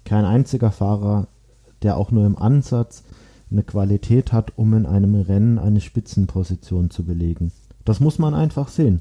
kein 0.04 0.24
einziger 0.24 0.70
Fahrer, 0.70 1.28
der 1.82 1.96
auch 1.96 2.10
nur 2.10 2.26
im 2.26 2.36
Ansatz 2.36 3.04
eine 3.54 3.62
Qualität 3.62 4.32
hat, 4.32 4.52
um 4.56 4.74
in 4.74 4.84
einem 4.84 5.14
Rennen 5.14 5.58
eine 5.58 5.80
Spitzenposition 5.80 6.90
zu 6.90 7.04
belegen. 7.04 7.52
Das 7.84 8.00
muss 8.00 8.18
man 8.18 8.34
einfach 8.34 8.68
sehen. 8.68 9.00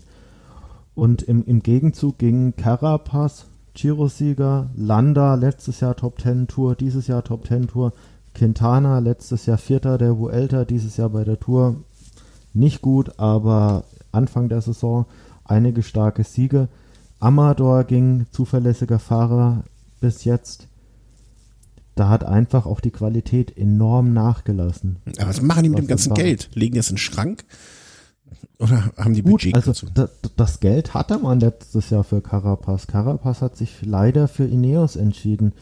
Und 0.95 1.23
im, 1.23 1.43
im 1.45 1.63
Gegenzug 1.63 2.19
ging 2.19 2.55
Carapaz, 2.55 3.47
Giro-Sieger, 3.73 4.69
Landa, 4.75 5.33
letztes 5.35 5.79
Jahr 5.79 5.95
Top 5.95 6.19
Ten 6.19 6.47
Tour, 6.47 6.75
dieses 6.75 7.07
Jahr 7.07 7.23
Top 7.23 7.45
Ten 7.45 7.67
Tour, 7.67 7.93
Quintana, 8.35 8.99
letztes 8.99 9.47
Jahr 9.47 9.57
Vierter 9.57 9.97
der 9.97 10.17
Vuelta, 10.17 10.65
dieses 10.65 10.97
Jahr 10.97 11.09
bei 11.09 11.23
der 11.23 11.39
Tour 11.39 11.77
nicht 12.53 12.81
gut, 12.81 13.17
aber 13.17 13.85
Anfang 14.11 14.49
der 14.49 14.61
Saison 14.61 15.05
einige 15.45 15.81
starke 15.81 16.23
Siege. 16.23 16.67
Amador 17.19 17.83
ging 17.85 18.27
zuverlässiger 18.31 18.99
Fahrer 18.99 19.63
bis 19.99 20.23
jetzt. 20.25 20.67
Da 21.95 22.09
hat 22.09 22.23
einfach 22.23 22.65
auch 22.65 22.79
die 22.79 22.91
Qualität 22.91 23.55
enorm 23.57 24.13
nachgelassen. 24.13 24.97
Aber 25.17 25.29
was 25.29 25.41
machen 25.41 25.63
die 25.63 25.69
mit 25.69 25.79
dem 25.79 25.87
ganzen 25.87 26.09
das 26.09 26.17
war. 26.17 26.23
Geld? 26.23 26.49
Legen 26.53 26.73
die 26.73 26.79
es 26.79 26.89
in 26.89 26.95
den 26.95 26.99
Schrank? 26.99 27.45
Oder 28.59 28.91
haben 28.97 29.13
die 29.13 29.21
Gut, 29.21 29.41
Budget 29.41 29.55
also 29.55 29.71
dazu? 29.71 29.87
da, 29.93 30.09
das 30.35 30.59
Geld 30.59 30.93
hatte 30.93 31.19
man 31.19 31.39
letztes 31.39 31.89
Jahr 31.89 32.03
für 32.03 32.21
Carapaz. 32.21 32.87
Carapaz 32.87 33.41
hat 33.41 33.57
sich 33.57 33.81
leider 33.83 34.27
für 34.27 34.45
Ineos 34.45 34.95
entschieden. 34.95 35.53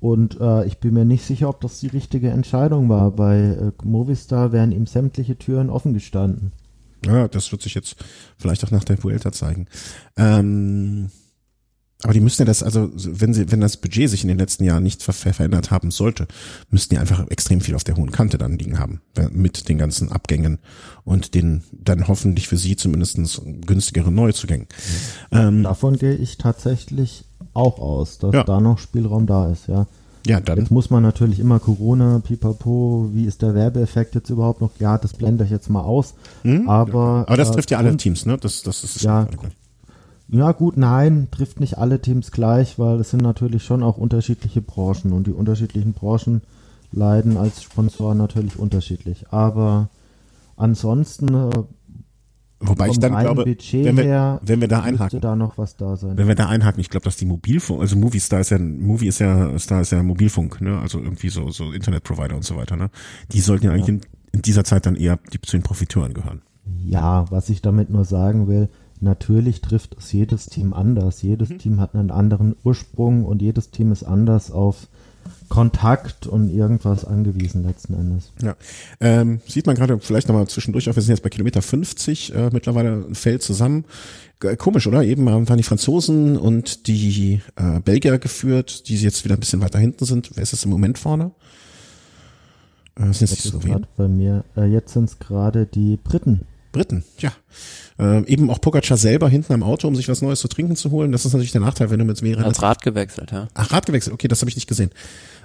Und 0.00 0.38
äh, 0.40 0.66
ich 0.66 0.78
bin 0.78 0.94
mir 0.94 1.04
nicht 1.04 1.24
sicher, 1.24 1.48
ob 1.48 1.60
das 1.60 1.80
die 1.80 1.86
richtige 1.88 2.30
Entscheidung 2.30 2.88
war. 2.88 3.10
Bei 3.10 3.38
äh, 3.38 3.72
Movistar 3.82 4.52
wären 4.52 4.72
ihm 4.72 4.86
sämtliche 4.86 5.36
Türen 5.36 5.70
offen 5.70 5.94
gestanden. 5.94 6.52
Ja, 7.06 7.28
das 7.28 7.50
wird 7.52 7.62
sich 7.62 7.74
jetzt 7.74 7.96
vielleicht 8.38 8.64
auch 8.64 8.70
nach 8.70 8.84
der 8.84 9.02
Vuelta 9.02 9.32
zeigen. 9.32 9.66
Ähm, 10.16 11.10
aber 12.04 12.12
die 12.12 12.20
müssten 12.20 12.42
ja 12.42 12.46
das, 12.46 12.62
also 12.62 12.90
wenn 12.94 13.34
sie, 13.34 13.50
wenn 13.50 13.60
das 13.60 13.76
Budget 13.78 14.08
sich 14.10 14.22
in 14.22 14.28
den 14.28 14.38
letzten 14.38 14.62
Jahren 14.62 14.82
nicht 14.82 15.02
ver 15.02 15.12
ver 15.12 15.32
verändert 15.34 15.70
haben 15.70 15.90
sollte, 15.90 16.28
müssten 16.70 16.94
die 16.94 16.98
einfach 17.00 17.26
extrem 17.30 17.60
viel 17.60 17.74
auf 17.74 17.82
der 17.82 17.96
hohen 17.96 18.12
Kante 18.12 18.38
dann 18.38 18.58
liegen 18.58 18.78
haben. 18.78 19.00
äh, 19.16 19.28
Mit 19.32 19.68
den 19.68 19.78
ganzen 19.78 20.12
Abgängen 20.12 20.58
und 21.04 21.34
den 21.34 21.64
dann 21.72 22.06
hoffentlich 22.06 22.46
für 22.46 22.56
sie 22.58 22.76
zumindest 22.76 23.18
günstigeren 23.66 24.14
Neuzugängen. 24.14 24.66
Ähm, 25.32 25.62
Davon 25.64 25.96
gehe 25.96 26.14
ich 26.14 26.38
tatsächlich 26.38 27.24
auch 27.54 27.78
aus, 27.78 28.18
dass 28.18 28.34
Ja. 28.34 28.44
da 28.44 28.60
noch 28.60 28.78
Spielraum 28.78 29.26
da 29.26 29.50
ist, 29.50 29.66
ja. 29.68 29.86
ja, 30.26 30.40
dann. 30.40 30.58
Jetzt 30.58 30.70
muss 30.70 30.90
man 30.90 31.02
natürlich 31.02 31.38
immer 31.40 31.58
Corona, 31.58 32.20
pipapo, 32.20 33.10
wie 33.12 33.24
ist 33.24 33.42
der 33.42 33.54
Werbeeffekt 33.54 34.14
jetzt 34.14 34.30
überhaupt 34.30 34.60
noch? 34.60 34.70
Ja, 34.78 34.98
das 34.98 35.12
blende 35.14 35.44
ich 35.44 35.50
jetzt 35.50 35.70
mal 35.70 35.82
aus. 35.82 36.14
Hm? 36.42 36.68
Aber, 36.68 37.24
Aber 37.26 37.36
das 37.36 37.50
trifft 37.52 37.70
ja 37.70 37.78
alle 37.78 37.96
Teams, 37.96 38.26
ne? 38.26 38.36
Das, 38.38 38.62
das 38.62 38.84
ist 38.84 39.02
Ja. 39.02 39.26
Ja, 40.28 40.52
gut, 40.52 40.76
nein, 40.76 41.28
trifft 41.30 41.60
nicht 41.60 41.78
alle 41.78 42.00
Teams 42.00 42.30
gleich, 42.30 42.78
weil 42.78 42.98
es 43.00 43.10
sind 43.10 43.22
natürlich 43.22 43.62
schon 43.62 43.82
auch 43.82 43.98
unterschiedliche 43.98 44.62
Branchen 44.62 45.12
und 45.12 45.26
die 45.26 45.32
unterschiedlichen 45.32 45.92
Branchen 45.92 46.42
leiden 46.92 47.36
als 47.36 47.62
Sponsor 47.62 48.14
natürlich 48.14 48.58
unterschiedlich. 48.58 49.26
Aber 49.30 49.90
ansonsten 50.56 51.28
äh, 51.34 51.50
Wobei 52.60 52.88
ich 52.88 52.98
dann 52.98 53.18
glaube, 53.18 53.44
Budget 53.44 53.84
wenn 53.84 53.96
wir, 53.96 54.04
her 54.04 54.40
wenn 54.42 54.60
wir 54.60 54.68
da 54.68 54.80
einhaken, 54.80 55.20
da 55.20 55.36
noch 55.36 55.58
was 55.58 55.76
da 55.76 55.96
sein. 55.96 56.16
wenn 56.16 56.28
wir 56.28 56.34
da 56.34 56.48
einhaken, 56.48 56.80
ich 56.80 56.88
glaube, 56.88 57.04
dass 57.04 57.16
die 57.16 57.26
Mobilfunk, 57.26 57.80
also 57.80 57.96
Movistar 57.96 58.40
ist 58.40 58.50
ja, 58.50 58.58
Movie 58.58 59.08
ist 59.08 59.18
ja, 59.18 59.58
Star 59.58 59.82
ist 59.82 59.92
ja 59.92 60.02
Mobilfunk, 60.02 60.60
ne? 60.60 60.78
Also 60.78 60.98
irgendwie 60.98 61.28
so, 61.28 61.50
so 61.50 61.72
Internetprovider 61.72 62.34
und 62.34 62.44
so 62.44 62.56
weiter, 62.56 62.76
ne? 62.76 62.90
Die 63.32 63.40
sollten 63.40 63.66
ja 63.66 63.72
eigentlich 63.72 63.88
in, 63.88 64.00
in 64.32 64.42
dieser 64.42 64.64
Zeit 64.64 64.86
dann 64.86 64.96
eher 64.96 65.18
die, 65.32 65.40
zu 65.40 65.56
den 65.56 65.62
Profiteuren 65.62 66.14
gehören. 66.14 66.42
Ja, 66.82 67.30
was 67.30 67.50
ich 67.50 67.60
damit 67.60 67.90
nur 67.90 68.04
sagen 68.04 68.48
will, 68.48 68.70
natürlich 69.00 69.60
trifft 69.60 69.96
es 69.98 70.12
jedes 70.12 70.46
Team 70.46 70.72
anders. 70.72 71.22
Jedes 71.22 71.50
Mhm. 71.50 71.58
Team 71.58 71.80
hat 71.80 71.94
einen 71.94 72.10
anderen 72.10 72.56
Ursprung 72.64 73.24
und 73.24 73.42
jedes 73.42 73.70
Team 73.70 73.92
ist 73.92 74.02
anders 74.04 74.50
auf 74.50 74.88
Kontakt 75.48 76.26
und 76.26 76.50
irgendwas 76.50 77.04
angewiesen 77.04 77.62
letzten 77.64 77.94
Endes. 77.94 78.32
Ja. 78.42 78.56
Ähm, 79.00 79.40
sieht 79.46 79.66
man 79.66 79.74
gerade 79.76 79.98
vielleicht 80.00 80.28
nochmal 80.28 80.48
zwischendurch 80.48 80.88
auch, 80.90 80.96
wir 80.96 81.02
sind 81.02 81.10
jetzt 81.12 81.22
bei 81.22 81.28
Kilometer 81.30 81.62
50, 81.62 82.34
äh, 82.34 82.50
mittlerweile 82.52 83.04
ein 83.08 83.14
Feld 83.14 83.42
zusammen. 83.42 83.84
G- 84.40 84.56
Komisch, 84.56 84.86
oder? 84.86 85.02
Eben 85.02 85.26
waren 85.26 85.56
die 85.56 85.62
Franzosen 85.62 86.36
und 86.36 86.86
die 86.88 87.40
äh, 87.56 87.80
Belgier 87.80 88.18
geführt, 88.18 88.88
die 88.88 88.96
jetzt 88.96 89.24
wieder 89.24 89.34
ein 89.36 89.40
bisschen 89.40 89.60
weiter 89.62 89.78
hinten 89.78 90.04
sind. 90.04 90.30
Wer 90.34 90.42
ist 90.42 90.52
das 90.52 90.64
im 90.64 90.70
Moment 90.70 90.98
vorne? 90.98 91.30
Äh, 92.96 93.12
sind 93.12 93.30
jetzt 93.30 93.44
die 93.44 93.48
Slowenen? 93.48 93.86
bei 93.96 94.08
mir. 94.08 94.44
Äh, 94.56 94.66
jetzt 94.66 94.92
sind 94.92 95.04
es 95.04 95.18
gerade 95.18 95.66
die 95.66 95.96
Briten. 95.96 96.42
Briten, 96.74 97.04
ja. 97.18 97.32
Äh, 97.98 98.26
eben 98.26 98.50
auch 98.50 98.60
Pogacar 98.60 98.96
selber 98.96 99.28
hinten 99.28 99.52
am 99.52 99.62
Auto, 99.62 99.88
um 99.88 99.94
sich 99.94 100.08
was 100.08 100.20
Neues 100.20 100.40
zu 100.40 100.48
trinken 100.48 100.76
zu 100.76 100.90
holen. 100.90 101.12
Das 101.12 101.24
ist 101.24 101.32
natürlich 101.32 101.52
der 101.52 101.60
Nachteil, 101.60 101.90
wenn 101.90 101.98
du 102.00 102.04
mit 102.04 102.20
mehreren 102.20 102.44
Als 102.44 102.60
Rad 102.60 102.82
gewechselt, 102.82 103.30
ja. 103.30 103.48
Ach, 103.54 103.72
Rad 103.72 103.86
gewechselt, 103.86 104.12
okay, 104.12 104.28
das 104.28 104.40
habe 104.40 104.50
ich 104.50 104.56
nicht 104.56 104.66
gesehen. 104.66 104.90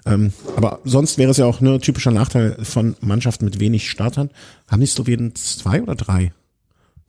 Ähm, 0.05 0.33
aber 0.55 0.79
sonst 0.83 1.17
wäre 1.17 1.31
es 1.31 1.37
ja 1.37 1.45
auch 1.45 1.61
ne 1.61 1.79
typischer 1.79 2.11
Nachteil 2.11 2.57
von 2.63 2.95
Mannschaften 3.01 3.45
mit 3.45 3.59
wenig 3.59 3.89
Startern. 3.89 4.29
Haben 4.67 4.81
die 4.81 4.87
Slowenen 4.87 5.35
zwei 5.35 5.81
oder 5.81 5.95
drei? 5.95 6.33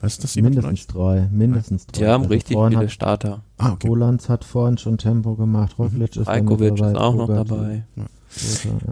Weißt 0.01 0.18
du 0.18 0.23
das 0.23 0.37
Mindestens 0.37 0.87
drei. 0.87 1.29
Mindestens 1.31 1.87
drei. 1.87 1.99
Die 1.99 2.07
haben 2.07 2.23
Also 2.23 2.33
richtig 2.33 2.57
viele 2.57 2.77
hat 2.77 2.91
Starter. 2.91 3.43
Ah, 3.59 3.73
okay. 3.73 3.89
Rolands 3.89 4.29
hat 4.29 4.45
vorhin 4.45 4.79
schon 4.79 4.99
Tempo 4.99 5.35
gemacht. 5.37 5.79
Roglic 5.79 6.16
ist 6.16 6.29
mit 6.29 6.61
ist 6.61 6.97
auch 6.97 7.14
noch 7.14 7.29
dabei. 7.29 7.85
Ja. 7.97 8.05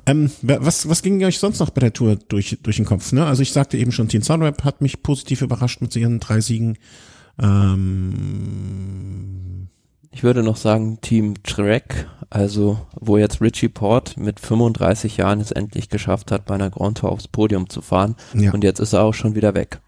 Ähm, 0.07 0.31
was, 0.43 0.89
was 0.89 1.03
ging 1.03 1.23
euch 1.25 1.39
sonst 1.39 1.61
noch 1.61 1.71
bei 1.71 1.81
der 1.81 1.93
Tour 1.93 2.17
durch, 2.17 2.59
durch 2.63 2.77
den 2.77 2.85
Kopf? 2.85 3.13
Ne? 3.13 3.25
Also 3.25 3.43
ich 3.43 3.53
sagte 3.53 3.77
eben 3.77 3.93
schon, 3.93 4.09
Team 4.09 4.23
Sunweb 4.23 4.65
hat 4.65 4.81
mich 4.81 5.03
positiv 5.03 5.43
überrascht 5.43 5.81
mit 5.81 5.95
ihren 5.97 6.19
drei 6.21 6.41
Siegen. 6.41 6.77
Ähm, 8.79 9.69
Ich 10.11 10.23
würde 10.23 10.43
noch 10.43 10.57
sagen 10.57 11.01
Team 11.01 11.35
Trek, 11.43 12.09
also 12.31 12.81
wo 12.99 13.17
jetzt 13.17 13.41
Richie 13.41 13.69
Port 13.69 14.17
mit 14.17 14.41
35 14.41 15.17
Jahren 15.19 15.41
es 15.41 15.53
endlich 15.53 15.89
geschafft 15.89 16.33
hat, 16.33 16.47
bei 16.47 16.55
einer 16.55 16.71
Grand 16.71 16.99
Tour 16.99 17.13
aufs 17.13 17.29
Podium 17.29 17.69
zu 17.69 17.81
fahren. 17.83 18.17
ja. 18.35 18.53
Und 18.53 18.65
jetzt 18.65 18.81
ist 18.81 18.93
er 18.93 19.03
auch 19.03 19.15
schon 19.15 19.35
wieder 19.35 19.55
weg. 19.55 19.81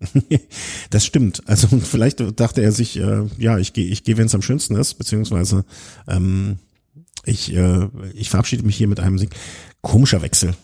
Das 0.90 1.04
stimmt. 1.04 1.42
Also 1.46 1.66
vielleicht 1.80 2.22
dachte 2.38 2.62
er 2.62 2.70
sich, 2.72 2.98
äh, 2.98 3.22
ja, 3.38 3.58
ich 3.58 3.72
gehe, 3.72 3.86
ich 3.86 4.04
gehe, 4.04 4.16
wenn 4.16 4.26
es 4.26 4.34
am 4.34 4.42
schönsten 4.42 4.76
ist, 4.76 4.94
beziehungsweise 4.94 5.64
ähm, 6.06 6.58
ich, 7.26 7.54
äh, 7.54 7.88
ich 8.14 8.30
verabschiede 8.30 8.64
mich 8.64 8.76
hier 8.76 8.88
mit 8.88 9.00
einem 9.00 9.18
Sieg. 9.18 9.30
Komischer 9.80 10.22
Wechsel, 10.22 10.54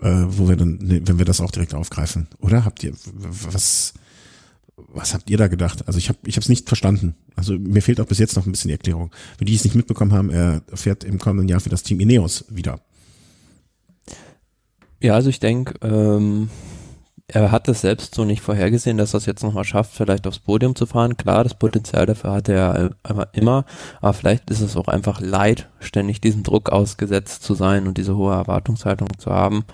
äh, 0.00 0.24
wo 0.26 0.48
wir 0.48 0.56
dann, 0.56 0.78
ne, 0.80 1.02
wenn 1.04 1.18
wir 1.18 1.24
das 1.24 1.40
auch 1.40 1.50
direkt 1.50 1.74
aufgreifen, 1.74 2.28
oder? 2.38 2.64
Habt 2.64 2.82
ihr 2.84 2.92
was? 2.94 3.94
Was 4.92 5.12
habt 5.12 5.28
ihr 5.28 5.36
da 5.36 5.48
gedacht? 5.48 5.86
Also 5.86 5.98
ich 5.98 6.08
habe, 6.08 6.18
ich 6.24 6.36
habe 6.36 6.48
nicht 6.48 6.66
verstanden. 6.66 7.14
Also 7.36 7.58
mir 7.58 7.82
fehlt 7.82 8.00
auch 8.00 8.06
bis 8.06 8.18
jetzt 8.18 8.34
noch 8.34 8.46
ein 8.46 8.52
bisschen 8.52 8.68
die 8.68 8.74
Erklärung. 8.74 9.10
Für 9.36 9.44
die, 9.44 9.52
die 9.52 9.56
es 9.56 9.64
nicht 9.64 9.76
mitbekommen 9.76 10.12
haben, 10.12 10.30
er 10.30 10.62
fährt 10.72 11.04
im 11.04 11.18
kommenden 11.18 11.48
Jahr 11.48 11.60
für 11.60 11.68
das 11.68 11.82
Team 11.82 12.00
Ineos 12.00 12.46
wieder. 12.48 12.80
Ja, 15.02 15.14
also 15.14 15.28
ich 15.30 15.38
denke, 15.38 15.74
ähm, 15.82 16.48
er 17.32 17.50
hat 17.50 17.68
es 17.68 17.80
selbst 17.80 18.14
so 18.14 18.24
nicht 18.24 18.42
vorhergesehen, 18.42 18.98
dass 18.98 19.14
er 19.14 19.18
es 19.18 19.26
jetzt 19.26 19.42
nochmal 19.42 19.64
schafft, 19.64 19.94
vielleicht 19.94 20.26
aufs 20.26 20.38
Podium 20.38 20.74
zu 20.74 20.86
fahren. 20.86 21.16
Klar, 21.16 21.44
das 21.44 21.54
Potenzial 21.54 22.06
dafür 22.06 22.32
hatte 22.32 22.52
er 22.52 22.90
aber 23.02 23.28
immer, 23.32 23.64
aber 24.00 24.12
vielleicht 24.12 24.50
ist 24.50 24.60
es 24.60 24.76
auch 24.76 24.88
einfach 24.88 25.20
leid, 25.20 25.68
ständig 25.78 26.20
diesem 26.20 26.42
Druck 26.42 26.70
ausgesetzt 26.70 27.42
zu 27.42 27.54
sein 27.54 27.86
und 27.86 27.98
diese 27.98 28.16
hohe 28.16 28.34
Erwartungshaltung 28.34 29.08
zu 29.18 29.30
haben. 29.30 29.64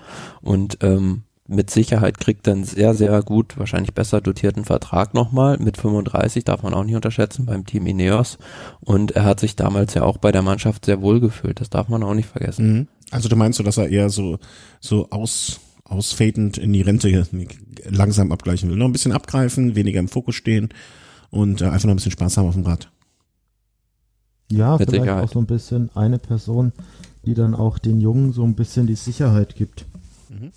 Und 0.41 0.77
ähm, 0.81 1.23
mit 1.47 1.69
Sicherheit 1.69 2.19
kriegt 2.19 2.45
er 2.47 2.53
einen 2.53 2.65
sehr, 2.65 2.93
sehr 2.93 3.21
gut, 3.23 3.57
wahrscheinlich 3.57 3.93
besser 3.93 4.19
dotierten 4.19 4.65
Vertrag 4.65 5.13
nochmal. 5.13 5.57
Mit 5.57 5.77
35 5.77 6.43
darf 6.43 6.61
man 6.61 6.73
auch 6.73 6.83
nicht 6.83 6.95
unterschätzen 6.95 7.45
beim 7.45 7.65
Team 7.65 7.87
Ineos. 7.87 8.37
Und 8.81 9.11
er 9.11 9.23
hat 9.23 9.39
sich 9.39 9.55
damals 9.55 9.93
ja 9.93 10.03
auch 10.03 10.17
bei 10.17 10.33
der 10.33 10.41
Mannschaft 10.41 10.85
sehr 10.85 11.01
wohl 11.01 11.21
gefühlt. 11.21 11.61
Das 11.61 11.69
darf 11.69 11.87
man 11.87 12.03
auch 12.03 12.13
nicht 12.13 12.29
vergessen. 12.29 12.73
Mhm. 12.73 12.87
Also 13.11 13.29
du 13.29 13.37
meinst 13.37 13.57
so, 13.57 13.63
dass 13.63 13.77
er 13.77 13.87
eher 13.87 14.09
so, 14.09 14.39
so 14.81 15.09
aus, 15.09 15.61
ausfadend 15.89 16.57
in 16.57 16.73
die 16.73 16.81
Rente 16.81 17.27
langsam 17.89 18.31
abgleichen 18.31 18.69
will. 18.69 18.77
Noch 18.77 18.85
ein 18.87 18.91
bisschen 18.91 19.11
abgreifen, 19.13 19.75
weniger 19.75 19.99
im 19.99 20.07
Fokus 20.07 20.35
stehen 20.35 20.69
und 21.29 21.61
äh, 21.61 21.65
einfach 21.65 21.85
noch 21.85 21.93
ein 21.93 21.97
bisschen 21.97 22.11
Spaß 22.11 22.37
haben 22.37 22.47
auf 22.47 22.53
dem 22.55 22.65
Rad. 22.65 22.91
Ja, 24.49 24.77
Mit 24.77 24.89
vielleicht 24.89 25.03
Sicherheit. 25.03 25.23
auch 25.25 25.31
so 25.33 25.39
ein 25.39 25.45
bisschen 25.45 25.89
eine 25.95 26.19
Person, 26.19 26.71
die 27.25 27.33
dann 27.33 27.53
auch 27.53 27.79
den 27.79 27.99
Jungen 27.99 28.31
so 28.31 28.43
ein 28.43 28.55
bisschen 28.55 28.87
die 28.87 28.95
Sicherheit 28.95 29.55
gibt. 29.55 29.85
Mhm. 30.29 30.51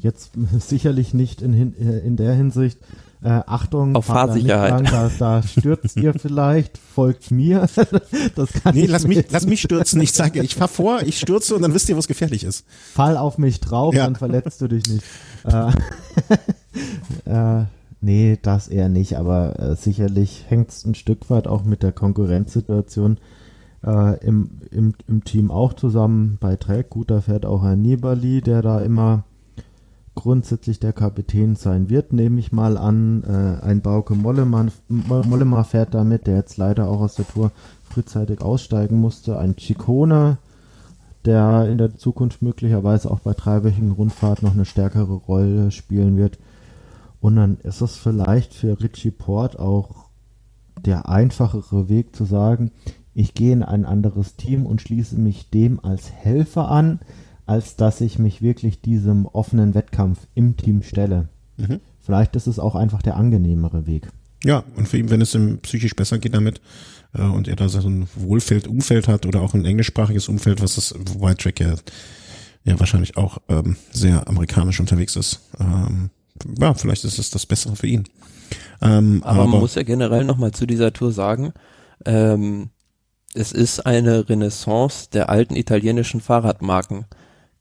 Jetzt 0.00 0.32
sicherlich 0.58 1.12
nicht 1.14 1.42
in, 1.42 1.52
hin- 1.52 1.74
äh, 1.78 1.98
in 1.98 2.16
der 2.16 2.34
Hinsicht, 2.34 2.78
äh, 3.22 3.28
Achtung, 3.46 3.96
Auf 3.96 4.06
Fahrsicherheit. 4.06 4.70
lang, 4.70 4.84
Da, 4.84 5.10
da 5.18 5.42
stürzt 5.42 5.96
ihr 5.96 6.14
vielleicht, 6.14 6.78
folgt 6.78 7.30
mir. 7.30 7.60
das 8.36 8.52
kann 8.52 8.74
Nee, 8.74 8.84
ich 8.84 8.90
lass 8.90 9.06
mich, 9.06 9.24
lass 9.30 9.46
mich 9.46 9.60
stürzen. 9.62 10.00
Ich 10.00 10.12
sage, 10.12 10.42
ich 10.42 10.54
fahr 10.54 10.68
vor, 10.68 11.02
ich 11.02 11.18
stürze 11.18 11.54
und 11.56 11.62
dann 11.62 11.74
wisst 11.74 11.88
ihr, 11.88 11.96
wo 11.96 12.00
es 12.00 12.08
gefährlich 12.08 12.44
ist. 12.44 12.64
Fall 12.94 13.16
auf 13.16 13.38
mich 13.38 13.60
drauf, 13.60 13.94
Ja. 13.94 14.04
dann 14.04 14.16
verletzt 14.16 14.60
du 14.60 14.68
dich 14.68 14.86
nicht. 14.86 15.04
Äh, 15.44 15.70
äh, 17.60 17.64
nee, 18.00 18.38
das 18.40 18.68
eher 18.68 18.88
nicht, 18.88 19.16
aber 19.16 19.58
äh, 19.58 19.76
sicherlich 19.76 20.44
hängt 20.48 20.70
es 20.70 20.84
ein 20.84 20.94
Stück 20.94 21.30
weit 21.30 21.46
auch 21.46 21.64
mit 21.64 21.82
der 21.82 21.92
Konkurrenzsituation 21.92 23.18
äh, 23.84 24.18
im, 24.24 24.50
im, 24.70 24.94
im 25.08 25.24
Team 25.24 25.50
auch 25.50 25.72
zusammen. 25.74 26.38
Bei 26.40 26.56
Trek, 26.56 26.90
gut, 26.90 27.10
da 27.10 27.20
fährt 27.20 27.46
auch 27.46 27.62
ein 27.62 27.82
Nibali, 27.82 28.40
der 28.42 28.62
da 28.62 28.80
immer 28.80 29.24
grundsätzlich 30.16 30.80
der 30.80 30.92
Kapitän 30.92 31.54
sein 31.54 31.88
wird, 31.88 32.12
nehme 32.12 32.40
ich 32.40 32.50
mal 32.50 32.76
an. 32.76 33.22
Äh, 33.22 33.64
ein 33.64 33.82
Bauke 33.82 34.16
Mollema 34.16 35.62
fährt 35.62 35.94
damit, 35.94 36.26
der 36.26 36.36
jetzt 36.36 36.56
leider 36.56 36.88
auch 36.88 37.00
aus 37.00 37.14
der 37.14 37.28
Tour 37.28 37.52
frühzeitig 37.84 38.40
aussteigen 38.40 38.98
musste. 39.00 39.38
Ein 39.38 39.54
Chicone, 39.54 40.38
der 41.24 41.68
in 41.68 41.78
der 41.78 41.96
Zukunft 41.96 42.42
möglicherweise 42.42 43.10
auch 43.10 43.20
bei 43.20 43.34
dreiwöchigen 43.34 43.92
Rundfahrt 43.92 44.42
noch 44.42 44.54
eine 44.54 44.64
stärkere 44.64 45.14
Rolle 45.14 45.70
spielen 45.70 46.16
wird. 46.16 46.38
Und 47.20 47.36
dann 47.36 47.58
ist 47.62 47.80
es 47.80 47.96
vielleicht 47.96 48.54
für 48.54 48.80
Richie 48.80 49.12
Port 49.12 49.58
auch 49.58 50.06
der 50.84 51.08
einfachere 51.08 51.88
Weg 51.88 52.16
zu 52.16 52.24
sagen, 52.24 52.72
ich 53.14 53.34
gehe 53.34 53.52
in 53.52 53.62
ein 53.62 53.86
anderes 53.86 54.36
Team 54.36 54.66
und 54.66 54.82
schließe 54.82 55.16
mich 55.16 55.50
dem 55.50 55.82
als 55.82 56.10
Helfer 56.10 56.68
an, 56.68 57.00
als 57.46 57.76
dass 57.76 58.00
ich 58.00 58.18
mich 58.18 58.42
wirklich 58.42 58.80
diesem 58.80 59.26
offenen 59.26 59.74
Wettkampf 59.74 60.26
im 60.34 60.56
Team 60.56 60.82
stelle. 60.82 61.28
Mhm. 61.56 61.80
Vielleicht 62.00 62.36
ist 62.36 62.46
es 62.46 62.58
auch 62.58 62.74
einfach 62.74 63.02
der 63.02 63.16
angenehmere 63.16 63.86
Weg. 63.86 64.08
Ja, 64.44 64.64
und 64.76 64.88
für 64.88 64.98
ihn, 64.98 65.10
wenn 65.10 65.20
es 65.20 65.34
ihm 65.34 65.58
psychisch 65.58 65.96
besser 65.96 66.18
geht 66.18 66.34
damit 66.34 66.60
äh, 67.14 67.22
und 67.22 67.48
er 67.48 67.56
da 67.56 67.68
so 67.68 67.88
ein 67.88 68.08
Wohlfeld 68.14 68.68
Umfeld 68.68 69.08
hat 69.08 69.26
oder 69.26 69.40
auch 69.42 69.54
ein 69.54 69.64
englischsprachiges 69.64 70.28
Umfeld, 70.28 70.60
was 70.60 70.74
das 70.74 70.94
White 71.18 71.38
Track 71.38 71.60
ja, 71.60 71.74
ja 72.64 72.78
wahrscheinlich 72.78 73.16
auch 73.16 73.38
ähm, 73.48 73.76
sehr 73.90 74.28
amerikanisch 74.28 74.78
unterwegs 74.80 75.16
ist. 75.16 75.40
Ähm, 75.58 76.10
ja, 76.60 76.74
vielleicht 76.74 77.04
ist 77.04 77.18
es 77.18 77.30
das 77.30 77.46
Bessere 77.46 77.76
für 77.76 77.86
ihn. 77.86 78.04
Ähm, 78.82 79.22
aber, 79.24 79.40
aber 79.40 79.50
man 79.50 79.60
muss 79.60 79.74
ja 79.74 79.82
generell 79.82 80.24
nochmal 80.24 80.52
zu 80.52 80.66
dieser 80.66 80.92
Tour 80.92 81.12
sagen, 81.12 81.52
ähm, 82.04 82.70
es 83.34 83.52
ist 83.52 83.84
eine 83.84 84.28
Renaissance 84.28 85.08
der 85.12 85.28
alten 85.28 85.56
italienischen 85.56 86.20
Fahrradmarken. 86.20 87.06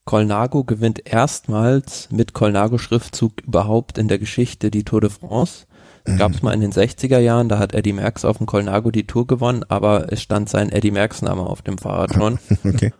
Colnago 0.06 0.64
gewinnt 0.64 1.02
erstmals 1.06 2.10
mit 2.11 2.34
Colnago-Schriftzug 2.34 3.41
überhaupt 3.41 3.98
in 3.98 4.07
der 4.07 4.19
Geschichte 4.19 4.69
die 4.69 4.84
Tour 4.84 5.02
de 5.02 5.10
France. 5.10 5.65
Mhm. 6.06 6.18
Gab 6.18 6.32
es 6.32 6.44
mal 6.44 6.53
in 6.53 6.61
den 6.61 6.72
60er 6.72 7.18
Jahren, 7.18 7.49
da 7.49 7.57
hat 7.57 7.73
Eddie 7.73 7.94
Merckx 7.94 8.23
auf 8.23 8.38
dem 8.38 8.45
Colnago 8.45 8.91
die 8.91 9.07
Tour 9.07 9.26
gewonnen, 9.26 9.64
aber 9.68 10.14
es 10.14 10.22
stand 10.22 10.48
sein 10.48 10.69
Eddie 10.69 10.91
Merckx-Name 10.91 11.41
auf 11.41 11.64
dem 11.64 11.80
Fahrrad 11.80 12.14
schon. 12.14 12.38
Okay. 12.64 12.94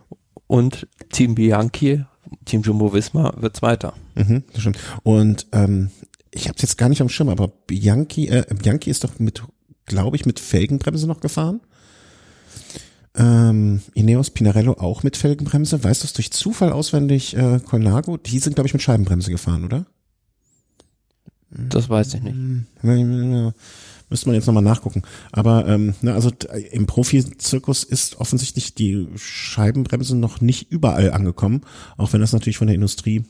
Und 0.48 0.88
Team 1.12 1.36
Bianchi, 1.36 2.04
Team 2.46 2.64
Jumbo 2.64 2.92
Visma 2.94 3.34
wird 3.38 3.56
Zweiter. 3.56 3.94
Mhm, 4.16 4.44
das 4.52 4.62
stimmt. 4.62 4.80
Und 5.04 5.48
ähm, 5.52 5.92
ich 6.32 6.48
habe 6.48 6.58
jetzt 6.60 6.78
gar 6.78 6.90
nicht 6.90 7.02
am 7.02 7.10
Schirm, 7.10 7.30
aber 7.30 7.48
Bianchi, 7.48 8.28
äh, 8.30 8.46
Bianchi 8.54 8.90
ist 8.90 9.04
doch 9.04 9.20
mit, 9.20 9.44
glaube 9.86 10.16
ich, 10.16 10.26
mit 10.26 10.40
Felgenbremse 10.40 11.08
noch 11.08 11.20
gefahren. 11.20 11.62
Ähm, 13.18 13.82
Ineos 13.94 14.30
Pinarello 14.30 14.74
auch 14.74 15.04
mit 15.04 15.16
Felgenbremse. 15.16 15.84
Weißt 15.84 16.04
du 16.04 16.06
es 16.06 16.14
durch 16.14 16.32
Zufall 16.32 16.72
auswendig, 16.72 17.36
äh, 17.36 17.60
Colnago? 17.60 18.18
Die 18.18 18.40
sind, 18.40 18.56
glaube 18.56 18.68
ich, 18.68 18.74
mit 18.74 18.82
Scheibenbremse 18.82 19.32
gefahren, 19.32 19.64
oder? 19.64 19.86
Das 21.50 21.90
weiß 21.90 22.16
ich 22.16 22.22
nicht. 22.22 22.36
Müsste 24.10 24.28
man 24.28 24.36
jetzt 24.36 24.46
nochmal 24.46 24.64
nachgucken. 24.64 25.02
Aber 25.32 25.68
ähm, 25.68 25.96
ne, 26.02 26.14
also 26.14 26.32
im 26.72 26.86
Profizirkus 26.86 27.84
ist 27.84 28.18
offensichtlich 28.18 28.76
die 28.76 29.08
Scheibenbremse 29.16 30.16
noch 30.16 30.42
nicht 30.42 30.72
überall 30.72 31.12
angekommen, 31.12 31.62
auch 31.98 32.14
wenn 32.14 32.22
das 32.22 32.34
natürlich 32.34 32.58
von 32.58 32.68
der 32.68 32.76
Industrie, 32.76 33.24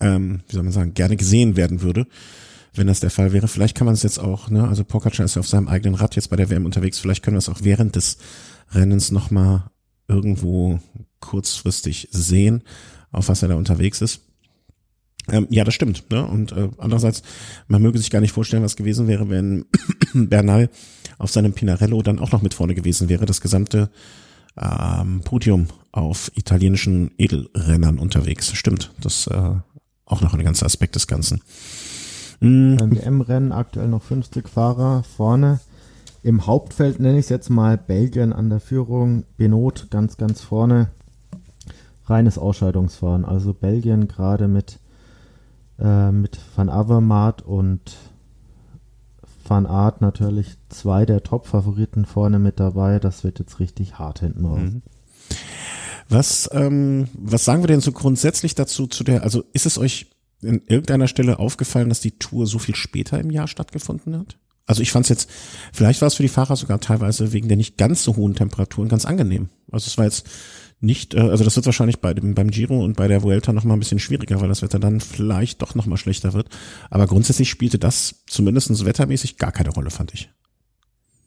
ähm, 0.00 0.40
wie 0.48 0.54
soll 0.54 0.64
man 0.64 0.72
sagen, 0.72 0.94
gerne 0.94 1.16
gesehen 1.16 1.56
werden 1.56 1.80
würde, 1.80 2.06
wenn 2.74 2.88
das 2.88 3.00
der 3.00 3.10
Fall 3.10 3.32
wäre. 3.32 3.48
Vielleicht 3.48 3.76
kann 3.76 3.86
man 3.86 3.94
es 3.94 4.02
jetzt 4.02 4.18
auch, 4.18 4.50
ne, 4.50 4.68
also 4.68 4.84
Pogacar 4.84 5.24
ist 5.24 5.36
ja 5.36 5.40
auf 5.40 5.48
seinem 5.48 5.68
eigenen 5.68 5.94
Rad 5.94 6.16
jetzt 6.16 6.28
bei 6.28 6.36
der 6.36 6.50
WM 6.50 6.66
unterwegs, 6.66 6.98
vielleicht 6.98 7.22
können 7.22 7.36
wir 7.36 7.40
es 7.40 7.48
auch 7.48 7.60
während 7.62 7.96
des 7.96 8.18
Rennens 8.72 9.10
nochmal 9.10 9.70
irgendwo 10.08 10.80
kurzfristig 11.20 12.08
sehen, 12.10 12.62
auf 13.12 13.28
was 13.28 13.42
er 13.42 13.48
da 13.48 13.54
unterwegs 13.54 14.00
ist. 14.00 14.22
Ähm, 15.28 15.46
ja, 15.50 15.64
das 15.64 15.74
stimmt. 15.74 16.10
Ne? 16.10 16.26
Und 16.26 16.52
äh, 16.52 16.68
andererseits, 16.78 17.22
man 17.68 17.82
möge 17.82 17.98
sich 17.98 18.10
gar 18.10 18.20
nicht 18.20 18.32
vorstellen, 18.32 18.62
was 18.62 18.76
gewesen 18.76 19.06
wäre, 19.06 19.28
wenn 19.28 19.66
Bernal 20.14 20.70
auf 21.18 21.30
seinem 21.30 21.52
Pinarello 21.52 22.02
dann 22.02 22.18
auch 22.18 22.32
noch 22.32 22.42
mit 22.42 22.54
vorne 22.54 22.74
gewesen 22.74 23.08
wäre, 23.08 23.26
das 23.26 23.40
gesamte 23.40 23.90
ähm, 24.56 25.20
Podium 25.24 25.68
auf 25.92 26.32
italienischen 26.34 27.12
Edelrennern 27.18 27.98
unterwegs. 27.98 28.52
Stimmt, 28.52 28.92
das 29.00 29.26
äh, 29.26 29.54
auch 30.04 30.20
noch 30.20 30.34
ein 30.34 30.44
ganzer 30.44 30.66
Aspekt 30.66 30.94
des 30.94 31.06
Ganzen. 31.06 31.42
Mhm. 32.40 32.76
Beim 32.76 32.96
WM-Rennen 32.96 33.52
aktuell 33.52 33.88
noch 33.88 34.02
50 34.02 34.48
Fahrer 34.48 35.04
vorne. 35.04 35.60
Im 36.22 36.46
Hauptfeld 36.46 37.00
nenne 37.00 37.18
ich 37.18 37.26
es 37.26 37.30
jetzt 37.30 37.48
mal 37.48 37.78
Belgien 37.78 38.32
an 38.32 38.50
der 38.50 38.60
Führung, 38.60 39.24
Benot 39.36 39.88
ganz, 39.90 40.16
ganz 40.16 40.42
vorne. 40.42 40.90
Reines 42.04 42.38
Ausscheidungsfahren. 42.38 43.24
Also 43.24 43.54
Belgien 43.54 44.08
gerade 44.08 44.48
mit 44.48 44.80
äh, 45.80 46.12
mit 46.12 46.38
Van 46.54 46.68
Avermaet 46.68 47.42
und 47.42 47.96
Van 49.46 49.66
Art 49.66 50.00
natürlich 50.00 50.56
zwei 50.68 51.06
der 51.06 51.22
Top-Favoriten 51.22 52.04
vorne 52.04 52.38
mit 52.38 52.60
dabei. 52.60 52.98
Das 52.98 53.24
wird 53.24 53.38
jetzt 53.38 53.58
richtig 53.58 53.98
hart 53.98 54.20
hinten 54.20 54.44
raus. 54.44 54.60
Mhm. 54.60 54.82
Was, 56.08 56.50
ähm, 56.52 57.08
was 57.14 57.44
sagen 57.44 57.62
wir 57.62 57.68
denn 57.68 57.80
so 57.80 57.92
grundsätzlich 57.92 58.54
dazu, 58.54 58.86
zu 58.86 59.04
der, 59.04 59.22
also 59.22 59.44
ist 59.52 59.66
es 59.66 59.78
euch 59.78 60.10
in 60.42 60.62
irgendeiner 60.66 61.06
Stelle 61.06 61.38
aufgefallen, 61.38 61.88
dass 61.88 62.00
die 62.00 62.18
Tour 62.18 62.46
so 62.46 62.58
viel 62.58 62.74
später 62.74 63.18
im 63.18 63.30
Jahr 63.30 63.48
stattgefunden 63.48 64.18
hat? 64.18 64.36
Also 64.70 64.82
ich 64.82 64.92
fand 64.92 65.06
es 65.06 65.08
jetzt, 65.08 65.30
vielleicht 65.72 66.00
war 66.00 66.06
es 66.06 66.14
für 66.14 66.22
die 66.22 66.28
Fahrer 66.28 66.54
sogar 66.54 66.78
teilweise 66.78 67.32
wegen 67.32 67.48
der 67.48 67.56
nicht 67.56 67.76
ganz 67.76 68.04
so 68.04 68.14
hohen 68.14 68.36
Temperaturen 68.36 68.88
ganz 68.88 69.04
angenehm. 69.04 69.48
Also 69.72 69.88
es 69.88 69.98
war 69.98 70.04
jetzt 70.04 70.28
nicht, 70.78 71.14
äh, 71.14 71.18
also 71.22 71.42
das 71.42 71.56
wird 71.56 71.66
wahrscheinlich 71.66 71.98
bei 71.98 72.14
dem, 72.14 72.36
beim 72.36 72.52
Giro 72.52 72.78
und 72.84 72.96
bei 72.96 73.08
der 73.08 73.24
Vuelta 73.24 73.52
noch 73.52 73.64
mal 73.64 73.74
ein 73.74 73.80
bisschen 73.80 73.98
schwieriger, 73.98 74.40
weil 74.40 74.48
das 74.48 74.62
Wetter 74.62 74.78
dann 74.78 75.00
vielleicht 75.00 75.60
doch 75.60 75.74
noch 75.74 75.86
mal 75.86 75.96
schlechter 75.96 76.34
wird. 76.34 76.50
Aber 76.88 77.08
grundsätzlich 77.08 77.50
spielte 77.50 77.80
das 77.80 78.22
zumindestens 78.28 78.84
wettermäßig 78.84 79.38
gar 79.38 79.50
keine 79.50 79.70
Rolle, 79.70 79.90
fand 79.90 80.14
ich. 80.14 80.30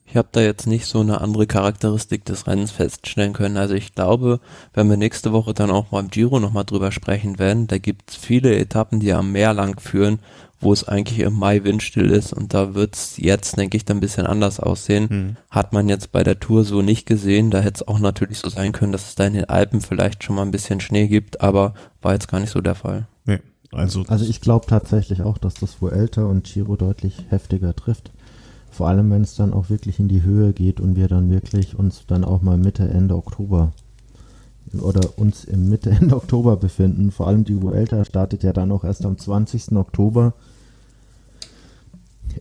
Ich 0.06 0.16
habe 0.16 0.30
da 0.32 0.42
jetzt 0.42 0.68
nicht 0.68 0.86
so 0.86 1.02
eine 1.02 1.20
andere 1.20 1.46
Charakteristik 1.46 2.24
des 2.24 2.48
Rennens 2.48 2.72
feststellen 2.72 3.34
können. 3.34 3.58
Also 3.58 3.74
ich 3.74 3.94
glaube, 3.94 4.40
wenn 4.74 4.88
wir 4.88 4.96
nächste 4.96 5.34
Woche 5.34 5.54
dann 5.54 5.72
auch 5.72 5.88
beim 5.88 6.10
Giro 6.10 6.40
nochmal 6.40 6.66
drüber 6.66 6.94
sprechen 6.94 7.40
werden, 7.40 7.68
da 7.68 7.78
gibt 7.78 8.12
es 8.12 8.16
viele 8.16 8.56
Etappen, 8.56 9.02
die 9.02 9.12
am 9.12 9.32
Meer 9.34 9.54
lang 9.54 9.82
führen, 9.82 10.20
wo 10.64 10.74
es 10.74 10.88
eigentlich 10.88 11.20
im 11.20 11.38
Mai 11.38 11.64
windstill 11.64 12.10
ist 12.10 12.34
und 12.34 12.54
da 12.54 12.74
wird 12.74 12.96
es 12.96 13.18
jetzt, 13.18 13.58
denke 13.58 13.78
ich, 13.78 13.86
dann 13.86 13.98
ein 13.98 14.02
bisschen 14.02 14.26
anders 14.26 14.60
aussehen. 14.60 15.10
Hm. 15.10 15.38
Hat 15.50 15.74
man 15.74 15.90
jetzt 15.90 16.12
bei 16.12 16.24
der 16.24 16.40
Tour 16.40 16.64
so 16.64 16.82
nicht 16.82 17.06
gesehen. 17.06 17.52
Da 17.52 17.60
hätte 17.60 17.76
es 17.76 17.88
auch 17.88 18.00
natürlich 18.00 18.40
so 18.40 18.50
sein 18.50 18.72
können, 18.72 18.92
dass 18.92 19.10
es 19.10 19.16
da 19.16 19.26
in 19.26 19.34
den 19.34 19.50
Alpen 19.50 19.82
vielleicht 19.82 20.24
schon 20.24 20.36
mal 20.36 20.44
ein 20.44 20.52
bisschen 20.52 20.80
Schnee 20.80 21.08
gibt, 21.08 21.42
aber 21.42 21.74
war 22.02 22.14
jetzt 22.14 22.28
gar 22.28 22.40
nicht 22.40 22.52
so 22.52 22.62
der 22.62 22.76
Fall. 22.76 23.08
Nee, 23.26 23.40
also, 23.72 24.04
also 24.08 24.26
ich 24.26 24.42
glaube 24.42 24.66
tatsächlich 24.68 25.22
auch, 25.22 25.38
dass 25.38 25.56
das 25.56 25.82
Vuelta 25.82 26.24
und 26.24 26.46
Giro 26.46 26.76
deutlich 26.76 27.26
heftiger 27.30 27.76
trifft. 27.76 28.12
Vor 28.72 28.88
allem, 28.88 29.12
wenn 29.12 29.22
es 29.22 29.36
dann 29.36 29.54
auch 29.54 29.70
wirklich 29.70 30.00
in 30.00 30.08
die 30.08 30.24
Höhe 30.24 30.52
geht 30.52 30.80
und 30.80 30.96
wir 30.96 31.08
dann 31.08 31.30
wirklich 31.30 31.78
uns 31.78 32.06
dann 32.08 32.24
auch 32.24 32.42
mal 32.42 32.58
Mitte, 32.58 32.88
Ende 32.90 33.16
Oktober 33.16 33.72
oder 34.82 35.18
uns 35.18 35.44
im 35.44 35.70
Mitte, 35.70 35.90
Ende 36.02 36.16
Oktober 36.16 36.58
befinden. 36.58 37.12
Vor 37.12 37.28
allem 37.28 37.44
die 37.44 37.62
Vuelta 37.62 38.04
startet 38.06 38.44
ja 38.44 38.54
dann 38.54 38.72
auch 38.72 38.84
erst 38.84 39.06
am 39.06 39.18
20. 39.18 39.74
Oktober. 39.74 40.34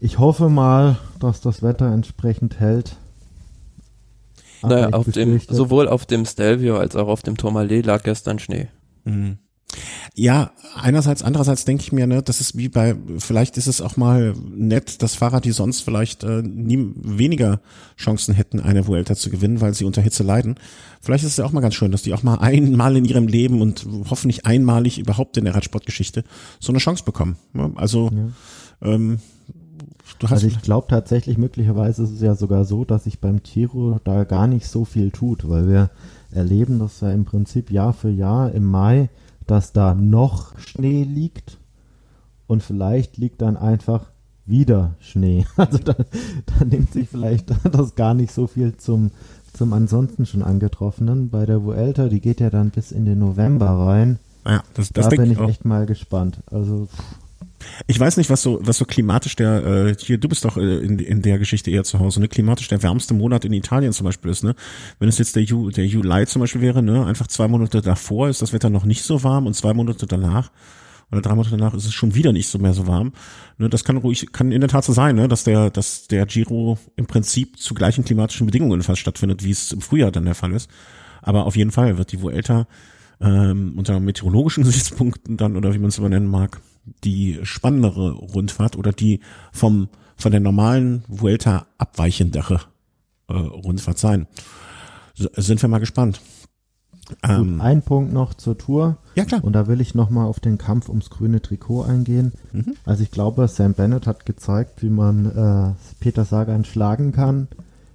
Ich 0.01 0.19
hoffe 0.19 0.49
mal, 0.49 0.99
dass 1.21 1.41
das 1.41 1.63
Wetter 1.63 1.93
entsprechend 1.93 2.61
hält. 2.61 2.97
naja, 4.63 4.91
auf 4.91 5.11
dem, 5.11 5.41
sowohl 5.41 5.89
auf 5.89 6.07
dem 6.07 6.25
Stelvio 6.25 6.79
als 6.79 6.97
auch 6.97 7.09
auf 7.09 7.23
dem 7.23 7.37
Tourmalet 7.37 7.87
lag 7.87 8.03
gestern 8.03 8.39
Schnee. 8.39 8.69
Mhm. 9.05 9.39
Ja, 10.15 10.53
einerseits, 10.75 11.23
andererseits 11.23 11.65
denke 11.65 11.83
ich 11.83 11.93
mir, 11.93 12.07
ne, 12.07 12.23
das 12.23 12.41
ist 12.41 12.59
wie 12.59 12.69
bei, 12.69 12.95
vielleicht 13.19 13.57
ist 13.57 13.67
es 13.67 13.81
auch 13.81 13.97
mal 13.97 14.35
nett, 14.51 15.03
dass 15.03 15.15
Fahrer, 15.15 15.41
die 15.41 15.53
sonst 15.53 15.81
vielleicht 15.81 16.25
äh, 16.25 16.43
nie 16.43 16.93
weniger 16.97 17.61
Chancen 17.97 18.35
hätten, 18.35 18.61
eine 18.61 18.87
Vuelta 18.87 19.17
zu 19.17 19.31
gewinnen, 19.31 19.63
weil 19.63 19.73
sie 19.73 19.87
unter 19.87 20.03
Hitze 20.03 20.23
leiden. 20.23 20.57
Vielleicht 21.01 21.25
ist 21.25 21.31
es 21.33 21.37
ja 21.39 21.47
auch 21.47 21.53
mal 21.53 21.61
ganz 21.63 21.75
schön, 21.75 21.93
dass 21.93 22.03
die 22.03 22.13
auch 22.13 22.23
mal 22.23 22.39
einmal 22.41 22.97
in 22.97 23.07
ihrem 23.07 23.27
Leben 23.27 23.63
und 23.63 23.87
hoffentlich 24.11 24.45
einmalig 24.45 24.99
überhaupt 24.99 25.37
in 25.39 25.45
der 25.45 25.55
Radsportgeschichte 25.55 26.25
so 26.61 26.73
eine 26.73 26.79
Chance 26.79 27.05
bekommen. 27.05 27.37
Also 27.77 28.11
ja. 28.13 28.93
ähm, 28.95 29.19
Du 30.19 30.27
hast 30.27 30.33
also 30.33 30.47
ich 30.47 30.63
glaube 30.63 30.87
tatsächlich, 30.89 31.39
möglicherweise 31.39 32.03
ist 32.03 32.11
es 32.11 32.21
ja 32.21 32.35
sogar 32.35 32.65
so, 32.65 32.85
dass 32.85 33.05
sich 33.05 33.21
beim 33.21 33.43
Tiro 33.43 34.01
da 34.05 34.25
gar 34.25 34.47
nicht 34.47 34.67
so 34.67 34.85
viel 34.85 35.11
tut, 35.11 35.49
weil 35.49 35.69
wir 35.69 35.91
erleben 36.31 36.79
das 36.79 37.01
ja 37.01 37.11
im 37.11 37.25
Prinzip 37.25 37.71
Jahr 37.71 37.93
für 37.93 38.11
Jahr 38.11 38.53
im 38.53 38.65
Mai, 38.65 39.09
dass 39.47 39.73
da 39.73 39.95
noch 39.95 40.59
Schnee 40.59 41.05
liegt 41.05 41.59
und 42.47 42.63
vielleicht 42.63 43.17
liegt 43.17 43.43
dann 43.43 43.57
einfach 43.57 44.11
wieder 44.47 44.95
Schnee. 45.01 45.47
Also 45.57 45.79
da, 45.79 45.95
da 45.95 46.65
nimmt 46.65 46.93
sich 46.93 47.09
vielleicht 47.09 47.51
das 47.73 47.95
gar 47.95 48.15
nicht 48.15 48.33
so 48.33 48.47
viel 48.47 48.77
zum, 48.77 49.11
zum 49.53 49.73
ansonsten 49.73 50.27
schon 50.27 50.43
angetroffenen. 50.43 51.31
Bei 51.31 51.47
der 51.47 51.65
Vuelta, 51.65 52.09
die 52.09 52.21
geht 52.21 52.41
ja 52.41 52.51
dann 52.51 52.71
bis 52.71 52.93
in 52.93 53.05
den 53.05 53.19
November 53.19 53.71
rein. 53.71 54.19
Ja, 54.47 54.63
das, 54.75 54.93
das 54.93 55.09
da 55.09 55.17
bin 55.17 55.31
ich, 55.31 55.39
ich 55.39 55.49
echt 55.49 55.65
mal 55.65 55.87
gespannt. 55.87 56.43
Also 56.51 56.87
pff. 56.87 57.22
Ich 57.87 57.99
weiß 57.99 58.17
nicht, 58.17 58.31
was 58.31 58.43
so, 58.43 58.59
was 58.63 58.79
so 58.79 58.85
klimatisch 58.85 59.37
der, 59.37 59.65
äh, 59.65 59.95
hier, 59.99 60.19
du 60.19 60.29
bist 60.29 60.45
doch 60.45 60.57
äh, 60.57 60.79
in, 60.79 60.99
in 60.99 61.23
der 61.23 61.39
Geschichte 61.39 61.71
eher 61.71 61.85
zu 61.85 61.99
Hause, 61.99 62.21
ne? 62.21 62.29
Klimatisch 62.29 62.69
der 62.69 62.83
wärmste 62.83 63.15
Monat 63.15 63.45
in 63.45 63.53
Italien 63.53 63.93
zum 63.93 64.05
Beispiel 64.05 64.31
ist, 64.31 64.45
ne? 64.45 64.55
Wenn 64.99 65.09
es 65.09 65.19
jetzt 65.19 65.37
der, 65.37 65.43
Ju, 65.43 65.71
der 65.71 65.87
Juli 65.87 66.27
zum 66.27 66.41
Beispiel 66.41 66.61
wäre, 66.61 66.83
ne? 66.83 67.05
Einfach 67.07 67.27
zwei 67.27 67.49
Monate 67.49 67.83
davor 67.83 68.29
ist 68.29 68.43
das 68.43 68.53
Wetter 68.53 68.71
noch 68.71 68.85
nicht 68.85 69.03
so 69.03 69.23
warm 69.23 69.47
und 69.47 69.55
zwei 69.55 69.75
Monate 69.75 70.07
danach 70.07 70.51
oder 71.13 71.21
drei 71.21 71.35
Monate 71.35 71.57
danach 71.57 71.75
ist 71.75 71.85
es 71.85 71.93
schon 71.93 72.15
wieder 72.15 72.33
nicht 72.33 72.49
so 72.49 72.59
mehr 72.59 72.73
so 72.73 72.87
warm. 72.87 73.13
Ne, 73.59 73.69
das 73.69 73.85
kann 73.85 73.99
ruhig, 73.99 74.33
kann 74.33 74.51
in 74.51 74.61
der 74.61 74.71
Tat 74.71 74.85
so 74.85 74.93
sein, 74.93 75.15
ne, 75.15 75.29
dass 75.29 75.45
der, 75.45 75.71
dass 75.71 76.09
der 76.09 76.25
Giro 76.27 76.79
im 76.97 77.07
Prinzip 77.07 77.59
zu 77.59 77.75
gleichen 77.75 78.05
klimatischen 78.05 78.47
Bedingungen 78.47 78.83
fast 78.83 79.01
stattfindet, 79.01 79.45
wie 79.45 79.51
es 79.51 79.73
im 79.73 79.83
Frühjahr 79.83 80.11
dann 80.11 80.25
der 80.25 80.35
Fall 80.35 80.53
ist. 80.53 80.71
Aber 81.21 81.45
auf 81.45 81.55
jeden 81.55 81.71
Fall 81.71 81.99
wird 81.99 82.13
die 82.13 82.23
Vuelta 82.23 82.67
ähm, 83.21 83.75
unter 83.77 84.01
meteorologischen 84.01 84.65
Gesichtspunkten 84.65 85.37
dann 85.37 85.57
oder 85.57 85.75
wie 85.75 85.79
man 85.79 85.89
es 85.89 85.99
immer 85.99 86.09
nennen 86.09 86.27
mag, 86.27 86.61
die 87.05 87.41
spannendere 87.43 88.13
Rundfahrt 88.13 88.77
oder 88.77 88.93
die 88.93 89.21
vom 89.53 89.89
von 90.17 90.31
der 90.31 90.41
normalen 90.41 91.03
Vuelta 91.09 91.67
abweichendere 91.79 92.61
äh, 93.29 93.33
Rundfahrt 93.35 93.99
sein. 93.99 94.27
So, 95.15 95.29
sind 95.37 95.61
wir 95.61 95.69
mal 95.69 95.79
gespannt. 95.79 96.21
Ähm, 97.23 97.61
ein 97.61 97.83
Punkt 97.83 98.13
noch 98.13 98.35
zur 98.35 98.57
Tour. 98.57 98.99
Ja, 99.17 99.25
klar. 99.25 99.43
Und 99.43 99.53
da 99.53 99.67
will 99.67 99.81
ich 99.81 99.95
nochmal 99.95 100.27
auf 100.27 100.41
den 100.41 100.59
Kampf 100.59 100.89
ums 100.89 101.11
grüne 101.11 101.43
Trikot 101.43 101.83
eingehen. 101.83 102.33
Mhm. 102.53 102.77
Also 102.85 103.03
ich 103.03 103.11
glaube, 103.11 103.49
Sam 103.49 103.75
Bennett 103.75 104.07
hat 104.07 104.25
gezeigt, 104.25 104.83
wie 104.83 104.91
man 104.91 105.27
äh, 105.27 105.73
Peter 106.01 106.25
Sagan 106.25 106.65
schlagen 106.65 107.13
kann, 107.13 107.49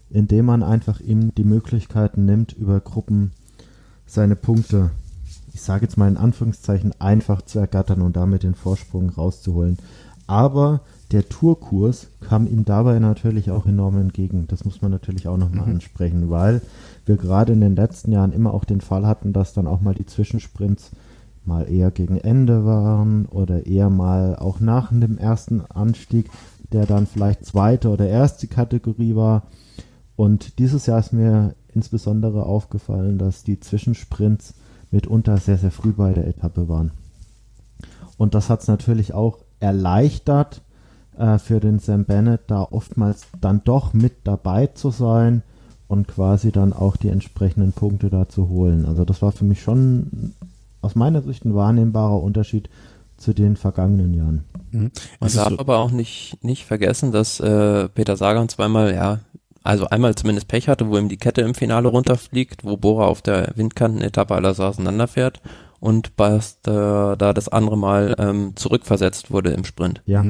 indem 0.10 0.46
man 0.46 0.64
einfach 0.64 1.00
ihm 1.00 1.34
die 1.34 1.46
Möglichkeiten 1.46 2.26
nimmt, 2.26 2.54
über 2.54 2.80
Gruppen 2.80 3.32
seine 4.06 4.36
Punkte, 4.36 4.92
ich 5.58 5.64
sage 5.64 5.86
jetzt 5.86 5.98
mal 5.98 6.08
in 6.08 6.18
Anführungszeichen, 6.18 6.94
einfach 7.02 7.42
zu 7.42 7.58
ergattern 7.58 8.04
und 8.04 8.16
damit 8.16 8.44
den 8.44 8.54
Vorsprung 8.54 9.10
rauszuholen. 9.10 9.80
Aber 10.28 10.82
der 11.12 11.28
Tourkurs 11.28 12.10
kam 12.22 12.46
ihm 12.46 12.64
dabei 12.64 13.00
natürlich 13.00 13.50
auch 13.50 13.66
enorm 13.66 13.98
entgegen. 13.98 14.46
Das 14.50 14.66
muss 14.66 14.84
man 14.84 14.92
natürlich 14.92 15.28
auch 15.28 15.38
nochmal 15.38 15.66
mhm. 15.66 15.74
ansprechen, 15.74 16.30
weil 16.30 16.62
wir 17.08 17.18
gerade 17.18 17.54
in 17.54 17.62
den 17.62 17.76
letzten 17.76 18.12
Jahren 18.12 18.34
immer 18.34 18.54
auch 18.54 18.66
den 18.66 18.82
Fall 18.82 19.08
hatten, 19.08 19.34
dass 19.34 19.56
dann 19.56 19.66
auch 19.66 19.82
mal 19.82 19.96
die 19.96 20.06
Zwischensprints 20.06 20.92
mal 21.44 21.68
eher 21.68 21.90
gegen 21.90 22.18
Ende 22.18 22.64
waren 22.64 23.26
oder 23.26 23.66
eher 23.66 23.90
mal 23.90 24.36
auch 24.36 24.60
nach 24.60 24.92
dem 24.92 25.18
ersten 25.18 25.62
Anstieg, 25.62 26.30
der 26.72 26.86
dann 26.86 27.08
vielleicht 27.08 27.48
zweite 27.48 27.90
oder 27.90 28.08
erste 28.08 28.46
Kategorie 28.46 29.16
war. 29.16 29.48
Und 30.16 30.60
dieses 30.60 30.86
Jahr 30.86 31.00
ist 31.00 31.14
mir 31.14 31.56
insbesondere 31.74 32.46
aufgefallen, 32.46 33.18
dass 33.18 33.44
die 33.44 33.60
Zwischensprints 33.60 34.54
mitunter 34.92 35.38
sehr, 35.38 35.58
sehr 35.58 35.72
früh 35.72 35.92
bei 35.92 36.14
der 36.14 36.28
Etappe 36.28 36.70
waren. 36.70 36.92
Und 38.18 38.34
das 38.34 38.50
hat 38.50 38.62
es 38.62 38.68
natürlich 38.68 39.14
auch 39.14 39.40
erleichtert 39.60 40.62
äh, 41.18 41.38
für 41.38 41.60
den 41.60 41.80
Sam 41.80 42.06
Bennett, 42.06 42.42
da 42.48 42.64
oftmals 42.64 43.28
dann 43.40 43.62
doch 43.64 43.94
mit 43.94 44.14
dabei 44.24 44.68
zu 44.68 44.92
sein 44.92 45.44
und 45.88 46.08
quasi 46.08 46.52
dann 46.52 46.74
auch 46.74 46.98
die 46.98 47.10
entsprechenden 47.10 47.74
Punkte 47.74 48.10
da 48.10 48.28
zu 48.28 48.50
holen. 48.50 48.86
Also 48.86 49.06
das 49.06 49.22
war 49.22 49.32
für 49.32 49.46
mich 49.46 49.62
schon 49.62 50.34
aus 50.82 50.96
meiner 50.96 51.22
Sicht 51.22 51.46
ein 51.46 51.56
wahrnehmbarer 51.56 52.22
Unterschied 52.22 52.70
zu 53.18 53.34
den 53.34 53.58
vergangenen 53.58 54.14
Jahren. 54.14 54.44
Mhm. 54.72 54.92
Man 55.20 55.34
darf 55.34 55.54
aber 55.58 55.80
auch 55.80 55.92
nicht, 55.92 56.38
nicht 56.44 56.66
vergessen, 56.66 57.12
dass 57.12 57.40
äh, 57.40 57.90
Peter 57.90 58.16
Sagan 58.16 58.48
zweimal, 58.48 58.94
ja, 58.94 59.20
also 59.68 59.90
einmal 59.90 60.16
zumindest 60.16 60.48
Pech 60.48 60.70
hatte, 60.70 60.88
wo 60.88 60.98
ihm 60.98 61.10
die 61.10 61.18
Kette 61.18 61.42
im 61.42 61.54
Finale 61.54 61.90
runterfliegt, 61.90 62.64
wo 62.64 62.78
Bora 62.78 63.06
auf 63.06 63.22
der 63.22 63.52
Windkantenetappe 63.56 64.34
alles 64.34 64.60
auseinanderfährt 64.60 65.42
und 65.80 66.12
was 66.18 66.62
da, 66.62 67.16
da 67.18 67.34
das 67.34 67.50
andere 67.50 67.78
Mal 67.78 68.16
ähm, 68.18 68.54
zurückversetzt 68.56 69.30
wurde 69.30 69.52
im 69.52 69.66
Sprint. 69.66 70.02
Ja, 70.06 70.26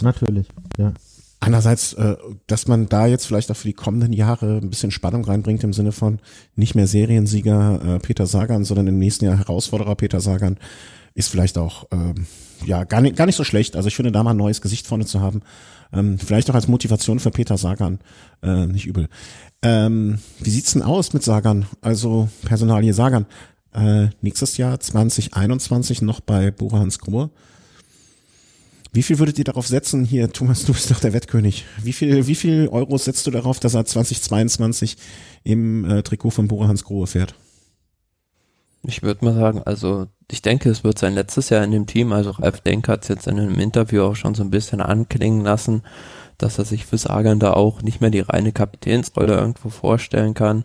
natürlich, 0.00 0.46
ja. 0.78 0.92
Einerseits, 1.40 1.92
äh, 1.94 2.16
dass 2.46 2.66
man 2.66 2.88
da 2.88 3.06
jetzt 3.06 3.26
vielleicht 3.26 3.50
auch 3.50 3.56
für 3.56 3.68
die 3.68 3.74
kommenden 3.74 4.12
Jahre 4.12 4.58
ein 4.58 4.70
bisschen 4.70 4.90
Spannung 4.90 5.24
reinbringt 5.24 5.62
im 5.62 5.72
Sinne 5.72 5.92
von 5.92 6.18
nicht 6.56 6.74
mehr 6.74 6.86
Seriensieger 6.86 7.80
äh, 7.84 7.98
Peter 8.00 8.26
Sagan, 8.26 8.64
sondern 8.64 8.88
im 8.88 8.98
nächsten 8.98 9.24
Jahr 9.24 9.38
Herausforderer 9.38 9.94
Peter 9.94 10.20
Sagan, 10.20 10.56
ist 11.14 11.30
vielleicht 11.30 11.58
auch 11.58 11.86
ähm, 11.92 12.26
ja 12.64 12.84
gar 12.84 13.00
nicht, 13.00 13.16
gar 13.16 13.26
nicht 13.26 13.36
so 13.36 13.44
schlecht. 13.44 13.76
Also 13.76 13.88
ich 13.88 13.96
finde, 13.96 14.12
da 14.12 14.22
mal 14.22 14.32
ein 14.32 14.36
neues 14.36 14.60
Gesicht 14.60 14.86
vorne 14.86 15.04
zu 15.04 15.20
haben, 15.20 15.42
ähm, 15.92 16.18
vielleicht 16.18 16.50
auch 16.50 16.54
als 16.54 16.68
Motivation 16.68 17.18
für 17.18 17.30
Peter 17.30 17.56
Sagan 17.56 17.98
äh, 18.42 18.66
nicht 18.66 18.86
übel. 18.86 19.08
Ähm, 19.62 20.18
wie 20.40 20.50
sieht's 20.50 20.72
denn 20.72 20.82
aus 20.82 21.12
mit 21.12 21.22
Sagan? 21.22 21.66
Also 21.80 22.28
Personalie 22.44 22.92
Sagan. 22.92 23.26
Äh, 23.72 24.08
nächstes 24.20 24.56
Jahr 24.56 24.80
2021 24.80 26.02
noch 26.02 26.20
bei 26.20 26.50
Bora 26.50 26.80
Hans 26.80 26.98
Grohe. 26.98 27.30
Wie 28.92 29.02
viel 29.02 29.18
würdet 29.18 29.38
ihr 29.38 29.44
darauf 29.44 29.66
setzen? 29.66 30.04
Hier, 30.04 30.32
Thomas, 30.32 30.64
du 30.64 30.72
bist 30.72 30.90
doch 30.90 31.00
der 31.00 31.12
Wettkönig. 31.12 31.66
Wie 31.82 31.92
viel, 31.92 32.26
wie 32.26 32.34
viel 32.34 32.68
Euro 32.68 32.96
setzt 32.96 33.26
du 33.26 33.30
darauf, 33.30 33.60
dass 33.60 33.74
er 33.74 33.84
2022 33.84 34.96
im 35.44 35.84
äh, 35.84 36.02
Trikot 36.02 36.30
von 36.30 36.48
Bora 36.48 36.68
Hans 36.68 36.84
Grohe 36.84 37.06
fährt? 37.06 37.34
Ich 38.84 39.02
würde 39.02 39.24
mal 39.24 39.34
sagen, 39.34 39.62
also 39.62 40.06
ich 40.30 40.42
denke, 40.42 40.68
es 40.70 40.84
wird 40.84 40.98
sein 40.98 41.14
letztes 41.14 41.48
Jahr 41.48 41.64
in 41.64 41.70
dem 41.70 41.86
Team. 41.86 42.12
Also 42.12 42.30
Ralf 42.30 42.60
Denk 42.60 42.86
hat 42.88 43.02
es 43.02 43.08
jetzt 43.08 43.26
in 43.26 43.38
einem 43.38 43.58
Interview 43.58 44.02
auch 44.02 44.16
schon 44.16 44.34
so 44.34 44.42
ein 44.42 44.50
bisschen 44.50 44.80
anklingen 44.80 45.42
lassen, 45.42 45.82
dass 46.36 46.58
er 46.58 46.64
sich 46.64 46.84
für 46.84 46.98
Sagan 46.98 47.38
da 47.38 47.54
auch 47.54 47.82
nicht 47.82 48.00
mehr 48.00 48.10
die 48.10 48.20
reine 48.20 48.52
Kapitänsrolle 48.52 49.34
irgendwo 49.34 49.70
vorstellen 49.70 50.34
kann. 50.34 50.64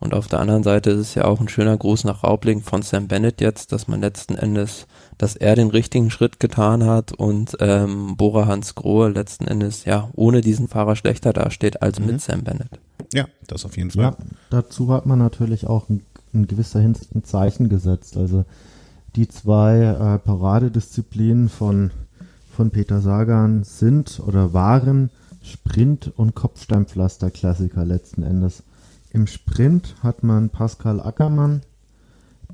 Und 0.00 0.14
auf 0.14 0.26
der 0.26 0.40
anderen 0.40 0.64
Seite 0.64 0.90
ist 0.90 0.98
es 0.98 1.14
ja 1.14 1.26
auch 1.26 1.40
ein 1.40 1.48
schöner 1.48 1.76
Gruß 1.76 2.02
nach 2.04 2.24
Raubling 2.24 2.62
von 2.62 2.82
Sam 2.82 3.06
Bennett 3.06 3.40
jetzt, 3.40 3.70
dass 3.70 3.86
man 3.86 4.00
letzten 4.00 4.34
Endes, 4.34 4.88
dass 5.16 5.36
er 5.36 5.54
den 5.54 5.70
richtigen 5.70 6.10
Schritt 6.10 6.40
getan 6.40 6.84
hat 6.84 7.12
und 7.12 7.56
ähm, 7.60 8.16
Bora 8.16 8.46
Hans 8.46 8.74
Grohe 8.74 9.10
letzten 9.10 9.46
Endes 9.46 9.84
ja 9.84 10.10
ohne 10.16 10.40
diesen 10.40 10.66
Fahrer 10.66 10.96
schlechter 10.96 11.32
dasteht 11.32 11.82
als 11.82 12.00
mhm. 12.00 12.06
mit 12.06 12.20
Sam 12.20 12.42
Bennett. 12.42 12.80
Ja, 13.14 13.26
das 13.46 13.64
auf 13.64 13.76
jeden 13.76 13.92
Fall. 13.92 14.02
Ja, 14.02 14.16
dazu 14.50 14.92
hat 14.92 15.06
man 15.06 15.20
natürlich 15.20 15.68
auch 15.68 15.88
in, 15.88 16.02
in 16.32 16.48
gewisser 16.48 16.80
Hinsicht 16.80 17.14
ein 17.14 17.22
Zeichen 17.22 17.68
gesetzt. 17.68 18.16
Also 18.16 18.44
die 19.16 19.28
zwei 19.28 19.78
äh, 19.80 20.18
Paradedisziplinen 20.18 21.48
von, 21.48 21.90
von 22.50 22.70
Peter 22.70 23.00
Sagan 23.00 23.64
sind 23.64 24.20
oder 24.26 24.52
waren 24.52 25.10
Sprint 25.42 26.12
und 26.16 26.34
Kopfsteinpflaster-Klassiker 26.34 27.84
letzten 27.84 28.22
Endes. 28.22 28.62
Im 29.10 29.26
Sprint 29.26 29.96
hat 30.02 30.22
man 30.22 30.48
Pascal 30.48 31.00
Ackermann, 31.00 31.62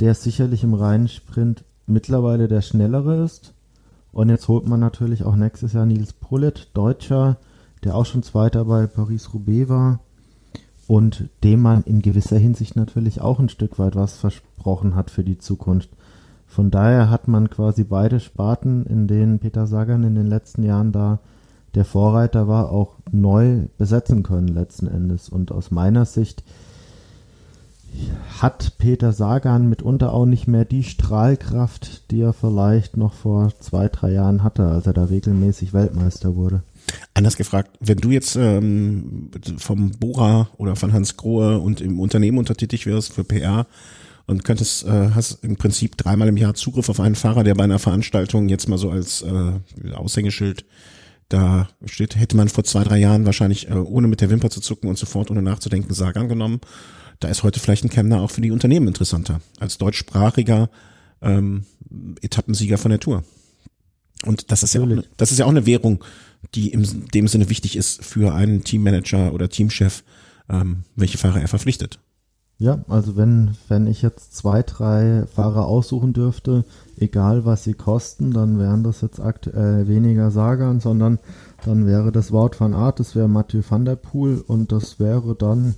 der 0.00 0.14
sicherlich 0.14 0.64
im 0.64 0.74
reinen 0.74 1.08
Sprint 1.08 1.64
mittlerweile 1.86 2.48
der 2.48 2.62
schnellere 2.62 3.22
ist. 3.24 3.52
Und 4.10 4.30
jetzt 4.30 4.48
holt 4.48 4.66
man 4.66 4.80
natürlich 4.80 5.22
auch 5.22 5.36
nächstes 5.36 5.74
Jahr 5.74 5.86
Nils 5.86 6.12
Pullet, 6.12 6.68
Deutscher, 6.74 7.36
der 7.84 7.94
auch 7.94 8.06
schon 8.06 8.22
Zweiter 8.22 8.64
bei 8.64 8.86
Paris-Roubaix 8.86 9.68
war 9.68 10.00
und 10.88 11.28
dem 11.44 11.60
man 11.60 11.84
in 11.84 12.02
gewisser 12.02 12.38
Hinsicht 12.38 12.74
natürlich 12.74 13.20
auch 13.20 13.38
ein 13.38 13.50
Stück 13.50 13.78
weit 13.78 13.94
was 13.94 14.16
versprochen 14.16 14.94
hat 14.94 15.10
für 15.10 15.22
die 15.22 15.38
Zukunft. 15.38 15.90
Von 16.48 16.70
daher 16.70 17.10
hat 17.10 17.28
man 17.28 17.50
quasi 17.50 17.84
beide 17.84 18.18
Sparten, 18.18 18.84
in 18.86 19.06
denen 19.06 19.38
Peter 19.38 19.66
Sagan 19.66 20.02
in 20.02 20.14
den 20.14 20.26
letzten 20.26 20.64
Jahren 20.64 20.92
da 20.92 21.20
der 21.74 21.84
Vorreiter 21.84 22.48
war, 22.48 22.72
auch 22.72 22.94
neu 23.12 23.66
besetzen 23.76 24.22
können 24.22 24.48
letzten 24.48 24.88
Endes. 24.88 25.28
Und 25.28 25.52
aus 25.52 25.70
meiner 25.70 26.06
Sicht 26.06 26.42
hat 28.40 28.78
Peter 28.78 29.12
Sagan 29.12 29.68
mitunter 29.68 30.12
auch 30.12 30.26
nicht 30.26 30.48
mehr 30.48 30.64
die 30.64 30.84
Strahlkraft, 30.84 32.10
die 32.10 32.20
er 32.20 32.32
vielleicht 32.32 32.96
noch 32.96 33.12
vor 33.12 33.52
zwei, 33.60 33.88
drei 33.88 34.12
Jahren 34.12 34.42
hatte, 34.42 34.64
als 34.64 34.86
er 34.86 34.92
da 34.92 35.04
regelmäßig 35.04 35.72
Weltmeister 35.72 36.36
wurde. 36.36 36.62
Anders 37.14 37.36
gefragt, 37.36 37.76
wenn 37.80 37.98
du 37.98 38.10
jetzt 38.10 38.36
ähm, 38.36 39.30
vom 39.58 39.90
Bora 39.90 40.48
oder 40.56 40.76
von 40.76 40.92
Hans 40.92 41.16
Grohe 41.16 41.58
und 41.58 41.80
im 41.80 42.00
Unternehmen 42.00 42.38
untertätig 42.38 42.86
wirst 42.86 43.12
für 43.12 43.24
PR 43.24 43.66
und 44.28 44.44
könntest, 44.44 44.84
äh, 44.84 45.10
hast 45.14 45.42
im 45.42 45.56
Prinzip 45.56 45.96
dreimal 45.96 46.28
im 46.28 46.36
Jahr 46.36 46.54
Zugriff 46.54 46.88
auf 46.88 47.00
einen 47.00 47.14
Fahrer, 47.14 47.44
der 47.44 47.54
bei 47.54 47.64
einer 47.64 47.78
Veranstaltung 47.78 48.48
jetzt 48.48 48.68
mal 48.68 48.78
so 48.78 48.90
als 48.90 49.22
äh, 49.22 49.92
Aushängeschild 49.94 50.64
da 51.28 51.68
steht, 51.84 52.16
hätte 52.16 52.36
man 52.36 52.48
vor 52.48 52.64
zwei, 52.64 52.84
drei 52.84 52.98
Jahren 52.98 53.26
wahrscheinlich, 53.26 53.68
äh, 53.68 53.74
ohne 53.74 54.06
mit 54.06 54.20
der 54.20 54.30
Wimper 54.30 54.50
zu 54.50 54.60
zucken 54.60 54.88
und 54.88 54.98
sofort 54.98 55.30
ohne 55.30 55.42
nachzudenken, 55.42 55.92
Sagan 55.94 56.28
genommen. 56.28 56.60
Da 57.20 57.28
ist 57.28 57.42
heute 57.42 57.58
vielleicht 57.58 57.84
ein 57.84 57.90
Chemner 57.90 58.20
auch 58.20 58.30
für 58.30 58.40
die 58.40 58.50
Unternehmen 58.50 58.86
interessanter, 58.86 59.40
als 59.58 59.78
deutschsprachiger 59.78 60.70
ähm, 61.20 61.64
Etappensieger 62.20 62.78
von 62.78 62.90
der 62.90 63.00
Tour. 63.00 63.24
Und 64.24 64.50
das 64.52 64.62
ist 64.62 64.74
ja 64.74 64.82
auch, 64.82 64.86
eine, 64.86 65.04
das 65.16 65.32
ist 65.32 65.38
ja 65.38 65.46
auch 65.46 65.50
eine 65.50 65.66
Währung, 65.66 66.04
die 66.54 66.68
in 66.68 67.06
dem 67.14 67.28
Sinne 67.28 67.48
wichtig 67.48 67.76
ist 67.76 68.04
für 68.04 68.34
einen 68.34 68.62
Teammanager 68.62 69.32
oder 69.32 69.48
Teamchef, 69.48 70.04
ähm, 70.50 70.84
welche 70.96 71.18
Fahrer 71.18 71.40
er 71.40 71.48
verpflichtet. 71.48 71.98
Ja, 72.60 72.80
also 72.88 73.16
wenn, 73.16 73.52
wenn 73.68 73.86
ich 73.86 74.02
jetzt 74.02 74.36
zwei, 74.36 74.64
drei 74.64 75.26
Fahrer 75.32 75.66
aussuchen 75.66 76.12
dürfte, 76.12 76.64
egal 76.96 77.44
was 77.44 77.62
sie 77.62 77.74
kosten, 77.74 78.32
dann 78.32 78.58
wären 78.58 78.82
das 78.82 79.00
jetzt 79.00 79.20
aktuell 79.20 79.86
weniger 79.86 80.32
Sagan, 80.32 80.80
sondern 80.80 81.20
dann 81.64 81.86
wäre 81.86 82.10
das 82.10 82.32
Wort 82.32 82.60
van 82.60 82.74
Art, 82.74 82.98
das 82.98 83.14
wäre 83.14 83.28
Mathieu 83.28 83.62
van 83.68 83.84
der 83.84 83.94
Poel 83.94 84.42
und 84.44 84.72
das 84.72 84.98
wäre 84.98 85.36
dann 85.36 85.76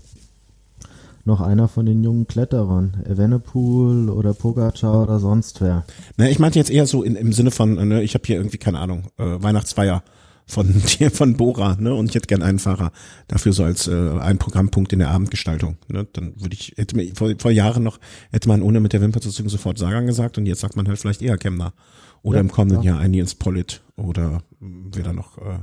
noch 1.27 1.43
einer 1.43 1.69
von 1.69 1.85
den 1.85 2.03
jungen 2.03 2.27
Kletterern, 2.27 3.05
Evenepoel 3.05 4.09
oder 4.09 4.33
Pogacar 4.33 5.03
oder 5.03 5.19
sonst 5.19 5.61
wer. 5.61 5.85
Na, 6.17 6.31
ich 6.31 6.39
meinte 6.39 6.59
jetzt 6.59 6.71
eher 6.71 6.87
so 6.87 7.03
in, 7.03 7.15
im 7.15 7.35
Sinne 7.35 7.51
von, 7.51 7.75
ne, 7.75 8.03
ich 8.03 8.15
habe 8.15 8.25
hier 8.27 8.37
irgendwie 8.37 8.57
keine 8.57 8.79
Ahnung, 8.79 9.05
äh, 9.19 9.25
Weihnachtsfeier 9.43 10.03
von 10.51 10.67
von 11.13 11.37
Bora, 11.37 11.77
ne? 11.79 11.95
Und 11.95 12.09
ich 12.11 12.15
hätte 12.15 12.27
gern 12.27 12.43
einen 12.43 12.59
Fahrer 12.59 12.93
dafür 13.29 13.53
so 13.53 13.65
als 13.65 13.87
äh, 13.87 14.19
ein 14.21 14.39
Programmpunkt 14.39 14.93
in 14.93 14.99
der 14.99 15.11
Abendgestaltung. 15.11 15.77
Ne? 15.89 16.07
Dann 16.13 16.35
würde 16.41 16.55
ich, 16.55 16.75
hätte 16.77 16.97
mir 16.97 17.15
vor, 17.15 17.33
vor 17.39 17.51
Jahren 17.51 17.83
noch, 17.83 17.99
hätte 18.31 18.49
man 18.49 18.63
ohne 18.63 18.81
mit 18.81 18.93
der 18.93 19.01
Wimper 19.01 19.21
zu 19.21 19.31
zucken 19.31 19.51
sofort 19.51 19.79
Sagan 19.79 20.07
gesagt 20.07 20.39
und 20.39 20.47
jetzt 20.47 20.61
sagt 20.61 20.77
man 20.77 20.89
halt 20.89 20.99
vielleicht 20.99 21.23
eher 21.23 21.39
Kemner. 21.39 21.73
Oder 22.23 22.37
ja, 22.37 22.41
im 22.43 22.51
kommenden 22.51 22.83
ja. 22.83 22.93
Jahr 22.93 23.01
ein 23.01 23.15
Jens 23.15 23.35
Pollitt 23.35 23.83
oder 23.97 24.43
wer 24.61 25.05
da 25.05 25.13
noch 25.13 25.39
äh, 25.39 25.59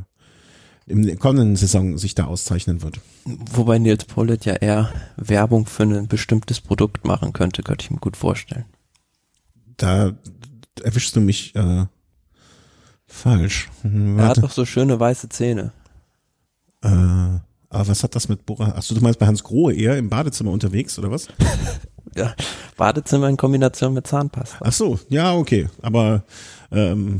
im 0.88 1.20
kommenden 1.20 1.56
Saison 1.58 1.98
sich 1.98 2.16
da 2.16 2.26
auszeichnen 2.26 2.82
wird. 2.82 3.02
Wobei 3.26 3.78
Nils 3.78 4.06
Pollitt 4.06 4.46
ja 4.46 4.54
eher 4.54 4.92
Werbung 5.18 5.66
für 5.66 5.84
ein 5.84 6.08
bestimmtes 6.08 6.62
Produkt 6.62 7.06
machen 7.06 7.34
könnte, 7.34 7.62
könnte 7.62 7.84
ich 7.84 7.92
mir 7.92 8.00
gut 8.00 8.16
vorstellen. 8.16 8.66
Da 9.76 10.14
erwischst 10.82 11.16
du 11.16 11.20
mich 11.20 11.54
äh, 11.56 11.86
Falsch. 13.08 13.70
Warte. 13.84 14.22
Er 14.22 14.28
hat 14.28 14.44
doch 14.44 14.52
so 14.52 14.66
schöne 14.66 15.00
weiße 15.00 15.30
Zähne. 15.30 15.72
Äh, 16.84 16.90
aber 17.70 17.88
was 17.88 18.04
hat 18.04 18.16
das 18.16 18.30
mit 18.30 18.46
Bora? 18.46 18.72
Achso, 18.72 18.94
du 18.96 19.02
meinst 19.02 19.20
bei 19.20 19.28
Hans 19.28 19.44
Grohe 19.44 19.74
eher 19.74 19.98
im 19.98 20.10
Badezimmer 20.10 20.52
unterwegs, 20.52 20.98
oder 21.00 21.12
was? 21.12 21.28
ja, 22.16 22.34
Badezimmer 22.76 23.28
in 23.30 23.38
Kombination 23.38 23.94
mit 23.94 24.08
Zahnpasta. 24.08 24.58
Ach 24.62 24.72
so, 24.72 25.00
ja, 25.10 25.34
okay. 25.34 25.68
Aber 25.82 26.24
ähm, 26.72 27.20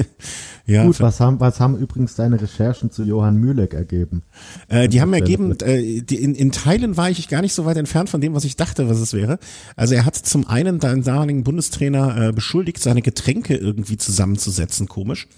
ja. 0.66 0.86
Gut, 0.86 1.00
was 1.00 1.18
haben, 1.20 1.40
was 1.40 1.58
haben 1.60 1.76
übrigens 1.76 2.14
deine 2.14 2.40
Recherchen 2.40 2.90
zu 2.90 3.02
Johann 3.02 3.36
Mühleck 3.36 3.74
ergeben? 3.74 4.22
Äh, 4.68 4.88
die 4.88 5.00
haben 5.00 5.12
ergeben, 5.12 5.58
äh, 5.60 6.02
die, 6.02 6.16
in, 6.16 6.34
in 6.34 6.52
Teilen 6.52 6.96
war 6.96 7.10
ich 7.10 7.28
gar 7.28 7.42
nicht 7.42 7.54
so 7.54 7.64
weit 7.64 7.76
entfernt 7.76 8.10
von 8.10 8.20
dem, 8.20 8.34
was 8.34 8.44
ich 8.44 8.56
dachte, 8.56 8.88
was 8.88 8.98
es 8.98 9.12
wäre. 9.12 9.38
Also 9.76 9.94
er 9.94 10.04
hat 10.04 10.16
zum 10.16 10.46
einen 10.46 10.78
deinen 10.78 11.02
damaligen 11.02 11.42
Bundestrainer 11.42 12.28
äh, 12.28 12.32
beschuldigt, 12.32 12.78
seine 12.78 13.02
Getränke 13.02 13.56
irgendwie 13.56 13.96
zusammenzusetzen, 13.96 14.88
komisch. 14.88 15.28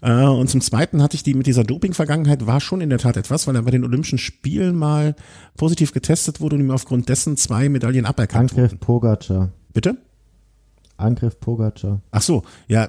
Äh, 0.00 0.24
und 0.24 0.48
zum 0.48 0.60
Zweiten 0.60 1.02
hatte 1.02 1.16
ich 1.16 1.22
die 1.22 1.34
mit 1.34 1.46
dieser 1.46 1.64
Doping-Vergangenheit 1.64 2.46
war 2.46 2.60
schon 2.60 2.80
in 2.80 2.90
der 2.90 2.98
Tat 2.98 3.16
etwas, 3.16 3.46
weil 3.46 3.56
er 3.56 3.62
bei 3.62 3.70
den 3.70 3.84
Olympischen 3.84 4.18
Spielen 4.18 4.76
mal 4.76 5.14
positiv 5.56 5.92
getestet 5.92 6.40
wurde 6.40 6.56
und 6.56 6.62
ihm 6.62 6.70
aufgrund 6.70 7.08
dessen 7.08 7.36
zwei 7.36 7.68
Medaillen 7.68 8.06
aberkannt 8.06 8.52
Angriff 8.52 8.72
wurden. 8.72 8.80
Pogacar. 8.80 9.50
Bitte? 9.72 9.96
Angriff 10.96 11.38
Pogacar. 11.40 12.00
Ach 12.10 12.22
so, 12.22 12.42
ja, 12.68 12.88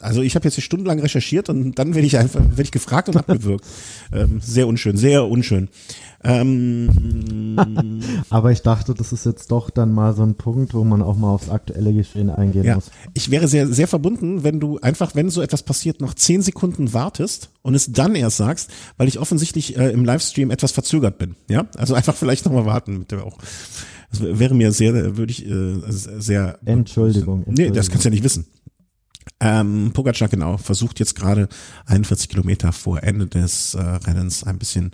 also 0.00 0.22
ich 0.22 0.34
habe 0.34 0.44
jetzt 0.44 0.54
hier 0.54 0.62
stundenlang 0.62 1.00
recherchiert 1.00 1.48
und 1.48 1.78
dann 1.78 1.94
werde 1.94 2.06
ich 2.06 2.16
einfach, 2.16 2.40
werde 2.40 2.62
ich 2.62 2.70
gefragt 2.70 3.08
und 3.08 3.16
abgewürgt. 3.18 3.64
ähm, 4.12 4.40
sehr 4.42 4.66
unschön, 4.66 4.96
sehr 4.96 5.26
unschön. 5.26 5.68
Ähm, 6.24 7.56
Aber 8.30 8.50
ich 8.50 8.62
dachte, 8.62 8.94
das 8.94 9.12
ist 9.12 9.26
jetzt 9.26 9.50
doch 9.50 9.70
dann 9.70 9.92
mal 9.92 10.14
so 10.14 10.22
ein 10.22 10.34
Punkt, 10.34 10.74
wo 10.74 10.84
man 10.84 11.02
auch 11.02 11.16
mal 11.16 11.30
aufs 11.30 11.48
aktuelle 11.48 11.92
Geschehen 11.92 12.30
eingehen 12.30 12.64
ja, 12.64 12.74
muss. 12.76 12.90
ich 13.14 13.30
wäre 13.30 13.46
sehr, 13.46 13.68
sehr 13.68 13.86
verbunden, 13.86 14.42
wenn 14.42 14.58
du 14.58 14.78
einfach, 14.80 15.14
wenn 15.14 15.30
so 15.30 15.42
etwas 15.42 15.62
passiert, 15.62 16.00
noch 16.00 16.14
zehn 16.14 16.42
Sekunden 16.42 16.92
wartest 16.92 17.50
und 17.62 17.74
es 17.74 17.92
dann 17.92 18.14
erst 18.14 18.38
sagst, 18.38 18.70
weil 18.96 19.08
ich 19.08 19.18
offensichtlich 19.18 19.76
äh, 19.76 19.90
im 19.90 20.04
Livestream 20.04 20.50
etwas 20.50 20.72
verzögert 20.72 21.18
bin. 21.18 21.36
Ja, 21.48 21.66
also 21.76 21.94
einfach 21.94 22.14
vielleicht 22.16 22.46
nochmal 22.46 22.66
warten. 22.66 22.98
Mit 23.00 23.10
der 23.10 23.24
auch. 23.24 23.38
Das 24.10 24.22
wäre 24.22 24.54
mir 24.54 24.72
sehr, 24.72 25.18
würde 25.18 25.30
ich 25.30 25.46
äh, 25.46 25.74
sehr. 25.88 26.58
Entschuldigung, 26.64 27.44
Nee, 27.46 27.70
das 27.70 27.90
kannst 27.90 28.06
du 28.06 28.08
ja 28.08 28.14
nicht 28.14 28.24
wissen. 28.24 28.46
Ähm, 29.40 29.92
Pogacar 29.92 30.28
genau 30.28 30.56
versucht 30.56 30.98
jetzt 30.98 31.14
gerade 31.14 31.48
41 31.86 32.28
Kilometer 32.28 32.72
vor 32.72 33.02
Ende 33.02 33.26
des 33.26 33.74
äh, 33.74 33.80
Rennens 33.80 34.42
ein 34.44 34.58
bisschen 34.58 34.92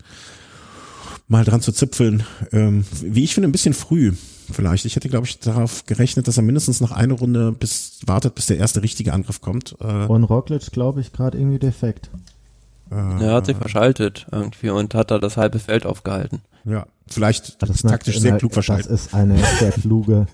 mal 1.29 1.45
dran 1.45 1.61
zu 1.63 1.73
zipfeln. 1.73 2.25
Ähm, 2.53 2.85
wie 3.03 3.25
ich 3.25 3.33
finde, 3.35 3.49
ein 3.49 3.53
bisschen 3.53 3.73
früh 3.75 4.13
vielleicht. 4.53 4.85
Ich 4.85 4.97
hätte, 4.97 5.09
glaube 5.09 5.27
ich, 5.27 5.39
darauf 5.41 5.87
gerechnet, 5.87 6.29
dass 6.29 6.37
er 6.37 6.43
mindestens 6.43 6.81
noch 6.83 6.93
eine 6.93 7.15
Runde 7.15 7.53
bis 7.53 8.01
wartet, 8.07 8.35
bis 8.35 8.47
der 8.47 8.59
erste 8.59 8.83
richtige 8.83 9.15
Angriff 9.15 9.41
kommt. 9.41 9.77
Äh, 9.81 10.05
Und 10.07 10.25
Roglic, 10.25 10.71
glaube 10.73 11.01
ich, 11.01 11.13
gerade 11.13 11.39
irgendwie 11.39 11.59
defekt. 11.59 12.11
äh, 12.91 12.95
Er 13.25 13.33
hat 13.35 13.47
sich 13.47 13.57
verschaltet 13.57 14.27
irgendwie 14.31 14.69
und 14.69 14.95
hat 14.95 15.11
da 15.11 15.19
das 15.19 15.39
halbe 15.39 15.59
Feld 15.59 15.87
aufgehalten. 15.87 16.43
Ja, 16.67 16.87
vielleicht 17.07 17.63
Das 17.63 17.71
ist 17.71 17.83
taktisch 17.83 18.17
eine- 18.17 18.23
sehr 18.23 18.37
klug 18.37 18.53
verschaltet. 18.53 18.91
Das 18.91 19.07
ist 19.07 19.15
eine 19.15 19.39
sehr 19.59 19.73
kluge, 19.73 20.27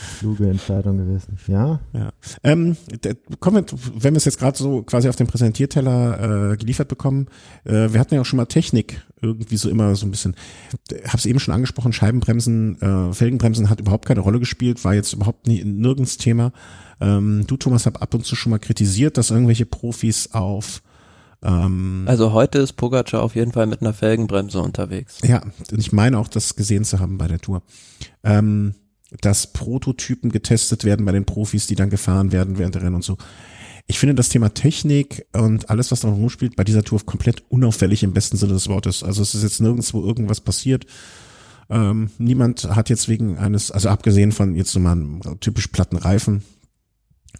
kluge 0.18 0.48
Entscheidung 0.48 0.98
gewesen. 0.98 1.38
Ja, 1.46 1.80
Ja. 1.92 2.12
Ähm, 2.42 2.76
der, 3.04 3.16
kommen 3.38 3.56
wir, 3.56 3.78
wenn 3.94 4.14
wir 4.14 4.18
es 4.18 4.24
jetzt 4.24 4.38
gerade 4.38 4.56
so 4.56 4.82
quasi 4.82 5.08
auf 5.08 5.16
dem 5.16 5.26
Präsentierteller 5.26 6.52
äh, 6.52 6.56
geliefert 6.56 6.88
bekommen, 6.88 7.26
äh, 7.64 7.92
wir 7.92 8.00
hatten 8.00 8.14
ja 8.14 8.20
auch 8.20 8.26
schon 8.26 8.38
mal 8.38 8.46
Technik 8.46 9.02
irgendwie 9.22 9.56
so 9.56 9.68
immer 9.68 9.94
so 9.96 10.06
ein 10.06 10.10
bisschen, 10.10 10.34
hab's 11.06 11.26
eben 11.26 11.40
schon 11.40 11.54
angesprochen, 11.54 11.92
Scheibenbremsen, 11.92 12.80
äh, 12.80 13.12
Felgenbremsen 13.12 13.68
hat 13.68 13.80
überhaupt 13.80 14.06
keine 14.06 14.20
Rolle 14.20 14.38
gespielt, 14.38 14.84
war 14.84 14.94
jetzt 14.94 15.12
überhaupt 15.12 15.46
nie, 15.46 15.62
nirgends 15.64 16.16
Thema. 16.16 16.52
Ähm, 17.00 17.44
du, 17.46 17.56
Thomas, 17.56 17.86
hab 17.86 18.02
ab 18.02 18.14
und 18.14 18.24
zu 18.24 18.36
schon 18.36 18.50
mal 18.50 18.58
kritisiert, 18.58 19.16
dass 19.16 19.30
irgendwelche 19.30 19.66
Profis 19.66 20.32
auf 20.32 20.82
ähm, 21.42 22.04
Also 22.06 22.32
heute 22.32 22.58
ist 22.58 22.74
Pogacar 22.74 23.22
auf 23.22 23.34
jeden 23.34 23.52
Fall 23.52 23.66
mit 23.66 23.80
einer 23.80 23.94
Felgenbremse 23.94 24.60
unterwegs. 24.60 25.18
Ja, 25.24 25.42
und 25.70 25.78
ich 25.78 25.92
meine 25.92 26.18
auch, 26.18 26.28
das 26.28 26.56
gesehen 26.56 26.84
zu 26.84 27.00
haben 27.00 27.18
bei 27.18 27.28
der 27.28 27.38
Tour. 27.38 27.62
Ähm, 28.22 28.74
dass 29.20 29.52
Prototypen 29.52 30.30
getestet 30.30 30.84
werden 30.84 31.04
bei 31.04 31.12
den 31.12 31.24
Profis, 31.24 31.66
die 31.66 31.74
dann 31.74 31.90
gefahren 31.90 32.32
werden 32.32 32.58
während 32.58 32.74
der 32.74 32.82
Rennen 32.82 32.96
und 32.96 33.04
so. 33.04 33.16
Ich 33.86 33.98
finde 33.98 34.14
das 34.14 34.28
Thema 34.28 34.54
Technik 34.54 35.26
und 35.32 35.68
alles, 35.68 35.90
was 35.90 36.00
da 36.00 36.08
rumspielt, 36.08 36.54
bei 36.54 36.62
dieser 36.62 36.84
Tour 36.84 37.04
komplett 37.04 37.42
unauffällig 37.50 38.04
im 38.04 38.12
besten 38.12 38.36
Sinne 38.36 38.52
des 38.52 38.68
Wortes. 38.68 39.02
Also 39.02 39.22
es 39.22 39.34
ist 39.34 39.42
jetzt 39.42 39.60
nirgendwo 39.60 40.04
irgendwas 40.04 40.40
passiert. 40.40 40.86
Ähm, 41.68 42.10
niemand 42.18 42.64
hat 42.74 42.88
jetzt 42.88 43.08
wegen 43.08 43.38
eines, 43.38 43.70
also 43.70 43.88
abgesehen 43.88 44.30
von 44.32 44.54
jetzt 44.54 44.70
so 44.70 44.78
mal 44.78 44.92
einem 44.92 45.20
typisch 45.40 45.68
platten 45.68 45.96
Reifen 45.96 46.42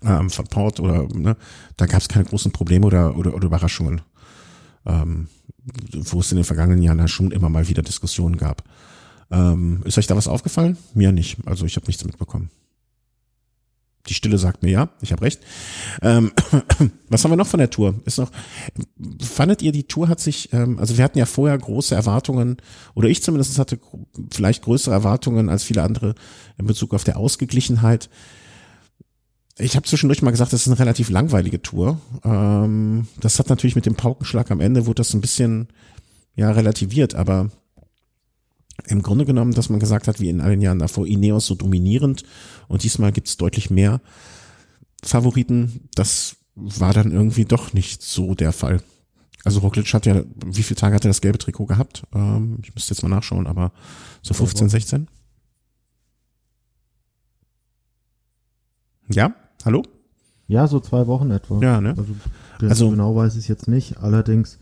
ähm, 0.03 0.31
von 0.31 0.47
Port 0.47 0.81
oder 0.81 1.07
ne, 1.15 1.37
da 1.77 1.87
gab 1.87 2.01
es 2.01 2.09
keine 2.09 2.25
großen 2.25 2.51
Probleme 2.53 2.87
oder, 2.87 3.17
oder, 3.17 3.35
oder 3.35 3.47
Überraschungen. 3.47 4.01
Ähm, 4.87 5.29
wo 5.93 6.21
es 6.21 6.33
in 6.33 6.37
den 6.37 6.45
vergangenen 6.45 6.83
Jahren 6.83 6.99
ja 6.99 7.09
schon 7.09 7.31
immer 7.31 7.49
mal 7.49 7.69
wieder 7.69 7.83
Diskussionen 7.83 8.37
gab. 8.37 8.65
Ähm, 9.31 9.83
ist 9.85 9.99
euch 9.99 10.07
da 10.07 10.17
was 10.17 10.29
aufgefallen? 10.29 10.77
Mir 10.95 11.13
nicht. 11.13 11.39
Also 11.47 11.67
ich 11.67 11.77
habe 11.77 11.87
nichts 11.87 12.05
mitbekommen. 12.05 12.51
Die 14.09 14.15
Stille 14.15 14.39
sagt 14.39 14.63
mir 14.63 14.71
ja, 14.71 14.89
ich 15.03 15.13
habe 15.13 15.23
recht. 15.23 15.41
Ähm, 16.03 16.33
was 17.09 17.23
haben 17.23 17.33
wir 17.33 17.37
noch 17.37 17.47
von 17.47 17.59
der 17.59 17.71
Tour? 17.71 17.95
Ist 18.07 18.19
noch, 18.19 18.31
fandet 19.21 19.63
ihr, 19.63 19.73
die 19.73 19.85
Tour 19.85 20.09
hat 20.09 20.21
sich, 20.21 20.53
ähm, 20.53 20.79
also 20.79 20.97
wir 20.97 21.05
hatten 21.05 21.19
ja 21.19 21.27
vorher 21.27 21.57
große 21.57 21.95
Erwartungen, 21.95 22.57
oder 22.95 23.09
ich 23.09 23.23
zumindest 23.23 23.59
hatte 23.59 23.79
vielleicht 24.33 24.63
größere 24.63 24.95
Erwartungen 24.95 25.49
als 25.49 25.65
viele 25.65 25.83
andere 25.83 26.15
in 26.59 26.67
Bezug 26.67 26.95
auf 26.95 27.05
der 27.05 27.19
Ausgeglichenheit. 27.19 28.09
Ich 29.59 29.77
habe 29.77 29.87
zwischendurch 29.87 30.23
mal 30.23 30.31
gesagt, 30.31 30.55
das 30.55 30.63
ist 30.63 30.69
eine 30.69 30.79
relativ 30.79 31.11
langweilige 31.11 31.61
Tour. 31.61 32.01
Ähm, 32.25 33.07
das 33.21 33.39
hat 33.39 33.51
natürlich 33.51 33.77
mit 33.77 33.85
dem 33.85 33.97
Paukenschlag 33.97 34.51
am 34.51 34.61
Ende, 34.61 34.87
wurde 34.87 35.01
das 35.01 35.13
ein 35.13 35.21
bisschen 35.21 35.69
ja 36.35 36.51
relativiert, 36.51 37.15
aber 37.15 37.51
im 38.87 39.03
Grunde 39.03 39.25
genommen, 39.25 39.53
dass 39.53 39.69
man 39.69 39.81
gesagt 39.81 40.09
hat, 40.09 40.21
wie 40.21 40.29
in 40.29 40.41
allen 40.41 40.61
Jahren 40.63 40.79
davor, 40.79 41.07
Ineos 41.07 41.47
so 41.47 41.55
dominierend 41.55 42.25
und 42.69 42.83
diesmal 42.83 43.13
gibt's 43.13 43.37
deutlich 43.37 43.71
mehr 43.71 44.01
Favoriten, 45.05 45.89
das 45.95 46.37
war 46.55 46.93
dann 46.93 47.11
irgendwie 47.13 47.45
doch 47.45 47.73
nicht 47.73 48.03
so 48.03 48.35
der 48.35 48.53
Fall. 48.53 48.83
Also 49.45 49.61
Roglic 49.61 49.93
hat 49.95 50.05
ja, 50.05 50.23
wie 50.45 50.63
viele 50.63 50.77
Tage 50.79 50.95
hat 50.95 51.05
er 51.05 51.09
das 51.11 51.23
gelbe 51.23 51.39
Trikot 51.39 51.65
gehabt? 51.67 52.03
Ähm, 52.15 52.59
ich 52.63 52.75
müsste 52.75 52.93
jetzt 52.93 53.03
mal 53.03 53.09
nachschauen, 53.09 53.47
aber 53.47 53.73
so 54.23 54.35
15, 54.35 54.69
16? 54.69 55.09
Ja, 59.13 59.35
hallo? 59.65 59.83
ja, 60.47 60.67
so 60.67 60.81
zwei 60.81 61.07
Wochen 61.07 61.31
etwa. 61.31 61.61
Ja, 61.63 61.81
ne? 61.81 61.91
Also, 61.91 62.03
Also- 62.59 62.67
also 62.69 62.91
genau 62.91 63.15
weiß 63.17 63.35
ich 63.35 63.41
es 63.45 63.49
jetzt 63.49 63.69
nicht. 63.69 63.99
Allerdings 63.99 64.59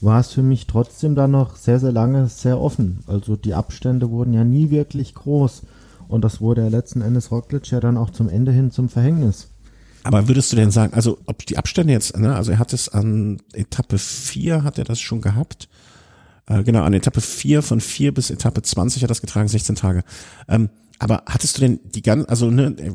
war 0.00 0.20
es 0.20 0.32
für 0.32 0.42
mich 0.42 0.66
trotzdem 0.66 1.14
dann 1.14 1.30
noch 1.30 1.56
sehr, 1.56 1.80
sehr 1.80 1.92
lange 1.92 2.28
sehr 2.28 2.60
offen. 2.60 3.00
Also 3.06 3.36
die 3.36 3.54
Abstände 3.54 4.10
wurden 4.10 4.34
ja 4.34 4.44
nie 4.44 4.70
wirklich 4.70 5.14
groß. 5.14 5.62
Und 6.08 6.22
das 6.22 6.40
wurde 6.40 6.62
ja 6.62 6.68
letzten 6.68 7.02
Endes 7.02 7.30
Roglic 7.30 7.70
ja 7.70 7.80
dann 7.80 7.96
auch 7.96 8.10
zum 8.10 8.28
Ende 8.28 8.52
hin 8.52 8.70
zum 8.70 8.88
Verhängnis. 8.88 9.48
Aber 10.04 10.28
würdest 10.28 10.52
du 10.52 10.56
denn 10.56 10.70
sagen, 10.70 10.94
also 10.94 11.18
ob 11.26 11.44
die 11.46 11.58
Abstände 11.58 11.92
jetzt, 11.92 12.16
ne, 12.16 12.36
also 12.36 12.52
er 12.52 12.60
hat 12.60 12.72
es 12.72 12.88
an 12.88 13.42
Etappe 13.52 13.98
4 13.98 14.62
hat 14.62 14.78
er 14.78 14.84
das 14.84 15.00
schon 15.00 15.20
gehabt. 15.20 15.68
Äh, 16.46 16.62
genau, 16.62 16.84
an 16.84 16.94
Etappe 16.94 17.20
4 17.20 17.60
von 17.62 17.80
4 17.80 18.14
bis 18.14 18.30
Etappe 18.30 18.62
20 18.62 19.02
hat 19.02 19.06
er 19.06 19.08
das 19.08 19.20
getragen, 19.20 19.48
16 19.48 19.74
Tage. 19.74 20.04
Ähm, 20.48 20.70
aber 21.00 21.24
hattest 21.26 21.56
du 21.56 21.62
denn 21.62 21.80
die 21.84 22.02
ganzen, 22.02 22.28
also 22.28 22.50
ne, 22.50 22.76
äh, 22.78 22.92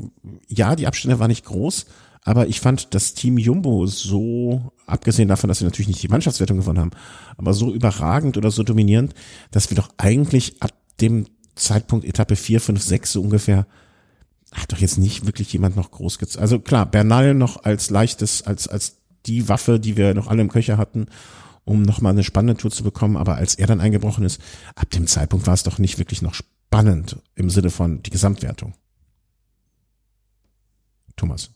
ja, 0.47 0.75
die 0.77 0.87
Abstände 0.87 1.19
waren 1.19 1.27
nicht 1.27 1.45
groß, 1.45 1.85
aber 2.23 2.47
ich 2.47 2.59
fand 2.59 2.93
das 2.93 3.13
Team 3.13 3.37
Jumbo 3.37 3.87
so, 3.87 4.71
abgesehen 4.85 5.27
davon, 5.27 5.47
dass 5.47 5.59
sie 5.59 5.65
natürlich 5.65 5.87
nicht 5.87 6.03
die 6.03 6.07
Mannschaftswertung 6.07 6.57
gewonnen 6.57 6.79
haben, 6.79 6.91
aber 7.37 7.53
so 7.53 7.73
überragend 7.73 8.37
oder 8.37 8.51
so 8.51 8.63
dominierend, 8.63 9.13
dass 9.49 9.69
wir 9.69 9.75
doch 9.75 9.89
eigentlich 9.97 10.61
ab 10.61 10.71
dem 10.99 11.25
Zeitpunkt 11.55 12.05
Etappe 12.05 12.35
4, 12.35 12.61
5, 12.61 12.81
6 12.81 13.11
so 13.11 13.21
ungefähr 13.21 13.65
hat 14.51 14.71
doch 14.71 14.79
jetzt 14.79 14.97
nicht 14.97 15.25
wirklich 15.25 15.51
jemand 15.53 15.75
noch 15.75 15.91
groß 15.91 16.19
gezogen. 16.19 16.41
Also 16.41 16.59
klar, 16.59 16.85
Bernal 16.85 17.33
noch 17.33 17.63
als 17.63 17.89
leichtes, 17.89 18.43
als, 18.43 18.67
als 18.67 18.97
die 19.25 19.47
Waffe, 19.47 19.79
die 19.79 19.97
wir 19.97 20.13
noch 20.13 20.27
alle 20.27 20.41
im 20.41 20.49
Köcher 20.49 20.77
hatten, 20.77 21.07
um 21.63 21.83
nochmal 21.83 22.11
eine 22.11 22.23
spannende 22.23 22.59
Tour 22.59 22.71
zu 22.71 22.83
bekommen. 22.83 23.15
Aber 23.15 23.35
als 23.35 23.55
er 23.55 23.67
dann 23.67 23.79
eingebrochen 23.79 24.25
ist, 24.25 24.41
ab 24.75 24.89
dem 24.89 25.07
Zeitpunkt 25.07 25.47
war 25.47 25.53
es 25.53 25.63
doch 25.63 25.77
nicht 25.77 25.99
wirklich 25.99 26.21
noch 26.21 26.33
spannend 26.33 27.17
im 27.35 27.49
Sinne 27.49 27.69
von 27.69 28.03
die 28.03 28.09
Gesamtwertung. 28.09 28.73
Thomas. 31.15 31.51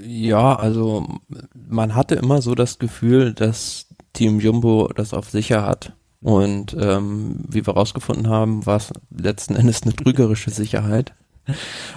Ja, 0.00 0.54
also 0.54 1.06
man 1.54 1.94
hatte 1.94 2.14
immer 2.14 2.42
so 2.42 2.54
das 2.54 2.78
Gefühl, 2.78 3.32
dass 3.34 3.86
Team 4.12 4.40
Jumbo 4.40 4.88
das 4.94 5.14
auf 5.14 5.30
sicher 5.30 5.62
hat. 5.62 5.92
Und 6.20 6.76
ähm, 6.78 7.44
wie 7.48 7.66
wir 7.66 7.74
rausgefunden 7.74 8.28
haben, 8.28 8.66
war 8.66 8.76
es 8.76 8.92
letzten 9.10 9.54
Endes 9.54 9.82
eine 9.82 9.94
trügerische 9.94 10.50
Sicherheit. 10.50 11.14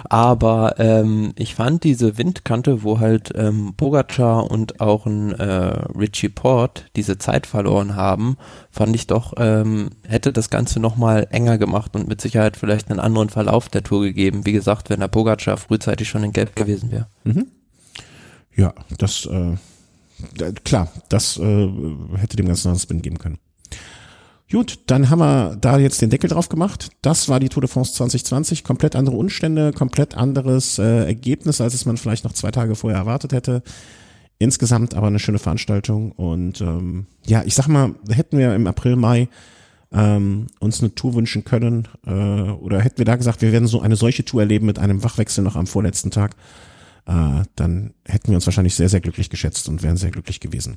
Aber 0.04 0.78
ähm, 0.78 1.32
ich 1.36 1.54
fand 1.54 1.84
diese 1.84 2.18
Windkante, 2.18 2.82
wo 2.82 3.00
halt 3.00 3.32
ähm, 3.34 3.74
Pogacar 3.76 4.50
und 4.50 4.80
auch 4.80 5.06
ein 5.06 5.32
äh, 5.32 5.44
Richie 5.44 6.28
Port 6.28 6.86
diese 6.96 7.18
Zeit 7.18 7.46
verloren 7.46 7.96
haben, 7.96 8.36
fand 8.70 8.94
ich 8.94 9.06
doch, 9.06 9.34
ähm, 9.36 9.90
hätte 10.06 10.32
das 10.32 10.50
Ganze 10.50 10.80
nochmal 10.80 11.26
enger 11.30 11.58
gemacht 11.58 11.94
und 11.94 12.08
mit 12.08 12.20
Sicherheit 12.20 12.56
vielleicht 12.56 12.90
einen 12.90 13.00
anderen 13.00 13.28
Verlauf 13.28 13.68
der 13.68 13.82
Tour 13.82 14.02
gegeben. 14.02 14.46
Wie 14.46 14.52
gesagt, 14.52 14.90
wenn 14.90 15.00
der 15.00 15.08
Pogacar 15.08 15.56
frühzeitig 15.56 16.08
schon 16.08 16.24
in 16.24 16.32
Gelb 16.32 16.56
gewesen 16.56 16.90
wäre. 16.90 17.06
Mhm. 17.24 17.46
Ja, 18.54 18.74
das, 18.98 19.26
äh, 19.26 19.56
klar, 20.64 20.88
das 21.08 21.38
äh, 21.38 21.68
hätte 22.16 22.36
dem 22.36 22.46
Ganzen 22.46 22.68
einen 22.68 22.78
Spin 22.78 23.02
geben 23.02 23.18
können. 23.18 23.38
Gut, 24.52 24.80
dann 24.84 25.08
haben 25.08 25.20
wir 25.20 25.56
da 25.58 25.78
jetzt 25.78 26.02
den 26.02 26.10
Deckel 26.10 26.28
drauf 26.28 26.50
gemacht. 26.50 26.90
Das 27.00 27.30
war 27.30 27.40
die 27.40 27.48
Tour 27.48 27.62
de 27.62 27.70
France 27.70 27.94
2020. 27.94 28.64
Komplett 28.64 28.94
andere 28.96 29.16
Umstände, 29.16 29.72
komplett 29.72 30.14
anderes 30.14 30.78
äh, 30.78 31.06
Ergebnis, 31.06 31.62
als 31.62 31.72
es 31.72 31.86
man 31.86 31.96
vielleicht 31.96 32.24
noch 32.24 32.34
zwei 32.34 32.50
Tage 32.50 32.74
vorher 32.74 32.98
erwartet 32.98 33.32
hätte. 33.32 33.62
Insgesamt 34.38 34.92
aber 34.92 35.06
eine 35.06 35.20
schöne 35.20 35.38
Veranstaltung. 35.38 36.12
Und 36.12 36.60
ähm, 36.60 37.06
ja, 37.24 37.42
ich 37.46 37.54
sag 37.54 37.66
mal, 37.68 37.94
hätten 38.10 38.36
wir 38.36 38.54
im 38.54 38.66
April, 38.66 38.96
Mai 38.96 39.28
ähm, 39.90 40.48
uns 40.60 40.80
eine 40.80 40.94
Tour 40.94 41.14
wünschen 41.14 41.44
können, 41.44 41.88
äh, 42.06 42.10
oder 42.10 42.82
hätten 42.82 42.98
wir 42.98 43.06
da 43.06 43.16
gesagt, 43.16 43.40
wir 43.40 43.52
werden 43.52 43.68
so 43.68 43.80
eine 43.80 43.96
solche 43.96 44.26
Tour 44.26 44.42
erleben 44.42 44.66
mit 44.66 44.78
einem 44.78 45.02
Wachwechsel 45.02 45.42
noch 45.42 45.56
am 45.56 45.66
vorletzten 45.66 46.10
Tag, 46.10 46.36
äh, 47.06 47.42
dann 47.56 47.94
hätten 48.06 48.28
wir 48.28 48.34
uns 48.34 48.44
wahrscheinlich 48.44 48.74
sehr, 48.74 48.90
sehr 48.90 49.00
glücklich 49.00 49.30
geschätzt 49.30 49.70
und 49.70 49.82
wären 49.82 49.96
sehr 49.96 50.10
glücklich 50.10 50.40
gewesen. 50.40 50.76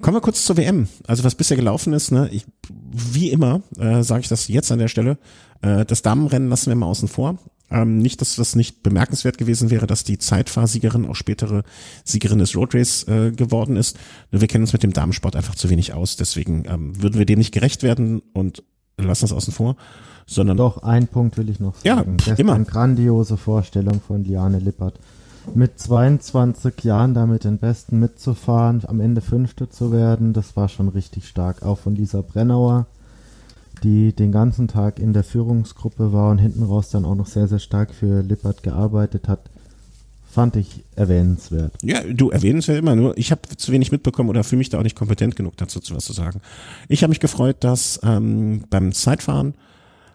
Kommen 0.00 0.16
wir 0.16 0.20
kurz 0.20 0.44
zur 0.44 0.56
WM. 0.56 0.88
Also 1.06 1.24
was 1.24 1.34
bisher 1.34 1.56
gelaufen 1.56 1.92
ist, 1.92 2.10
ne, 2.10 2.28
ich, 2.32 2.46
wie 2.68 3.30
immer, 3.30 3.62
äh, 3.78 4.02
sage 4.02 4.22
ich 4.22 4.28
das 4.28 4.48
jetzt 4.48 4.72
an 4.72 4.78
der 4.78 4.88
Stelle, 4.88 5.18
äh, 5.62 5.84
das 5.84 6.02
Damenrennen 6.02 6.48
lassen 6.48 6.70
wir 6.70 6.76
mal 6.76 6.86
außen 6.86 7.08
vor. 7.08 7.38
Ähm, 7.72 7.98
nicht, 7.98 8.20
dass 8.20 8.34
das 8.34 8.56
nicht 8.56 8.82
bemerkenswert 8.82 9.38
gewesen 9.38 9.70
wäre, 9.70 9.86
dass 9.86 10.02
die 10.02 10.18
Zeitfahrsiegerin 10.18 11.06
auch 11.06 11.14
spätere 11.14 11.62
Siegerin 12.04 12.40
des 12.40 12.56
Road 12.56 12.74
Race 12.74 13.06
äh, 13.06 13.30
geworden 13.30 13.76
ist. 13.76 13.96
Nur 14.32 14.40
wir 14.40 14.48
kennen 14.48 14.64
uns 14.64 14.72
mit 14.72 14.82
dem 14.82 14.92
Damensport 14.92 15.36
einfach 15.36 15.54
zu 15.54 15.70
wenig 15.70 15.94
aus, 15.94 16.16
deswegen 16.16 16.64
ähm, 16.66 17.00
würden 17.00 17.18
wir 17.18 17.26
dem 17.26 17.38
nicht 17.38 17.52
gerecht 17.52 17.84
werden 17.84 18.22
und 18.32 18.64
lassen 18.96 19.24
das 19.24 19.32
außen 19.32 19.52
vor. 19.52 19.76
Sondern 20.26 20.56
Doch, 20.56 20.82
ein 20.82 21.06
Punkt 21.06 21.36
will 21.38 21.48
ich 21.48 21.60
noch 21.60 21.76
sagen. 21.76 22.16
Ja, 22.24 22.34
immer. 22.34 22.54
Eine 22.54 22.64
grandiose 22.64 23.36
Vorstellung 23.36 24.00
von 24.00 24.24
Liane 24.24 24.58
Lippert 24.58 24.98
mit 25.56 25.78
22 25.78 26.84
Jahren 26.84 27.14
damit 27.14 27.44
den 27.44 27.58
Besten 27.58 27.98
mitzufahren, 27.98 28.82
am 28.86 29.00
Ende 29.00 29.20
Fünfte 29.20 29.68
zu 29.68 29.92
werden, 29.92 30.32
das 30.32 30.56
war 30.56 30.68
schon 30.68 30.88
richtig 30.88 31.26
stark. 31.28 31.62
Auch 31.62 31.78
von 31.78 31.94
Lisa 31.94 32.22
Brennauer, 32.22 32.86
die 33.82 34.12
den 34.12 34.32
ganzen 34.32 34.68
Tag 34.68 34.98
in 34.98 35.12
der 35.12 35.24
Führungsgruppe 35.24 36.12
war 36.12 36.30
und 36.30 36.38
hinten 36.38 36.62
raus 36.62 36.90
dann 36.90 37.04
auch 37.04 37.14
noch 37.14 37.26
sehr, 37.26 37.48
sehr 37.48 37.58
stark 37.58 37.94
für 37.94 38.22
Lippert 38.22 38.62
gearbeitet 38.62 39.28
hat, 39.28 39.50
fand 40.30 40.56
ich 40.56 40.84
erwähnenswert. 40.94 41.72
Ja, 41.82 42.02
du 42.04 42.30
erwähnst 42.30 42.68
ja 42.68 42.76
immer 42.76 42.94
nur, 42.94 43.18
ich 43.18 43.30
habe 43.32 43.42
zu 43.56 43.72
wenig 43.72 43.90
mitbekommen 43.90 44.28
oder 44.28 44.44
fühle 44.44 44.58
mich 44.58 44.68
da 44.68 44.78
auch 44.78 44.82
nicht 44.84 44.96
kompetent 44.96 45.34
genug 45.34 45.56
dazu, 45.56 45.80
zu 45.80 45.94
was 45.94 46.04
zu 46.04 46.12
sagen. 46.12 46.40
Ich 46.88 47.02
habe 47.02 47.10
mich 47.10 47.20
gefreut, 47.20 47.56
dass 47.60 48.00
ähm, 48.04 48.64
beim 48.70 48.92
Zeitfahren 48.92 49.54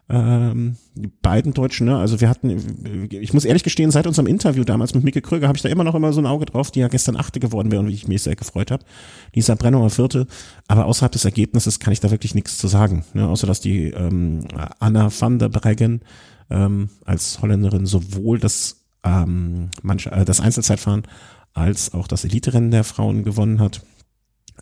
ähm, 0.08 0.78
beiden 1.22 1.54
Deutschen, 1.54 1.88
ne? 1.88 1.98
also 1.98 2.22
wir 2.22 2.30
hatten, 2.30 3.08
ich 3.10 3.34
muss 3.34 3.44
ehrlich 3.44 3.64
gestehen, 3.64 3.90
seit 3.90 4.06
unserem 4.06 4.28
Interview 4.28 4.64
damals 4.64 4.94
mit 4.94 5.04
Mike 5.04 5.22
Kröger 5.22 5.48
habe 5.48 5.58
ich 5.58 5.64
da 5.64 5.70
immer 5.70 5.84
noch 5.84 5.96
immer 5.96 6.14
so 6.14 6.22
ein 6.22 6.28
Auge 6.28 6.46
drauf, 6.46 6.70
die 6.70 6.80
ja 6.80 6.88
gestern 6.88 7.18
Achte 7.18 7.40
geworden 7.40 7.72
wäre 7.72 7.82
und 7.82 7.88
wie 7.88 7.94
ich 7.94 8.08
mich 8.08 8.22
sehr 8.22 8.36
gefreut 8.36 8.70
habe. 8.70 8.86
Lisa 9.34 9.56
Brennauer 9.56 9.90
Vierte, 9.90 10.28
aber 10.68 10.86
außerhalb 10.86 11.12
des 11.12 11.26
Ergebnisses 11.26 11.80
kann 11.80 11.92
ich 11.92 12.02
da 12.02 12.12
wirklich 12.12 12.36
nichts 12.36 12.60
zu 12.60 12.68
sagen, 12.68 13.04
ne? 13.14 13.28
außer 13.28 13.48
dass 13.48 13.62
die 13.62 13.86
ähm, 13.92 14.46
Anna 14.80 15.10
van 15.12 15.40
der 15.40 15.50
Breggen 15.50 16.02
ähm, 16.52 16.90
als 17.04 17.42
Holländerin 17.42 17.88
sowohl 17.88 18.40
das, 18.40 18.86
ähm, 19.04 19.70
manch, 19.82 20.06
äh, 20.06 20.24
das 20.24 20.40
Einzelzeitfahren 20.40 21.04
als 21.56 21.94
auch 21.94 22.08
das 22.08 22.26
Eliterennen 22.26 22.70
der 22.70 22.84
Frauen 22.84 23.24
gewonnen 23.24 23.60
hat. 23.60 23.82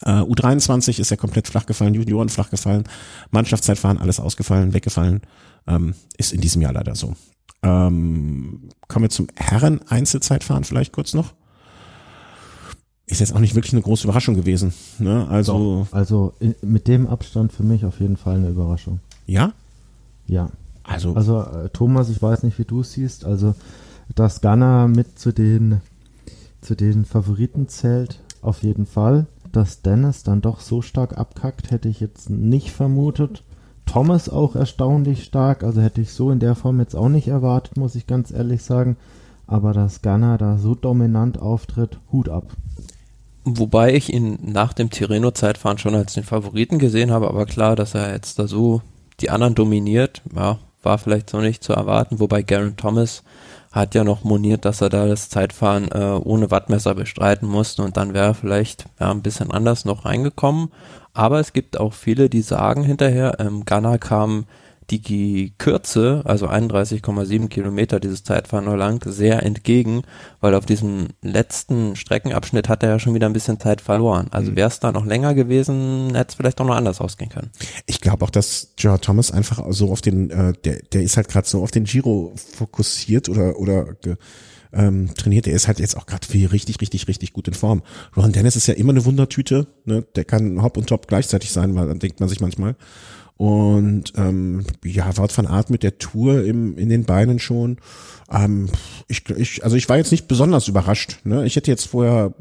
Uh, 0.01 0.25
U23 0.33 0.99
ist 0.99 1.11
ja 1.11 1.17
komplett 1.17 1.47
flach 1.47 1.65
gefallen, 1.65 1.93
Junioren 1.93 2.29
flach 2.29 2.49
gefallen, 2.49 2.83
Mannschaftszeitfahren, 3.31 3.99
alles 3.99 4.19
ausgefallen, 4.19 4.73
weggefallen. 4.73 5.21
Ähm, 5.67 5.93
ist 6.17 6.33
in 6.33 6.41
diesem 6.41 6.61
Jahr 6.61 6.73
leider 6.73 6.95
so. 6.95 7.13
Ähm, 7.61 8.69
kommen 8.87 9.03
wir 9.03 9.09
zum 9.09 9.27
Herren-Einzelzeitfahren 9.35 10.63
vielleicht 10.63 10.91
kurz 10.91 11.13
noch. 11.13 11.33
Ist 13.05 13.19
jetzt 13.19 13.33
auch 13.33 13.39
nicht 13.39 13.55
wirklich 13.55 13.73
eine 13.73 13.81
große 13.81 14.05
Überraschung 14.05 14.35
gewesen. 14.35 14.73
Ne? 14.99 15.27
Also, 15.29 15.85
Doch, 15.89 15.93
also 15.97 16.33
in, 16.39 16.55
mit 16.61 16.87
dem 16.87 17.07
Abstand 17.07 17.53
für 17.53 17.63
mich 17.63 17.85
auf 17.85 17.99
jeden 17.99 18.17
Fall 18.17 18.35
eine 18.37 18.49
Überraschung. 18.49 18.99
Ja? 19.25 19.53
Ja. 20.25 20.49
Also, 20.83 21.13
Also 21.15 21.41
äh, 21.41 21.69
Thomas, 21.69 22.09
ich 22.09 22.21
weiß 22.21 22.43
nicht, 22.43 22.59
wie 22.59 22.65
du 22.65 22.81
es 22.81 22.93
siehst, 22.93 23.23
also 23.23 23.55
dass 24.15 24.41
Ghana 24.41 24.87
mit 24.87 25.17
zu 25.17 25.31
den 25.31 25.81
zu 26.61 26.75
den 26.75 27.05
Favoriten 27.05 27.67
zählt, 27.67 28.21
auf 28.41 28.63
jeden 28.63 28.85
Fall. 28.85 29.27
Dass 29.53 29.81
Dennis 29.83 30.23
dann 30.23 30.41
doch 30.41 30.59
so 30.59 30.81
stark 30.81 31.17
abkackt, 31.17 31.71
hätte 31.71 31.87
ich 31.87 32.01
jetzt 32.01 32.29
nicht 32.29 32.71
vermutet. 32.71 33.43
Thomas 33.85 34.27
auch 34.27 34.55
erstaunlich 34.55 35.23
stark, 35.23 35.63
also 35.63 35.79
hätte 35.79 36.01
ich 36.01 36.11
so 36.11 36.31
in 36.31 36.39
der 36.39 36.55
Form 36.55 36.79
jetzt 36.79 36.95
auch 36.95 37.07
nicht 37.07 37.27
erwartet, 37.27 37.77
muss 37.77 37.95
ich 37.95 38.07
ganz 38.07 38.31
ehrlich 38.31 38.63
sagen. 38.63 38.97
Aber 39.45 39.73
dass 39.73 40.01
Ghana 40.01 40.37
da 40.37 40.57
so 40.57 40.73
dominant 40.73 41.39
auftritt, 41.39 41.99
Hut 42.11 42.29
ab. 42.29 42.47
Wobei 43.45 43.93
ich 43.93 44.11
ihn 44.11 44.39
nach 44.41 44.73
dem 44.73 44.89
Tirreno-Zeitfahren 44.89 45.77
schon 45.77 45.95
als 45.95 46.13
den 46.13 46.23
Favoriten 46.23 46.79
gesehen 46.79 47.11
habe, 47.11 47.27
aber 47.27 47.45
klar, 47.45 47.75
dass 47.75 47.93
er 47.93 48.11
jetzt 48.13 48.39
da 48.39 48.47
so 48.47 48.81
die 49.19 49.29
anderen 49.29 49.53
dominiert, 49.53 50.23
ja, 50.35 50.57
war 50.81 50.97
vielleicht 50.97 51.29
so 51.29 51.39
nicht 51.39 51.63
zu 51.63 51.73
erwarten, 51.73 52.19
wobei 52.19 52.41
Garen 52.41 52.77
Thomas 52.77 53.23
hat 53.73 53.95
ja 53.95 54.03
noch 54.03 54.23
moniert, 54.23 54.65
dass 54.65 54.81
er 54.81 54.89
da 54.89 55.07
das 55.07 55.29
Zeitfahren 55.29 55.91
äh, 55.91 56.19
ohne 56.23 56.51
Wattmesser 56.51 56.93
bestreiten 56.93 57.49
musste 57.49 57.81
und 57.81 57.97
dann 57.97 58.13
wäre 58.13 58.27
er 58.27 58.33
vielleicht 58.35 58.85
ja, 58.99 59.11
ein 59.11 59.23
bisschen 59.23 59.51
anders 59.51 59.83
noch 59.83 60.05
reingekommen. 60.05 60.71
Aber 61.13 61.39
es 61.39 61.53
gibt 61.53 61.79
auch 61.79 61.93
viele, 61.93 62.29
die 62.29 62.43
sagen 62.43 62.83
hinterher, 62.83 63.39
ähm, 63.39 63.65
Ghana 63.65 63.97
kam 63.97 64.45
die 65.01 65.53
Kürze, 65.57 66.21
also 66.25 66.47
31,7 66.47 67.47
Kilometer 67.47 67.99
dieses 67.99 68.23
Zeitfahren 68.23 68.65
nur 68.65 68.77
lang, 68.77 69.03
sehr 69.05 69.43
entgegen, 69.43 70.03
weil 70.41 70.55
auf 70.55 70.65
diesem 70.65 71.07
letzten 71.21 71.95
Streckenabschnitt 71.95 72.69
hat 72.69 72.83
er 72.83 72.89
ja 72.89 72.99
schon 72.99 73.13
wieder 73.13 73.27
ein 73.27 73.33
bisschen 73.33 73.59
Zeit 73.59 73.81
verloren. 73.81 74.27
Also 74.31 74.51
Mhm. 74.51 74.55
wäre 74.55 74.67
es 74.69 74.79
da 74.79 74.91
noch 74.91 75.05
länger 75.05 75.33
gewesen, 75.33 76.15
hätte 76.15 76.29
es 76.29 76.35
vielleicht 76.35 76.59
auch 76.61 76.65
noch 76.65 76.75
anders 76.75 77.01
ausgehen 77.01 77.29
können. 77.29 77.49
ich 77.85 78.01
glaube 78.01 78.25
auch, 78.25 78.29
dass 78.29 78.73
Gerard 78.75 79.03
Thomas 79.03 79.31
einfach 79.31 79.63
so 79.69 79.91
auf 79.91 80.01
den, 80.01 80.29
äh, 80.29 80.53
der, 80.63 80.79
der 80.91 81.01
ist 81.03 81.17
halt 81.17 81.27
gerade 81.29 81.47
so 81.47 81.63
auf 81.63 81.71
den 81.71 81.83
Giro 81.85 82.33
fokussiert 82.35 83.29
oder 83.29 83.57
oder 83.59 83.93
ge, 84.01 84.15
ähm, 84.73 85.13
trainiert. 85.15 85.45
Der 85.45 85.53
ist 85.53 85.67
halt 85.67 85.79
jetzt 85.79 85.95
auch 85.95 86.05
gerade 86.05 86.25
richtig, 86.51 86.81
richtig, 86.81 87.07
richtig 87.07 87.33
gut 87.33 87.47
in 87.47 87.53
Form. 87.53 87.83
Ron 88.17 88.31
Dennis 88.31 88.55
ist 88.55 88.67
ja 88.67 88.73
immer 88.73 88.91
eine 88.91 89.05
Wundertüte. 89.05 89.67
Ne? 89.85 90.03
Der 90.15 90.25
kann 90.25 90.61
Hop 90.63 90.77
und 90.77 90.87
Top 90.87 91.07
gleichzeitig 91.07 91.51
sein, 91.51 91.75
weil 91.75 91.87
dann 91.87 91.99
denkt 91.99 92.19
man 92.19 92.27
sich 92.29 92.39
manchmal. 92.41 92.75
Und 93.37 94.13
ähm, 94.15 94.63
ja, 94.83 95.17
Wout 95.17 95.29
van 95.35 95.47
Aert 95.47 95.69
mit 95.69 95.83
der 95.83 95.97
Tour 95.97 96.43
im, 96.43 96.77
in 96.77 96.89
den 96.89 97.05
Beinen 97.05 97.39
schon. 97.39 97.77
Ähm, 98.31 98.69
ich, 99.07 99.27
ich, 99.29 99.63
also 99.63 99.75
ich 99.75 99.89
war 99.89 99.97
jetzt 99.97 100.11
nicht 100.11 100.27
besonders 100.27 100.67
überrascht. 100.67 101.19
Ne? 101.23 101.45
Ich 101.45 101.55
hätte 101.55 101.71
jetzt 101.71 101.87
vorher 101.87 102.33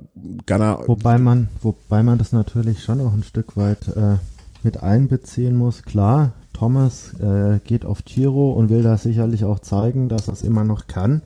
Ghana. 0.47 0.86
Wobei 0.86 1.19
man, 1.19 1.48
wobei 1.62 2.02
man 2.02 2.19
das 2.19 2.32
natürlich 2.32 2.82
schon 2.82 3.01
auch 3.01 3.12
ein 3.12 3.24
Stück 3.24 3.56
weit 3.56 3.89
äh, 3.89 4.16
mit 4.62 4.82
einbeziehen 4.82 5.56
muss. 5.56 5.82
Klar, 5.82 6.32
Thomas 6.52 7.14
äh, 7.20 7.59
geht 7.64 7.85
auf 7.85 8.05
Giro 8.05 8.52
und 8.52 8.69
will 8.69 8.82
da 8.82 8.97
sicherlich 8.97 9.44
auch 9.44 9.60
zeigen, 9.60 10.09
dass 10.09 10.28
er 10.28 10.35
es 10.35 10.43
immer 10.43 10.64
noch 10.64 10.86
kann. 10.86 11.23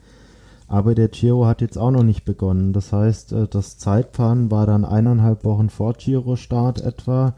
Aber 0.68 0.94
der 0.94 1.08
Giro 1.08 1.46
hat 1.46 1.60
jetzt 1.60 1.78
auch 1.78 1.90
noch 1.90 2.02
nicht 2.02 2.24
begonnen. 2.24 2.72
Das 2.72 2.92
heißt, 2.92 3.32
äh, 3.32 3.46
das 3.48 3.78
Zeitfahren 3.78 4.50
war 4.50 4.66
dann 4.66 4.84
eineinhalb 4.84 5.44
Wochen 5.44 5.70
vor 5.70 5.94
Giro-Start 5.94 6.80
etwa. 6.80 7.34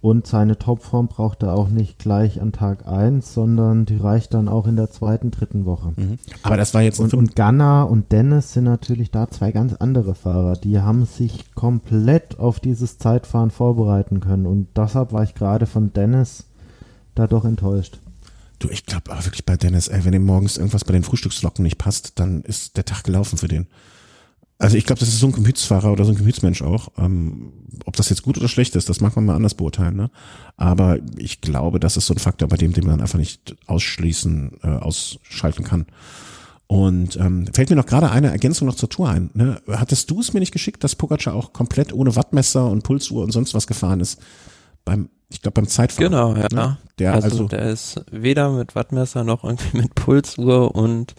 Und 0.00 0.28
seine 0.28 0.56
Topform 0.58 1.08
braucht 1.08 1.42
er 1.42 1.54
auch 1.54 1.68
nicht 1.68 1.98
gleich 1.98 2.40
an 2.40 2.52
Tag 2.52 2.86
eins, 2.86 3.34
sondern 3.34 3.84
die 3.84 3.96
reicht 3.96 4.32
dann 4.32 4.48
auch 4.48 4.68
in 4.68 4.76
der 4.76 4.90
zweiten, 4.90 5.32
dritten 5.32 5.64
Woche. 5.64 5.92
Mhm. 5.96 6.18
Aber 6.44 6.56
das 6.56 6.72
war 6.72 6.82
jetzt 6.82 7.00
Und, 7.00 7.14
und 7.14 7.34
Ganna 7.34 7.82
und 7.82 8.12
Dennis 8.12 8.52
sind 8.52 8.64
natürlich 8.64 9.10
da 9.10 9.28
zwei 9.28 9.50
ganz 9.50 9.74
andere 9.74 10.14
Fahrer. 10.14 10.54
Die 10.54 10.78
haben 10.80 11.04
sich 11.04 11.52
komplett 11.56 12.38
auf 12.38 12.60
dieses 12.60 12.98
Zeitfahren 12.98 13.50
vorbereiten 13.50 14.20
können. 14.20 14.46
Und 14.46 14.68
deshalb 14.76 15.12
war 15.12 15.24
ich 15.24 15.34
gerade 15.34 15.66
von 15.66 15.92
Dennis 15.92 16.44
da 17.16 17.26
doch 17.26 17.44
enttäuscht. 17.44 17.98
Du, 18.60 18.68
ich 18.68 18.86
glaube 18.86 19.10
aber 19.10 19.24
wirklich 19.24 19.46
bei 19.46 19.56
Dennis, 19.56 19.88
ey, 19.88 20.04
wenn 20.04 20.14
ihm 20.14 20.24
morgens 20.24 20.58
irgendwas 20.58 20.84
bei 20.84 20.92
den 20.92 21.02
Frühstückslocken 21.02 21.64
nicht 21.64 21.78
passt, 21.78 22.20
dann 22.20 22.42
ist 22.42 22.76
der 22.76 22.84
Tag 22.84 23.02
gelaufen 23.02 23.36
für 23.36 23.48
den. 23.48 23.66
Also 24.60 24.76
ich 24.76 24.86
glaube, 24.86 24.98
das 24.98 25.08
ist 25.08 25.20
so 25.20 25.26
ein 25.28 25.32
Gemütsfahrer 25.32 25.92
oder 25.92 26.04
so 26.04 26.10
ein 26.10 26.16
Gemütsmensch 26.16 26.62
auch. 26.62 26.88
Ähm, 26.98 27.52
ob 27.84 27.94
das 27.94 28.08
jetzt 28.08 28.22
gut 28.22 28.36
oder 28.38 28.48
schlecht 28.48 28.74
ist, 28.74 28.88
das 28.88 29.00
mag 29.00 29.14
man 29.14 29.24
mal 29.24 29.36
anders 29.36 29.54
beurteilen. 29.54 29.94
Ne? 29.94 30.10
Aber 30.56 30.98
ich 31.16 31.40
glaube, 31.40 31.78
das 31.78 31.96
ist 31.96 32.06
so 32.06 32.14
ein 32.14 32.18
Faktor, 32.18 32.48
bei 32.48 32.56
dem, 32.56 32.72
den 32.72 32.84
man 32.84 33.00
einfach 33.00 33.20
nicht 33.20 33.56
ausschließen, 33.66 34.58
äh, 34.64 34.66
ausschalten 34.66 35.62
kann. 35.62 35.86
Und 36.66 37.16
ähm, 37.16 37.46
fällt 37.54 37.70
mir 37.70 37.76
noch 37.76 37.86
gerade 37.86 38.10
eine 38.10 38.30
Ergänzung 38.30 38.66
noch 38.66 38.74
zur 38.74 38.90
Tour 38.90 39.08
ein. 39.08 39.30
Ne? 39.32 39.62
Hattest 39.68 40.10
du 40.10 40.20
es 40.20 40.34
mir 40.34 40.40
nicht 40.40 40.52
geschickt, 40.52 40.82
dass 40.82 40.96
Pogacar 40.96 41.34
auch 41.34 41.52
komplett 41.52 41.92
ohne 41.92 42.16
Wattmesser 42.16 42.68
und 42.68 42.82
Pulsuhr 42.82 43.22
und 43.22 43.30
sonst 43.30 43.54
was 43.54 43.68
gefahren 43.68 44.00
ist? 44.00 44.20
Beim, 44.84 45.08
ich 45.30 45.40
glaube 45.40 45.54
beim 45.54 45.68
Zeitfahren. 45.68 46.10
Genau, 46.10 46.34
ja. 46.34 46.48
Ne? 46.52 46.78
Der 46.98 47.14
also, 47.14 47.28
also, 47.28 47.44
der 47.48 47.70
ist 47.70 48.04
weder 48.10 48.50
mit 48.50 48.74
Wattmesser 48.74 49.22
noch 49.22 49.44
irgendwie 49.44 49.78
mit 49.78 49.94
Pulsuhr 49.94 50.74
und 50.74 51.14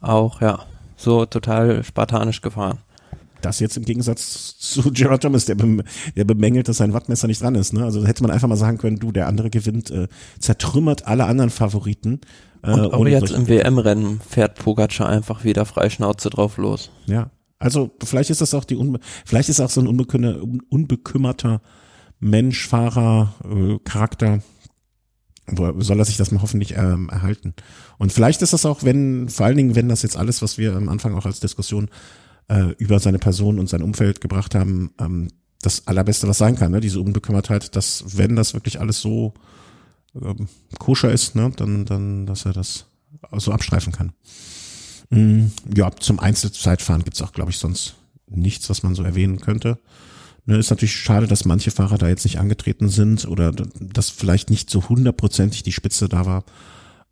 auch, 0.00 0.40
ja, 0.40 0.60
so 1.02 1.26
total 1.26 1.84
spartanisch 1.84 2.40
gefahren. 2.40 2.78
Das 3.40 3.58
jetzt 3.58 3.76
im 3.76 3.84
Gegensatz 3.84 4.56
zu 4.58 4.92
Gerard 4.92 5.22
Thomas, 5.22 5.44
der, 5.46 5.56
bem 5.56 5.82
der 6.16 6.24
bemängelt, 6.24 6.68
dass 6.68 6.76
sein 6.76 6.92
Wattmesser 6.92 7.26
nicht 7.26 7.42
dran 7.42 7.56
ist. 7.56 7.72
Ne? 7.72 7.84
Also 7.84 8.06
hätte 8.06 8.22
man 8.22 8.30
einfach 8.30 8.48
mal 8.48 8.56
sagen 8.56 8.78
können, 8.78 8.98
du, 8.98 9.10
der 9.12 9.26
andere 9.26 9.50
gewinnt, 9.50 9.90
äh, 9.90 10.06
zertrümmert 10.38 11.06
alle 11.06 11.24
anderen 11.24 11.50
Favoriten. 11.50 12.20
Äh, 12.62 12.70
Und 12.70 12.94
auch 12.94 13.06
jetzt 13.06 13.32
im 13.32 13.48
WM-Rennen 13.48 14.20
fährt 14.20 14.58
Pogacar 14.58 15.08
einfach 15.08 15.42
wieder 15.44 15.64
Freischnauze 15.64 16.30
drauf 16.30 16.56
los. 16.56 16.90
Ja, 17.06 17.30
Also 17.58 17.90
vielleicht 18.04 18.30
ist 18.30 18.40
das 18.40 18.54
auch 18.54 18.64
die, 18.64 18.76
Unbe 18.76 19.00
vielleicht 19.24 19.48
ist 19.48 19.60
auch 19.60 19.70
so 19.70 19.80
ein 19.80 19.88
unbekümmerter, 19.88 21.60
Mensch, 22.20 22.68
Fahrer, 22.68 23.34
äh, 23.44 23.78
Charakter, 23.84 24.38
soll 25.56 25.98
er 25.98 26.04
sich 26.04 26.16
das 26.16 26.30
mal 26.30 26.42
hoffentlich 26.42 26.76
ähm, 26.76 27.08
erhalten. 27.10 27.54
Und 27.98 28.12
vielleicht 28.12 28.42
ist 28.42 28.52
das 28.52 28.66
auch, 28.66 28.82
wenn, 28.82 29.28
vor 29.28 29.46
allen 29.46 29.56
Dingen, 29.56 29.74
wenn 29.74 29.88
das 29.88 30.02
jetzt 30.02 30.16
alles, 30.16 30.42
was 30.42 30.58
wir 30.58 30.76
am 30.76 30.88
Anfang 30.88 31.14
auch 31.14 31.26
als 31.26 31.40
Diskussion 31.40 31.88
äh, 32.48 32.74
über 32.78 32.98
seine 32.98 33.18
Person 33.18 33.58
und 33.58 33.68
sein 33.68 33.82
Umfeld 33.82 34.20
gebracht 34.20 34.54
haben, 34.54 34.92
ähm, 35.00 35.28
das 35.60 35.86
Allerbeste, 35.86 36.28
was 36.28 36.38
sein 36.38 36.56
kann, 36.56 36.72
ne? 36.72 36.80
diese 36.80 37.00
Unbekümmertheit, 37.00 37.76
dass 37.76 38.18
wenn 38.18 38.36
das 38.36 38.54
wirklich 38.54 38.80
alles 38.80 39.00
so 39.00 39.34
ähm, 40.20 40.48
koscher 40.78 41.12
ist, 41.12 41.34
ne? 41.34 41.52
dann, 41.56 41.84
dann, 41.84 42.26
dass 42.26 42.44
er 42.44 42.52
das 42.52 42.86
so 43.36 43.52
abstreifen 43.52 43.92
kann. 43.92 44.12
Mm, 45.10 45.46
ja, 45.74 45.90
zum 45.92 46.18
Einzelzeitfahren 46.18 47.04
gibt's 47.04 47.22
auch, 47.22 47.32
glaube 47.32 47.50
ich, 47.50 47.58
sonst 47.58 47.94
nichts, 48.26 48.68
was 48.70 48.82
man 48.82 48.94
so 48.94 49.02
erwähnen 49.02 49.40
könnte. 49.40 49.78
Ne, 50.44 50.56
ist 50.56 50.70
natürlich 50.70 50.96
schade, 50.96 51.28
dass 51.28 51.44
manche 51.44 51.70
Fahrer 51.70 51.98
da 51.98 52.08
jetzt 52.08 52.24
nicht 52.24 52.40
angetreten 52.40 52.88
sind 52.88 53.26
oder 53.26 53.52
dass 53.52 54.10
vielleicht 54.10 54.50
nicht 54.50 54.70
so 54.70 54.88
hundertprozentig 54.88 55.62
die 55.62 55.72
Spitze 55.72 56.08
da 56.08 56.26
war. 56.26 56.44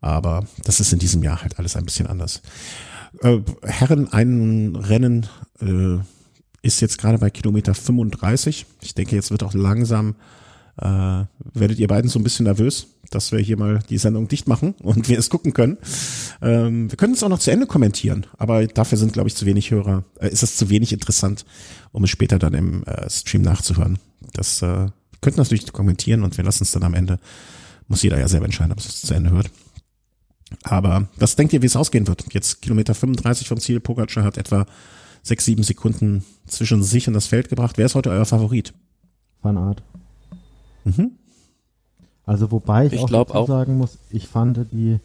Aber 0.01 0.45
das 0.63 0.79
ist 0.79 0.91
in 0.91 0.99
diesem 0.99 1.23
Jahr 1.23 1.41
halt 1.41 1.57
alles 1.57 1.77
ein 1.77 1.85
bisschen 1.85 2.07
anders. 2.07 2.41
Äh, 3.21 3.39
Herren, 3.63 4.11
ein 4.11 4.75
Rennen 4.75 5.27
äh, 5.61 5.99
ist 6.61 6.81
jetzt 6.81 6.97
gerade 6.97 7.19
bei 7.19 7.29
Kilometer 7.29 7.73
35. 7.73 8.65
Ich 8.81 8.95
denke, 8.95 9.15
jetzt 9.15 9.31
wird 9.31 9.43
auch 9.43 9.53
langsam, 9.53 10.15
äh, 10.77 11.25
werdet 11.53 11.79
ihr 11.79 11.87
beiden 11.87 12.09
so 12.09 12.19
ein 12.19 12.23
bisschen 12.23 12.45
nervös, 12.45 12.87
dass 13.09 13.31
wir 13.31 13.39
hier 13.39 13.57
mal 13.57 13.79
die 13.89 13.97
Sendung 13.97 14.27
dicht 14.27 14.47
machen 14.47 14.75
und 14.83 15.09
wir 15.09 15.19
es 15.19 15.29
gucken 15.29 15.53
können. 15.53 15.77
Ähm, 16.41 16.89
wir 16.89 16.97
können 16.97 17.13
es 17.13 17.23
auch 17.23 17.29
noch 17.29 17.39
zu 17.39 17.51
Ende 17.51 17.65
kommentieren, 17.65 18.25
aber 18.37 18.65
dafür 18.67 18.97
sind, 18.97 19.13
glaube 19.13 19.27
ich, 19.27 19.35
zu 19.35 19.45
wenig 19.45 19.71
Hörer, 19.71 20.03
äh, 20.19 20.29
ist 20.29 20.43
es 20.43 20.55
zu 20.55 20.69
wenig 20.69 20.93
interessant, 20.93 21.45
um 21.91 22.03
es 22.03 22.09
später 22.09 22.39
dann 22.39 22.53
im 22.53 22.83
äh, 22.83 23.09
Stream 23.09 23.41
nachzuhören. 23.41 23.99
Das 24.33 24.61
äh, 24.61 24.87
könnten 25.21 25.39
natürlich 25.39 25.71
kommentieren 25.71 26.23
und 26.23 26.37
wir 26.37 26.43
lassen 26.43 26.63
es 26.63 26.71
dann 26.71 26.83
am 26.83 26.93
Ende. 26.93 27.19
Muss 27.87 28.03
jeder 28.03 28.19
ja 28.19 28.27
selber 28.27 28.45
entscheiden, 28.45 28.71
ob 28.71 28.79
es 28.79 29.01
zu 29.01 29.13
Ende 29.13 29.31
hört. 29.31 29.51
Aber 30.63 31.07
was 31.17 31.35
denkt 31.35 31.53
ihr, 31.53 31.61
wie 31.61 31.67
es 31.67 31.75
ausgehen 31.75 32.07
wird? 32.07 32.25
Jetzt 32.33 32.61
Kilometer 32.61 32.93
35 32.93 33.47
vom 33.47 33.59
Ziel. 33.59 33.79
Pogacar 33.79 34.23
hat 34.23 34.37
etwa 34.37 34.65
sechs, 35.23 35.45
sieben 35.45 35.63
Sekunden 35.63 36.25
zwischen 36.47 36.83
sich 36.83 37.07
und 37.07 37.13
das 37.13 37.27
Feld 37.27 37.49
gebracht. 37.49 37.77
Wer 37.77 37.85
ist 37.85 37.95
heute 37.95 38.09
euer 38.09 38.25
Favorit? 38.25 38.73
Van 39.41 39.57
Art. 39.57 39.83
Mhm. 40.83 41.11
Also 42.25 42.51
wobei 42.51 42.85
ich, 42.85 42.93
ich 42.93 43.01
auch, 43.01 43.29
auch 43.31 43.47
sagen 43.47 43.77
muss, 43.77 43.97
ich 44.09 44.27
fand 44.27 44.67
die, 44.71 44.99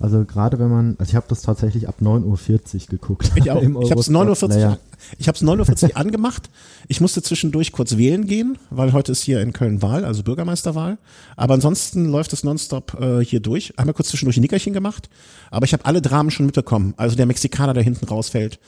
also 0.00 0.24
gerade 0.24 0.58
wenn 0.58 0.70
man, 0.70 0.96
also 0.98 1.10
ich 1.10 1.16
habe 1.16 1.26
das 1.28 1.42
tatsächlich 1.42 1.88
ab 1.88 1.96
9.40 2.02 2.74
Uhr 2.74 2.86
geguckt. 2.88 3.30
Ich 3.36 3.50
auch. 3.50 3.62
ich 3.62 3.90
habe 3.90 4.00
es 4.00 4.10
9.40 4.10 4.66
Uhr, 4.66 4.78
ich 5.18 5.28
hab's 5.28 5.42
9.40 5.42 5.90
Uhr 5.90 5.96
angemacht. 5.96 6.50
Ich 6.88 7.00
musste 7.00 7.22
zwischendurch 7.22 7.72
kurz 7.72 7.96
wählen 7.96 8.26
gehen, 8.26 8.58
weil 8.70 8.92
heute 8.92 9.12
ist 9.12 9.22
hier 9.22 9.40
in 9.40 9.52
Köln 9.52 9.82
Wahl, 9.82 10.04
also 10.04 10.22
Bürgermeisterwahl. 10.22 10.98
Aber 11.36 11.54
ansonsten 11.54 12.06
läuft 12.06 12.32
es 12.32 12.44
nonstop 12.44 13.00
äh, 13.00 13.24
hier 13.24 13.40
durch. 13.40 13.78
Einmal 13.78 13.94
kurz 13.94 14.08
zwischendurch 14.08 14.36
ein 14.36 14.42
Nickerchen 14.42 14.72
gemacht. 14.72 15.08
Aber 15.50 15.64
ich 15.64 15.72
habe 15.72 15.84
alle 15.84 16.02
Dramen 16.02 16.30
schon 16.30 16.46
mitbekommen. 16.46 16.94
Also 16.96 17.16
der 17.16 17.26
Mexikaner, 17.26 17.74
der 17.74 17.82
hinten 17.82 18.06
rausfällt. 18.06 18.58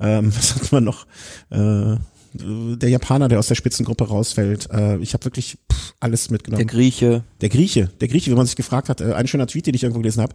Ähm, 0.00 0.32
was 0.36 0.54
hat 0.54 0.70
man 0.72 0.84
noch? 0.84 1.06
Äh, 1.50 1.96
der 2.32 2.88
Japaner, 2.88 3.28
der 3.28 3.38
aus 3.38 3.48
der 3.48 3.54
Spitzengruppe 3.54 4.08
rausfällt. 4.08 4.70
Äh, 4.70 4.98
ich 4.98 5.14
habe 5.14 5.24
wirklich 5.24 5.58
pff, 5.72 5.94
alles 6.00 6.30
mitgenommen. 6.30 6.58
Der 6.58 6.66
Grieche. 6.66 7.24
Der 7.40 7.48
Grieche, 7.48 7.90
der 8.00 8.08
Grieche, 8.08 8.30
wie 8.30 8.34
man 8.34 8.46
sich 8.46 8.56
gefragt 8.56 8.88
hat. 8.88 9.00
Äh, 9.00 9.14
ein 9.14 9.26
schöner 9.26 9.46
Tweet, 9.46 9.66
den 9.66 9.74
ich 9.74 9.82
irgendwo 9.82 10.00
gelesen 10.00 10.22
habe. 10.22 10.34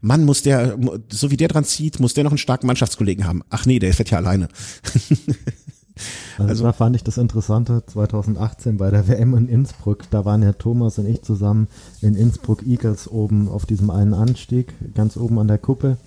Mann, 0.00 0.24
muss 0.24 0.42
der, 0.42 0.76
so 1.10 1.30
wie 1.30 1.36
der 1.36 1.48
dran 1.48 1.64
zieht, 1.64 2.00
muss 2.00 2.14
der 2.14 2.24
noch 2.24 2.32
einen 2.32 2.38
starken 2.38 2.66
Mannschaftskollegen 2.66 3.26
haben. 3.26 3.42
Ach 3.50 3.66
nee, 3.66 3.78
der 3.78 3.94
fährt 3.94 4.10
ja 4.10 4.18
alleine. 4.18 4.48
Also, 6.38 6.48
also 6.48 6.64
da 6.64 6.72
fand 6.72 6.96
ich 6.96 7.04
das 7.04 7.18
Interessante 7.18 7.84
2018 7.86 8.78
bei 8.78 8.90
der 8.90 9.08
WM 9.08 9.34
in 9.36 9.48
Innsbruck. 9.48 10.10
Da 10.10 10.24
waren 10.24 10.42
ja 10.42 10.52
Thomas 10.52 10.98
und 10.98 11.06
ich 11.06 11.22
zusammen 11.22 11.68
in 12.00 12.14
Innsbruck 12.14 12.66
Eagles 12.66 13.08
oben 13.08 13.48
auf 13.48 13.66
diesem 13.66 13.90
einen 13.90 14.14
Anstieg, 14.14 14.74
ganz 14.94 15.16
oben 15.16 15.38
an 15.38 15.48
der 15.48 15.58
Kuppe. 15.58 15.98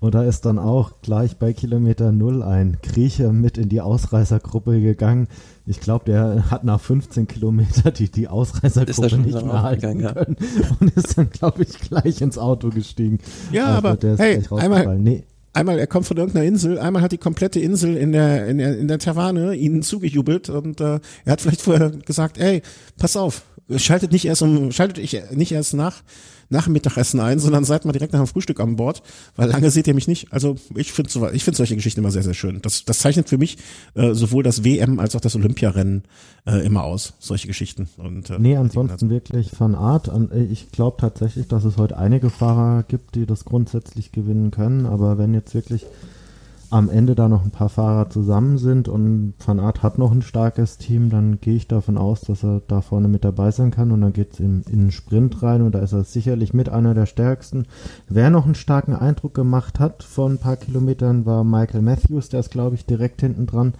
Und 0.00 0.14
da 0.14 0.22
ist 0.22 0.44
dann 0.44 0.60
auch 0.60 1.02
gleich 1.02 1.38
bei 1.38 1.52
Kilometer 1.52 2.12
Null 2.12 2.42
ein 2.42 2.78
Grieche 2.82 3.32
mit 3.32 3.58
in 3.58 3.68
die 3.68 3.80
Ausreißergruppe 3.80 4.80
gegangen. 4.80 5.26
Ich 5.66 5.80
glaube, 5.80 6.04
der 6.04 6.50
hat 6.50 6.62
nach 6.62 6.80
15 6.80 7.26
Kilometern 7.26 7.92
die, 7.94 8.08
die 8.08 8.28
Ausreißergruppe 8.28 9.18
nicht 9.18 9.44
mehr 9.44 9.62
halten 9.62 10.00
ja. 10.00 10.12
können 10.12 10.36
und 10.80 10.96
ist 10.96 11.18
dann, 11.18 11.30
glaube 11.30 11.64
ich, 11.64 11.78
gleich 11.80 12.20
ins 12.20 12.38
Auto 12.38 12.70
gestiegen. 12.70 13.18
Ja, 13.50 13.76
also, 13.76 13.88
aber 13.88 14.18
hey, 14.18 14.42
einmal, 14.50 14.98
nee. 14.98 15.24
einmal, 15.52 15.80
er 15.80 15.88
kommt 15.88 16.06
von 16.06 16.16
irgendeiner 16.16 16.46
Insel, 16.46 16.78
einmal 16.78 17.02
hat 17.02 17.10
die 17.10 17.18
komplette 17.18 17.58
Insel 17.58 17.96
in 17.96 18.12
der, 18.12 18.46
in 18.46 18.58
der, 18.58 18.78
in 18.78 18.86
der 18.86 19.00
Taverne 19.00 19.54
ihnen 19.56 19.82
zugejubelt 19.82 20.48
und 20.48 20.80
äh, 20.80 21.00
er 21.24 21.32
hat 21.32 21.40
vielleicht 21.40 21.62
vorher 21.62 21.90
gesagt, 21.90 22.38
ey, 22.38 22.62
pass 22.98 23.16
auf, 23.16 23.42
schaltet 23.76 24.12
nicht 24.12 24.26
erst 24.26 24.42
um, 24.42 24.70
schaltet 24.70 24.98
ich 24.98 25.20
nicht 25.32 25.50
erst 25.50 25.74
nach, 25.74 26.02
nach 26.50 26.64
dem 26.64 26.72
Mittagessen 26.72 27.20
ein, 27.20 27.38
sondern 27.38 27.64
seid 27.64 27.84
mal 27.84 27.92
direkt 27.92 28.12
nach 28.12 28.20
dem 28.20 28.26
Frühstück 28.26 28.60
an 28.60 28.76
Bord, 28.76 29.02
weil 29.36 29.50
lange 29.50 29.70
seht 29.70 29.86
ihr 29.86 29.94
mich 29.94 30.08
nicht. 30.08 30.32
Also 30.32 30.56
ich 30.74 30.92
finde 30.92 31.10
so, 31.10 31.28
ich 31.28 31.44
finde 31.44 31.56
solche 31.56 31.76
Geschichten 31.76 32.00
immer 32.00 32.10
sehr, 32.10 32.22
sehr 32.22 32.34
schön. 32.34 32.60
Das, 32.62 32.84
das 32.84 32.98
zeichnet 33.00 33.28
für 33.28 33.38
mich 33.38 33.58
äh, 33.94 34.14
sowohl 34.14 34.42
das 34.42 34.64
WM 34.64 34.98
als 34.98 35.14
auch 35.14 35.20
das 35.20 35.36
Olympiarennen 35.36 36.04
äh, 36.46 36.64
immer 36.64 36.84
aus, 36.84 37.14
solche 37.18 37.46
Geschichten. 37.46 37.88
Und, 37.96 38.30
äh, 38.30 38.38
nee, 38.38 38.56
ansonsten 38.56 39.10
wirklich 39.10 39.50
von 39.50 39.74
Art. 39.74 40.10
Ich 40.50 40.70
glaube 40.70 40.96
tatsächlich, 41.00 41.48
dass 41.48 41.64
es 41.64 41.76
heute 41.76 41.98
einige 41.98 42.30
Fahrer 42.30 42.82
gibt, 42.82 43.14
die 43.14 43.26
das 43.26 43.44
grundsätzlich 43.44 44.12
gewinnen 44.12 44.50
können, 44.50 44.86
aber 44.86 45.18
wenn 45.18 45.34
jetzt 45.34 45.54
wirklich 45.54 45.86
am 46.70 46.90
Ende 46.90 47.14
da 47.14 47.28
noch 47.28 47.44
ein 47.44 47.50
paar 47.50 47.68
Fahrer 47.68 48.10
zusammen 48.10 48.58
sind 48.58 48.88
und 48.88 49.34
Van 49.44 49.58
Aert 49.58 49.82
hat 49.82 49.98
noch 49.98 50.12
ein 50.12 50.22
starkes 50.22 50.76
Team, 50.76 51.08
dann 51.08 51.40
gehe 51.40 51.56
ich 51.56 51.66
davon 51.66 51.96
aus, 51.96 52.20
dass 52.20 52.44
er 52.44 52.60
da 52.68 52.82
vorne 52.82 53.08
mit 53.08 53.24
dabei 53.24 53.50
sein 53.50 53.70
kann 53.70 53.90
und 53.90 54.02
dann 54.02 54.12
geht 54.12 54.34
es 54.34 54.40
in, 54.40 54.62
in 54.70 54.80
den 54.80 54.90
Sprint 54.90 55.42
rein 55.42 55.62
und 55.62 55.74
da 55.74 55.78
ist 55.78 55.92
er 55.92 56.04
sicherlich 56.04 56.52
mit 56.52 56.68
einer 56.68 56.94
der 56.94 57.06
stärksten. 57.06 57.66
Wer 58.08 58.28
noch 58.30 58.44
einen 58.44 58.54
starken 58.54 58.94
Eindruck 58.94 59.34
gemacht 59.34 59.80
hat 59.80 60.02
vor 60.02 60.28
ein 60.28 60.38
paar 60.38 60.56
Kilometern 60.56 61.24
war 61.24 61.42
Michael 61.42 61.82
Matthews, 61.82 62.28
der 62.28 62.40
ist 62.40 62.50
glaube 62.50 62.74
ich 62.74 62.84
direkt 62.84 63.20
hinten 63.20 63.46
dran. 63.46 63.74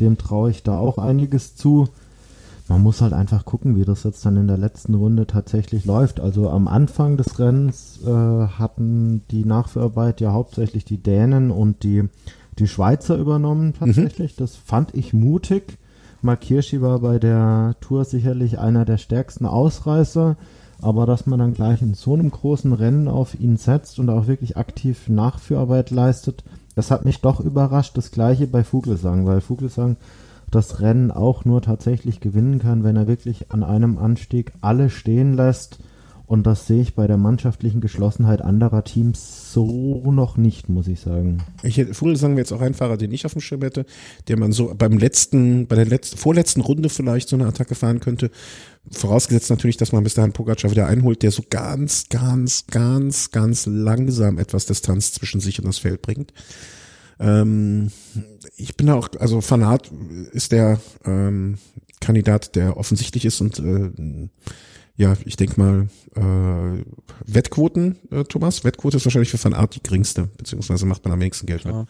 Dem 0.00 0.18
traue 0.18 0.50
ich 0.50 0.64
da 0.64 0.78
auch 0.78 0.98
einiges 0.98 1.54
zu 1.54 1.88
man 2.72 2.82
muss 2.82 3.02
halt 3.02 3.12
einfach 3.12 3.44
gucken, 3.44 3.76
wie 3.76 3.84
das 3.84 4.02
jetzt 4.02 4.24
dann 4.24 4.38
in 4.38 4.48
der 4.48 4.56
letzten 4.56 4.94
Runde 4.94 5.26
tatsächlich 5.26 5.84
läuft. 5.84 6.20
Also 6.20 6.48
am 6.48 6.68
Anfang 6.68 7.18
des 7.18 7.38
Rennens 7.38 8.00
äh, 8.02 8.08
hatten 8.08 9.24
die 9.30 9.44
Nachführarbeit 9.44 10.22
ja 10.22 10.32
hauptsächlich 10.32 10.86
die 10.86 10.96
Dänen 10.96 11.50
und 11.50 11.82
die, 11.82 12.08
die 12.58 12.66
Schweizer 12.66 13.18
übernommen 13.18 13.66
mhm. 13.66 13.74
tatsächlich. 13.74 14.32
Mhm. 14.32 14.36
Das 14.38 14.56
fand 14.56 14.94
ich 14.94 15.12
mutig. 15.12 15.76
Mark 16.22 16.44
Hirschi 16.44 16.80
war 16.80 17.00
bei 17.00 17.18
der 17.18 17.76
Tour 17.82 18.06
sicherlich 18.06 18.58
einer 18.58 18.86
der 18.86 18.96
stärksten 18.96 19.44
Ausreißer, 19.44 20.38
aber 20.80 21.04
dass 21.04 21.26
man 21.26 21.40
dann 21.40 21.52
gleich 21.52 21.82
in 21.82 21.92
so 21.92 22.14
einem 22.14 22.30
großen 22.30 22.72
Rennen 22.72 23.06
auf 23.06 23.38
ihn 23.38 23.58
setzt 23.58 23.98
und 23.98 24.08
auch 24.08 24.28
wirklich 24.28 24.56
aktiv 24.56 25.10
Nachführarbeit 25.10 25.90
leistet, 25.90 26.42
das 26.74 26.90
hat 26.90 27.04
mich 27.04 27.20
doch 27.20 27.38
überrascht. 27.40 27.98
Das 27.98 28.12
gleiche 28.12 28.46
bei 28.46 28.64
Vogelsang, 28.64 29.26
weil 29.26 29.42
Vogelsang 29.42 29.98
das 30.54 30.80
Rennen 30.80 31.10
auch 31.10 31.44
nur 31.44 31.62
tatsächlich 31.62 32.20
gewinnen 32.20 32.58
kann, 32.58 32.84
wenn 32.84 32.96
er 32.96 33.08
wirklich 33.08 33.50
an 33.50 33.62
einem 33.62 33.98
Anstieg 33.98 34.52
alle 34.60 34.90
stehen 34.90 35.34
lässt. 35.34 35.78
Und 36.26 36.46
das 36.46 36.66
sehe 36.66 36.80
ich 36.80 36.94
bei 36.94 37.06
der 37.06 37.18
mannschaftlichen 37.18 37.82
Geschlossenheit 37.82 38.40
anderer 38.40 38.84
Teams 38.84 39.52
so 39.52 40.10
noch 40.10 40.38
nicht, 40.38 40.68
muss 40.70 40.88
ich 40.88 41.00
sagen. 41.00 41.42
Ich 41.62 41.76
hätte, 41.76 41.92
sagen 42.16 42.36
wir 42.36 42.40
jetzt 42.40 42.52
auch 42.52 42.62
ein 42.62 42.72
Fahrer, 42.72 42.96
den 42.96 43.12
ich 43.12 43.26
auf 43.26 43.32
dem 43.32 43.42
Schirm 43.42 43.60
hätte, 43.60 43.84
der 44.28 44.38
man 44.38 44.52
so 44.52 44.72
beim 44.74 44.96
letzten, 44.96 45.66
bei 45.66 45.76
der 45.76 45.84
letzten, 45.84 46.16
vorletzten 46.16 46.62
Runde 46.62 46.88
vielleicht 46.88 47.28
so 47.28 47.36
eine 47.36 47.46
Attacke 47.46 47.74
fahren 47.74 48.00
könnte. 48.00 48.30
Vorausgesetzt 48.90 49.50
natürlich, 49.50 49.76
dass 49.76 49.92
man 49.92 50.04
bis 50.04 50.14
dahin 50.14 50.32
Pogacar 50.32 50.70
wieder 50.70 50.86
einholt, 50.86 51.22
der 51.22 51.32
so 51.32 51.42
ganz, 51.50 52.08
ganz, 52.08 52.66
ganz, 52.68 53.30
ganz 53.30 53.66
langsam 53.66 54.38
etwas 54.38 54.64
Distanz 54.64 55.12
zwischen 55.12 55.40
sich 55.40 55.58
und 55.58 55.66
das 55.66 55.78
Feld 55.78 56.00
bringt. 56.00 56.32
Ähm, 57.22 57.90
ich 58.56 58.76
bin 58.76 58.90
auch, 58.90 59.08
also 59.18 59.40
Fanat 59.40 59.90
ist 60.32 60.52
der 60.52 60.80
ähm, 61.04 61.58
Kandidat, 62.00 62.56
der 62.56 62.76
offensichtlich 62.76 63.24
ist 63.24 63.40
und 63.40 63.58
äh, 63.60 64.28
ja, 64.96 65.14
ich 65.24 65.36
denke 65.36 65.58
mal, 65.58 65.88
äh, 66.14 66.84
Wettquoten, 67.24 67.98
äh, 68.10 68.24
Thomas, 68.24 68.62
Wettquote 68.62 68.98
ist 68.98 69.06
wahrscheinlich 69.06 69.30
für 69.30 69.38
Fanart 69.38 69.74
die 69.74 69.82
geringste, 69.82 70.28
beziehungsweise 70.36 70.84
macht 70.84 71.04
man 71.04 71.14
am 71.14 71.20
wenigsten 71.20 71.46
Geld 71.46 71.64
mit. 71.64 71.74
Ja. 71.74 71.86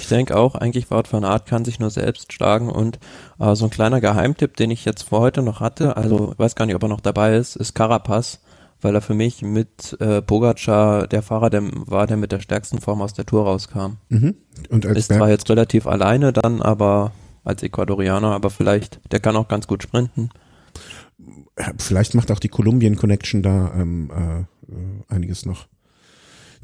Ich 0.00 0.08
denke 0.08 0.36
auch, 0.36 0.54
eigentlich 0.54 0.90
Wout 0.90 1.04
Van 1.10 1.24
Art 1.24 1.46
kann 1.46 1.66
sich 1.66 1.78
nur 1.80 1.90
selbst 1.90 2.32
schlagen 2.32 2.70
und 2.70 2.98
äh, 3.38 3.54
so 3.54 3.66
ein 3.66 3.70
kleiner 3.70 4.00
Geheimtipp, 4.00 4.56
den 4.56 4.70
ich 4.70 4.84
jetzt 4.86 5.02
vor 5.02 5.20
heute 5.20 5.42
noch 5.42 5.60
hatte, 5.60 5.96
also 5.96 6.32
ich 6.32 6.38
weiß 6.38 6.54
gar 6.54 6.64
nicht, 6.64 6.76
ob 6.76 6.82
er 6.82 6.88
noch 6.88 7.00
dabei 7.00 7.36
ist, 7.36 7.56
ist 7.56 7.74
Carapaz 7.74 8.40
weil 8.80 8.94
er 8.94 9.00
für 9.00 9.14
mich 9.14 9.42
mit 9.42 9.96
äh, 10.00 10.22
Pogacar 10.22 11.06
der 11.06 11.22
Fahrer 11.22 11.50
der, 11.50 11.62
war, 11.72 12.06
der 12.06 12.16
mit 12.16 12.32
der 12.32 12.40
stärksten 12.40 12.80
Form 12.80 13.02
aus 13.02 13.14
der 13.14 13.26
Tour 13.26 13.44
rauskam. 13.44 13.98
Mhm. 14.08 14.34
Und 14.68 14.86
als 14.86 14.98
ist 14.98 15.12
zwar 15.12 15.28
jetzt 15.28 15.48
relativ 15.50 15.86
alleine 15.86 16.32
dann, 16.32 16.62
aber 16.62 17.12
als 17.44 17.62
Ecuadorianer, 17.62 18.32
aber 18.32 18.50
vielleicht, 18.50 19.00
der 19.12 19.20
kann 19.20 19.36
auch 19.36 19.48
ganz 19.48 19.66
gut 19.66 19.82
sprinten. 19.82 20.30
Vielleicht 21.78 22.14
macht 22.14 22.30
auch 22.30 22.38
die 22.38 22.48
Kolumbien 22.48 22.96
Connection 22.96 23.42
da 23.42 23.72
ähm, 23.74 24.10
äh, 24.10 25.14
einiges 25.14 25.46
noch. 25.46 25.66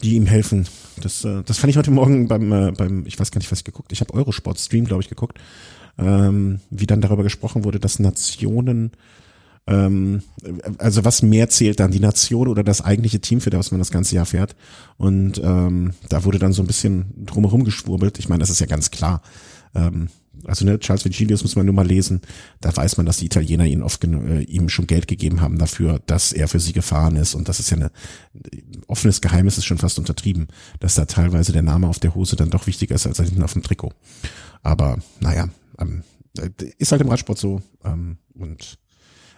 die 0.02 0.16
ihm 0.16 0.26
helfen. 0.26 0.66
Das, 1.01 1.24
äh, 1.24 1.43
das 1.44 1.59
fand 1.59 1.70
ich 1.70 1.76
heute 1.76 1.90
Morgen 1.90 2.28
beim, 2.28 2.52
äh, 2.52 2.72
beim, 2.72 3.06
ich 3.06 3.18
weiß 3.18 3.30
gar 3.30 3.39
nicht, 3.39 3.51
was 3.52 3.60
ich 3.60 3.64
geguckt. 3.64 3.93
Ich 3.93 4.01
habe 4.01 4.12
Eurosport 4.14 4.59
Stream, 4.59 4.84
glaube 4.84 5.02
ich, 5.02 5.09
geguckt, 5.09 5.39
ähm, 5.98 6.60
wie 6.70 6.86
dann 6.86 7.01
darüber 7.01 7.22
gesprochen 7.22 7.64
wurde, 7.64 7.78
dass 7.78 7.98
Nationen 7.98 8.93
ähm, 9.66 10.22
also 10.78 11.05
was 11.05 11.22
mehr 11.22 11.48
zählt 11.48 11.80
dann, 11.80 11.90
die 11.90 12.01
Nation 12.01 12.48
oder 12.48 12.64
das 12.64 12.80
eigentliche 12.80 13.20
Team, 13.20 13.40
für 13.40 13.51
das 13.51 13.70
man 13.70 13.80
das 13.80 13.90
ganze 13.90 14.16
Jahr 14.16 14.26
fährt. 14.26 14.56
Und 14.97 15.40
ähm, 15.43 15.93
da 16.09 16.24
wurde 16.24 16.39
dann 16.39 16.52
so 16.52 16.62
ein 16.62 16.66
bisschen 16.66 17.26
drumherum 17.26 17.64
geschwurbelt. 17.64 18.18
Ich 18.18 18.28
meine, 18.28 18.40
das 18.40 18.51
ist 18.51 18.60
ja 18.60 18.66
ganz 18.66 18.90
klar. 18.90 19.22
Ähm, 19.74 20.09
also 20.44 20.64
ne, 20.64 20.78
Charles 20.78 21.05
Vigilius 21.05 21.43
muss 21.43 21.56
man 21.56 21.66
nur 21.66 21.74
mal 21.74 21.86
lesen, 21.86 22.20
da 22.60 22.76
weiß 22.76 22.97
man, 22.97 23.06
dass 23.06 23.18
die 23.18 23.26
Italiener 23.26 23.66
ihn 23.66 23.82
oft 23.82 24.05
äh, 24.05 24.43
ihm 24.43 24.68
schon 24.68 24.86
Geld 24.86 25.06
gegeben 25.06 25.40
haben 25.40 25.59
dafür, 25.59 26.01
dass 26.06 26.32
er 26.32 26.48
für 26.48 26.60
sie 26.60 26.72
gefahren 26.72 27.16
ist 27.16 27.34
und 27.34 27.48
das 27.48 27.60
ist 27.60 27.70
ja 27.70 27.76
ein 27.76 27.90
offenes 28.89 29.20
Geheimnis, 29.20 29.59
ist 29.59 29.66
schon 29.66 29.78
fast 29.78 29.98
untertrieben, 29.98 30.48
dass 30.80 30.94
da 30.94 31.05
teilweise 31.05 31.52
der 31.52 31.62
Name 31.62 31.86
auf 31.86 32.01
der 32.01 32.14
Hose 32.14 32.36
dann 32.36 32.51
doch 32.51 32.66
wichtiger 32.66 32.94
ist 32.94 33.06
als 33.06 33.20
hinten 33.20 33.43
auf 33.43 33.52
dem 33.52 33.62
Trikot. 33.62 33.93
Aber 34.62 34.98
naja, 35.20 35.48
ähm, 35.78 36.02
ist 36.78 36.93
halt 36.93 37.02
im 37.02 37.09
Radsport 37.09 37.39
so 37.39 37.62
ähm, 37.84 38.16
und 38.34 38.78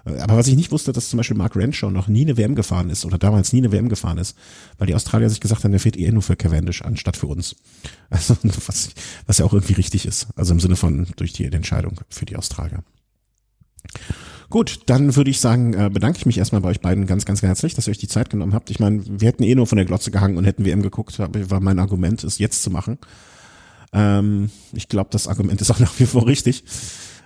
aber 0.04 0.36
was 0.36 0.48
ich 0.48 0.56
nicht 0.56 0.70
wusste, 0.70 0.92
dass 0.92 1.08
zum 1.08 1.16
Beispiel 1.16 1.36
Mark 1.36 1.56
Renshaw 1.56 1.90
noch 1.90 2.08
nie 2.08 2.22
eine 2.22 2.36
WM 2.36 2.54
gefahren 2.54 2.90
ist 2.90 3.04
oder 3.04 3.18
damals 3.18 3.52
nie 3.52 3.60
eine 3.60 3.72
WM 3.72 3.88
gefahren 3.88 4.18
ist, 4.18 4.36
weil 4.78 4.86
die 4.86 4.94
Australier 4.94 5.30
sich 5.30 5.40
gesagt 5.40 5.64
haben, 5.64 5.70
der 5.70 5.80
fährt 5.80 5.96
eher 5.96 6.12
nur 6.12 6.22
für 6.22 6.36
Cavendish 6.36 6.82
anstatt 6.82 7.16
für 7.16 7.26
uns. 7.26 7.56
Also 8.10 8.36
was, 8.66 8.90
was 9.26 9.38
ja 9.38 9.44
auch 9.44 9.52
irgendwie 9.52 9.72
richtig 9.72 10.06
ist. 10.06 10.28
Also 10.36 10.52
im 10.52 10.60
Sinne 10.60 10.76
von 10.76 11.08
durch 11.16 11.32
die 11.32 11.46
Entscheidung 11.46 12.00
für 12.08 12.26
die 12.26 12.36
Australier. 12.36 12.84
Gut, 14.50 14.82
dann 14.86 15.16
würde 15.16 15.30
ich 15.30 15.40
sagen, 15.40 15.74
äh, 15.74 15.90
bedanke 15.92 16.18
ich 16.18 16.26
mich 16.26 16.38
erstmal 16.38 16.60
bei 16.60 16.68
euch 16.68 16.80
beiden 16.80 17.06
ganz, 17.06 17.24
ganz 17.24 17.42
herzlich, 17.42 17.74
dass 17.74 17.88
ihr 17.88 17.90
euch 17.90 17.98
die 17.98 18.06
Zeit 18.06 18.30
genommen 18.30 18.54
habt. 18.54 18.70
Ich 18.70 18.78
meine, 18.78 19.02
wir 19.04 19.26
hätten 19.26 19.42
eh 19.42 19.54
nur 19.56 19.66
von 19.66 19.76
der 19.76 19.84
Glotze 19.84 20.12
gehangen 20.12 20.36
und 20.36 20.44
hätten 20.44 20.64
WM 20.64 20.82
geguckt, 20.82 21.18
war 21.18 21.60
mein 21.60 21.80
Argument, 21.80 22.22
es 22.22 22.38
jetzt 22.38 22.62
zu 22.62 22.70
machen. 22.70 22.98
Ähm, 23.92 24.50
ich 24.72 24.88
glaube, 24.88 25.08
das 25.10 25.26
Argument 25.26 25.60
ist 25.60 25.70
auch 25.70 25.80
nach 25.80 25.98
wie 25.98 26.06
vor 26.06 26.26
richtig. 26.26 26.62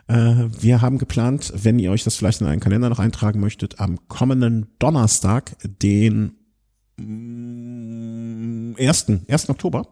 Äh, 0.09 0.48
wir 0.60 0.80
haben 0.80 0.98
geplant, 0.98 1.52
wenn 1.55 1.78
ihr 1.78 1.90
euch 1.90 2.02
das 2.02 2.16
vielleicht 2.16 2.40
in 2.40 2.47
einen 2.47 2.60
Kalender 2.60 2.89
noch 2.89 2.98
eintragen 2.98 3.40
möchtet, 3.40 3.78
am 3.78 4.09
kommenden 4.09 4.66
Donnerstag, 4.78 5.56
den 5.62 6.32
1. 6.98 7.06
Mm, 7.06 8.74
1. 9.28 9.51
Oktober, 9.51 9.86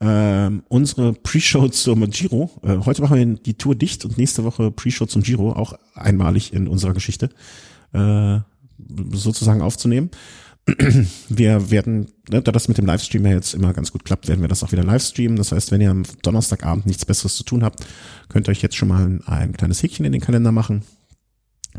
ähm, 0.00 0.62
unsere 0.68 1.14
Pre-Show 1.14 1.68
zum 1.68 2.08
Giro. 2.10 2.50
Äh, 2.62 2.78
heute 2.84 3.02
machen 3.02 3.16
wir 3.16 3.26
die 3.26 3.54
Tour 3.54 3.74
dicht 3.74 4.04
und 4.04 4.18
nächste 4.18 4.44
Woche 4.44 4.70
Pre-Show 4.70 5.06
zum 5.06 5.22
Giro, 5.22 5.52
auch 5.52 5.72
einmalig 5.94 6.52
in 6.52 6.68
unserer 6.68 6.92
Geschichte, 6.92 7.30
äh, 7.92 8.38
sozusagen 9.12 9.62
aufzunehmen. 9.62 10.10
wir 11.28 11.70
werden, 11.70 12.08
ne, 12.30 12.42
da 12.42 12.52
das 12.52 12.68
mit 12.68 12.78
dem 12.78 12.86
Livestream 12.86 13.24
ja 13.24 13.32
jetzt 13.32 13.54
immer 13.54 13.72
ganz 13.72 13.92
gut 13.92 14.04
klappt, 14.04 14.28
werden 14.28 14.40
wir 14.40 14.48
das 14.48 14.62
auch 14.62 14.72
wieder 14.72 14.84
livestreamen. 14.84 15.36
Das 15.36 15.52
heißt, 15.52 15.70
wenn 15.70 15.80
ihr 15.80 15.90
am 15.90 16.02
Donnerstagabend 16.22 16.86
nichts 16.86 17.04
Besseres 17.04 17.36
zu 17.36 17.44
tun 17.44 17.64
habt, 17.64 17.86
könnt 18.28 18.48
ihr 18.48 18.52
euch 18.52 18.62
jetzt 18.62 18.76
schon 18.76 18.88
mal 18.88 19.04
ein, 19.04 19.22
ein 19.26 19.52
kleines 19.52 19.82
Häkchen 19.82 20.04
in 20.04 20.12
den 20.12 20.20
Kalender 20.20 20.52
machen. 20.52 20.82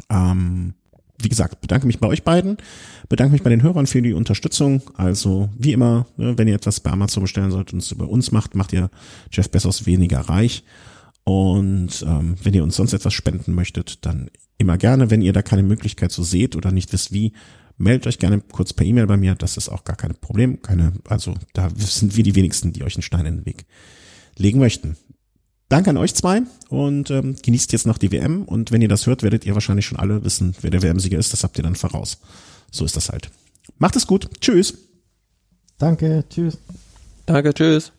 Ähm, 0.10 0.74
wie 1.22 1.30
gesagt, 1.30 1.62
bedanke 1.62 1.86
mich 1.86 2.00
bei 2.00 2.08
euch 2.08 2.24
beiden, 2.24 2.58
bedanke 3.10 3.34
mich 3.34 3.44
bei 3.44 3.50
den 3.50 3.62
Hörern 3.62 3.88
für 3.88 4.02
die 4.02 4.14
Unterstützung. 4.14 4.82
Also 4.96 5.50
wie 5.58 5.74
immer, 5.74 6.08
ne, 6.18 6.38
wenn 6.38 6.48
ihr 6.48 6.56
etwas 6.56 6.80
bei 6.80 6.92
Amazon 6.92 7.24
bestellen 7.24 7.52
sollt 7.52 7.74
und 7.74 7.80
es 7.84 7.92
über 7.92 8.10
uns 8.10 8.32
macht, 8.32 8.56
macht 8.56 8.74
ihr 8.74 8.90
Jeff 9.32 9.50
Bezos 9.50 9.86
weniger 9.86 10.22
reich. 10.22 10.64
Und 11.26 12.04
ähm, 12.08 12.36
wenn 12.42 12.54
ihr 12.54 12.64
uns 12.64 12.76
sonst 12.76 12.94
etwas 12.94 13.14
spenden 13.14 13.54
möchtet, 13.54 14.06
dann 14.06 14.32
immer 14.58 14.78
gerne. 14.78 15.12
Wenn 15.12 15.22
ihr 15.22 15.34
da 15.34 15.42
keine 15.42 15.64
Möglichkeit 15.64 16.12
so 16.12 16.24
seht 16.24 16.56
oder 16.56 16.72
nicht 16.72 16.92
wisst 16.92 17.12
wie, 17.12 17.34
meldet 17.80 18.06
euch 18.06 18.20
gerne 18.20 18.42
kurz 18.42 18.74
per 18.74 18.86
E-Mail 18.86 19.08
bei 19.08 19.18
mir. 19.18 19.36
Das 19.36 19.58
ist 19.58 19.70
auch 19.70 19.84
gar 19.84 19.96
kein 19.96 20.14
Problem. 20.16 20.62
Keine, 20.62 20.94
also 21.08 21.34
da 21.54 21.70
sind 21.76 22.16
wir 22.16 22.24
die 22.24 22.36
wenigsten, 22.36 22.74
die 22.74 22.84
euch 22.84 22.96
einen 22.96 23.04
Stein 23.04 23.26
in 23.26 23.38
den 23.38 23.46
Weg 23.46 23.66
legen 24.38 24.60
möchten. 24.60 24.98
Danke 25.70 25.92
an 25.92 25.98
euch 25.98 26.16
zwei 26.16 26.42
und 26.70 27.12
ähm, 27.12 27.36
genießt 27.42 27.72
jetzt 27.74 27.86
noch 27.86 27.98
die 27.98 28.12
WM. 28.12 28.44
Und 28.44 28.72
wenn 28.72 28.82
ihr 28.82 28.88
das 28.88 29.06
hört, 29.06 29.24
werdet 29.24 29.46
ihr 29.46 29.54
wahrscheinlich 29.54 29.86
schon 29.86 30.00
alle 30.00 30.24
wissen, 30.24 30.56
wer 30.62 30.72
der 30.72 30.82
WM-Sieger 30.82 31.18
ist. 31.18 31.32
Das 31.32 31.44
habt 31.44 31.58
ihr 31.58 31.64
dann 31.64 31.76
voraus. 31.76 32.20
So 32.72 32.86
ist 32.86 32.96
das 32.96 33.10
halt. 33.10 33.30
Macht 33.78 33.96
es 33.96 34.08
gut. 34.08 34.30
Tschüss. 34.42 34.74
Danke. 35.78 36.26
Tschüss. 36.30 36.58
Danke. 37.26 37.54
Tschüss. 37.54 37.92